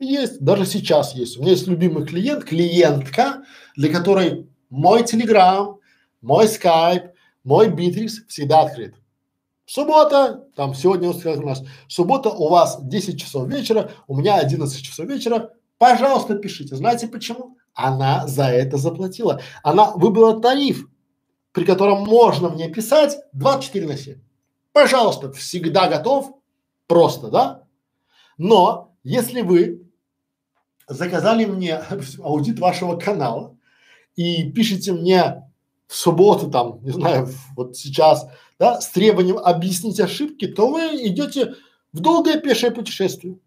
[0.00, 1.38] Есть, даже сейчас есть.
[1.38, 3.42] У меня есть любимый клиент, клиентка,
[3.74, 5.78] для которой мой Телеграм,
[6.20, 7.04] мой Скайп,
[7.42, 8.96] мой Битрикс всегда открыт.
[9.64, 15.06] Суббота, там сегодня у нас, суббота у вас 10 часов вечера, у меня 11 часов
[15.06, 16.76] вечера, пожалуйста, пишите.
[16.76, 17.56] Знаете почему?
[17.80, 19.40] Она за это заплатила.
[19.62, 20.86] Она выбрала тариф,
[21.52, 24.20] при котором можно мне писать 24 на 7.
[24.72, 26.32] Пожалуйста, всегда готов,
[26.86, 27.64] просто, да?
[28.36, 29.88] Но если вы
[30.88, 31.82] заказали мне
[32.22, 33.56] аудит вашего канала
[34.16, 35.44] и пишите мне
[35.86, 38.28] в субботу там, не знаю, вот сейчас,
[38.58, 41.54] да, с требованием объяснить ошибки, то вы идете
[41.92, 43.38] в долгое пешее путешествие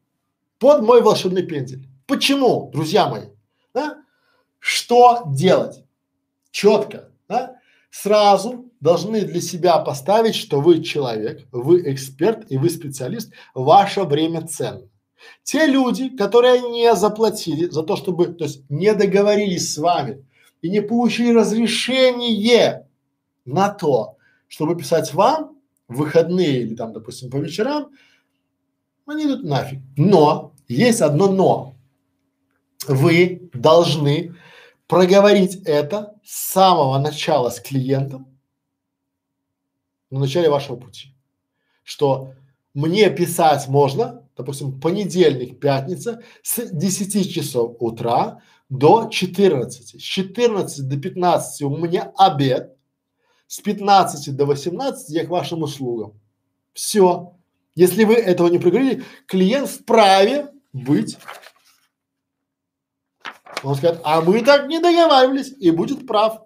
[0.59, 1.87] под мой волшебный пендель.
[2.07, 3.27] Почему, друзья мои?
[3.73, 4.02] Да?
[4.63, 5.83] Что делать?
[6.49, 7.57] Четко, да?
[7.91, 14.47] Сразу должны для себя поставить, что вы человек, вы эксперт и вы специалист, ваше время
[14.47, 14.87] ценно.
[15.43, 20.25] Те люди, которые не заплатили за то, чтобы, то есть не договорились с вами
[20.61, 22.87] и не получили разрешение
[23.43, 24.15] на то,
[24.47, 25.57] чтобы писать вам
[25.89, 27.89] в выходные или там, допустим, по вечерам,
[29.07, 29.81] они идут нафиг.
[29.97, 31.75] Но есть одно но.
[32.87, 34.33] Вы должны
[34.93, 38.27] проговорить это с самого начала с клиентом
[40.09, 41.15] на начале вашего пути,
[41.83, 42.33] что
[42.73, 49.99] мне писать можно допустим, понедельник, пятница с 10 часов утра до 14.
[49.99, 52.75] С 14 до 15 у меня обед,
[53.47, 56.19] с 15 до 18 я к вашим услугам.
[56.73, 57.35] Все.
[57.75, 61.17] Если вы этого не проговорили, клиент вправе быть.
[63.63, 66.41] Он скажет, а мы так не договаривались и будет прав.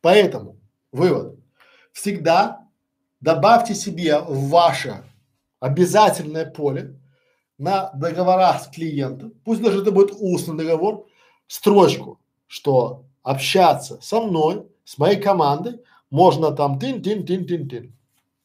[0.00, 0.56] Поэтому
[0.92, 1.38] вывод.
[1.92, 2.66] Всегда
[3.20, 5.04] добавьте себе в ваше
[5.60, 6.98] обязательное поле
[7.56, 11.06] на договора с клиентом, пусть даже это будет устный договор,
[11.46, 15.80] строчку, что общаться со мной, с моей командой
[16.10, 17.96] можно там тин-тин-тин-тин-тин.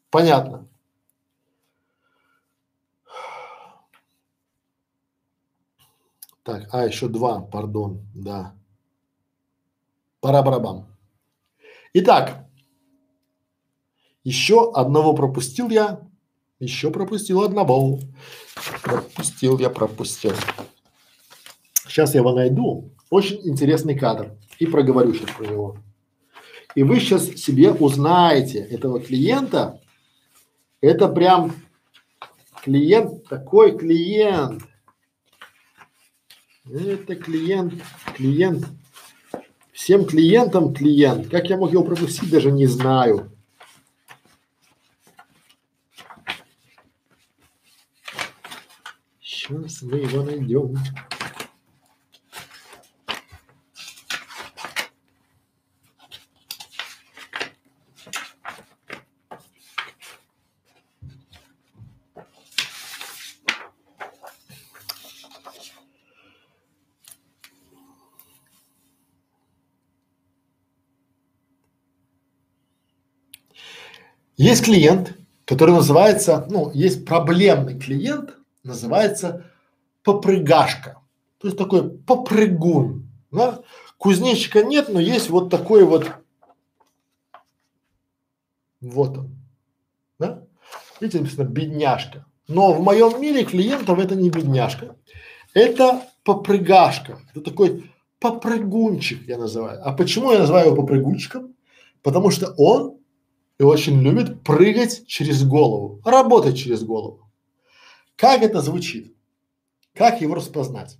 [0.09, 0.68] Понятно?
[6.49, 8.55] Так, а еще два, пардон, да.
[10.19, 10.87] Пара-барабам.
[11.93, 12.43] Итак,
[14.23, 16.01] еще одного пропустил я.
[16.57, 17.99] Еще пропустил одного.
[18.81, 20.33] Пропустил я, пропустил.
[21.85, 22.95] Сейчас я его найду.
[23.11, 24.35] Очень интересный кадр.
[24.57, 25.77] И проговорю сейчас про него.
[26.73, 29.79] И вы сейчас себе узнаете этого клиента.
[30.81, 31.53] Это прям
[32.63, 34.63] клиент, такой клиент.
[36.71, 37.73] Это клиент,
[38.15, 38.67] клиент.
[39.71, 41.27] Всем клиентам клиент.
[41.27, 43.31] Как я мог его пропустить, даже не знаю.
[49.19, 50.77] Сейчас мы его найдем.
[74.39, 79.51] Есть клиент, который называется, ну, есть проблемный клиент, называется
[80.01, 81.01] попрыгашка.
[81.39, 83.05] То есть такой попрыгун.
[83.31, 83.59] Да?
[83.97, 86.09] Кузнечика нет, но есть вот такой вот
[88.79, 89.35] Вот он.
[90.19, 90.45] Да?
[91.01, 92.25] Видите, написано бедняжка.
[92.47, 94.95] Но в моем мире клиентов это не бедняжка.
[95.53, 97.19] Это попрыгашка.
[97.31, 99.85] Это такой попрыгунчик я называю.
[99.85, 101.55] А почему я называю его попрыгунчиком?
[102.03, 102.98] Потому что он
[103.59, 107.29] и очень любит прыгать через голову, работать через голову.
[108.15, 109.13] Как это звучит?
[109.93, 110.97] Как его распознать?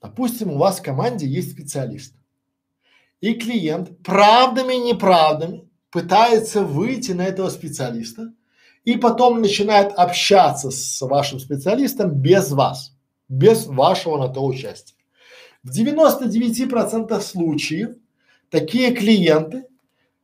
[0.00, 2.14] Допустим, у вас в команде есть специалист,
[3.20, 8.32] и клиент правдами и неправдами пытается выйти на этого специалиста
[8.84, 12.96] и потом начинает общаться с вашим специалистом без вас,
[13.28, 14.94] без вашего на то участия.
[15.62, 17.96] В 99% случаев
[18.48, 19.64] такие клиенты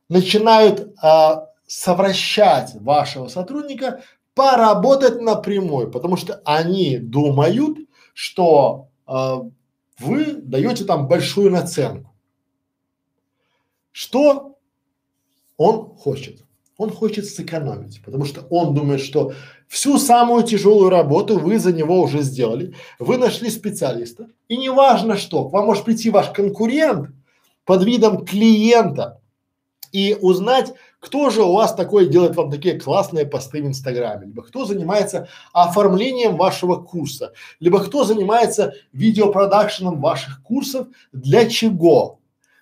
[0.09, 4.01] начинают а, совращать вашего сотрудника
[4.33, 7.77] поработать напрямую, потому что они думают,
[8.13, 9.41] что а,
[9.99, 12.13] вы даете там большую наценку.
[13.91, 14.57] Что
[15.57, 16.43] он хочет?
[16.77, 19.33] Он хочет сэкономить, потому что он думает, что
[19.67, 25.49] всю самую тяжелую работу вы за него уже сделали, вы нашли специалиста, и неважно что,
[25.49, 27.09] к вам может прийти ваш конкурент
[27.65, 29.19] под видом клиента
[29.91, 34.43] и узнать, кто же у вас такое делает вам такие классные посты в Инстаграме, либо
[34.43, 42.19] кто занимается оформлением вашего курса, либо кто занимается видеопродакшеном ваших курсов, для чего?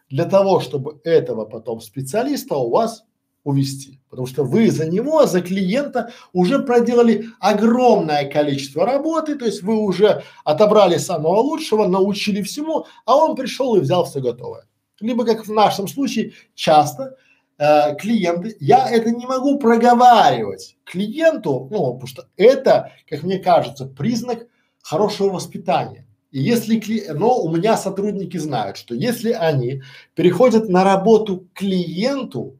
[0.09, 3.05] Для того, чтобы этого потом специалиста у вас
[3.45, 3.99] увести.
[4.09, 9.75] Потому что вы за него, за клиента уже проделали огромное количество работы, то есть вы
[9.75, 14.65] уже отобрали самого лучшего, научили всему, а он пришел и взял все готовое.
[14.99, 17.17] Либо, как в нашем случае, часто
[17.57, 23.85] э, клиенты, я это не могу проговаривать клиенту, ну, потому что это, как мне кажется,
[23.85, 24.47] признак
[24.81, 26.05] хорошего воспитания.
[26.31, 27.05] И если, кли...
[27.13, 29.81] но у меня сотрудники знают, что если они
[30.15, 32.57] переходят на работу клиенту,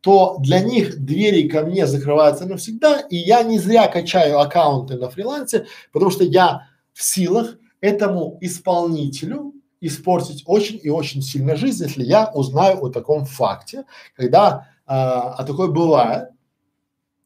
[0.00, 5.10] то для них двери ко мне закрываются навсегда, и я не зря качаю аккаунты на
[5.10, 12.04] фрилансе, потому что я в силах этому исполнителю испортить очень и очень сильно жизнь, если
[12.04, 16.30] я узнаю о таком факте, когда, а, а такое бывает,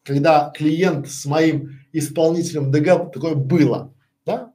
[0.03, 3.93] когда клиент с моим исполнителем договор, такое было,
[4.27, 4.53] да,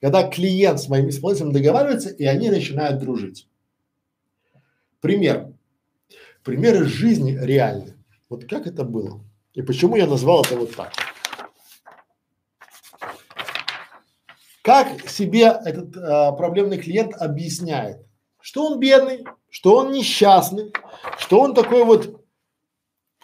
[0.00, 3.48] когда клиент с моим исполнителем договаривается, и они начинают дружить.
[5.00, 5.52] Пример.
[6.42, 7.94] Примеры жизни реальны.
[8.28, 9.20] Вот как это было?
[9.54, 10.92] И почему я назвал это вот так?
[14.66, 18.04] Как себе этот а, проблемный клиент объясняет,
[18.40, 20.72] что он бедный, что он несчастный,
[21.18, 22.20] что он такой вот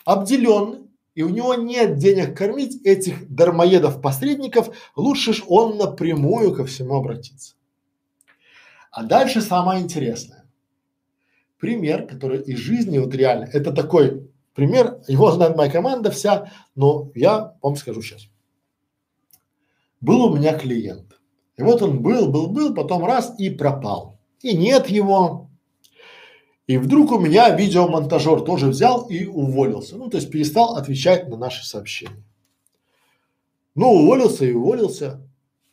[0.04, 6.94] обделенный, и у него нет денег кормить этих дармоедов-посредников, лучше ж он напрямую ко всему
[6.94, 7.56] обратиться.
[8.92, 10.44] А дальше самое интересное.
[11.58, 17.10] Пример, который из жизни вот реально, это такой пример, его знает моя команда вся, но
[17.16, 18.28] я вам скажу сейчас.
[20.00, 21.18] Был у меня клиент,
[21.56, 24.18] и вот он был, был, был, потом раз и пропал.
[24.40, 25.50] И нет его.
[26.66, 29.97] И вдруг у меня видеомонтажер тоже взял и уволился.
[29.97, 32.24] Ну, то есть перестал отвечать на наши сообщения.
[33.74, 35.20] Ну, уволился и уволился.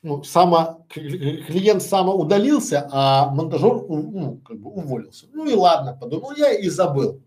[0.01, 5.27] Ну, само, клиент самоудалился, а монтажер, ну, как бы уволился.
[5.33, 7.21] Ну и ладно, подумал я и забыл.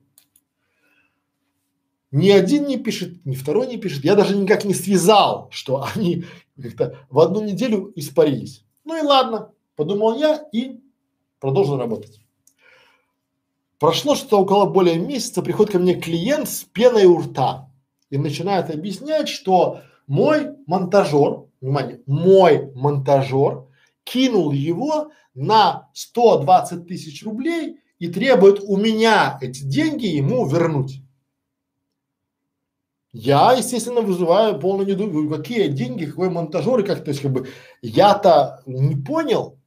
[2.13, 4.05] Ни один не пишет, ни второй не пишет.
[4.05, 6.27] Я даже никак не связал, что они
[6.61, 8.65] как-то в одну неделю испарились.
[8.85, 10.79] Ну и ладно, подумал я и
[11.41, 12.21] продолжил работать.
[13.79, 17.71] Прошло что-то около более месяца, приходит ко мне клиент с пеной у рта
[18.11, 23.65] и начинает объяснять, что мой монтажер, внимание, мой монтажер
[24.05, 31.02] кинул его на 120 тысяч рублей и требует у меня эти деньги ему вернуть.
[33.13, 37.47] Я, естественно, вызываю полное недоумение, какие деньги, какой монтажер, и как, то есть, как бы,
[37.83, 39.59] я-то не понял,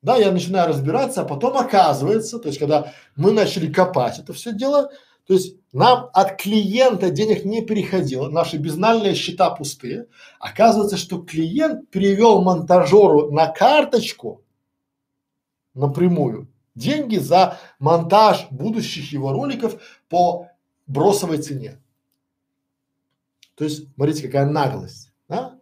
[0.00, 4.54] да, я начинаю разбираться, а потом оказывается, то есть, когда мы начали копать это все
[4.54, 4.90] дело,
[5.26, 10.06] то есть, нам от клиента денег не переходило, наши безнальные счета пустые,
[10.40, 14.42] оказывается, что клиент перевел монтажеру на карточку
[15.74, 20.48] напрямую деньги за монтаж будущих его роликов по
[20.86, 21.81] бросовой цене.
[23.54, 25.58] То есть, смотрите, какая наглость, да?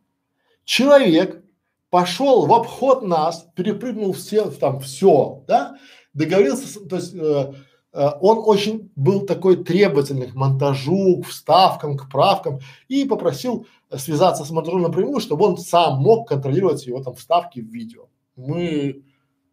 [0.64, 1.42] Человек
[1.90, 5.76] пошел в обход нас, перепрыгнул все, там все, да?
[6.12, 7.54] Договорился, то есть э,
[7.92, 14.44] э, он очень был такой требовательный к монтажу, к вставкам, к правкам и попросил связаться
[14.44, 18.08] с монтажером напрямую, чтобы он сам мог контролировать его там вставки в видео.
[18.36, 19.04] Мы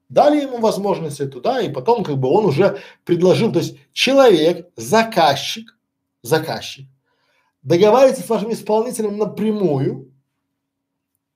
[0.10, 4.70] дали ему возможность эту, да, и потом как бы он уже предложил, то есть человек,
[4.76, 5.78] заказчик
[6.28, 6.86] заказчик,
[7.68, 10.10] договаривается с вашим исполнителем напрямую,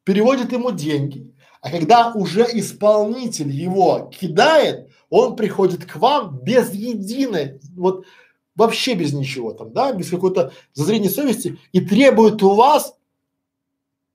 [0.06, 7.60] переводит ему деньги, а когда уже исполнитель его кидает, он приходит к вам без единой,
[7.76, 8.06] вот
[8.56, 12.96] вообще без ничего там, да, без какой-то зазрения совести и требует у вас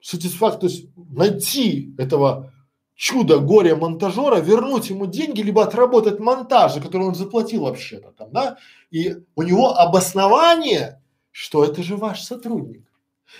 [0.01, 2.51] сатисфакт, то есть найти этого
[2.95, 8.33] чудо горе монтажера, вернуть ему деньги, либо отработать монтаж, за который он заплатил вообще-то там,
[8.33, 8.57] да,
[8.91, 11.03] и у него обоснование,
[11.36, 12.90] что это же ваш сотрудник.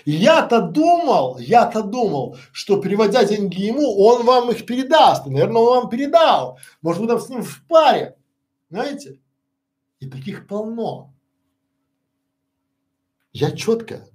[0.05, 5.25] Я-то думал, я-то думал, что переводя деньги ему, он вам их передаст.
[5.25, 6.59] Наверное, он вам передал.
[6.83, 8.15] Может, вы там с ним в паре.
[8.69, 9.19] Знаете?
[9.99, 11.11] И таких полно.
[13.33, 14.07] Я четко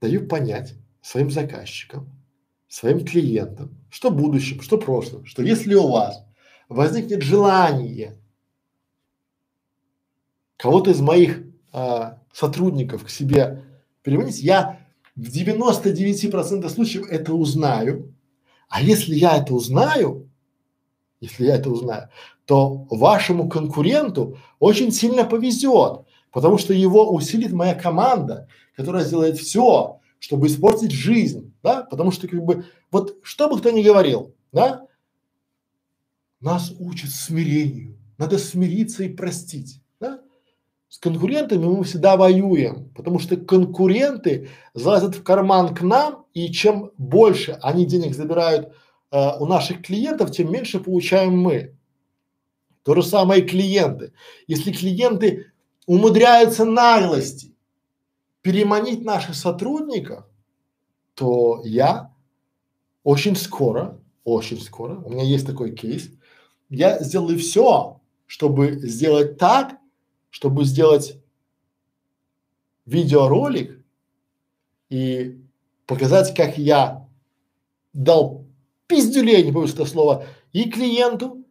[0.00, 2.10] даю понять своим заказчикам,
[2.66, 6.24] своим клиентам, что будущим, что прошлым, что если у вас
[6.68, 8.18] возникнет желание
[10.56, 13.64] кого-то из моих а, сотрудников к себе
[14.02, 14.80] переманить, я
[15.14, 18.14] в 99% случаев это узнаю.
[18.68, 20.28] А если я это узнаю,
[21.20, 22.08] если я это узнаю,
[22.46, 30.00] то вашему конкуренту очень сильно повезет, потому что его усилит моя команда, которая сделает все,
[30.18, 34.86] чтобы испортить жизнь, да, потому что как бы вот что бы кто ни говорил, да,
[36.40, 39.81] нас учат смирению, надо смириться и простить,
[40.92, 46.90] с конкурентами мы всегда воюем, потому что конкуренты залазят в карман к нам, и чем
[46.98, 48.74] больше они денег забирают
[49.10, 51.74] э, у наших клиентов, тем меньше получаем мы.
[52.82, 54.12] То же самое и клиенты.
[54.46, 55.50] Если клиенты
[55.86, 57.54] умудряются наглости
[58.42, 60.26] переманить наших сотрудников,
[61.14, 62.12] то я
[63.02, 66.10] очень скоро, очень скоро, у меня есть такой кейс,
[66.68, 69.78] я сделаю все, чтобы сделать так,
[70.32, 71.18] чтобы сделать
[72.86, 73.84] видеоролик
[74.88, 75.38] и
[75.86, 77.06] показать, как я
[77.92, 78.46] дал
[78.86, 81.44] пиздюлей, не помню это слово, и клиенту,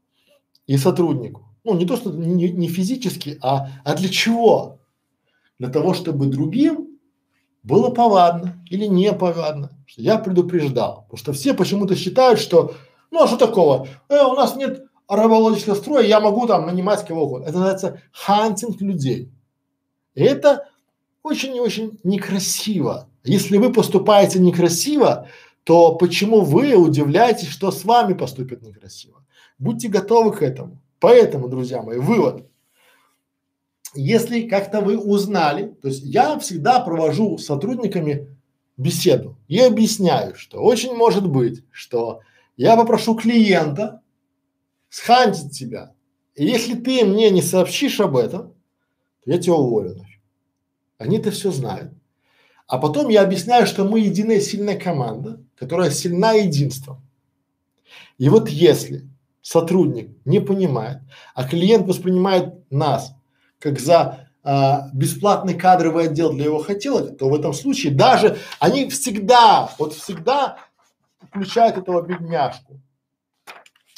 [0.65, 1.47] и сотруднику.
[1.63, 4.79] Ну, не то, что не, не физически, а, а для чего?
[5.59, 6.97] Для того, чтобы другим
[7.61, 11.03] было повадно или не повадно, что я предупреждал.
[11.03, 12.73] Потому что все почему-то считают, что,
[13.11, 17.25] ну а что такого, э, у нас нет рабовладельческого строя, я могу там нанимать кого
[17.25, 17.45] угодно.
[17.45, 19.29] Это называется хантинг людей.
[20.15, 20.69] И это
[21.21, 23.09] очень и очень некрасиво.
[23.23, 25.27] Если вы поступаете некрасиво,
[25.63, 29.23] то почему вы удивляетесь, что с вами поступят некрасиво?
[29.59, 30.81] Будьте готовы к этому.
[30.99, 32.47] Поэтому, друзья мои, вывод.
[33.93, 38.27] Если как-то вы узнали, то есть я всегда провожу с сотрудниками
[38.77, 42.21] беседу и объясняю, что очень может быть, что
[42.55, 44.00] я попрошу клиента
[44.91, 45.93] схантить тебя.
[46.35, 48.53] И если ты мне не сообщишь об этом,
[49.23, 49.95] то я тебя уволю.
[50.99, 51.93] Они это все знают.
[52.67, 57.01] А потом я объясняю, что мы единая сильная команда, которая сильна единством.
[58.17, 59.09] И вот если
[59.41, 60.99] сотрудник не понимает,
[61.33, 63.15] а клиент воспринимает нас
[63.59, 68.89] как за а, бесплатный кадровый отдел для его хотелок, то в этом случае даже они
[68.89, 70.57] всегда, вот всегда
[71.21, 72.79] включают этого бедняжку.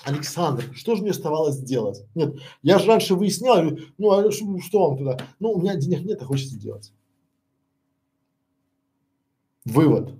[0.04, 2.04] Александр, что же мне оставалось делать?
[2.14, 5.18] Нет, я же раньше выяснял, ну а что, что вам туда?
[5.40, 6.92] Ну, у меня денег нет, а хочется делать.
[9.66, 10.14] Вывод.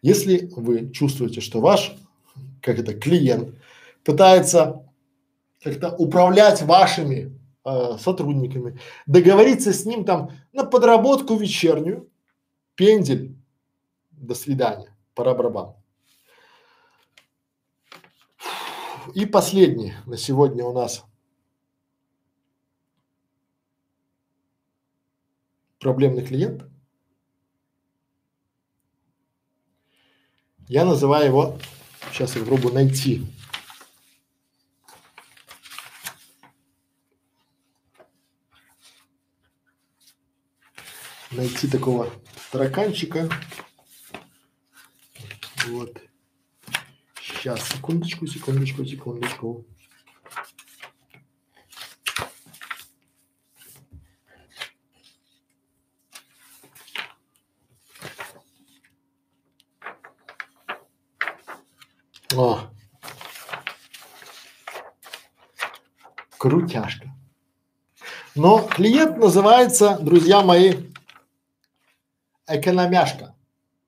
[0.00, 1.94] Если вы чувствуете, что ваш,
[2.62, 3.54] как это, клиент
[4.04, 4.88] пытается
[5.62, 12.08] как-то управлять вашими э, сотрудниками, договориться с ним там на подработку вечернюю,
[12.74, 13.36] пендель,
[14.12, 15.74] до свидания, пора барабан.
[19.14, 21.04] И последний на сегодня у нас
[25.78, 26.64] проблемный клиент.
[30.66, 31.58] Я называю его,
[32.12, 33.26] сейчас я попробую найти.
[41.30, 42.10] Найти такого
[42.50, 43.30] тараканчика.
[45.66, 46.07] Вот.
[47.38, 49.64] Сейчас, секундочку, секундочку, секундочку.
[62.34, 62.58] О.
[66.38, 67.14] Крутяшка.
[68.34, 70.74] Но клиент называется, друзья мои,
[72.48, 73.36] экономяшка.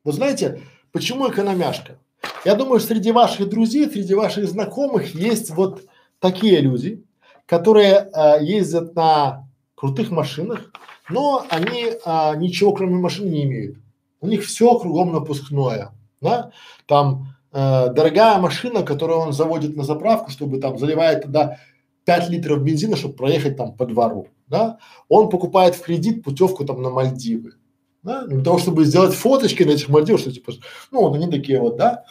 [0.04, 0.62] Вы знаете,
[0.92, 1.98] почему экономяшка?
[2.44, 5.82] Я думаю, среди ваших друзей, среди ваших знакомых есть вот
[6.20, 7.04] такие люди,
[7.44, 10.72] которые э, ездят на крутых машинах,
[11.10, 13.78] но они а, ничего кроме машины не имеют.
[14.20, 16.52] У них все кругом напускное, да?
[16.86, 21.58] Там э, дорогая машина, которую он заводит на заправку, чтобы там заливает туда
[22.04, 24.78] 5 литров бензина, чтобы проехать там по двору, да?
[25.08, 27.54] Он покупает в кредит путевку там на Мальдивы,
[28.02, 28.26] да?
[28.26, 30.52] Для того, чтобы сделать фоточки на этих Мальдивах, что типа,
[30.90, 32.04] ну вот они такие вот, да?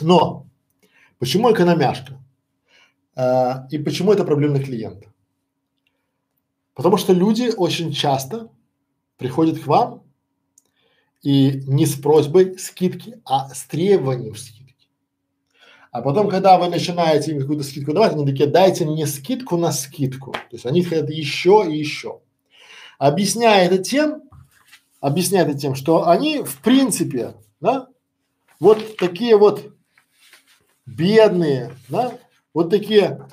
[0.00, 0.46] Но
[1.18, 2.18] почему экономяшка?
[3.16, 5.04] Э, и почему это проблемный клиент?
[6.74, 8.50] Потому что люди очень часто
[9.16, 10.04] приходят к вам
[11.22, 14.88] и не с просьбой скидки, а с требованием скидки.
[15.90, 19.72] А потом, когда вы начинаете им какую-то скидку давать, они такие, дайте мне скидку на
[19.72, 20.32] скидку.
[20.32, 22.20] То есть они хотят еще и еще.
[22.98, 24.27] Объясняя это тем,
[25.00, 27.88] объясняя это тем, что они в принципе, да,
[28.60, 29.72] вот такие вот
[30.86, 32.12] бедные, да,
[32.54, 33.26] вот такие,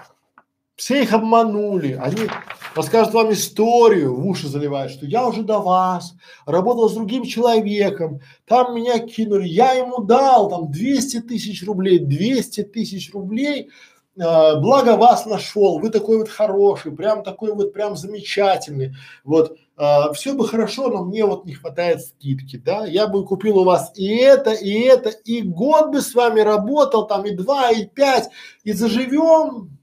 [0.76, 2.28] все их обманули, они
[2.76, 6.14] расскажут вам историю, в уши заливают, что я уже до вас
[6.46, 12.64] работал с другим человеком, там меня кинули, я ему дал там 200 тысяч рублей, 200
[12.64, 13.70] тысяч рублей,
[14.18, 20.14] э, благо вас нашел, вы такой вот хороший, прям такой вот прям замечательный, вот, э,
[20.14, 23.92] все бы хорошо, но мне вот не хватает скидки, да, я бы купил у вас
[23.96, 28.30] и это, и это, и год бы с вами работал, там и два, и пять,
[28.64, 29.78] и заживем,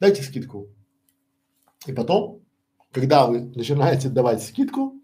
[0.00, 0.68] дайте скидку.
[1.86, 2.42] И потом,
[2.92, 4.94] когда вы начинаете давать скидку,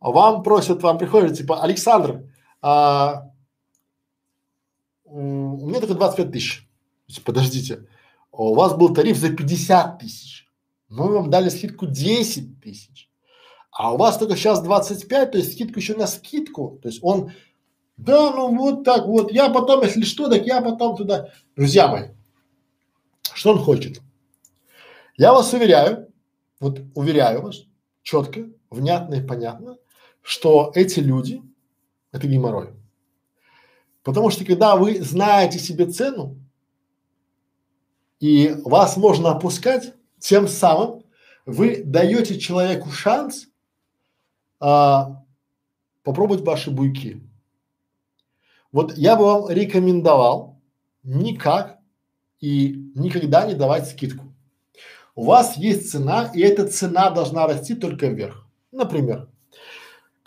[0.00, 2.24] вам просят, вам приходят типа, Александр,
[2.62, 3.30] а,
[5.04, 6.68] у меня только 25 тысяч.
[7.24, 7.86] Подождите,
[8.30, 10.39] у вас был тариф за 50 тысяч,
[10.90, 13.08] мы вам дали скидку 10 тысяч,
[13.70, 17.32] а у вас только сейчас 25, то есть скидку еще на скидку, то есть он,
[17.96, 21.28] да, ну вот так вот, я потом, если что, так я потом туда.
[21.56, 22.08] Друзья мои,
[23.32, 24.00] что он хочет?
[25.16, 26.12] Я вас уверяю,
[26.58, 27.62] вот уверяю вас,
[28.02, 29.76] четко, внятно и понятно,
[30.22, 31.40] что эти люди–
[32.12, 32.70] это геморрой.
[34.02, 36.36] Потому что когда вы знаете себе цену,
[38.18, 41.04] и вас можно опускать, тем самым
[41.46, 43.48] вы даете человеку шанс
[44.60, 45.24] а,
[46.04, 47.20] попробовать ваши буйки.
[48.72, 50.60] Вот я бы вам рекомендовал
[51.02, 51.78] никак
[52.38, 54.32] и никогда не давать скидку.
[55.14, 58.46] У вас есть цена, и эта цена должна расти только вверх.
[58.70, 59.28] Например,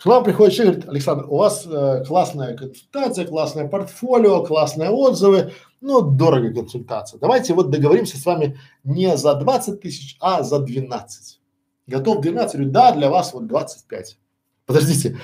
[0.04, 5.54] к нам приходит человек говорит, Александр, у вас э, классная консультация, классное портфолио, классные отзывы,
[5.80, 7.18] ну, дорого консультация.
[7.18, 11.40] Давайте вот договоримся с вами не за 20 тысяч, а за 12.
[11.86, 12.54] Готов 12?
[12.54, 14.18] Говорю, да, для вас вот 25.
[14.66, 15.18] Подождите,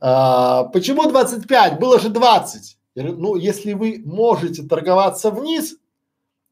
[0.00, 1.80] а, почему 25?
[1.80, 2.76] Было же 20.
[2.94, 5.78] Я говорю, ну, если вы можете торговаться вниз,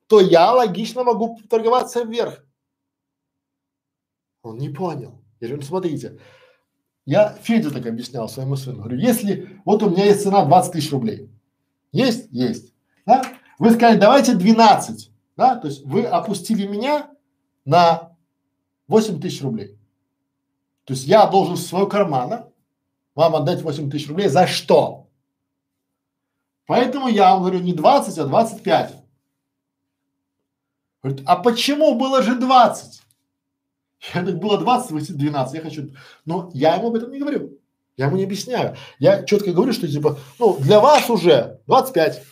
[0.06, 2.46] то я логично могу торговаться вверх.
[4.42, 5.20] Он не понял.
[5.40, 6.18] Я говорю, ну смотрите,
[7.07, 8.78] я Федя так объяснял своему сыну.
[8.78, 11.31] Говорю, если вот у меня есть цена 20 тысяч рублей.
[11.92, 12.28] Есть?
[12.31, 12.73] Есть.
[13.05, 13.24] Да?
[13.58, 15.10] Вы сказали, давайте 12.
[15.36, 15.57] Да?
[15.57, 17.10] То есть вы опустили меня
[17.65, 18.16] на
[18.89, 19.78] 8 тысяч рублей.
[20.84, 22.49] То есть я должен с своего кармана
[23.15, 25.07] вам отдать 8 тысяч рублей за что?
[26.66, 28.94] Поэтому я вам говорю не 20, а 25.
[31.02, 33.02] Говорит, а почему было же 20?
[34.12, 35.91] Я так было 20, вы 12, я хочу.
[36.24, 37.58] Но я ему об этом не говорю.
[37.97, 38.76] Я ему не объясняю.
[38.99, 42.23] Я четко говорю, что типа, ну, для вас уже 25.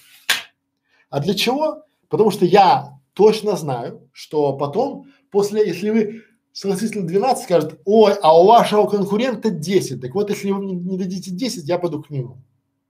[1.09, 1.85] А для чего?
[2.09, 8.15] Потому что я точно знаю, что потом, после, если вы согласитесь на 12, скажет, ой,
[8.23, 10.01] а у вашего конкурента 10.
[10.01, 12.39] Так вот, если вы мне не дадите 10, я пойду к нему.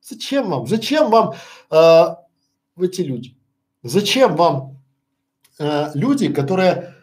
[0.00, 0.66] Зачем вам?
[0.66, 1.34] Зачем вам
[1.70, 2.04] э,
[2.80, 3.36] эти люди?
[3.82, 4.78] Зачем вам
[5.58, 6.94] э, люди, которые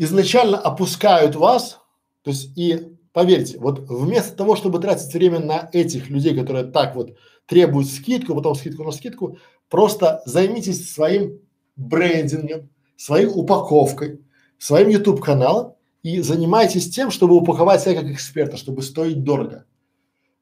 [0.00, 1.78] изначально опускают вас,
[2.22, 6.96] то есть и поверьте, вот вместо того, чтобы тратить время на этих людей, которые так
[6.96, 9.36] вот требуют скидку, потом скидку на скидку,
[9.68, 11.38] просто займитесь своим
[11.76, 14.20] брендингом, своей упаковкой,
[14.56, 19.66] своим YouTube каналом и занимайтесь тем, чтобы упаковать себя как эксперта, чтобы стоить дорого.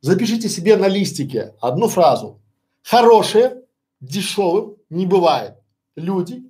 [0.00, 2.40] Запишите себе на листике одну фразу.
[2.84, 3.62] Хорошие,
[4.00, 5.54] дешевым не бывает.
[5.96, 6.47] Люди,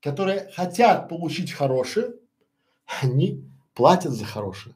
[0.00, 2.14] которые хотят получить хорошее,
[3.02, 4.74] они платят за хорошее.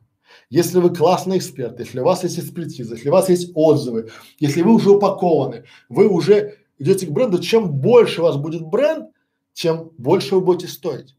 [0.51, 4.63] Если вы классный эксперт, если у вас есть экспертиза, если у вас есть отзывы, если
[4.63, 9.11] вы уже упакованы, вы уже идете к бренду, чем больше у вас будет бренд,
[9.53, 11.17] тем больше вы будете стоить.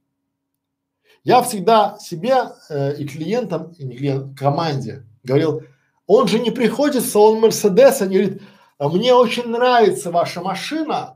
[1.23, 2.35] Я всегда себе
[2.69, 5.63] э, и клиентам, и не клиент, команде говорил,
[6.05, 8.41] он же не приходит в салон Мерседеса, не говорит,
[8.79, 11.14] мне очень нравится ваша машина,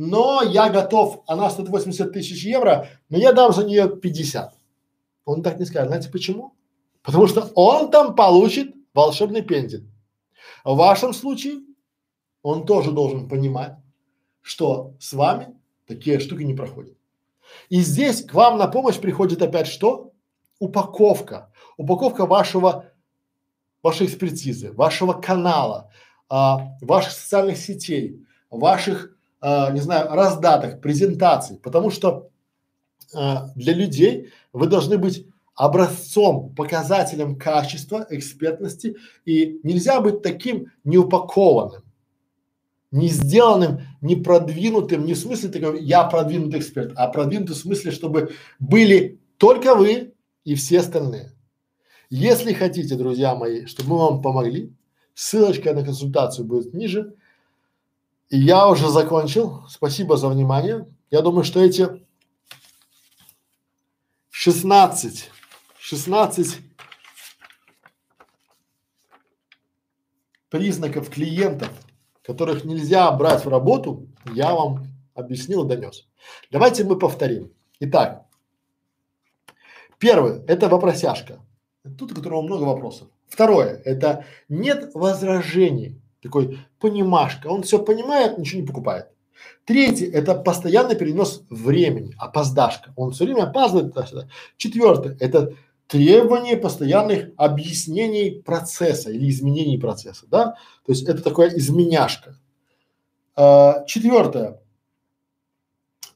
[0.00, 4.54] но я готов, она стоит 80 тысяч евро, но я дам за нее 50.
[5.24, 5.88] Он так не скажет.
[5.88, 6.54] Знаете почему?
[7.02, 9.90] Потому что он там получит волшебный пендель.
[10.64, 11.62] В вашем случае
[12.42, 13.72] он тоже должен понимать,
[14.40, 16.96] что с вами такие штуки не проходят.
[17.68, 20.12] И здесь к вам на помощь приходит опять что?
[20.60, 21.50] Упаковка.
[21.76, 22.92] Упаковка вашего,
[23.82, 25.90] вашей экспертизы, вашего канала,
[26.28, 31.58] а, ваших социальных сетей, ваших, а, не знаю, раздаток, презентаций.
[31.58, 32.30] Потому что
[33.14, 41.82] а, для людей вы должны быть образцом, показателем качества, экспертности и нельзя быть таким неупакованным
[42.90, 47.90] не сделанным, не продвинутым, не в смысле такого я продвинутый эксперт, а продвинутый в смысле,
[47.90, 51.32] чтобы были только вы и все остальные.
[52.10, 54.72] Если хотите, друзья мои, чтобы мы вам помогли,
[55.14, 57.14] ссылочка на консультацию будет ниже.
[58.30, 59.64] Я уже закончил.
[59.68, 60.86] Спасибо за внимание.
[61.10, 62.06] Я думаю, что эти
[64.30, 65.30] 16,
[65.78, 66.58] 16
[70.50, 71.70] признаков клиентов–
[72.28, 76.06] которых нельзя брать в работу, я вам объяснил и донес.
[76.50, 77.54] Давайте мы повторим.
[77.80, 78.26] Итак,
[79.98, 81.40] первое– это вопросяшка.
[81.96, 83.08] Тут у которого много вопросов.
[83.28, 86.02] Второе– это нет возражений.
[86.22, 87.46] Такой понимашка.
[87.48, 89.08] Он все понимает, ничего не покупает.
[89.64, 92.92] Третье– это постоянный перенос времени, опоздашка.
[92.96, 94.28] Он все время опаздывает туда-сюда.
[94.56, 95.54] Четвертое– это
[95.86, 100.56] требование постоянных объяснений процесса или изменений процесса, да?
[100.84, 102.36] То есть это такое изменяшка.
[103.36, 104.60] А, четвертое.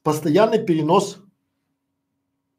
[0.02, 1.18] Постоянный перенос,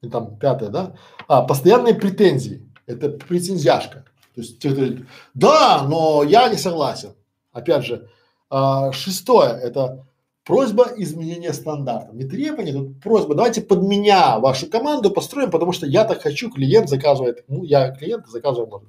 [0.02, 0.96] и там пятое, да?
[1.28, 2.70] А, постоянные претензии.
[2.86, 4.06] Это претензияшка.
[4.36, 7.14] То есть те, кто говорит, да, но я не согласен.
[7.54, 8.10] Опять же,
[8.50, 10.06] а, шестое– это
[10.46, 12.14] Просьба изменения стандарта.
[12.14, 13.34] Не требование, тут просьба.
[13.34, 17.92] Давайте под меня вашу команду построим, потому что я так хочу, клиент заказывает, ну, я
[17.92, 18.86] клиент заказываю.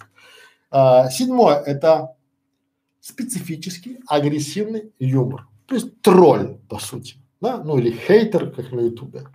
[0.73, 2.17] А, седьмое– это
[3.01, 5.47] специфический агрессивный юмор.
[5.67, 9.29] То есть тролль, по сути, да, ну или хейтер, как на ютубе.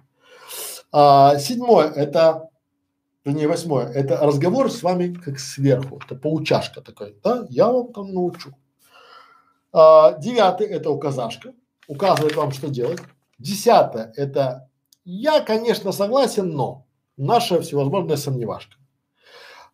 [0.91, 2.49] А, седьмое– это,
[3.23, 8.13] вернее, восьмое– это разговор с вами как сверху, это поучашка такой, да, я вам там
[8.13, 8.53] научу.
[9.71, 11.53] А, девятый– это указашка
[11.87, 12.99] указывает вам, что делать.
[13.37, 14.69] Десятое– это
[15.05, 16.85] я, конечно, согласен, но
[17.17, 18.75] наша всевозможная сомневашка.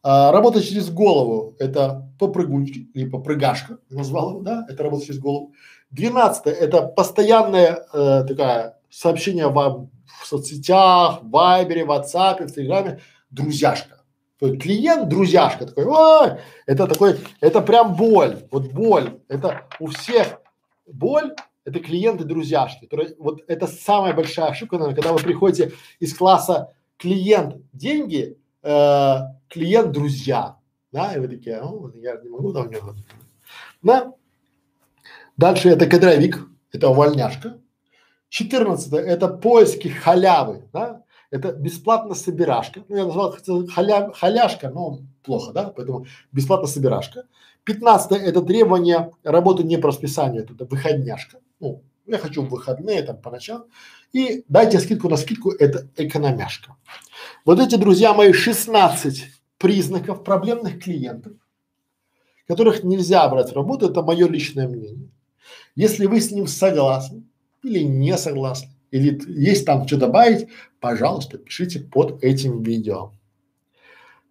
[0.04, 5.54] А, работа через голову– это попрыгунчик или попрыгашка, назвал его, да, это работа через голову.
[5.92, 9.90] Двенадцатое– это постоянное э, такая сообщение вам
[10.22, 14.02] в соцсетях, в Вайбере, в WhatsApp, в Телеграме, друзьяшка.
[14.40, 20.42] Клиент друзьяшка такой, ой, это такой, это прям боль, вот боль, это у всех
[20.86, 21.34] боль
[21.66, 27.58] это клиенты-друзьяшки, которые, вот это самая большая ошибка, наверное, когда вы приходите из класса клиент
[27.74, 29.18] деньги, э,
[29.50, 30.58] клиент друзья,
[30.92, 32.96] да, и вы такие, о, я не могу там него.
[33.82, 34.14] Да.
[35.38, 37.60] Дальше это кадровик, это увольняшка.
[38.30, 41.04] Четырнадцатое это поиски халявы, да,
[41.36, 42.84] это бесплатно собирашка.
[42.88, 43.36] Ну, я назвал
[43.74, 47.26] халя, халяшка, но плохо, да, поэтому бесплатно собирашка.
[47.64, 53.18] Пятнадцатое это требование работы не по расписанию, это выходняшка ну, я хочу в выходные там
[53.18, 53.66] по ночам,
[54.14, 56.76] и дайте скидку на скидку, это экономяшка.
[57.46, 59.26] Вот эти, друзья мои, 16
[59.58, 61.34] признаков проблемных клиентов,
[62.48, 65.10] которых нельзя брать в работу, это мое личное мнение.
[65.76, 67.24] Если вы с ним согласны
[67.64, 70.48] или не согласны, или есть там что добавить,
[70.80, 73.12] пожалуйста, пишите под этим видео.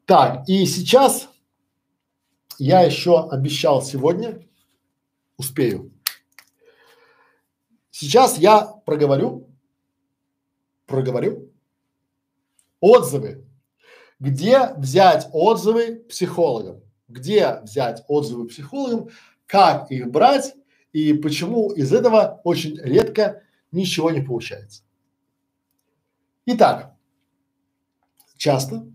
[0.06, 1.28] Так, и сейчас
[2.58, 4.40] я еще обещал сегодня,
[5.36, 5.94] успею,
[7.96, 9.48] Сейчас я проговорю,
[10.86, 11.52] проговорю
[12.80, 13.46] отзывы.
[14.18, 16.82] Где взять отзывы психологам?
[17.06, 19.10] Где взять отзывы психологам?
[19.46, 20.56] Как их брать?
[20.92, 23.44] И почему из этого очень редко
[23.74, 24.82] ничего не получается?
[26.46, 26.94] Итак,
[28.36, 28.86] часто,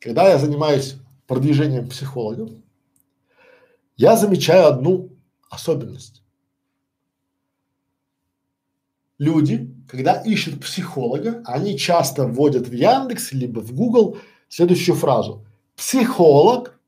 [0.00, 2.50] когда я занимаюсь продвижением психологов,
[3.96, 5.10] я замечаю одну
[5.50, 6.22] особенность
[9.18, 15.46] люди, когда ищут психолога, они часто вводят в Яндекс либо в Google следующую фразу.
[15.76, 16.78] Психолог,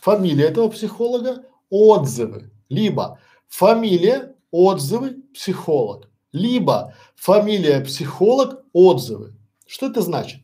[0.00, 2.50] фамилия этого психолога, отзывы.
[2.68, 6.09] Либо фамилия, отзывы, психолог.
[6.32, 9.34] Либо фамилия, психолог, отзывы.
[9.66, 10.40] Что это значит?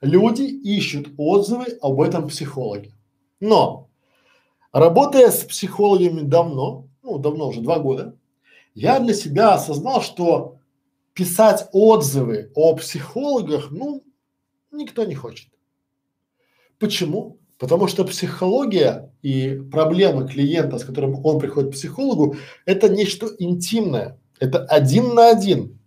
[0.00, 2.92] Люди ищут отзывы об этом психологе.
[3.40, 3.88] Но,
[4.72, 8.16] работая с психологами давно, ну давно уже два года,
[8.74, 10.58] я для себя осознал, что
[11.14, 14.04] писать отзывы о психологах, ну,
[14.70, 15.48] никто не хочет.
[16.78, 17.38] Почему?
[17.58, 22.36] Потому что психология и проблемы клиента, с которым он приходит к психологу,
[22.66, 24.20] это нечто интимное.
[24.40, 25.78] Это один на один.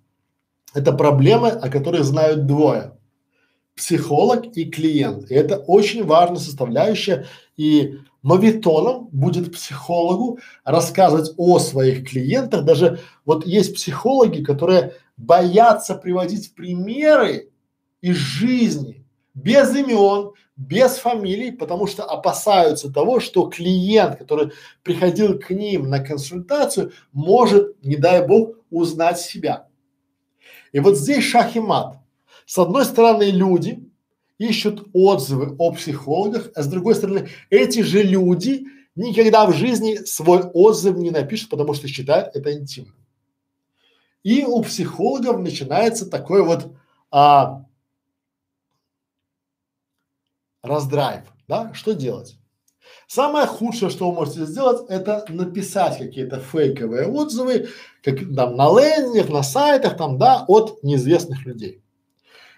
[0.73, 2.97] Это проблемы, о которых знают двое.
[3.75, 5.30] Психолог и клиент.
[5.31, 7.25] И это очень важная составляющая.
[7.57, 12.63] И мовитоном будет психологу рассказывать о своих клиентах.
[12.63, 17.49] Даже вот есть психологи, которые боятся приводить примеры
[18.01, 19.01] из жизни
[19.33, 20.31] без имен,
[20.67, 24.51] без фамилий, потому что опасаются того, что клиент, который
[24.83, 29.67] приходил к ним на консультацию, может, не дай бог, узнать себя.
[30.72, 31.98] И вот здесь шах и мат.
[32.45, 33.83] С одной стороны, люди
[34.38, 38.65] ищут отзывы о психологах, а с другой стороны, эти же люди
[38.95, 42.95] никогда в жизни свой отзыв не напишут, потому что считают это интимным.
[44.23, 46.75] И у психологов начинается такой вот
[47.09, 47.65] а,
[50.64, 52.38] раздрайв, да, что делать?
[53.07, 57.67] Самое худшее, что вы можете сделать, это написать какие-то фейковые отзывы,
[58.03, 61.81] как там на лендингах, на сайтах, там, да, от неизвестных людей.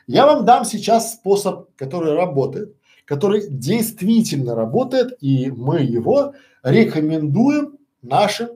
[0.08, 2.76] Я вам дам сейчас способ, который работает,
[3.06, 8.50] который действительно работает, и мы его рекомендуем нашим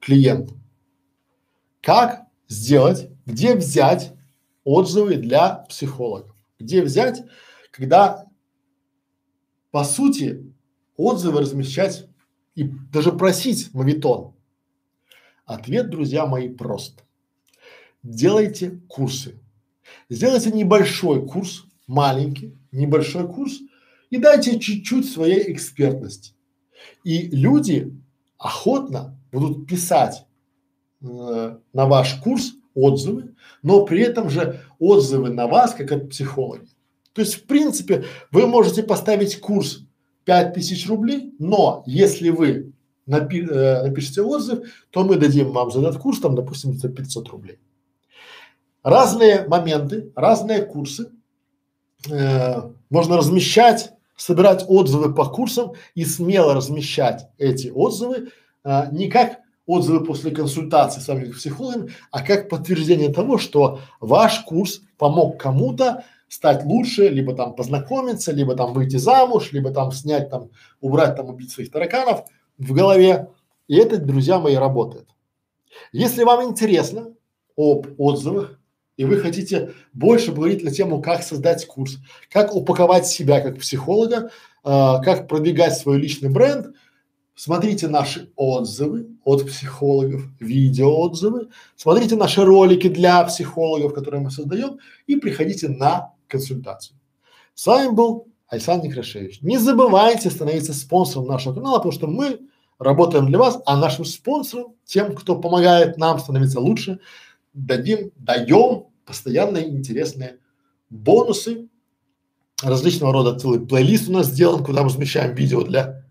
[0.00, 0.62] клиентам.
[1.80, 4.12] Как сделать, где взять
[4.64, 7.22] отзывы для психологов, где взять,
[7.72, 8.26] когда
[9.72, 10.54] по сути
[10.96, 12.06] отзывы размещать
[12.54, 14.34] и даже просить мавитон.
[15.44, 17.02] Ответ, друзья мои, прост.
[18.02, 19.40] Делайте курсы.
[20.08, 23.58] Сделайте небольшой курс, маленький, небольшой курс
[24.10, 26.34] и дайте чуть-чуть своей экспертности.
[27.02, 27.92] И люди
[28.38, 30.26] охотно будут писать
[31.00, 36.66] э, на ваш курс отзывы, но при этом же отзывы на вас как от психолога.
[37.12, 39.84] То есть, в принципе, вы можете поставить курс
[40.24, 42.72] 5000 рублей, но если вы
[43.06, 44.60] напи э, напишите отзыв,
[44.90, 47.58] то мы дадим вам за этот курс, там, допустим, за 500 рублей.
[48.82, 51.10] Разные моменты, разные курсы
[52.10, 58.30] э, можно размещать, собирать отзывы по курсам и смело размещать эти отзывы
[58.64, 64.40] э, не как отзывы после консультации с вами психологом, а как подтверждение того, что ваш
[64.40, 70.30] курс помог кому-то стать лучше, либо там познакомиться, либо там выйти замуж, либо там снять
[70.30, 70.48] там,
[70.80, 72.24] убрать там, убить своих тараканов
[72.56, 73.28] в голове.
[73.68, 75.06] И это, друзья мои, работает.
[75.92, 77.12] Если вам интересно
[77.54, 78.58] об отзывах,
[78.96, 81.98] и вы хотите больше поговорить на тему, как создать курс,
[82.30, 84.30] как упаковать себя как психолога,
[84.64, 86.68] э, как продвигать свой личный бренд,
[87.34, 95.16] смотрите наши отзывы от психологов, видеоотзывы, смотрите наши ролики для психологов, которые мы создаем, и
[95.16, 96.98] приходите на консультацию.
[97.54, 99.40] С вами был Александр Некрашевич.
[99.42, 102.40] Не забывайте становиться спонсором нашего канала, потому что мы
[102.78, 106.98] работаем для вас, а нашим спонсорам, тем, кто помогает нам становиться лучше,
[107.54, 110.38] дадим, даем постоянные интересные
[110.90, 111.68] бонусы
[112.62, 116.04] различного рода целый плейлист у нас сделан, куда мы размещаем видео для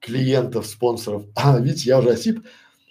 [0.00, 1.24] клиентов, спонсоров.
[1.34, 2.44] А, видите, я уже осип.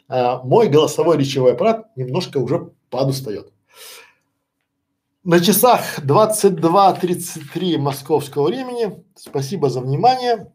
[0.08, 3.52] А, мой голосовой речевой аппарат немножко уже подустает.
[5.24, 9.04] На часах 22.33 московского времени.
[9.16, 10.52] Спасибо за внимание.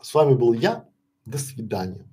[0.00, 0.86] С вами был я.
[1.26, 2.06] До свидания.